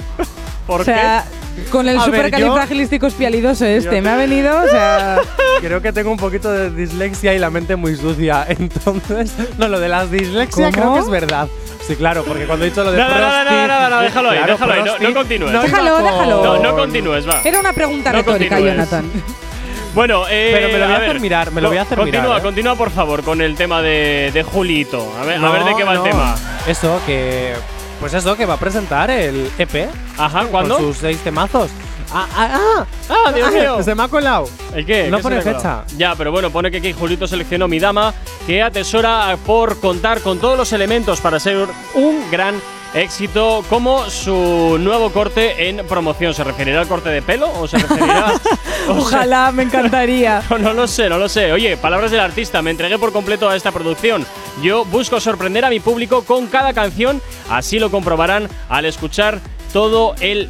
¿Por 0.67 0.81
o 0.81 0.83
sea, 0.85 1.25
con 1.69 1.89
el 1.89 1.99
supercalifragilístico 1.99 3.07
espialidoso 3.07 3.65
este, 3.65 3.97
Yo- 3.97 4.01
me 4.01 4.09
ha 4.09 4.15
venido, 4.15 4.57
o 4.63 4.69
sea… 4.69 5.19
Creo 5.59 5.81
que 5.81 5.91
tengo 5.91 6.11
un 6.11 6.17
poquito 6.17 6.49
de 6.49 6.71
dislexia 6.71 7.33
y 7.33 7.39
la 7.39 7.49
mente 7.49 7.75
muy 7.75 7.97
sucia. 7.97 8.45
Entonces, 8.47 9.33
no, 9.57 9.67
lo 9.67 9.81
de 9.81 9.89
la 9.89 10.05
dislexia 10.05 10.71
¿Cómo? 10.71 10.81
creo 10.81 10.93
que 10.93 10.99
es 11.01 11.09
verdad. 11.09 11.49
Claro, 11.97 12.23
porque 12.23 12.45
cuando 12.45 12.65
he 12.65 12.69
dicho 12.69 12.83
lo 12.83 12.91
de 12.91 12.97
Nada, 12.97 13.15
nada, 13.19 13.41
Prosti. 13.41 13.55
nada, 13.55 13.67
nada, 13.67 13.89
nada, 13.89 14.01
déjalo 14.03 14.29
ahí, 14.29 14.37
claro, 14.37 14.53
déjalo 14.53 14.73
ahí, 14.73 14.83
no- 14.83 14.99
no 15.09 15.13
continúes. 15.13 15.51
Déjalo, 15.61 15.93
con- 15.95 16.03
déjalo. 16.03 16.43
No, 16.43 16.59
no 16.59 16.75
continúes, 16.75 17.27
va. 17.29 17.41
Era 17.43 17.59
una 17.59 17.73
pregunta 17.73 18.11
No 18.11 18.17
retórica, 18.19 18.55
continúes. 18.57 18.89
Jonathan. 18.89 19.11
Bueno, 19.93 20.23
eh, 20.29 20.51
Pero 20.53 20.67
me 20.69 20.77
lo 20.79 20.85
voy 20.85 20.95
a 20.95 20.99
ver, 20.99 21.09
hacer 21.09 21.19
mirar, 21.19 21.51
me 21.51 21.59
lo 21.59 21.67
voy 21.67 21.77
a 21.77 21.81
hacer 21.81 21.97
continúa, 21.97 22.21
mirar, 22.23 22.39
¿eh? 22.39 22.41
Continúa, 22.43 22.75
por 22.75 22.91
favor, 22.91 23.23
con 23.23 23.41
el 23.41 23.55
tema 23.57 23.81
de, 23.81 24.31
de 24.33 24.41
Julito. 24.41 25.13
A 25.21 25.25
ver, 25.25 25.35
a 25.35 25.39
No, 25.39 25.51
ver 25.51 25.65
de 25.65 25.75
qué 25.75 25.83
va 25.83 25.95
no. 25.95 26.05
el 26.05 26.09
tema. 26.11 26.35
Eso, 26.65 27.01
que. 27.05 27.53
Pues 27.99 28.13
eso, 28.13 28.37
que 28.37 28.45
va 28.45 28.53
a 28.53 28.57
presentar 28.57 29.11
el 29.11 29.51
EP. 29.57 29.89
Ajá, 30.17 30.45
¿cuándo? 30.45 30.75
Con 30.77 30.85
sus 30.85 30.97
seis 30.97 31.17
temazos. 31.19 31.71
Ah, 32.13 32.27
ah, 32.35 32.49
ah, 32.53 32.85
Ah, 33.09 33.31
Dios 33.31 33.51
mío. 33.53 33.83
Se 33.83 33.95
me 33.95 34.03
ha 34.03 34.07
colado. 34.07 34.47
¿El 34.73 34.85
qué? 34.85 35.09
No 35.09 35.17
¿Qué 35.17 35.23
pone 35.23 35.41
fecha. 35.41 35.83
Ya, 35.97 36.15
pero 36.15 36.31
bueno, 36.31 36.49
pone 36.49 36.71
que 36.71 36.77
aquí 36.77 36.93
Julito 36.93 37.27
seleccionó 37.27 37.67
mi 37.67 37.79
dama, 37.79 38.13
que 38.45 38.61
atesora 38.61 39.37
por 39.45 39.79
contar 39.79 40.21
con 40.21 40.39
todos 40.39 40.57
los 40.57 40.71
elementos 40.73 41.21
para 41.21 41.39
ser 41.39 41.67
un 41.93 42.29
gran 42.31 42.55
éxito, 42.93 43.63
como 43.69 44.09
su 44.09 44.77
nuevo 44.79 45.11
corte 45.11 45.69
en 45.69 45.85
promoción. 45.87 46.33
¿Se 46.33 46.43
referirá 46.43 46.81
al 46.81 46.87
corte 46.87 47.09
de 47.09 47.21
pelo 47.21 47.49
o 47.59 47.67
se 47.67 47.77
referirá? 47.77 48.33
o 48.89 48.93
Ojalá, 48.93 49.51
me 49.51 49.63
encantaría. 49.63 50.41
No, 50.49 50.57
no 50.57 50.73
lo 50.73 50.87
sé, 50.87 51.09
no 51.09 51.17
lo 51.17 51.29
sé. 51.29 51.51
Oye, 51.53 51.77
palabras 51.77 52.11
del 52.11 52.19
artista, 52.19 52.61
me 52.61 52.71
entregué 52.71 52.97
por 52.99 53.13
completo 53.13 53.49
a 53.49 53.55
esta 53.55 53.71
producción. 53.71 54.25
Yo 54.61 54.83
busco 54.85 55.19
sorprender 55.19 55.63
a 55.63 55.69
mi 55.69 55.79
público 55.79 56.23
con 56.23 56.47
cada 56.47 56.73
canción, 56.73 57.21
así 57.49 57.79
lo 57.79 57.89
comprobarán 57.89 58.49
al 58.69 58.85
escuchar 58.85 59.39
todo 59.71 60.15
el 60.19 60.49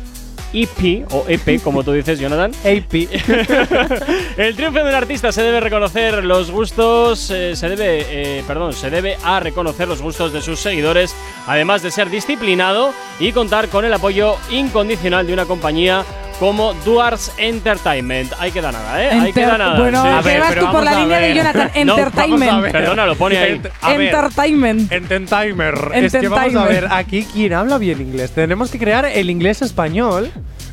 EP 0.54 1.06
o 1.12 1.26
EP, 1.28 1.62
como 1.62 1.84
tú 1.84 1.92
dices, 1.92 2.20
Jonathan. 2.20 2.52
AP. 2.64 2.94
El 4.38 4.56
triunfo 4.56 4.80
de 4.80 4.90
un 4.90 4.96
artista 4.96 5.32
se 5.32 5.42
debe 5.44 5.60
reconocer 5.60 6.24
los 6.24 6.52
gustos, 6.52 7.30
eh, 7.32 7.56
se 7.56 7.70
debe, 7.70 8.06
eh, 8.10 8.44
perdón, 8.48 8.74
se 8.74 8.90
debe 8.90 9.18
a 9.24 9.40
reconocer 9.40 9.88
los 9.88 10.02
gustos 10.02 10.34
de 10.34 10.42
sus 10.42 10.60
seguidores, 10.60 11.16
además 11.48 11.82
de 11.82 11.92
ser 11.92 12.10
disciplinado 12.10 12.94
y 13.20 13.32
contar 13.32 13.70
con 13.70 13.86
el 13.86 13.94
apoyo 13.94 14.36
incondicional 14.50 15.28
de 15.28 15.34
una 15.34 15.46
compañía 15.46 16.06
como 16.42 16.74
Duars 16.84 17.32
Entertainment. 17.38 18.34
Ahí 18.40 18.52
queda 18.52 18.72
nada, 18.72 19.00
¿eh? 19.00 19.10
Ahí 19.12 19.20
Enter- 19.30 19.34
queda 19.36 19.58
nada. 19.60 19.80
bueno, 19.80 20.02
sí. 20.02 20.08
A 20.10 20.22
ver, 20.22 20.40
vas 20.40 20.56
tú 20.56 20.72
por 20.72 20.84
la 20.84 20.96
de 20.96 21.06
ver. 21.06 21.36
Jonathan. 21.38 21.72
Entertainment. 21.76 22.72
Perdona, 22.72 23.06
lo 23.06 23.16
pone 23.16 23.38
ahí. 23.38 23.62
Entertainment. 23.88 24.92
Entertainer. 24.92 25.76
Es 25.94 26.12
que 26.12 26.28
vamos 26.28 26.40
a 26.40 26.46
Entertainment. 26.48 26.68
ver, 26.70 26.88
aquí 26.92 27.28
quién 27.32 27.54
habla 27.54 27.78
bien 27.78 28.02
inglés. 28.02 28.32
Tenemos 28.32 28.72
que 28.72 28.80
crear 28.80 29.06
el 29.06 29.30
inglés 29.30 29.62
español. 29.62 30.32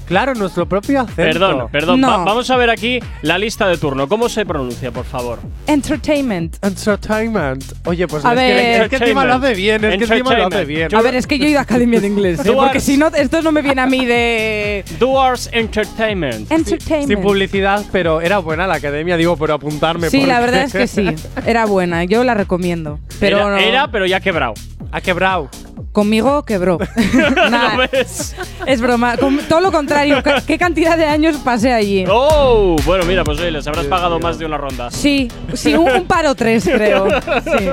Claro, 0.08 0.34
nuestro 0.34 0.66
propio 0.66 1.00
acento. 1.02 1.16
Perdón, 1.16 1.68
perdón. 1.70 2.00
No. 2.00 2.08
Va- 2.08 2.24
vamos 2.24 2.48
a 2.50 2.56
ver 2.56 2.70
aquí 2.70 2.98
la 3.22 3.38
lista 3.38 3.68
de 3.68 3.76
turno. 3.76 4.08
¿Cómo 4.08 4.28
se 4.28 4.46
pronuncia, 4.46 4.90
por 4.90 5.04
favor? 5.04 5.38
Entertainment. 5.66 6.56
Entertainment. 6.64 7.62
Oye, 7.86 8.08
pues 8.08 8.24
A 8.24 8.32
es, 8.32 8.38
que, 8.38 8.44
ver. 8.54 8.82
es 8.82 8.88
que 8.88 8.96
encima 8.96 9.24
lo 9.24 9.34
hace 9.34 9.54
bien, 9.54 9.84
es 9.84 9.98
que 9.98 10.04
encima 10.04 10.34
lo 10.34 10.46
hace 10.46 10.64
bien. 10.64 10.94
A 10.94 11.02
ver, 11.02 11.14
es 11.14 11.26
que 11.26 11.38
yo 11.38 11.46
he 11.46 11.50
ido 11.50 11.58
a 11.58 11.62
academia 11.62 12.00
de 12.00 12.06
inglés, 12.06 12.44
¿eh? 12.44 12.52
Porque 12.54 12.80
si 12.80 12.96
no, 12.96 13.08
esto 13.08 13.42
no 13.42 13.52
me 13.52 13.62
viene 13.62 13.80
a 13.82 13.86
mí 13.86 14.04
de. 14.06 14.84
Duars 14.98 15.50
Entertainment. 15.52 16.50
Entertainment. 16.50 17.08
Sin 17.08 17.20
publicidad, 17.20 17.84
pero 17.92 18.20
era 18.20 18.38
buena 18.38 18.66
la 18.66 18.74
academia, 18.74 19.16
digo, 19.16 19.36
por 19.36 19.50
apuntarme. 19.52 20.10
Sí, 20.10 20.24
la 20.24 20.40
porque- 20.40 20.50
verdad 20.52 20.62
es 20.64 20.72
que 20.72 20.86
sí. 20.88 21.08
Era 21.46 21.66
buena, 21.66 22.04
yo 22.04 22.24
la 22.24 22.34
recomiendo. 22.34 22.98
Pero 23.20 23.38
era, 23.38 23.48
no- 23.50 23.56
era, 23.58 23.90
pero 23.90 24.06
ya 24.06 24.20
quebrado. 24.20 24.54
Ha 24.90 25.00
quebrado. 25.00 25.48
conmigo 25.92 26.44
quebró. 26.44 26.78
Nah, 27.50 27.76
¿Lo 27.76 27.88
ves? 27.90 28.34
es 28.66 28.80
broma. 28.80 29.16
Con- 29.16 29.38
todo 29.48 29.60
lo 29.60 29.70
contrario, 29.72 30.22
¿qué- 30.22 30.36
¿qué 30.46 30.58
cantidad 30.58 30.96
de 30.96 31.06
años 31.06 31.36
pasé 31.38 31.72
allí? 31.72 32.04
¡Oh! 32.08 32.76
Bueno, 32.84 33.04
mira, 33.04 33.24
pues 33.24 33.38
oye, 33.40 33.50
les 33.50 33.66
habrás 33.66 33.86
pagado 33.86 34.18
más 34.18 34.38
de 34.38 34.46
una 34.46 34.56
ronda. 34.58 34.90
Sí, 34.90 35.30
sí, 35.54 35.74
un, 35.74 35.90
un 35.90 36.04
par 36.06 36.26
o 36.26 36.34
tres, 36.34 36.64
creo. 36.64 37.08
Sí. 37.44 37.68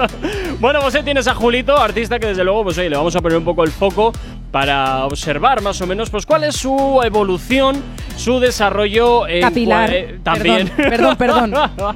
Bueno, 0.59 0.79
pues 0.81 0.95
ahí 0.95 1.03
tienes 1.03 1.27
a 1.27 1.35
Julito, 1.35 1.77
artista 1.77 2.17
que 2.19 2.27
desde 2.27 2.43
luego, 2.43 2.63
pues 2.63 2.77
oye, 2.77 2.89
le 2.89 2.95
vamos 2.97 3.15
a 3.15 3.21
poner 3.21 3.37
un 3.37 3.43
poco 3.45 3.63
el 3.63 3.71
foco 3.71 4.11
para 4.51 5.05
observar 5.05 5.61
más 5.61 5.79
o 5.81 5.87
menos, 5.87 6.09
pues 6.09 6.25
cuál 6.25 6.45
es 6.45 6.55
su 6.55 7.01
evolución, 7.03 7.75
su 8.17 8.39
desarrollo 8.39 9.27
en 9.27 9.41
Capilar. 9.41 9.89
cua- 9.89 9.93
eh, 9.93 10.19
también. 10.23 10.69
Perdón, 10.69 11.15
perdón, 11.17 11.51
perdón. 11.51 11.95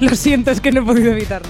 Lo 0.00 0.14
siento, 0.14 0.50
es 0.50 0.60
que 0.60 0.70
no 0.72 0.80
he 0.82 0.84
podido 0.84 1.12
evitarlo. 1.12 1.48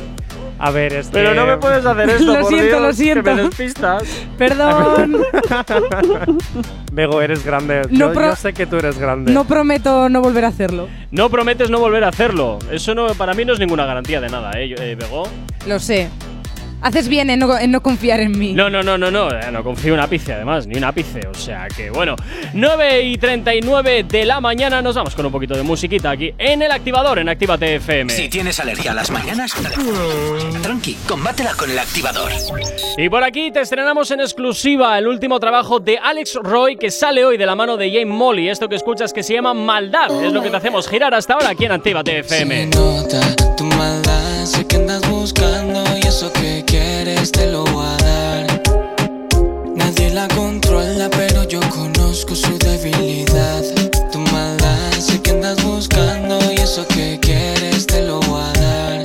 A 0.58 0.70
ver, 0.70 0.94
es 0.94 1.08
Pero 1.12 1.30
que- 1.30 1.36
no 1.36 1.46
me 1.46 1.56
puedes 1.58 1.84
hacer 1.84 2.08
esto, 2.10 2.24
Lo 2.32 2.40
por 2.40 2.48
siento, 2.48 2.66
Dios, 2.66 2.80
lo 2.82 2.92
siento. 2.92 3.22
Que 3.24 3.34
me 3.34 3.42
despistas. 3.42 4.02
Perdón. 4.38 5.22
Bego, 6.92 7.20
eres 7.20 7.44
grande. 7.44 7.82
No 7.90 8.12
yo, 8.14 8.20
yo 8.20 8.36
sé 8.36 8.52
que 8.54 8.66
tú 8.66 8.76
eres 8.76 8.98
grande. 8.98 9.32
No 9.32 9.44
prometo 9.44 10.08
no 10.08 10.20
volver 10.22 10.44
a 10.44 10.48
hacerlo. 10.48 10.88
No 11.10 11.28
prometes 11.28 11.68
no 11.70 11.78
volver 11.78 12.04
a 12.04 12.08
hacerlo. 12.08 12.58
Eso 12.70 12.94
no, 12.94 13.06
para 13.08 13.34
mí 13.34 13.44
no 13.44 13.52
es 13.52 13.58
ninguna 13.58 13.84
garantía 13.84 14.20
de 14.20 14.28
nada, 14.28 14.52
¿eh, 14.58 14.74
eh, 14.78 14.96
Bego? 14.98 15.28
Lo 15.66 15.78
sé. 15.78 16.08
Haces 16.82 17.08
bien 17.08 17.30
en 17.30 17.40
no, 17.40 17.58
en 17.58 17.70
no 17.70 17.82
confiar 17.82 18.20
en 18.20 18.38
mí. 18.38 18.52
No, 18.52 18.68
no, 18.70 18.82
no, 18.82 18.98
no, 18.98 19.10
no, 19.10 19.30
eh, 19.30 19.50
no 19.50 19.64
confío 19.64 19.94
en 19.94 19.94
un 19.94 20.00
ápice 20.00 20.34
además, 20.34 20.66
ni 20.66 20.76
un 20.76 20.84
ápice, 20.84 21.26
o 21.26 21.34
sea 21.34 21.68
que 21.68 21.90
bueno, 21.90 22.16
9 22.52 23.02
y 23.02 23.16
39 23.16 24.04
de 24.04 24.24
la 24.24 24.40
mañana 24.40 24.82
nos 24.82 24.94
vamos 24.94 25.14
con 25.14 25.26
un 25.26 25.32
poquito 25.32 25.54
de 25.56 25.62
musiquita 25.62 26.10
aquí 26.10 26.32
en 26.38 26.62
el 26.62 26.70
activador, 26.70 27.18
en 27.18 27.28
Actívate 27.28 27.76
FM. 27.76 28.12
Si 28.12 28.28
tienes 28.28 28.60
alergia 28.60 28.92
a 28.92 28.94
las 28.94 29.10
mañanas, 29.10 29.54
tranqui, 30.62 30.96
combátela 31.08 31.54
con 31.54 31.70
el 31.70 31.78
activador. 31.78 32.30
Y 32.96 33.08
por 33.08 33.24
aquí 33.24 33.50
te 33.50 33.60
estrenamos 33.60 34.10
en 34.10 34.20
exclusiva 34.20 34.98
el 34.98 35.08
último 35.08 35.40
trabajo 35.40 35.80
de 35.80 35.98
Alex 35.98 36.38
Roy 36.42 36.76
que 36.76 36.90
sale 36.90 37.24
hoy 37.24 37.36
de 37.36 37.46
la 37.46 37.56
mano 37.56 37.76
de 37.76 37.90
Jane 37.90 38.06
Molly, 38.06 38.48
esto 38.48 38.68
que 38.68 38.76
escuchas 38.76 39.12
que 39.12 39.22
se 39.22 39.34
llama 39.34 39.54
Maldad, 39.54 40.24
es 40.24 40.32
lo 40.32 40.42
que 40.42 40.50
te 40.50 40.56
hacemos 40.56 40.88
girar 40.88 41.14
hasta 41.14 41.34
ahora 41.34 41.50
aquí 41.50 41.64
en 41.64 41.72
Actívate 41.72 42.18
FM. 42.18 42.70
tu 43.56 43.64
maldad 43.64 44.26
Sé 44.46 44.64
que 44.64 44.76
andas 44.76 45.02
buscando 45.10 45.55
eso 46.26 46.32
que 46.32 46.64
quieres 46.66 47.30
te 47.30 47.46
lo 47.46 47.64
voy 47.64 47.86
a 47.86 47.96
dar. 47.98 48.62
Nadie 49.76 50.10
la 50.10 50.26
controla 50.28 51.08
pero 51.10 51.44
yo 51.44 51.60
conozco 51.70 52.34
su 52.34 52.58
debilidad. 52.58 53.62
Tu 54.10 54.18
maldad 54.18 54.92
sé 54.98 55.20
que 55.20 55.30
andas 55.30 55.62
buscando 55.62 56.38
y 56.52 56.56
eso 56.60 56.86
que 56.88 57.18
quieres 57.20 57.86
te 57.86 58.02
lo 58.02 58.20
voy 58.20 58.40
a 58.40 58.52
dar. 58.60 59.02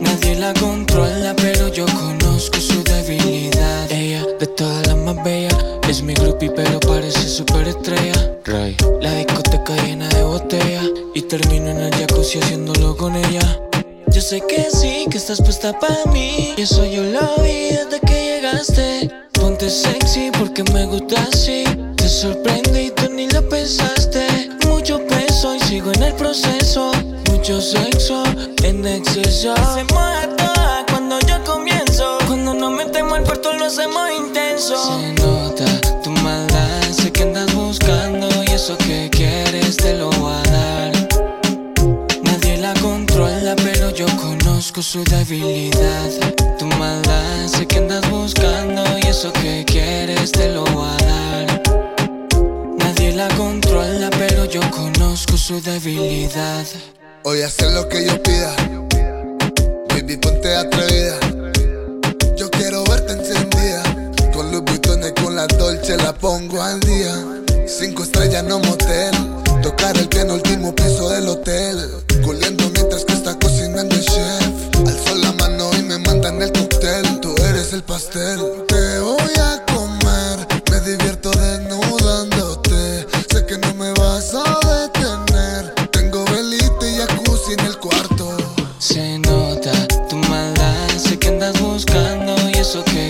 Nadie 0.00 0.34
la 0.36 0.52
controla 0.54 1.34
pero 1.36 1.68
yo 1.68 1.86
conozco 1.86 2.58
su 2.60 2.82
debilidad. 2.82 3.90
Ella 3.90 4.22
de 4.38 4.46
todas 4.48 4.86
las 4.88 4.96
más 4.96 5.22
bellas 5.24 5.56
es 5.88 6.02
mi 6.02 6.14
groupie 6.14 6.50
pero 6.50 6.78
parece 6.80 7.28
superestrella. 7.28 8.32
Ray. 8.44 8.76
La 9.00 9.14
discoteca 9.14 9.74
llena 9.84 10.08
de 10.08 10.22
botellas 10.24 10.86
y 11.14 11.22
termino 11.22 11.70
en 11.70 11.78
el 11.78 11.94
jacuzzi 11.94 12.38
haciéndolo 12.38 12.96
con 12.96 13.16
ella. 13.16 13.60
Yo 14.16 14.22
sé 14.22 14.40
que 14.40 14.70
sí, 14.70 15.04
que 15.10 15.18
estás 15.18 15.42
puesta 15.42 15.78
para 15.78 16.06
mí. 16.10 16.54
Y 16.56 16.62
eso 16.62 16.86
yo 16.86 17.02
lo 17.02 17.36
vi 17.42 17.68
desde 17.68 18.00
que 18.00 18.14
llegaste. 18.14 19.10
Ponte 19.34 19.68
sexy 19.68 20.30
porque 20.38 20.64
me 20.72 20.86
gusta 20.86 21.16
así. 21.30 21.64
Te 21.96 22.08
sorprende 22.08 22.92
tú 22.92 23.10
ni 23.12 23.28
lo 23.28 23.46
pensaste. 23.46 24.26
Mucho 24.66 25.06
peso 25.06 25.54
y 25.54 25.60
sigo 25.60 25.92
en 25.92 26.02
el 26.02 26.14
proceso. 26.14 26.92
Mucho 27.30 27.60
sexo 27.60 28.22
en 28.62 28.86
exceso. 28.86 29.54
Se 29.74 29.84
toda 29.84 30.86
cuando 30.88 31.20
yo 31.28 31.44
comienzo. 31.44 32.16
Cuando 32.26 32.54
nos 32.54 32.72
metemos 32.72 33.18
al 33.18 33.24
cuarto 33.24 33.52
lo 33.52 33.66
hacemos 33.66 34.10
intenso. 34.18 34.98
Se 34.98 35.12
nota 35.12 35.66
tu 36.02 36.10
maldad, 36.22 36.90
sé 36.90 37.12
que 37.12 37.22
andas 37.22 37.54
buscando 37.54 38.28
y 38.44 38.50
eso 38.50 38.78
que 38.78 39.10
quieres 39.10 39.76
te 39.76 39.92
lo 39.92 40.08
conozco 44.76 44.82
su 44.82 45.04
debilidad. 45.04 46.10
Tu 46.58 46.66
maldad, 46.66 47.46
sé 47.46 47.66
que 47.66 47.78
andas 47.78 48.08
buscando 48.10 48.82
y 48.98 49.06
eso 49.06 49.32
que 49.32 49.64
quieres 49.64 50.32
te 50.32 50.50
lo 50.50 50.64
voy 50.64 50.88
a 50.88 51.04
dar. 51.04 51.62
Nadie 52.78 53.14
la 53.14 53.28
controla, 53.36 54.10
pero 54.18 54.44
yo 54.44 54.60
conozco 54.70 55.38
su 55.38 55.62
debilidad. 55.62 56.66
Hoy 57.22 57.40
hacer 57.40 57.72
lo 57.72 57.88
que 57.88 58.04
yo 58.04 58.22
pida. 58.22 58.54
Baby, 59.88 60.18
ponte 60.18 60.54
atrevida. 60.54 61.20
Yo 62.36 62.50
quiero 62.50 62.84
verte 62.84 63.14
encendida. 63.14 63.82
Con 64.34 64.52
los 64.52 64.62
butones, 64.62 65.12
con 65.22 65.36
la 65.36 65.46
dolce 65.46 65.96
la 65.96 66.12
pongo 66.12 66.60
al 66.60 66.80
día. 66.80 67.14
Cinco 67.66 68.02
estrellas, 68.02 68.44
no 68.44 68.58
motel. 68.58 69.12
Tocar 69.62 69.96
el 69.96 70.08
piano, 70.08 70.34
último 70.34 70.74
piso 70.74 71.08
del 71.08 71.28
hotel. 71.28 71.92
Culiendo 72.22 72.68
mientras 72.74 73.04
que 73.06 73.14
está 73.14 73.38
cocinando 73.38 73.94
el 73.94 74.04
chef. 74.04 74.45
Mandan 76.26 76.42
el 76.42 76.52
cóctel. 76.52 77.20
Tú 77.20 77.32
eres 77.50 77.72
el 77.72 77.84
pastel. 77.84 78.40
Te 78.66 78.98
voy 78.98 79.32
a 79.38 79.64
comer. 79.72 80.44
Me 80.72 80.80
divierto 80.80 81.30
desnudándote. 81.30 83.06
Sé 83.30 83.46
que 83.46 83.56
no 83.58 83.72
me 83.74 83.92
vas 83.92 84.34
a 84.34 84.58
detener. 84.66 85.72
Tengo 85.92 86.24
velita 86.24 86.84
y 86.84 86.96
jacuzzi 86.96 87.52
en 87.52 87.66
el 87.66 87.78
cuarto. 87.78 88.36
Se 88.80 89.20
nota 89.20 89.70
tu 90.08 90.16
maldad, 90.16 90.88
sé 90.98 91.16
que 91.16 91.28
andas 91.28 91.60
buscando 91.60 92.34
y 92.50 92.58
eso 92.58 92.84
que 92.84 93.05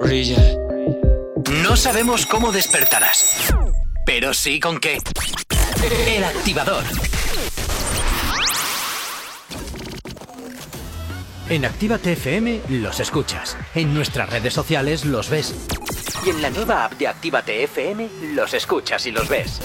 Rigel. 0.00 0.58
No 1.62 1.76
sabemos 1.76 2.24
cómo 2.24 2.52
despertarás, 2.52 3.52
pero 4.06 4.32
sí 4.32 4.58
con 4.58 4.80
qué. 4.80 4.98
El 6.06 6.24
activador. 6.24 6.84
En 11.50 11.66
Actívate 11.66 12.12
FM 12.12 12.62
los 12.70 12.98
escuchas. 12.98 13.58
En 13.74 13.92
nuestras 13.92 14.30
redes 14.30 14.54
sociales 14.54 15.04
los 15.04 15.28
ves. 15.28 15.54
Y 16.24 16.30
en 16.30 16.40
la 16.40 16.48
nueva 16.48 16.86
app 16.86 16.94
de 16.94 17.08
Actívate 17.08 17.62
FM 17.64 18.08
los 18.32 18.54
escuchas 18.54 19.04
y 19.04 19.10
los 19.10 19.28
ves. 19.28 19.60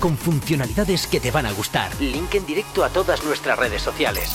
Con 0.00 0.16
funcionalidades 0.16 1.06
que 1.06 1.20
te 1.20 1.30
van 1.30 1.44
a 1.44 1.52
gustar. 1.52 1.90
Link 2.00 2.34
en 2.34 2.46
directo 2.46 2.82
a 2.82 2.88
todas 2.88 3.22
nuestras 3.24 3.58
redes 3.58 3.82
sociales. 3.82 4.34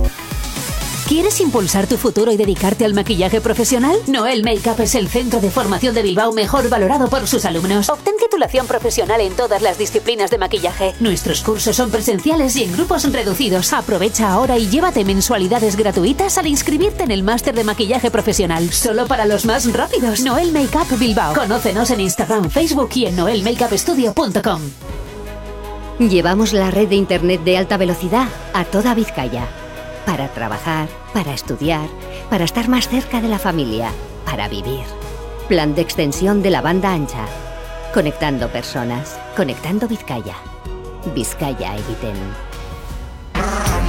¿Quieres 1.11 1.41
impulsar 1.41 1.87
tu 1.87 1.97
futuro 1.97 2.31
y 2.31 2.37
dedicarte 2.37 2.85
al 2.85 2.93
maquillaje 2.93 3.41
profesional? 3.41 3.97
Noel 4.07 4.43
Makeup 4.45 4.79
es 4.79 4.95
el 4.95 5.09
centro 5.09 5.41
de 5.41 5.51
formación 5.51 5.93
de 5.93 6.03
Bilbao 6.03 6.31
mejor 6.31 6.69
valorado 6.69 7.09
por 7.09 7.27
sus 7.27 7.43
alumnos. 7.43 7.89
Obtén 7.89 8.15
titulación 8.15 8.65
profesional 8.65 9.19
en 9.19 9.33
todas 9.33 9.61
las 9.61 9.77
disciplinas 9.77 10.31
de 10.31 10.37
maquillaje. 10.37 10.93
Nuestros 11.01 11.41
cursos 11.41 11.75
son 11.75 11.91
presenciales 11.91 12.55
y 12.55 12.63
en 12.63 12.71
grupos 12.71 13.11
reducidos. 13.11 13.73
Aprovecha 13.73 14.31
ahora 14.31 14.57
y 14.57 14.69
llévate 14.69 15.03
mensualidades 15.03 15.75
gratuitas 15.75 16.37
al 16.37 16.47
inscribirte 16.47 17.03
en 17.03 17.11
el 17.11 17.23
máster 17.23 17.55
de 17.55 17.65
maquillaje 17.65 18.09
profesional. 18.09 18.71
Solo 18.71 19.05
para 19.05 19.25
los 19.25 19.43
más 19.43 19.69
rápidos. 19.73 20.21
Noel 20.21 20.53
Makeup 20.53 20.97
Bilbao. 20.97 21.33
Conócenos 21.33 21.91
en 21.91 21.99
Instagram, 21.99 22.49
Facebook 22.49 22.91
y 22.95 23.07
en 23.07 23.17
noelmakeupstudio.com. 23.17 24.61
Llevamos 25.99 26.53
la 26.53 26.71
red 26.71 26.87
de 26.87 26.95
Internet 26.95 27.43
de 27.43 27.57
alta 27.57 27.75
velocidad 27.75 28.29
a 28.53 28.63
toda 28.63 28.93
Vizcaya. 28.95 29.45
Para 30.05 30.29
trabajar, 30.29 30.87
para 31.13 31.33
estudiar, 31.33 31.87
para 32.29 32.45
estar 32.45 32.67
más 32.67 32.87
cerca 32.87 33.21
de 33.21 33.27
la 33.27 33.39
familia, 33.39 33.91
para 34.25 34.47
vivir. 34.47 34.85
Plan 35.47 35.75
de 35.75 35.81
extensión 35.81 36.41
de 36.41 36.49
la 36.49 36.61
banda 36.61 36.93
ancha. 36.93 37.25
Conectando 37.93 38.47
personas, 38.49 39.19
conectando 39.35 39.87
Vizcaya. 39.87 40.35
Vizcaya 41.13 41.75
Eviten. 41.75 42.50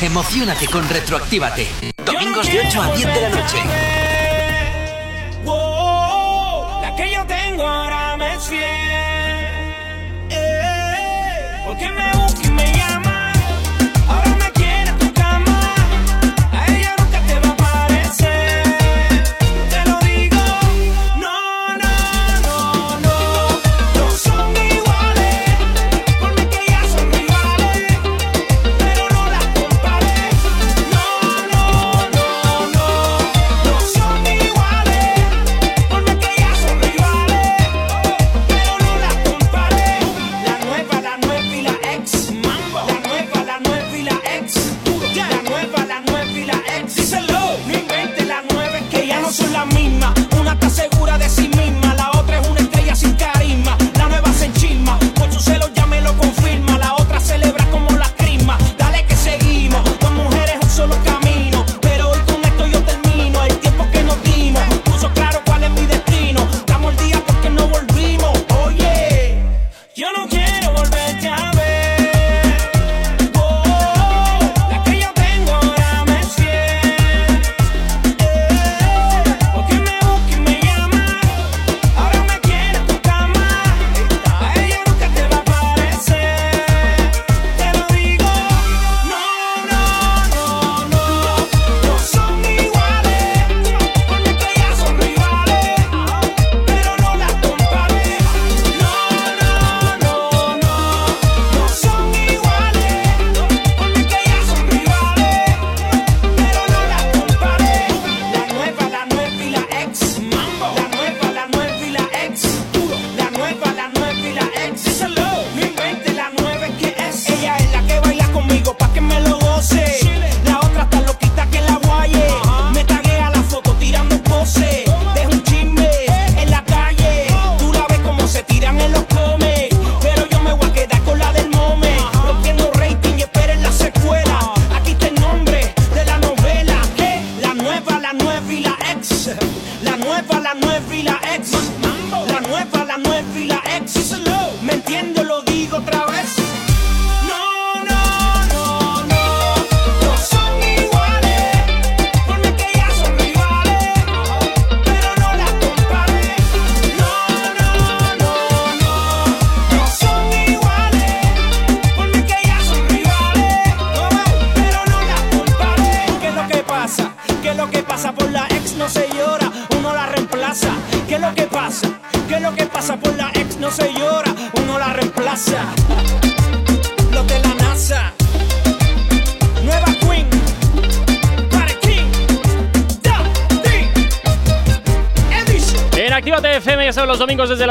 Emocionate 0.00 0.66
con 0.66 0.86
Retroactívate. 0.86 1.66
Domingos 2.04 2.46
de 2.46 2.60
8 2.60 2.82
a 2.82 2.92
10 2.94 3.14
de 3.14 3.20
la 3.22 3.28
noche. 3.30 3.56
La 6.82 6.94
que 6.94 7.10
yo 7.10 7.24
tengo 7.24 7.66
ahora 7.66 8.16
me 8.18 8.34
es 8.34 8.44
fiel. 8.44 8.60
Eh, 10.28 11.62
porque 11.66 11.88
me 11.88 12.12
busca 12.12 12.35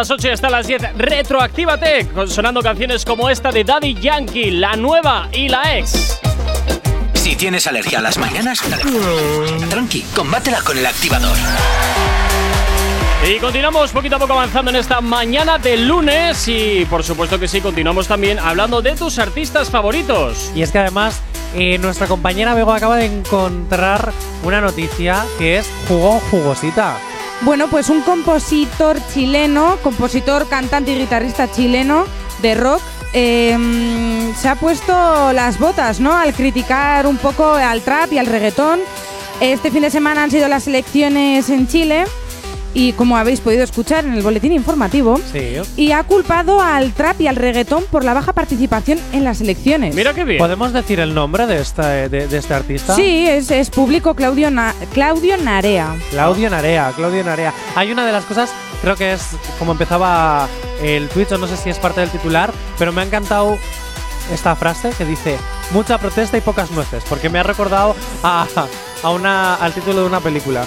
las 0.05 0.11
8 0.11 0.33
hasta 0.33 0.49
las 0.51 0.67
10. 0.67 0.97
Retroactívate, 0.97 2.07
sonando 2.27 2.61
canciones 2.61 3.03
como 3.03 3.27
esta 3.27 3.51
de 3.51 3.63
Daddy 3.63 3.95
Yankee, 3.95 4.51
la 4.51 4.75
nueva 4.75 5.29
y 5.31 5.49
la 5.49 5.79
ex. 5.79 6.19
Si 7.15 7.35
tienes 7.35 7.65
alergia 7.65 7.97
a 7.97 8.01
las 8.03 8.19
mañanas, 8.19 8.61
tranqui, 9.67 10.01
combátela 10.15 10.61
con 10.61 10.77
el 10.77 10.85
activador. 10.85 11.35
Y 13.27 13.39
continuamos 13.39 13.89
poquito 13.93 14.17
a 14.17 14.19
poco 14.19 14.33
avanzando 14.33 14.69
en 14.69 14.77
esta 14.77 15.01
mañana 15.01 15.57
de 15.57 15.75
lunes 15.75 16.47
y 16.47 16.85
por 16.87 17.03
supuesto 17.03 17.39
que 17.39 17.47
sí, 17.47 17.59
continuamos 17.59 18.07
también 18.07 18.37
hablando 18.37 18.83
de 18.83 18.93
tus 18.93 19.17
artistas 19.17 19.71
favoritos. 19.71 20.51
Y 20.53 20.61
es 20.61 20.71
que 20.71 20.77
además 20.77 21.19
eh, 21.55 21.79
nuestra 21.79 22.05
compañera 22.05 22.53
Bego 22.53 22.73
acaba 22.73 22.97
de 22.97 23.05
encontrar 23.05 24.13
una 24.43 24.61
noticia 24.61 25.25
que 25.39 25.57
es 25.57 25.67
jugó 25.87 26.19
jugosita. 26.29 26.99
Bueno, 27.41 27.67
pues 27.67 27.89
un 27.89 28.01
compositor 28.01 28.97
chileno, 29.13 29.77
compositor, 29.83 30.47
cantante 30.47 30.93
y 30.93 30.99
guitarrista 30.99 31.51
chileno 31.51 32.05
de 32.41 32.55
rock, 32.55 32.81
eh, 33.13 34.33
se 34.37 34.49
ha 34.49 34.55
puesto 34.55 35.31
las 35.33 35.59
botas, 35.59 35.99
¿no? 35.99 36.13
Al 36.13 36.33
criticar 36.33 37.07
un 37.07 37.17
poco 37.17 37.53
al 37.53 37.81
trap 37.81 38.13
y 38.13 38.17
al 38.17 38.25
reggaetón. 38.25 38.79
Este 39.39 39.69
fin 39.69 39.81
de 39.81 39.91
semana 39.91 40.23
han 40.23 40.31
sido 40.31 40.47
las 40.47 40.67
elecciones 40.67 41.49
en 41.49 41.67
Chile 41.67 42.05
y 42.75 42.91
como 42.93 43.17
habéis 43.17 43.39
podido 43.39 43.63
escuchar 43.63 44.05
en 44.05 44.13
el 44.13 44.21
boletín 44.21 44.51
informativo, 44.51 45.19
Sí. 45.31 45.55
y 45.77 45.91
ha 45.93 46.03
culpado 46.03 46.61
al 46.61 46.91
trap 46.93 47.19
y 47.21 47.27
al 47.27 47.35
reggaetón 47.37 47.85
por 47.89 48.03
la 48.03 48.13
baja 48.13 48.33
participación 48.33 48.99
en 49.13 49.23
las 49.23 49.41
elecciones. 49.41 49.95
Mira 49.95 50.13
qué 50.13 50.23
bien. 50.25 50.37
¿Podemos 50.37 50.73
decir 50.73 50.99
el 50.99 51.13
nombre 51.15 51.47
de, 51.47 51.59
esta, 51.61 51.87
de, 51.87 52.27
de 52.27 52.37
este 52.37 52.53
artista? 52.53 52.93
Sí, 52.93 53.25
es, 53.27 53.49
es 53.49 53.69
público 53.71 54.13
Claudio, 54.13 54.51
Na- 54.51 54.75
Claudio 54.93 55.37
Narea. 55.37 55.95
Claudio 56.11 56.49
Narea, 56.49 56.91
Claudio 56.95 57.23
Narea. 57.23 57.53
Hay 57.75 57.91
una 57.91 58.05
de 58.05 58.11
las 58.11 58.25
cosas, 58.25 58.51
creo 58.81 58.95
que 58.95 59.13
es 59.13 59.21
como 59.57 59.71
empezaba 59.71 60.47
el 60.83 61.07
tweet, 61.07 61.27
o 61.31 61.37
no 61.37 61.47
sé 61.47 61.55
si 61.57 61.69
es 61.69 61.79
parte 61.79 62.01
del 62.01 62.09
titular, 62.09 62.51
pero 62.77 62.91
me 62.91 62.99
ha 63.01 63.05
encantado 63.05 63.57
esta 64.33 64.55
frase 64.55 64.89
que 64.97 65.05
dice 65.05 65.37
mucha 65.71 65.97
protesta 65.97 66.37
y 66.37 66.41
pocas 66.41 66.71
nueces, 66.71 67.03
porque 67.07 67.29
me 67.29 67.39
ha 67.39 67.43
recordado 67.43 67.95
a, 68.21 68.45
a 69.03 69.09
una, 69.11 69.55
al 69.55 69.71
título 69.73 70.01
de 70.01 70.07
una 70.07 70.19
película. 70.19 70.65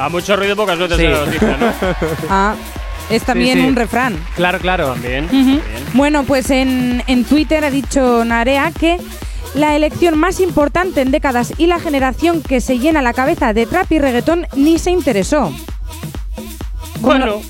A 0.00 0.08
mucho 0.08 0.34
ruido, 0.36 0.56
pocas 0.56 0.78
veces 0.78 0.96
Sí. 0.96 1.02
se 1.04 1.08
lo 1.10 1.26
dicen, 1.26 1.56
¿no? 1.60 1.72
Ah, 2.30 2.54
es 3.10 3.22
también 3.22 3.58
Sí, 3.58 3.62
sí. 3.62 3.68
un 3.68 3.76
refrán. 3.76 4.16
Claro, 4.36 4.58
claro. 4.58 4.92
También. 4.92 5.28
Bueno, 5.94 6.22
pues 6.24 6.50
en, 6.50 7.02
en 7.06 7.24
Twitter 7.24 7.64
ha 7.64 7.70
dicho 7.70 8.24
Narea 8.24 8.72
que 8.78 8.96
la 9.54 9.74
elección 9.76 10.16
más 10.18 10.38
importante 10.40 11.00
en 11.00 11.10
décadas 11.10 11.52
y 11.58 11.66
la 11.66 11.78
generación 11.80 12.40
que 12.42 12.60
se 12.60 12.78
llena 12.78 13.02
la 13.02 13.12
cabeza 13.12 13.52
de 13.52 13.66
trap 13.66 13.90
y 13.92 13.98
reggaetón 13.98 14.46
ni 14.54 14.78
se 14.78 14.90
interesó. 14.92 15.52
Bueno, 17.00 17.40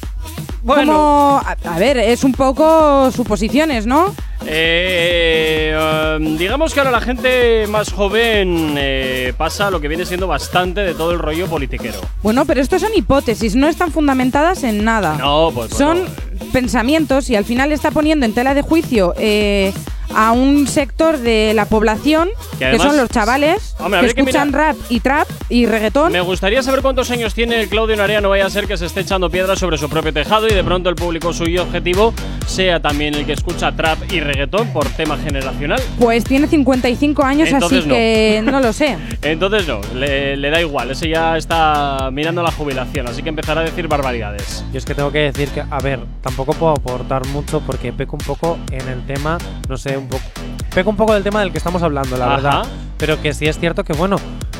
bueno. 0.63 0.93
Como, 0.93 1.43
a, 1.45 1.57
a 1.75 1.79
ver, 1.79 1.99
es 1.99 2.25
un 2.25 2.33
poco 2.33 3.11
suposiciones, 3.11 3.87
¿no? 3.87 4.15
Eh, 4.47 6.17
um, 6.19 6.37
digamos 6.37 6.73
que 6.73 6.81
ahora 6.81 6.91
la 6.91 7.01
gente 7.01 7.67
más 7.69 7.93
joven 7.93 8.75
eh, 8.77 9.33
pasa 9.37 9.71
lo 9.71 9.81
que 9.81 9.89
viene 9.89 10.07
siendo 10.07 10.27
bastante 10.27 10.81
de 10.81 10.95
todo 10.95 11.12
el 11.12 11.19
rollo 11.19 11.47
politiquero. 11.47 12.01
Bueno, 12.23 12.45
pero 12.47 12.61
esto 12.61 12.79
son 12.79 12.91
hipótesis, 12.95 13.55
no 13.55 13.69
están 13.69 13.93
fundamentadas 13.93 14.65
en 14.65 14.85
nada. 14.85 15.17
No, 15.17 15.51
pues, 15.55 15.69
pues 15.69 15.79
son 15.79 16.05
no. 16.05 16.47
pensamientos 16.53 17.29
y 17.31 17.37
al 17.37 17.45
final 17.45 17.73
está 17.73 17.91
poniendo 17.91 18.27
en 18.27 18.33
tela 18.33 18.55
de 18.55 18.62
juicio 18.62 19.15
eh, 19.19 19.73
a 20.15 20.33
un 20.33 20.67
sector 20.67 21.19
de 21.19 21.53
la 21.55 21.67
población 21.67 22.31
Que 22.59 22.79
son 22.79 22.97
los 22.97 23.09
chavales 23.11 23.77
Hombre, 23.79 24.01
que 24.01 24.07
escuchan 24.07 24.53
rap 24.53 24.77
y 24.89 25.01
trap 25.01 25.29
y 25.49 25.67
reggaetón. 25.67 26.12
Me 26.12 26.21
gustaría 26.21 26.62
saber 26.62 26.83
cuántos 26.83 27.11
años 27.11 27.35
tiene 27.35 27.69
Claudio 27.69 27.97
Narea, 27.97 28.21
no 28.21 28.29
vaya 28.29 28.47
a 28.47 28.51
ser 28.51 28.67
que 28.67 28.77
se 28.77 28.87
esté 28.87 29.01
echando 29.01 29.31
piedras 29.31 29.59
sobre 29.59 29.79
su 29.79 29.89
propio 29.89 30.12
tejado 30.12 30.49
y 30.49 30.55
de 30.55 30.65
pronto 30.65 30.89
el 30.89 30.97
público 30.97 31.33
suyo 31.33 31.62
objetivo 31.62 32.12
sea 32.47 32.81
también 32.81 33.15
el 33.15 33.27
que 33.27 33.33
escucha 33.33 33.73
trap 33.73 33.99
y 34.12 34.21
reggaetón 34.21 34.30
por 34.73 34.86
tema 34.90 35.16
generacional. 35.19 35.81
Pues 35.98 36.24
tiene 36.24 36.47
55 36.47 37.23
años, 37.23 37.48
Entonces 37.48 37.81
así 37.81 37.89
no. 37.89 37.94
que 37.94 38.43
no 38.44 38.61
lo 38.61 38.73
sé. 38.73 38.97
Entonces 39.23 39.66
no, 39.66 39.81
le, 39.94 40.36
le 40.36 40.51
da 40.51 40.61
igual, 40.61 40.90
ese 40.90 41.09
ya 41.09 41.36
está 41.36 42.11
mirando 42.12 42.43
la 42.43 42.52
jubilación, 42.52 43.07
así 43.09 43.23
que 43.23 43.28
empezará 43.28 43.61
a 43.62 43.65
decir 43.65 43.89
barbaridades. 43.89 44.65
Yo 44.73 44.78
es 44.78 44.85
que 44.85 44.94
tengo 44.94 45.11
que 45.11 45.19
decir 45.32 45.48
que, 45.48 45.62
a 45.69 45.78
ver, 45.81 46.01
tampoco 46.23 46.52
puedo 46.55 46.73
aportar 46.73 47.27
mucho 47.27 47.61
porque 47.61 47.93
peco 47.93 48.16
un 48.16 48.24
poco 48.24 48.59
en 48.70 48.89
el 48.89 49.05
tema, 49.07 49.39
no 49.69 49.77
sé, 49.77 49.97
un 49.97 50.09
poco. 50.09 50.24
Peco 50.75 50.91
un 50.91 50.97
poco 50.97 51.15
del 51.15 51.23
tema 51.23 51.41
del 51.41 51.51
que 51.53 51.59
estamos 51.59 51.83
hablando, 51.83 52.17
la 52.17 52.27
Ajá. 52.27 52.37
verdad. 52.37 52.67
Pero 52.99 53.21
que 53.21 53.33
sí 53.35 53.47
es 53.47 53.59
cierto 53.59 53.83
que, 53.83 53.93
bueno, 53.95 54.17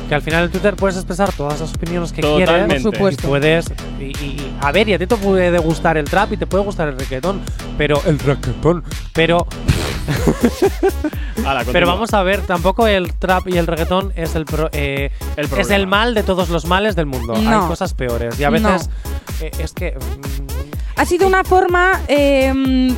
que 0.09 0.15
al 0.15 0.21
final 0.21 0.45
en 0.45 0.51
Twitter 0.51 0.75
puedes 0.75 0.97
expresar 0.97 1.31
todas 1.31 1.59
las 1.61 1.73
opiniones 1.73 2.11
que 2.11 2.21
Totalmente. 2.21 2.65
quieres. 2.67 2.83
Por 2.83 2.93
supuesto. 2.93 3.23
Y 3.23 3.29
puedes. 3.29 3.65
Y, 3.99 4.03
y- 4.03 4.57
a 4.61 4.71
ver, 4.71 4.89
y 4.89 4.93
a 4.93 4.99
ti 4.99 5.07
te 5.07 5.15
puede 5.15 5.57
gustar 5.59 5.97
el 5.97 6.05
trap 6.05 6.33
y 6.33 6.37
te 6.37 6.47
puede 6.47 6.63
gustar 6.63 6.87
el 6.89 6.97
reggaetón. 6.97 7.39
Pero. 7.77 8.01
El 8.05 8.19
reggaetón. 8.19 8.83
Pero. 9.13 9.47
Ala, 11.45 11.63
Pero 11.71 11.87
vamos 11.87 12.13
a 12.13 12.23
ver, 12.23 12.41
tampoco 12.41 12.87
el 12.87 13.13
trap 13.13 13.47
y 13.47 13.57
el 13.57 13.67
reggaetón 13.67 14.11
es 14.15 14.35
el, 14.35 14.45
pro- 14.45 14.69
eh, 14.73 15.11
El 15.37 15.45
es 15.57 15.69
el 15.69 15.87
mal 15.87 16.13
de 16.13 16.23
todos 16.23 16.49
los 16.49 16.65
males 16.65 16.95
del 16.95 17.05
mundo. 17.05 17.33
No. 17.35 17.61
Hay 17.63 17.67
cosas 17.67 17.93
peores. 17.93 18.39
Y 18.39 18.43
a 18.43 18.49
No. 18.49 18.53
veces 18.71 18.89
eh, 19.41 19.51
es 19.59 19.71
que. 19.73 19.91
mm, 19.97 20.99
Ha 20.99 21.05
sido 21.05 21.27
una 21.27 21.43
forma 21.43 22.01
eh, 22.07 22.51
mm, 22.53 22.95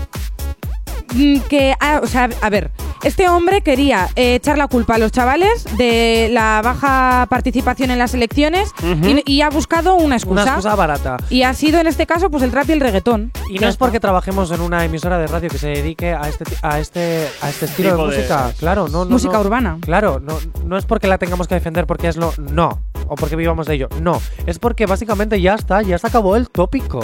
que, 1.49 1.75
ah, 1.79 1.99
o 2.03 2.07
sea, 2.07 2.29
a 2.41 2.49
ver, 2.49 2.71
este 3.03 3.27
hombre 3.29 3.61
quería 3.61 4.09
eh, 4.15 4.35
echar 4.35 4.57
la 4.57 4.67
culpa 4.67 4.95
a 4.95 4.97
los 4.97 5.11
chavales 5.11 5.65
de 5.77 6.29
la 6.31 6.61
baja 6.63 7.27
participación 7.29 7.91
en 7.91 7.99
las 7.99 8.13
elecciones 8.13 8.71
Ujú. 8.79 9.07
y, 9.07 9.23
y 9.25 9.41
ha 9.41 9.49
buscado 9.49 9.95
una 9.95 10.15
excusa. 10.15 10.43
una 10.43 10.51
excusa 10.51 10.75
barata. 10.75 11.17
Y 11.29 11.43
ha 11.43 11.53
sido 11.53 11.79
en 11.79 11.87
este 11.87 12.05
caso 12.05 12.29
pues 12.29 12.43
el 12.43 12.51
trap 12.51 12.69
y 12.69 12.73
el 12.73 12.79
reggaetón. 12.79 13.31
Y 13.49 13.59
no 13.59 13.67
es 13.67 13.77
porque 13.77 13.99
trabajemos 13.99 14.51
en 14.51 14.61
una 14.61 14.83
emisora 14.85 15.17
de 15.17 15.27
radio 15.27 15.49
que 15.49 15.57
se 15.57 15.67
dedique 15.69 16.13
a 16.13 16.21
este 16.29 16.45
a 16.61 16.79
este 16.79 17.27
a 17.41 17.49
este 17.49 17.65
estilo 17.65 17.95
de 17.97 18.03
música. 18.05 18.51
Claro, 18.57 18.87
no, 18.87 19.05
no 19.05 19.11
Música 19.11 19.33
no. 19.33 19.41
urbana. 19.41 19.77
Claro, 19.81 20.19
no, 20.21 20.37
no 20.65 20.77
es 20.77 20.85
porque 20.85 21.07
la 21.07 21.17
tengamos 21.17 21.47
que 21.47 21.55
defender 21.55 21.85
porque 21.85 22.07
es 22.07 22.15
lo 22.17 22.33
no 22.37 22.81
o 23.07 23.15
porque 23.15 23.35
vivamos 23.35 23.67
de 23.67 23.75
ello. 23.75 23.89
No, 24.01 24.21
es 24.45 24.59
porque 24.59 24.85
básicamente 24.85 25.39
ya 25.41 25.55
está, 25.55 25.81
ya 25.81 25.97
se 25.97 26.07
acabó 26.07 26.35
el 26.35 26.49
tópico. 26.49 27.01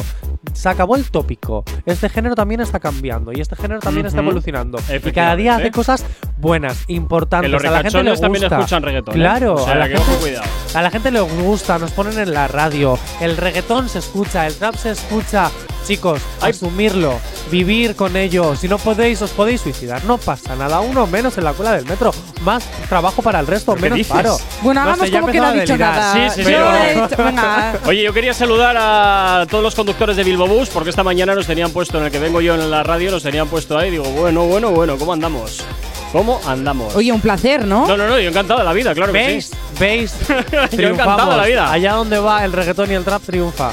Se 0.53 0.69
acabó 0.69 0.95
el 0.95 1.09
tópico. 1.09 1.63
Este 1.85 2.09
género 2.09 2.35
también 2.35 2.61
está 2.61 2.80
cambiando 2.80 3.31
y 3.31 3.41
este 3.41 3.55
género 3.55 3.80
también 3.80 4.05
está 4.05 4.19
evolucionando. 4.19 4.80
Y 4.89 5.11
cada 5.11 5.35
día 5.35 5.55
hace 5.55 5.71
cosas 5.71 6.05
buenas, 6.40 6.84
importantes. 6.88 7.48
Que 7.48 7.52
los 7.52 7.64
a 7.64 7.70
la 7.72 7.78
gente 7.84 7.98
le 7.98 7.99
ricachones 8.11 8.22
también 8.22 8.44
gusta. 8.44 8.56
escuchan 8.57 8.84
reggaetón, 8.84 9.14
¿eh? 9.16 9.18
Claro, 9.18 9.53
O 9.56 9.64
sea, 9.64 9.74
a 9.74 9.76
la 9.76 9.88
gente, 9.88 10.03
cuidado. 10.20 10.45
a 10.74 10.82
la 10.82 10.91
gente 10.91 11.11
le 11.11 11.20
gusta, 11.22 11.78
nos 11.80 11.91
ponen 11.91 12.18
en 12.20 12.34
la 12.34 12.48
radio. 12.48 12.98
El 13.22 13.38
reggaetón 13.38 13.90
se 13.90 13.99
escucha, 13.99 14.48
el 14.48 14.56
trap 14.56 14.76
se 14.76 14.91
escucha. 14.91 15.52
Chicos, 15.88 16.22
asumirlo, 16.41 17.14
vivir 17.49 17.95
con 17.95 18.16
ello. 18.16 18.56
Si 18.56 18.68
no 18.68 18.78
podéis, 18.78 19.22
os 19.22 19.32
podéis 19.32 19.61
suicidar. 19.61 20.03
No 20.03 20.18
pasa 20.18 20.56
nada. 20.56 20.82
Uno 20.82 21.07
menos 21.07 21.38
en 21.38 21.45
la 21.45 21.53
cola 21.53 21.72
del 21.72 21.86
metro. 21.86 22.11
Más 22.44 22.64
trabajo 22.90 23.22
para 23.22 23.40
el 23.40 23.48
resto, 23.48 23.74
¿Qué 23.76 23.82
menos 23.84 23.98
dices? 23.98 24.14
paro. 24.14 24.38
Bueno, 24.61 24.82
No 24.84 24.90
hagamos 24.90 25.07
sé, 25.07 25.14
ya 25.14 25.22
como 25.22 25.32
que 25.32 25.40
no 25.40 25.48
ha 25.48 25.53
dicho 25.53 25.78
nada. 25.78 26.14
Sí, 26.14 26.20
sí, 26.36 26.44
sí, 26.45 26.52
Yo 26.52 26.60
no. 26.60 27.07
dicho- 27.07 27.24
venga. 27.24 27.74
Oye, 27.88 28.03
yo 28.03 28.14
quería 28.14 28.34
saludar 28.34 28.76
a 28.78 29.48
todos 29.49 29.64
los 29.64 29.74
conductores 29.74 30.16
de 30.18 30.24
Bilbo 30.26 30.48
Bus 30.48 30.70
porque 30.70 30.90
esta 30.91 31.03
mañana 31.03 31.34
nos 31.34 31.48
tenían 31.48 31.72
puesto, 31.72 31.98
en 31.98 32.03
el 32.06 32.11
que 32.11 32.20
vengo 32.20 32.40
yo 32.41 32.53
en 32.56 32.70
la 32.70 32.84
radio, 32.84 33.10
nos 33.10 33.24
tenían 33.24 33.48
puesto 33.48 33.78
ahí. 33.78 33.90
Digo, 33.90 34.03
bueno, 34.03 34.44
bueno, 34.45 34.70
bueno, 34.72 34.98
¿cómo 34.98 35.14
andamos? 35.14 35.64
¿Cómo 36.11 36.41
andamos? 36.48 36.95
Oye, 36.95 37.11
un 37.11 37.22
placer, 37.22 37.65
¿no? 37.65 37.86
No, 37.88 37.95
no, 37.95 38.07
no, 38.07 38.19
yo 38.19 38.30
encantado 38.30 38.60
de 38.60 38.65
la 38.65 38.73
vida, 38.73 38.95
claro 38.95 39.14
que 39.14 39.41
sí. 39.41 39.52
¿Veis? 39.80 40.15
Yo 40.72 40.90
encantado 40.90 41.31
de 41.31 41.38
la 41.38 41.45
vida. 41.45 41.72
Allá 41.72 41.94
donde 41.94 42.18
va 42.19 42.44
el 42.44 42.52
reggaetón 42.52 42.91
y 42.91 42.95
el 42.95 43.03
trap 43.03 43.22
triunfa. 43.23 43.72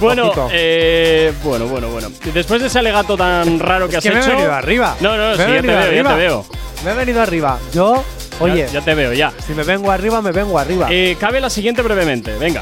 Bueno, 0.00 0.32
eh, 0.52 1.32
bueno, 1.42 1.66
bueno, 1.66 1.88
bueno. 1.88 2.08
Después 2.32 2.60
de 2.60 2.68
ese 2.68 2.78
alegato 2.78 3.16
tan 3.16 3.58
raro 3.58 3.88
que 3.88 3.96
Es 3.96 3.98
has 3.98 4.02
que 4.04 4.10
me 4.10 4.16
he 4.16 4.20
hecho. 4.22 4.30
venido 4.30 4.52
arriba. 4.52 4.96
No, 5.00 5.16
no, 5.16 5.30
Me 5.30 5.36
sí, 5.36 5.38
ya 5.40 5.46
te 5.46 5.66
veo, 5.66 5.76
ya 5.80 5.82
arriba. 5.86 6.10
te 6.10 6.16
veo. 6.16 6.46
Me 6.84 6.90
he 6.90 6.94
venido 6.94 7.22
arriba. 7.22 7.58
Yo, 7.72 8.04
oye, 8.40 8.66
Ya, 8.66 8.72
ya 8.74 8.80
te 8.82 8.94
veo, 8.94 9.12
ya. 9.12 9.32
si 9.46 9.52
me 9.54 9.62
vengo 9.64 9.90
arriba, 9.90 10.22
me 10.22 10.30
vengo 10.32 10.58
arriba. 10.58 10.86
Eh, 10.90 11.16
cabe 11.18 11.40
la 11.40 11.50
siguiente 11.50 11.82
brevemente, 11.82 12.32
venga. 12.38 12.60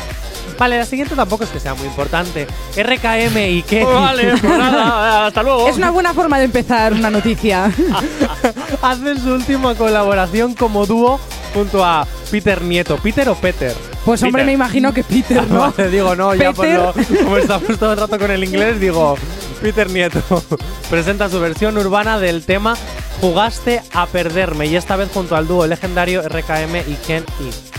Vale, 0.59 0.79
la 0.79 0.87
siguiente 0.87 1.15
tampoco 1.15 1.45
es 1.45 1.51
que 1.51 1.61
sea 1.61 1.75
muy 1.75 1.87
importante. 1.87 2.47
RKM 2.77 3.39
y 3.39 3.63
qué. 3.63 3.85
Vale, 3.85 4.31
pues 4.41 4.43
nada, 4.43 5.27
hasta 5.27 5.43
luego. 5.43 5.69
Es 5.69 5.77
una 5.77 5.91
buena 5.91 6.15
forma 6.15 6.39
de 6.39 6.45
empezar 6.45 6.93
una 6.93 7.11
noticia. 7.11 7.73
Hacen 8.83 9.21
su 9.21 9.33
última 9.33 9.75
colaboración 9.75 10.55
como 10.55 10.87
dúo 10.87 11.19
junto 11.53 11.85
a 11.85 12.07
Peter 12.31 12.63
Nieto. 12.63 12.97
¿Peter 12.99 13.29
o 13.29 13.35
Peter? 13.35 13.75
Pues 14.05 14.23
hombre, 14.23 14.43
Peter. 14.43 14.47
me 14.47 14.53
imagino 14.53 14.93
que 14.93 15.03
Peter, 15.03 15.47
¿no? 15.49 15.73
Vale, 15.73 15.91
digo, 15.91 16.15
no, 16.15 16.35
ya 16.35 16.53
por 16.53 16.67
lo, 16.67 16.93
como 17.25 17.37
estamos 17.39 17.79
todo 17.79 17.93
el 17.93 17.99
rato 17.99 18.19
con 18.19 18.31
el 18.31 18.45
inglés, 18.45 18.79
digo, 18.79 19.17
Peter 19.63 19.89
Nieto 19.91 20.21
presenta 20.91 21.29
su 21.29 21.41
versión 21.41 21.79
urbana 21.79 22.19
del 22.19 22.45
tema 22.45 22.77
Jugaste 23.21 23.81
a 23.95 24.07
perderme 24.07 24.67
y 24.67 24.77
esta 24.77 24.97
vez 24.97 25.09
junto 25.13 25.37
al 25.37 25.47
dúo 25.47 25.67
legendario 25.67 26.23
RKM 26.23 26.77
y 26.87 26.95
Ken 27.07 27.25
E. 27.41 27.74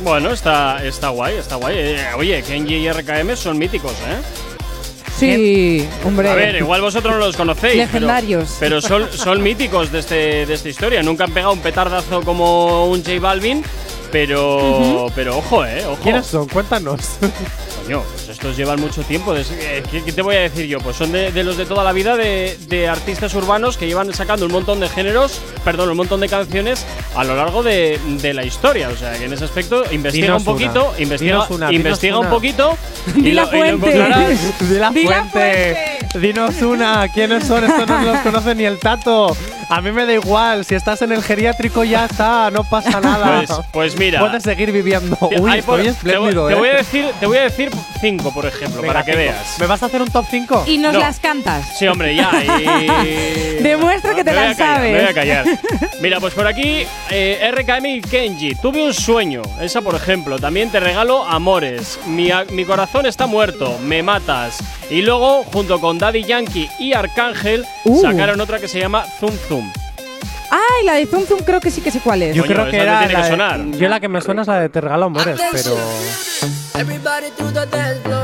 Bueno, 0.00 0.30
está, 0.30 0.84
está 0.84 1.08
guay, 1.10 1.36
está 1.36 1.56
guay. 1.56 1.76
Eh, 1.78 2.06
oye, 2.16 2.42
Kenji 2.42 2.74
y 2.74 2.90
RKM 2.90 3.36
son 3.36 3.58
míticos, 3.58 3.92
¿eh? 3.92 4.20
Sí, 5.16 5.88
hombre. 6.04 6.28
A 6.28 6.34
ver, 6.34 6.56
igual 6.56 6.80
vosotros 6.80 7.14
no 7.14 7.20
los 7.20 7.36
conocéis. 7.36 7.76
Legendarios. 7.76 8.56
Pero, 8.58 8.80
son, 8.80 9.08
son 9.12 9.42
míticos 9.42 9.92
de, 9.92 10.00
este, 10.00 10.46
de 10.46 10.54
esta 10.54 10.68
historia. 10.68 11.02
Nunca 11.02 11.24
han 11.24 11.32
pegado 11.32 11.52
un 11.52 11.60
petardazo 11.60 12.22
como 12.22 12.86
un 12.86 13.04
J 13.04 13.20
Balvin. 13.20 13.62
Pero, 14.10 15.06
pero 15.14 15.38
ojo, 15.38 15.64
eh, 15.64 15.84
ojo. 15.86 15.98
¿Quiénes 16.02 16.26
son? 16.26 16.48
Cuéntanos. 16.48 17.16
Coño, 17.84 18.02
estos 18.34 18.56
llevan 18.56 18.80
mucho 18.80 19.02
tiempo. 19.02 19.34
Eh, 19.34 19.82
¿Qué, 19.90 20.12
te 20.12 20.22
voy 20.22 20.36
a 20.36 20.40
decir 20.40 20.66
yo? 20.66 20.78
Pues 20.78 20.96
son 20.96 21.12
de, 21.12 21.32
de 21.32 21.44
los 21.44 21.56
de 21.56 21.64
toda 21.66 21.82
la 21.84 21.92
vida 21.92 22.16
de, 22.16 22.58
de 22.68 22.88
artistas 22.88 23.34
urbanos 23.34 23.76
que 23.76 23.86
llevan 23.86 24.12
sacando 24.12 24.46
un 24.46 24.52
montón 24.52 24.80
de 24.80 24.88
géneros, 24.88 25.40
perdón, 25.64 25.90
un 25.90 25.96
montón 25.96 26.20
de 26.20 26.28
canciones 26.28 26.84
a 27.14 27.24
lo 27.24 27.36
largo 27.36 27.62
de, 27.62 27.98
de 28.20 28.34
la 28.34 28.44
historia. 28.44 28.88
O 28.88 28.96
sea, 28.96 29.16
que 29.18 29.24
en 29.24 29.32
ese 29.32 29.44
aspecto 29.44 29.84
investiga 29.90 30.26
Dinos 30.26 30.42
un 30.42 30.44
poquito, 30.44 30.90
una. 30.90 31.00
investiga, 31.00 31.46
una, 31.48 31.72
investiga 31.72 32.18
un 32.18 32.28
poquito 32.28 32.76
Di 33.14 33.28
y 33.28 33.32
la 33.32 33.46
fuente. 33.46 33.92
Di 34.60 34.78
la 34.78 34.92
fuente. 34.92 35.98
Dinos 36.20 36.62
una. 36.62 37.08
¿Quiénes 37.08 37.46
son? 37.46 37.64
Estos 37.64 37.88
no 37.88 38.02
los 38.02 38.18
conoce 38.18 38.54
ni 38.54 38.64
el 38.64 38.78
tato. 38.78 39.36
A 39.68 39.80
mí 39.80 39.90
me 39.92 40.06
da 40.06 40.12
igual. 40.12 40.64
Si 40.64 40.74
estás 40.74 41.02
en 41.02 41.12
el 41.12 41.22
geriátrico 41.22 41.84
ya 41.84 42.04
está. 42.06 42.50
No 42.50 42.64
pasa 42.64 43.00
nada. 43.00 43.42
Pues, 43.46 43.60
pues 43.72 43.98
mira. 43.98 44.20
Puedes 44.20 44.42
seguir 44.42 44.72
viviendo. 44.72 45.16
te- 45.28 45.40
Uy, 45.40 45.50
hay 45.50 45.62
por- 45.62 45.80
estoy 45.80 46.10
te, 46.12 46.18
voy- 46.18 46.28
espléndido, 46.30 46.46
te 46.48 46.52
eh. 46.52 46.56
voy 46.56 46.68
a 46.68 46.74
decir, 46.76 47.06
te 47.20 47.26
voy 47.26 47.38
a 47.38 47.42
decir 47.42 47.70
cinco, 48.00 48.32
por 48.32 48.46
ejemplo, 48.46 48.80
Venga, 48.82 48.92
para 48.94 49.04
que 49.04 49.12
cinco. 49.12 49.22
veas. 49.24 49.58
¿Me 49.58 49.66
vas 49.66 49.82
a 49.82 49.86
hacer 49.86 50.02
un 50.02 50.10
top 50.10 50.26
5? 50.30 50.64
Y 50.66 50.78
nos 50.78 50.92
No. 50.94 51.00
las 51.00 51.18
cantas. 51.20 51.64
Sí, 51.78 51.86
hombre, 51.86 52.14
ya. 52.14 52.30
y- 52.44 53.62
Demuestra 53.62 54.14
que 54.14 54.24
te 54.24 54.32
las 54.32 54.56
sabes. 54.56 54.92
Me 54.92 55.00
voy 55.00 55.08
a 55.10 55.14
callar. 55.14 55.44
Mira, 56.00 56.20
pues 56.20 56.34
por 56.34 56.46
aquí, 56.46 56.86
eh, 57.10 57.50
RKM 57.52 57.86
y 57.86 58.00
Kenji. 58.00 58.54
Tuve 58.56 58.82
un 58.84 58.92
sueño. 58.94 59.42
Esa, 59.60 59.80
por 59.80 59.94
ejemplo. 59.94 60.38
También 60.38 60.70
te 60.70 60.80
regalo 60.80 61.24
amores. 61.24 61.98
Mi, 62.06 62.30
a- 62.30 62.44
mi 62.50 62.64
corazón 62.64 63.06
está 63.06 63.26
muerto. 63.26 63.78
Me 63.84 64.02
matas. 64.02 64.58
Y 64.90 65.00
luego, 65.02 65.44
junto 65.44 65.80
con 65.80 65.98
Daddy 65.98 66.24
Yankee 66.24 66.68
y 66.78 66.92
Arcángel, 66.92 67.64
Uh. 67.84 68.02
sacaron 68.02 68.40
otra 68.40 68.58
que 68.58 68.68
se 68.68 68.78
llama 68.80 69.04
Zum 69.18 69.30
Zum. 69.48 69.53
Ay, 69.62 70.84
la 70.86 70.94
de 70.94 71.06
Zum 71.06 71.26
Zum 71.26 71.40
creo 71.40 71.60
que 71.60 71.70
sí 71.70 71.80
que 71.80 71.90
sé 71.90 72.00
cuál 72.00 72.22
es. 72.22 72.34
Yo 72.36 72.42
Coño, 72.44 72.54
creo 72.54 72.70
que 72.70 72.76
esa 72.76 72.84
te 72.84 72.90
era. 72.90 72.98
tiene 73.00 73.12
la 73.14 73.18
que 73.18 73.24
de- 73.24 73.30
sonar. 73.30 73.60
yo 73.78 73.88
la 73.88 74.00
que 74.00 74.08
me 74.08 74.20
suena 74.20 74.42
es 74.42 74.48
la 74.48 74.60
de 74.60 74.68
Te 74.68 74.80
regalo 74.80 75.06
amores, 75.06 75.40
pero. 75.52 75.76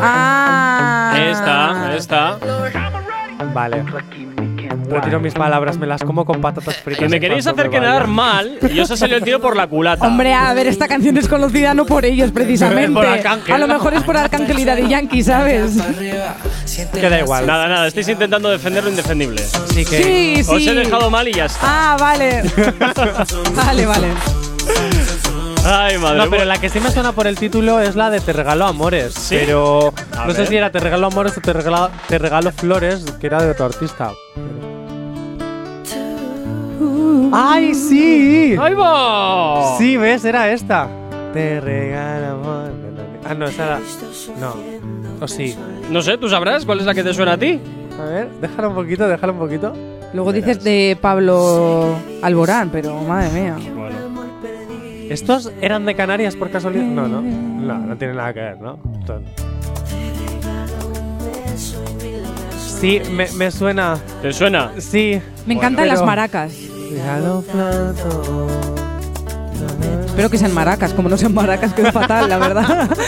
Ah. 0.02 1.12
Esta, 1.16 1.96
esta. 1.96 2.38
Vale. 3.52 3.84
Retiro 4.88 5.20
mis 5.20 5.34
palabras, 5.34 5.78
me 5.78 5.86
las 5.86 6.02
como 6.02 6.24
con 6.24 6.40
patatas 6.40 6.76
fritas. 6.76 7.02
Que 7.02 7.08
me 7.08 7.20
queréis 7.20 7.46
hacer 7.46 7.68
me 7.68 7.78
quedar 7.78 8.06
mal 8.06 8.58
y 8.72 8.78
os 8.80 8.90
ha 8.90 8.96
salido 8.96 9.18
el 9.18 9.24
tiro 9.24 9.40
por 9.40 9.56
la 9.56 9.66
culata. 9.66 10.06
Hombre, 10.06 10.32
a 10.32 10.52
ver, 10.54 10.68
esta 10.68 10.86
canción 10.86 11.16
es 11.16 11.28
conocida 11.28 11.74
no 11.74 11.86
por 11.86 12.04
ellos 12.04 12.30
precisamente. 12.34 12.92
Por 12.92 13.06
Arcángel. 13.06 13.54
A 13.54 13.58
lo 13.58 13.66
mejor 13.66 13.94
es 13.94 14.02
por 14.02 14.16
Arcángel 14.16 14.58
y 14.58 14.64
Daddy 14.64 14.88
Yankee, 14.88 15.22
¿sabes? 15.22 15.72
Queda 16.92 17.18
igual. 17.18 17.46
Nada, 17.46 17.68
nada, 17.68 17.86
estáis 17.88 18.08
intentando 18.08 18.48
defender 18.48 18.84
lo 18.84 18.90
indefendible. 18.90 19.42
Así 19.42 19.84
que. 19.84 20.02
Sí, 20.02 20.44
sí. 20.44 20.50
Os 20.50 20.66
he 20.66 20.74
dejado 20.74 21.10
mal 21.10 21.26
y 21.26 21.32
ya 21.32 21.46
está. 21.46 21.60
Ah, 21.62 21.96
vale. 21.98 22.42
vale, 23.56 23.86
vale. 23.86 24.08
Ay, 25.64 25.98
madre 25.98 26.18
No, 26.18 26.30
pero 26.30 26.44
la 26.44 26.58
que 26.58 26.68
sí 26.68 26.80
me 26.80 26.90
suena 26.90 27.12
por 27.12 27.26
el 27.26 27.36
título 27.38 27.80
es 27.80 27.96
la 27.96 28.10
de 28.10 28.20
Te 28.20 28.32
regalo 28.32 28.66
amores. 28.66 29.14
¿Sí? 29.14 29.36
Pero 29.38 29.92
A 30.16 30.26
no 30.26 30.34
sé 30.34 30.46
si 30.46 30.56
era 30.56 30.70
Te 30.70 30.80
regalo 30.80 31.06
amores 31.06 31.36
o 31.36 31.40
Te 31.40 31.52
regalo, 31.52 31.90
te 32.08 32.18
regalo 32.18 32.52
flores, 32.52 33.04
que 33.20 33.26
era 33.26 33.42
de 33.42 33.50
otro 33.50 33.66
artista. 33.66 34.12
¡Ay, 37.32 37.74
sí! 37.74 38.56
¡Ahí 38.60 38.74
va! 38.74 39.76
Sí, 39.78 39.96
¿ves? 39.96 40.24
Era 40.24 40.50
esta. 40.50 40.88
Te 41.32 41.60
regalo 41.60 42.26
amor. 42.26 42.72
Ah, 43.24 43.34
no, 43.34 43.46
esa 43.46 43.64
era. 43.66 43.80
No. 44.40 44.54
O 45.20 45.28
sí. 45.28 45.56
No 45.90 46.02
sé, 46.02 46.18
¿tú 46.18 46.28
sabrás 46.28 46.64
cuál 46.64 46.80
es 46.80 46.86
la 46.86 46.94
que 46.94 47.04
te 47.04 47.14
suena 47.14 47.34
a 47.34 47.38
ti? 47.38 47.60
A 48.00 48.04
ver, 48.04 48.30
déjalo 48.40 48.70
un 48.70 48.74
poquito, 48.74 49.06
déjalo 49.06 49.34
un 49.34 49.38
poquito. 49.38 49.72
Luego 50.12 50.32
dices 50.32 50.64
de 50.64 50.98
Pablo 51.00 51.94
Alborán, 52.22 52.70
pero 52.70 52.96
madre 53.02 53.30
mía. 53.30 53.56
Bueno. 53.76 53.99
¿Estos 55.10 55.50
eran 55.60 55.84
de 55.86 55.94
Canarias 55.94 56.36
por 56.36 56.50
casualidad? 56.50 56.84
No, 56.84 57.08
no. 57.08 57.20
No, 57.20 57.78
no 57.78 57.96
tiene 57.96 58.14
nada 58.14 58.32
que 58.32 58.40
ver, 58.40 58.60
¿no? 58.60 58.78
Entonces- 58.94 59.28
Sí, 62.80 63.02
me, 63.10 63.30
me 63.32 63.50
suena. 63.50 63.98
¿Te 64.22 64.32
suena? 64.32 64.70
Sí. 64.78 65.20
Me 65.46 65.54
encantan 65.54 65.88
las 65.88 66.02
maracas. 66.02 66.52
Regalo 66.90 67.42
plato. 67.42 68.46
Espero 70.06 70.30
que 70.30 70.38
sean 70.38 70.54
maracas, 70.54 70.92
como 70.94 71.08
no 71.08 71.16
sean 71.18 71.34
maracas, 71.34 71.72
que 71.74 71.82
es 71.82 71.92
fatal, 71.92 72.28
la 72.28 72.38
verdad. 72.38 72.88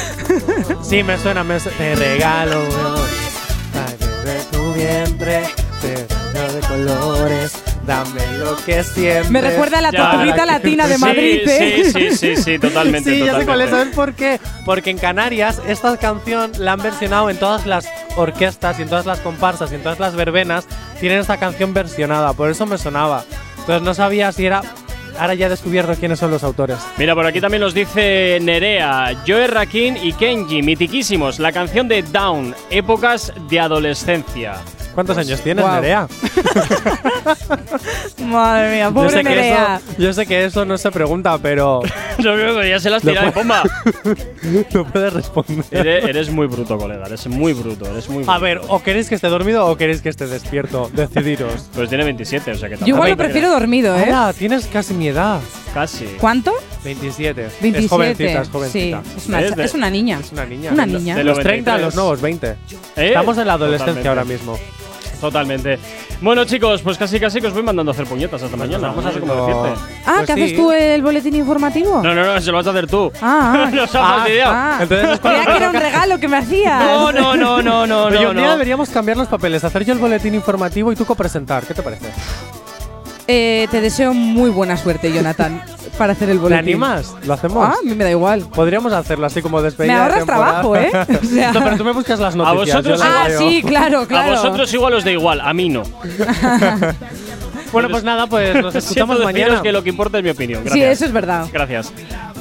Sí, 0.83 1.03
me 1.03 1.17
suena, 1.19 1.43
me 1.45 1.59
su- 1.61 1.71
Te 1.71 1.95
regalo 1.95 2.61
de 4.25 4.41
tu 4.51 4.73
vientre. 4.75 5.43
Te 5.81 6.07
regalo 6.33 6.53
de 6.53 6.61
colores. 6.61 7.53
Dame 7.87 8.39
lo 8.39 8.57
que 8.65 8.85
siempre. 8.85 9.31
Me 9.31 9.41
recuerda 9.41 9.79
a 9.79 9.81
la 9.81 9.91
tortuguita 9.93 10.47
latina 10.47 10.87
de 10.87 10.95
Sí, 10.95 11.01
Madrid, 11.01 11.49
¿eh? 11.49 11.83
Sí, 11.85 11.91
sí, 11.93 12.17
sí, 12.17 12.37
sí, 12.43 12.59
totalmente. 12.61 13.11
Sí, 13.13 13.19
ya 13.25 13.39
sé 13.39 13.45
cuál 13.45 13.61
es. 13.63 13.71
totalmente. 13.71 13.71
¿Sabes 13.71 13.95
por 13.95 14.15
qué? 14.15 14.41
Porque 14.65 14.91
en 14.91 14.99
Canarias 14.99 15.61
esta 15.67 15.97
canción 15.97 16.53
la 16.59 16.73
han 16.73 16.83
versionado 16.83 17.29
en 17.31 17.39
todas 17.39 17.67
las 17.67 17.89
orquestas 18.17 18.79
y 18.79 18.83
en 18.83 18.89
todas 18.89 19.07
las 19.07 19.19
comparsas 19.21 19.73
y 19.73 19.75
en 19.77 19.83
todas 19.83 19.99
las 19.99 20.15
verbenas. 20.15 20.67
Tienen 21.01 21.19
esta 21.19 21.39
canción 21.39 21.75
versionada, 21.75 22.33
por 22.35 22.51
eso 22.51 22.67
me 22.67 22.79
sonaba. 22.79 23.25
Entonces 23.59 23.83
no 23.83 23.95
sabía 23.95 24.31
si 24.33 24.47
era. 24.47 24.63
Ahora 25.19 25.35
ya 25.35 25.47
he 25.47 25.51
descubierto 25.51 25.95
quiénes 25.95 26.19
son 26.21 26.31
los 26.31 26.43
autores. 26.43 26.79
Mira, 26.97 27.15
por 27.15 27.27
aquí 27.27 27.39
también 27.41 27.61
nos 27.61 27.75
dice 27.75 28.39
Nerea, 28.41 29.15
Joe 29.27 29.47
Rakin 29.47 29.99
y 30.03 30.15
Kenji, 30.15 30.63
mitiquísimos. 30.63 31.39
La 31.39 31.53
canción 31.53 31.87
de 31.87 32.03
Down, 32.03 32.55
épocas 32.71 33.31
de 33.51 33.61
adolescencia. 33.61 34.55
¿Cuántos 34.95 35.17
años 35.17 35.41
tienes, 35.41 35.65
Guau. 35.65 35.81
Nerea? 35.81 36.07
Madre 38.25 38.77
mía, 38.77 38.89
Yo 38.89 38.95
pobre 38.95 39.11
sé, 39.11 39.17
que 39.19 39.23
Nerea. 39.31 39.77
eso, 39.85 40.03
yo 40.03 40.13
sé 40.13 40.27
que 40.27 40.45
eso 40.45 40.65
no 40.65 40.79
se 40.79 40.91
pregunta, 40.91 41.39
pero 41.39 41.81
Yo 42.19 42.35
creo 42.35 42.61
que 42.61 42.69
ya 42.69 42.81
se 42.81 42.91
las 42.91 43.05
Lo 43.05 43.11
tira 43.13 43.25
de 43.25 43.33
pomba. 43.33 43.63
no 44.73 44.85
puedes 44.93 45.13
responder. 45.13 45.65
Eres, 45.71 46.05
eres 46.05 46.31
muy 46.31 46.47
bruto, 46.47 46.79
colega. 46.79 47.07
Eres 47.07 47.27
muy 47.27 47.53
bruto. 47.53 47.87
Eres 47.91 48.09
muy 48.09 48.19
bruto. 48.19 48.33
A 48.33 48.39
ver, 48.39 48.61
o 48.69 48.83
queréis 48.83 49.09
que 49.09 49.15
esté 49.15 49.29
dormido 49.29 49.67
o 49.67 49.77
queréis 49.77 50.03
que 50.03 50.09
esté 50.09 50.27
despierto. 50.27 50.91
Decidiros. 50.93 51.69
Pues 51.75 51.89
tiene 51.89 52.05
27, 52.05 52.53
o 52.53 52.57
sea 52.57 52.69
que 52.69 52.77
Yo 52.79 52.87
igual 52.87 53.11
lo 53.11 53.17
tampoco- 53.17 53.25
prefiero 53.25 53.51
dormido, 53.51 53.97
¿eh? 53.97 54.11
Ahora, 54.13 54.33
tienes 54.33 54.67
casi 54.67 54.95
mi 54.95 55.09
edad. 55.09 55.41
Casi. 55.75 56.05
¿Cuánto? 56.21 56.53
27. 56.85 57.49
27. 57.61 57.79
Es 57.85 57.91
jovencita, 57.91 58.43
es 58.43 58.49
jovencita. 58.51 59.03
Sí, 59.05 59.11
es 59.17 59.27
una. 59.27 59.41
De- 59.41 59.65
es 59.65 59.75
una 59.75 59.91
niña. 59.91 60.19
Es 60.21 60.33
una 60.33 60.45
niña. 60.45 60.71
Una 60.73 60.87
De- 60.87 60.93
niña. 60.93 61.15
De 61.15 61.21
De 61.21 61.25
los 61.25 61.39
30 61.39 61.75
a 61.75 61.79
93. 61.79 61.85
los 61.87 61.95
nuevos 61.95 62.21
20. 62.21 62.49
¿Eh? 62.51 62.57
Estamos 63.09 63.39
en 63.39 63.47
la 63.47 63.53
adolescencia 63.55 64.03
Totalmente. 64.03 64.09
ahora 64.09 64.25
mismo. 64.25 64.59
Totalmente. 65.23 65.79
Bueno, 66.21 66.45
chicos, 66.45 66.83
pues 66.83 66.99
casi 66.99 67.21
casi 67.21 67.41
que 67.41 67.47
os 67.47 67.53
voy 67.55 67.63
mandando 67.63 67.93
a 67.93 67.95
hacer 67.95 68.07
puñetas 68.07 68.43
hasta 68.43 68.57
mañana. 68.57 68.89
vamos 68.89 69.05
No 69.05 69.13
sé 69.13 69.21
cómo 69.21 69.35
decirte. 69.47 69.81
Ah, 70.05 70.15
Pues 70.17 70.27
¿qué 70.27 70.35
sí. 70.35 70.43
haces 70.43 70.57
tú 70.57 70.73
el 70.73 71.01
boletín 71.01 71.37
informativo? 71.37 72.03
No, 72.03 72.13
no, 72.15 72.25
no, 72.35 72.41
se 72.41 72.51
lo 72.51 72.57
vas 72.59 72.67
a 72.67 72.71
hacer 72.71 72.89
tú. 72.89 73.11
Ah, 73.23 73.67
ah. 73.67 73.71
Nos 73.73 73.95
ha 73.95 74.01
Ah, 74.01 74.17
fastidiado. 74.19 74.53
Ah, 74.55 74.79
Entonces 74.81 75.21
creía 75.21 75.45
que 75.47 75.57
era 75.57 75.69
un 75.71 75.77
regalo 75.77 76.19
que 76.19 76.27
me 76.29 76.37
hacías. 76.39 76.83
No, 76.85 77.13
no, 77.13 77.37
no, 77.37 77.63
no, 77.63 77.87
no, 77.87 78.05
Oye, 78.07 78.21
no, 78.21 78.31
un 78.31 78.37
día 78.37 78.47
no. 78.47 78.53
deberíamos 78.53 78.91
cambiar 78.91 79.17
los 79.17 79.29
papeles, 79.29 79.63
hacer 79.63 79.85
yo 79.85 79.93
el 79.93 80.01
boletín 80.01 80.35
informativo 80.35 80.91
y 80.93 80.97
tú 80.97 81.05
copresentar. 81.07 81.63
¿Qué 81.65 81.73
te 81.75 81.83
parece? 81.83 82.07
Eh, 83.29 83.69
te 83.71 83.81
deseo 83.81 84.13
muy 84.13 84.51
buena 84.51 84.77
suerte, 84.77 85.13
Jonathan, 85.13 85.63
para 85.99 86.13
hacer 86.15 86.31
el 86.31 86.37
¿Te 86.39 86.43
boletín. 86.43 86.59
animas? 86.65 87.15
¿Lo 87.25 87.35
hacemos? 87.35 87.69
Ah, 87.69 87.75
a 87.81 87.87
mí 87.87 87.95
me 87.95 88.05
da 88.05 88.11
igual. 88.11 88.41
Podríamos 88.55 88.93
hacerlo 88.93 89.27
así 89.27 89.43
como 89.43 89.61
despedida. 89.63 89.93
Me 89.95 90.01
ahorras 90.01 90.25
trabajo, 90.27 90.77
¿eh? 90.77 90.91
O 91.23 91.27
sea- 91.27 91.53
no, 91.53 91.63
pero 91.63 91.77
tú 91.77 91.85
me 91.85 91.93
buscas 91.93 92.19
las 92.19 92.35
noticias. 92.35 92.83
vosotros- 92.83 92.99
yo 93.01 93.05
las 93.05 93.15
Ah, 93.15 93.39
sí, 93.39 93.63
claro, 93.63 94.07
claro. 94.09 94.33
A 94.33 94.37
vosotros 94.37 94.73
igual 94.75 94.95
os 94.95 95.05
da 95.05 95.11
igual, 95.11 95.41
a 95.41 95.53
mí 95.53 95.69
no. 95.69 95.83
Bueno, 97.73 97.89
pues 97.89 98.05
nada, 98.05 98.27
pues 98.27 98.55
nos 98.63 98.75
escuchamos 98.75 99.19
mañana. 99.25 99.63
que 99.63 99.73
lo 99.73 99.83
que 99.83 99.89
importa 99.89 100.19
es 100.19 100.25
mi 100.25 100.29
opinión. 100.31 100.61
Sí, 100.65 100.69
Gracias. 100.69 100.93
eso 100.93 101.05
es 101.07 101.13
verdad. 101.13 101.47
Gracias. 101.51 101.91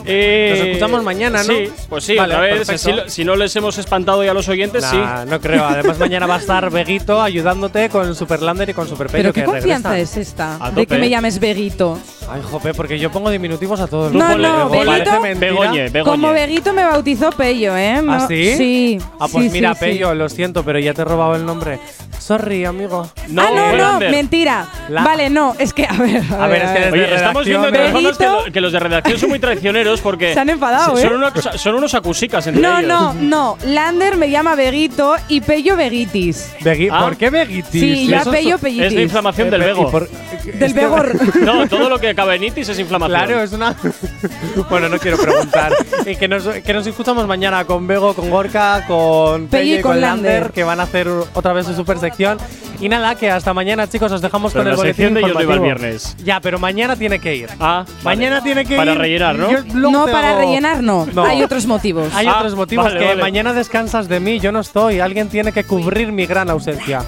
Eh, 0.06 0.56
Nos 0.58 0.68
escuchamos 0.68 1.04
mañana, 1.04 1.44
¿no? 1.44 1.54
Sí, 1.54 1.70
pues 1.90 2.04
sí, 2.04 2.16
Vale, 2.16 2.36
a 2.36 2.40
ver, 2.40 2.66
si, 2.78 2.92
si 3.08 3.26
no 3.26 3.36
les 3.36 3.56
hemos 3.56 3.78
espantado 3.78 4.24
ya 4.24 4.32
a 4.32 4.34
los 4.34 4.48
oyentes, 4.50 4.86
sí. 4.86 4.98
No 5.28 5.40
creo. 5.40 5.66
Además, 5.66 6.00
mañana 6.00 6.28
va 6.28 6.36
a 6.36 6.40
estar 6.40 6.70
Veguito 6.72 7.22
ayudándote 7.22 7.90
con 7.90 8.16
Superlander 8.16 8.70
y 8.70 8.74
con 8.74 8.88
Superpello. 8.88 9.24
Pero 9.24 9.34
qué 9.34 9.42
que 9.42 9.46
confianza 9.46 9.98
es 9.98 10.18
esta 10.18 10.58
de 10.74 10.86
que 10.86 10.98
me 10.98 11.10
llames 11.10 11.40
Veguito. 11.40 12.00
Ay, 12.30 12.42
jope, 12.50 12.74
porque 12.74 12.98
yo 12.98 13.12
pongo 13.12 13.30
diminutivos 13.30 13.80
a 13.80 13.88
todos. 13.88 14.14
No, 14.14 14.38
no, 14.38 14.70
mentira. 14.70 15.20
Begoñe, 15.36 15.90
Begoñe. 15.90 16.04
Como 16.04 16.32
Veguito 16.32 16.74
me 16.74 16.84
bautizó 16.84 17.30
Pello, 17.32 17.76
¿eh? 17.76 18.02
¿Ah, 18.08 18.26
sí? 18.28 18.56
Sí. 18.56 18.98
Ah, 19.20 19.28
pues 19.32 19.46
sí, 19.46 19.50
mira, 19.50 19.74
sí, 19.74 19.80
sí. 19.80 19.86
Pello, 19.86 20.14
lo 20.14 20.30
siento, 20.30 20.64
pero 20.64 20.80
ya 20.80 20.94
te 20.94 21.02
he 21.02 21.06
robado 21.06 21.36
el 21.36 21.46
nombre. 21.46 21.80
Sorry, 22.22 22.66
amigo. 22.66 23.10
No, 23.30 23.42
ah, 23.42 23.50
no, 23.54 23.72
no, 23.72 23.78
Lander. 23.78 24.12
mentira. 24.12 24.68
La- 24.90 25.04
Vale, 25.04 25.30
no, 25.30 25.56
es 25.58 25.74
que, 25.74 25.86
a 25.86 25.94
ver. 25.94 26.22
A 26.40 26.48
ver, 26.48 26.62
es 26.62 26.70
que 26.72 26.80
desde 26.80 26.92
Oye, 26.92 27.16
estamos 27.16 27.46
viendo 27.46 27.64
formas 27.68 28.18
que, 28.54 28.62
los 28.62 28.72
de 28.72 28.80
redacción 28.80 29.18
son 29.20 29.30
muy 29.30 29.40
traicioneros 29.40 30.02
porque. 30.02 30.34
Se 30.34 30.40
han 30.40 30.50
enfadado, 30.50 30.96
son 30.98 31.12
¿eh? 31.12 31.16
Unos, 31.16 31.34
son 31.56 31.76
unos 31.76 31.94
acusicas 31.96 32.46
entre 32.46 32.62
No, 32.62 32.78
ellos. 32.78 32.88
no, 32.88 33.14
no. 33.16 33.58
Lander 33.66 34.18
me 34.18 34.30
llama 34.30 34.54
Veguito 34.56 35.16
y 35.30 35.42
Pello 35.42 35.76
Veguitis. 35.76 36.54
Begui- 36.62 36.90
Ah. 36.92 37.02
¿Por 37.06 37.18
qué 37.18 37.30
Vegitis? 37.32 37.72
Sí, 37.82 38.08
yo 38.08 38.32
Pello 38.32 38.56
Es 38.56 38.62
de 38.62 38.68
Pellitis. 38.70 39.00
inflamación 39.02 39.50
del 39.50 39.62
Eh, 39.64 39.66
vego. 39.66 39.88
y 39.88 39.92
por- 39.92 40.10
Del 40.10 40.74
Vegor. 40.74 41.16
No, 41.42 41.68
todo 41.68 41.90
lo 41.90 42.00
que 42.00 42.10
acaba 42.10 42.36
en 42.36 42.44
itis 42.44 42.70
es 42.70 42.78
inflamación. 42.80 43.18
Claro, 43.26 43.42
es 43.42 43.52
una. 43.54 43.76
bueno, 44.70 44.90
no 44.90 45.00
quiero 45.00 45.18
preguntar. 45.18 45.74
Y 46.06 46.16
que, 46.16 46.28
nos, 46.28 46.44
que 46.48 46.74
nos 46.74 46.86
escuchamos 46.86 47.26
mañana 47.28 47.66
con 47.66 47.88
Bego, 47.88 48.14
con 48.14 48.30
Gorka, 48.30 48.86
con 48.88 49.48
Pello 49.48 49.80
y 49.80 49.82
con 49.82 49.92
con 49.94 50.02
Lander, 50.02 50.34
Lander. 50.34 50.52
que 50.54 50.64
van 50.64 50.80
a 50.80 50.84
hacer 50.84 51.08
otra 51.34 51.54
vez 51.54 51.66
su 51.66 51.74
super 51.74 51.98
sección. 52.12 52.38
Y 52.80 52.90
nada, 52.90 53.14
que 53.16 53.30
hasta 53.30 53.54
mañana, 53.54 53.88
chicos, 53.88 54.12
os 54.12 54.22
dejamos 54.22 54.54
Pero 54.54 54.64
con 54.64 54.72
el 54.72 54.76
boletín 54.78 55.14
de 55.14 55.22
Yo 55.22 55.40
iba 55.42 55.54
el 55.54 55.60
viernes. 55.60 56.16
Ya, 56.24 56.40
pero 56.42 56.58
mañana 56.58 56.96
tiene 56.96 57.20
que 57.20 57.36
ir. 57.36 57.50
Ah, 57.60 57.86
Mañana 58.04 58.40
vale. 58.40 58.44
tiene 58.44 58.66
que 58.66 58.76
Para 58.76 58.94
ir. 58.94 58.98
rellenar, 58.98 59.36
¿no? 59.36 59.52
Yo 59.52 59.64
No, 59.92 60.06
para 60.08 60.36
rellenar 60.36 60.82
no. 60.82 61.06
No. 61.14 61.24
Hay 61.24 61.44
otros 61.44 61.68
motivos. 61.68 62.12
Hay 62.16 62.26
Ah, 62.26 62.38
otros 62.38 62.56
motivos 62.56 62.86
vale, 62.86 63.00
que 63.00 63.06
vale. 63.06 63.22
mañana 63.22 63.54
descansas 63.54 64.08
de 64.08 64.20
mí, 64.20 64.40
yo 64.40 64.52
no 64.52 64.62
estoy. 64.62 65.00
Alguien 65.00 65.30
tiene 65.30 65.52
que 65.52 65.64
cubrir 65.64 66.12
mi 66.12 66.26
gran 66.26 66.50
ausencia. 66.50 67.04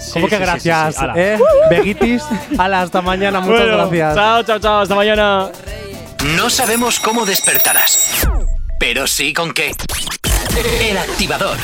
Sí, 0.00 0.14
¿Cómo 0.14 0.26
que 0.26 0.36
sí, 0.36 0.42
sí, 0.42 0.46
sí, 0.46 0.50
gracias? 0.68 0.94
sí. 0.96 1.04
Ala. 1.04 1.12
¿eh? 1.16 1.38
Veguitis. 1.70 2.22
Hala, 2.58 2.82
hasta 2.82 3.00
mañana. 3.00 3.38
Muchas 3.40 3.60
Bueno, 3.60 3.76
gracias. 3.76 4.14
Chao, 4.16 4.42
chao, 4.42 4.58
chao. 4.58 4.80
Hasta 4.80 4.94
mañana. 4.96 5.48
No 6.36 6.50
sabemos 6.50 6.98
cómo 6.98 7.24
despertarás, 7.24 8.26
pero 8.80 9.06
sí 9.06 9.32
con 9.32 9.52
qué. 9.52 9.72
El 10.80 10.98
activador. 10.98 11.56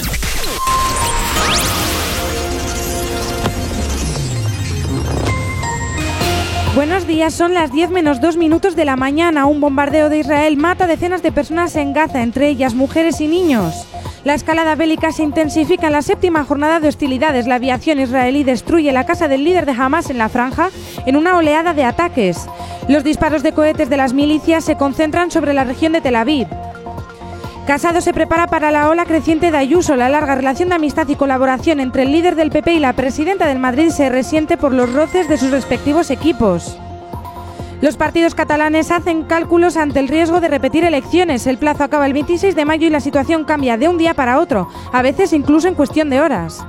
Buenos 6.78 7.08
días, 7.08 7.34
son 7.34 7.54
las 7.54 7.72
10 7.72 7.90
menos 7.90 8.20
2 8.20 8.36
minutos 8.36 8.76
de 8.76 8.84
la 8.84 8.94
mañana. 8.94 9.46
Un 9.46 9.60
bombardeo 9.60 10.08
de 10.08 10.20
Israel 10.20 10.56
mata 10.56 10.86
decenas 10.86 11.24
de 11.24 11.32
personas 11.32 11.74
en 11.74 11.92
Gaza, 11.92 12.22
entre 12.22 12.48
ellas 12.48 12.74
mujeres 12.74 13.20
y 13.20 13.26
niños. 13.26 13.88
La 14.22 14.34
escalada 14.34 14.76
bélica 14.76 15.10
se 15.10 15.24
intensifica 15.24 15.88
en 15.88 15.94
la 15.94 16.02
séptima 16.02 16.44
jornada 16.44 16.78
de 16.78 16.86
hostilidades. 16.86 17.48
La 17.48 17.56
aviación 17.56 17.98
israelí 17.98 18.44
destruye 18.44 18.92
la 18.92 19.06
casa 19.06 19.26
del 19.26 19.42
líder 19.42 19.66
de 19.66 19.72
Hamas 19.72 20.08
en 20.08 20.18
la 20.18 20.28
franja 20.28 20.70
en 21.04 21.16
una 21.16 21.36
oleada 21.36 21.74
de 21.74 21.82
ataques. 21.82 22.46
Los 22.86 23.02
disparos 23.02 23.42
de 23.42 23.50
cohetes 23.50 23.90
de 23.90 23.96
las 23.96 24.12
milicias 24.12 24.64
se 24.64 24.76
concentran 24.76 25.32
sobre 25.32 25.54
la 25.54 25.64
región 25.64 25.92
de 25.92 26.00
Tel 26.00 26.14
Aviv. 26.14 26.46
Casado 27.68 28.00
se 28.00 28.14
prepara 28.14 28.46
para 28.46 28.70
la 28.70 28.88
ola 28.88 29.04
creciente 29.04 29.50
de 29.50 29.58
Ayuso. 29.58 29.94
La 29.94 30.08
larga 30.08 30.34
relación 30.34 30.70
de 30.70 30.76
amistad 30.76 31.06
y 31.06 31.16
colaboración 31.16 31.80
entre 31.80 32.04
el 32.04 32.12
líder 32.12 32.34
del 32.34 32.48
PP 32.48 32.72
y 32.72 32.78
la 32.78 32.94
presidenta 32.94 33.46
del 33.46 33.58
Madrid 33.58 33.90
se 33.90 34.08
resiente 34.08 34.56
por 34.56 34.72
los 34.72 34.90
roces 34.90 35.28
de 35.28 35.36
sus 35.36 35.50
respectivos 35.50 36.10
equipos. 36.10 36.78
Los 37.82 37.98
partidos 37.98 38.34
catalanes 38.34 38.90
hacen 38.90 39.24
cálculos 39.24 39.76
ante 39.76 40.00
el 40.00 40.08
riesgo 40.08 40.40
de 40.40 40.48
repetir 40.48 40.82
elecciones. 40.82 41.46
El 41.46 41.58
plazo 41.58 41.84
acaba 41.84 42.06
el 42.06 42.14
26 42.14 42.56
de 42.56 42.64
mayo 42.64 42.86
y 42.86 42.90
la 42.90 43.00
situación 43.00 43.44
cambia 43.44 43.76
de 43.76 43.86
un 43.86 43.98
día 43.98 44.14
para 44.14 44.40
otro, 44.40 44.70
a 44.90 45.02
veces 45.02 45.34
incluso 45.34 45.68
en 45.68 45.74
cuestión 45.74 46.08
de 46.08 46.22
horas. 46.22 46.64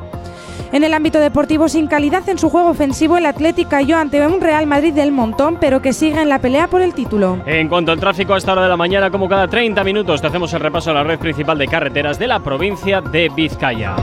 En 0.72 0.84
el 0.84 0.94
ámbito 0.94 1.20
deportivo, 1.20 1.68
sin 1.68 1.88
calidad 1.88 2.28
en 2.30 2.38
su 2.38 2.50
juego 2.50 2.70
ofensivo, 2.70 3.18
el 3.18 3.26
Atlético 3.26 3.70
cayó 3.70 3.98
ante 3.98 4.26
un 4.26 4.40
Real 4.40 4.68
Madrid 4.68 4.94
del 4.94 5.12
montón, 5.12 5.58
pero 5.60 5.82
que 5.82 5.94
sigue 5.94 6.22
en 6.22 6.30
la 6.30 6.40
pelea 6.40 6.68
por 6.68 6.82
el 6.82 6.94
título. 6.94 7.40
En 7.46 7.68
cuanto 7.68 7.91
al 7.91 8.00
tráfico 8.00 8.34
a 8.34 8.38
esta 8.38 8.52
hora 8.52 8.64
de 8.64 8.70
la 8.70 8.78
mañana, 8.78 9.10
como 9.10 9.28
cada 9.28 9.48
30 9.48 9.84
minutos, 9.84 10.22
te 10.22 10.28
hacemos 10.28 10.54
el 10.54 10.60
repaso 10.60 10.91
a 10.91 10.94
la 10.94 11.04
red 11.04 11.20
principal 11.20 11.58
de 11.58 11.68
carreteras 11.68 12.20
de 12.20 12.28
la 12.28 12.40
provincia 12.40 13.02
de 13.02 13.30
Vizcaya. 13.36 13.96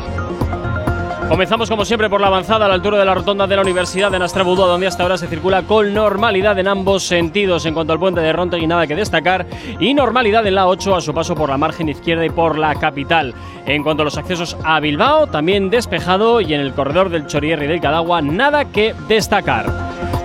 Comenzamos 1.28 1.68
como 1.68 1.84
siempre 1.84 2.08
por 2.08 2.20
la 2.20 2.28
avanzada 2.28 2.66
a 2.66 2.68
la 2.68 2.74
altura 2.74 2.98
de 2.98 3.04
la 3.04 3.12
rotonda 3.14 3.48
de 3.48 3.56
la 3.56 3.62
Universidad 3.62 4.12
de 4.12 4.18
Nastrabudúa, 4.18 4.68
donde 4.68 4.86
hasta 4.86 5.02
ahora 5.02 5.18
se 5.18 5.26
circula 5.26 5.62
con 5.62 5.92
normalidad 5.92 6.56
en 6.58 6.68
ambos 6.68 7.02
sentidos. 7.02 7.66
En 7.66 7.74
cuanto 7.74 7.92
al 7.92 7.98
puente 7.98 8.20
de 8.20 8.32
Rontegui, 8.32 8.66
nada 8.68 8.86
que 8.86 8.94
destacar. 8.94 9.44
Y 9.80 9.92
normalidad 9.92 10.46
en 10.46 10.54
la 10.54 10.68
8 10.68 10.94
a 10.94 11.00
su 11.00 11.12
paso 11.12 11.34
por 11.34 11.50
la 11.50 11.58
margen 11.58 11.88
izquierda 11.88 12.24
y 12.24 12.30
por 12.30 12.56
la 12.56 12.76
capital. 12.76 13.34
En 13.66 13.82
cuanto 13.82 14.02
a 14.02 14.04
los 14.04 14.16
accesos 14.16 14.56
a 14.64 14.78
Bilbao, 14.78 15.26
también 15.26 15.68
despejado. 15.68 16.40
Y 16.40 16.54
en 16.54 16.60
el 16.60 16.72
corredor 16.72 17.10
del 17.10 17.26
Chorierri 17.26 17.64
y 17.64 17.68
del 17.68 17.80
Cadagua, 17.80 18.22
nada 18.22 18.66
que 18.66 18.94
destacar. 19.08 19.66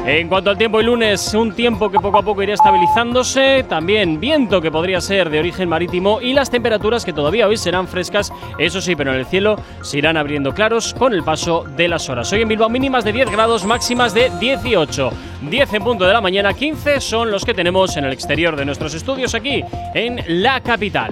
En 0.03 0.27
cuanto 0.29 0.49
al 0.49 0.57
tiempo, 0.57 0.79
el 0.79 0.87
lunes, 0.87 1.31
un 1.35 1.53
tiempo 1.53 1.91
que 1.91 1.99
poco 1.99 2.17
a 2.17 2.23
poco 2.23 2.41
iría 2.41 2.55
estabilizándose, 2.55 3.63
también 3.69 4.19
viento 4.19 4.59
que 4.59 4.71
podría 4.71 4.99
ser 4.99 5.29
de 5.29 5.37
origen 5.37 5.69
marítimo 5.69 6.19
y 6.19 6.33
las 6.33 6.49
temperaturas 6.49 7.05
que 7.05 7.13
todavía 7.13 7.47
hoy 7.47 7.55
serán 7.55 7.87
frescas, 7.87 8.33
eso 8.57 8.81
sí, 8.81 8.95
pero 8.95 9.13
en 9.13 9.19
el 9.19 9.27
cielo 9.27 9.57
se 9.83 9.99
irán 9.99 10.17
abriendo 10.17 10.55
claros 10.55 10.95
con 10.95 11.13
el 11.13 11.23
paso 11.23 11.65
de 11.77 11.87
las 11.87 12.09
horas. 12.09 12.33
Hoy 12.33 12.41
en 12.41 12.47
Bilbao 12.47 12.67
mínimas 12.67 13.03
de 13.03 13.13
10 13.13 13.29
grados, 13.29 13.63
máximas 13.63 14.15
de 14.15 14.31
18. 14.39 15.11
10 15.47 15.73
en 15.73 15.83
punto 15.83 16.05
de 16.05 16.13
la 16.13 16.21
mañana, 16.21 16.51
15 16.51 16.99
son 16.99 17.29
los 17.29 17.45
que 17.45 17.53
tenemos 17.53 17.95
en 17.95 18.05
el 18.05 18.11
exterior 18.11 18.55
de 18.55 18.65
nuestros 18.65 18.95
estudios 18.95 19.35
aquí 19.35 19.63
en 19.93 20.19
la 20.27 20.61
capital. 20.61 21.11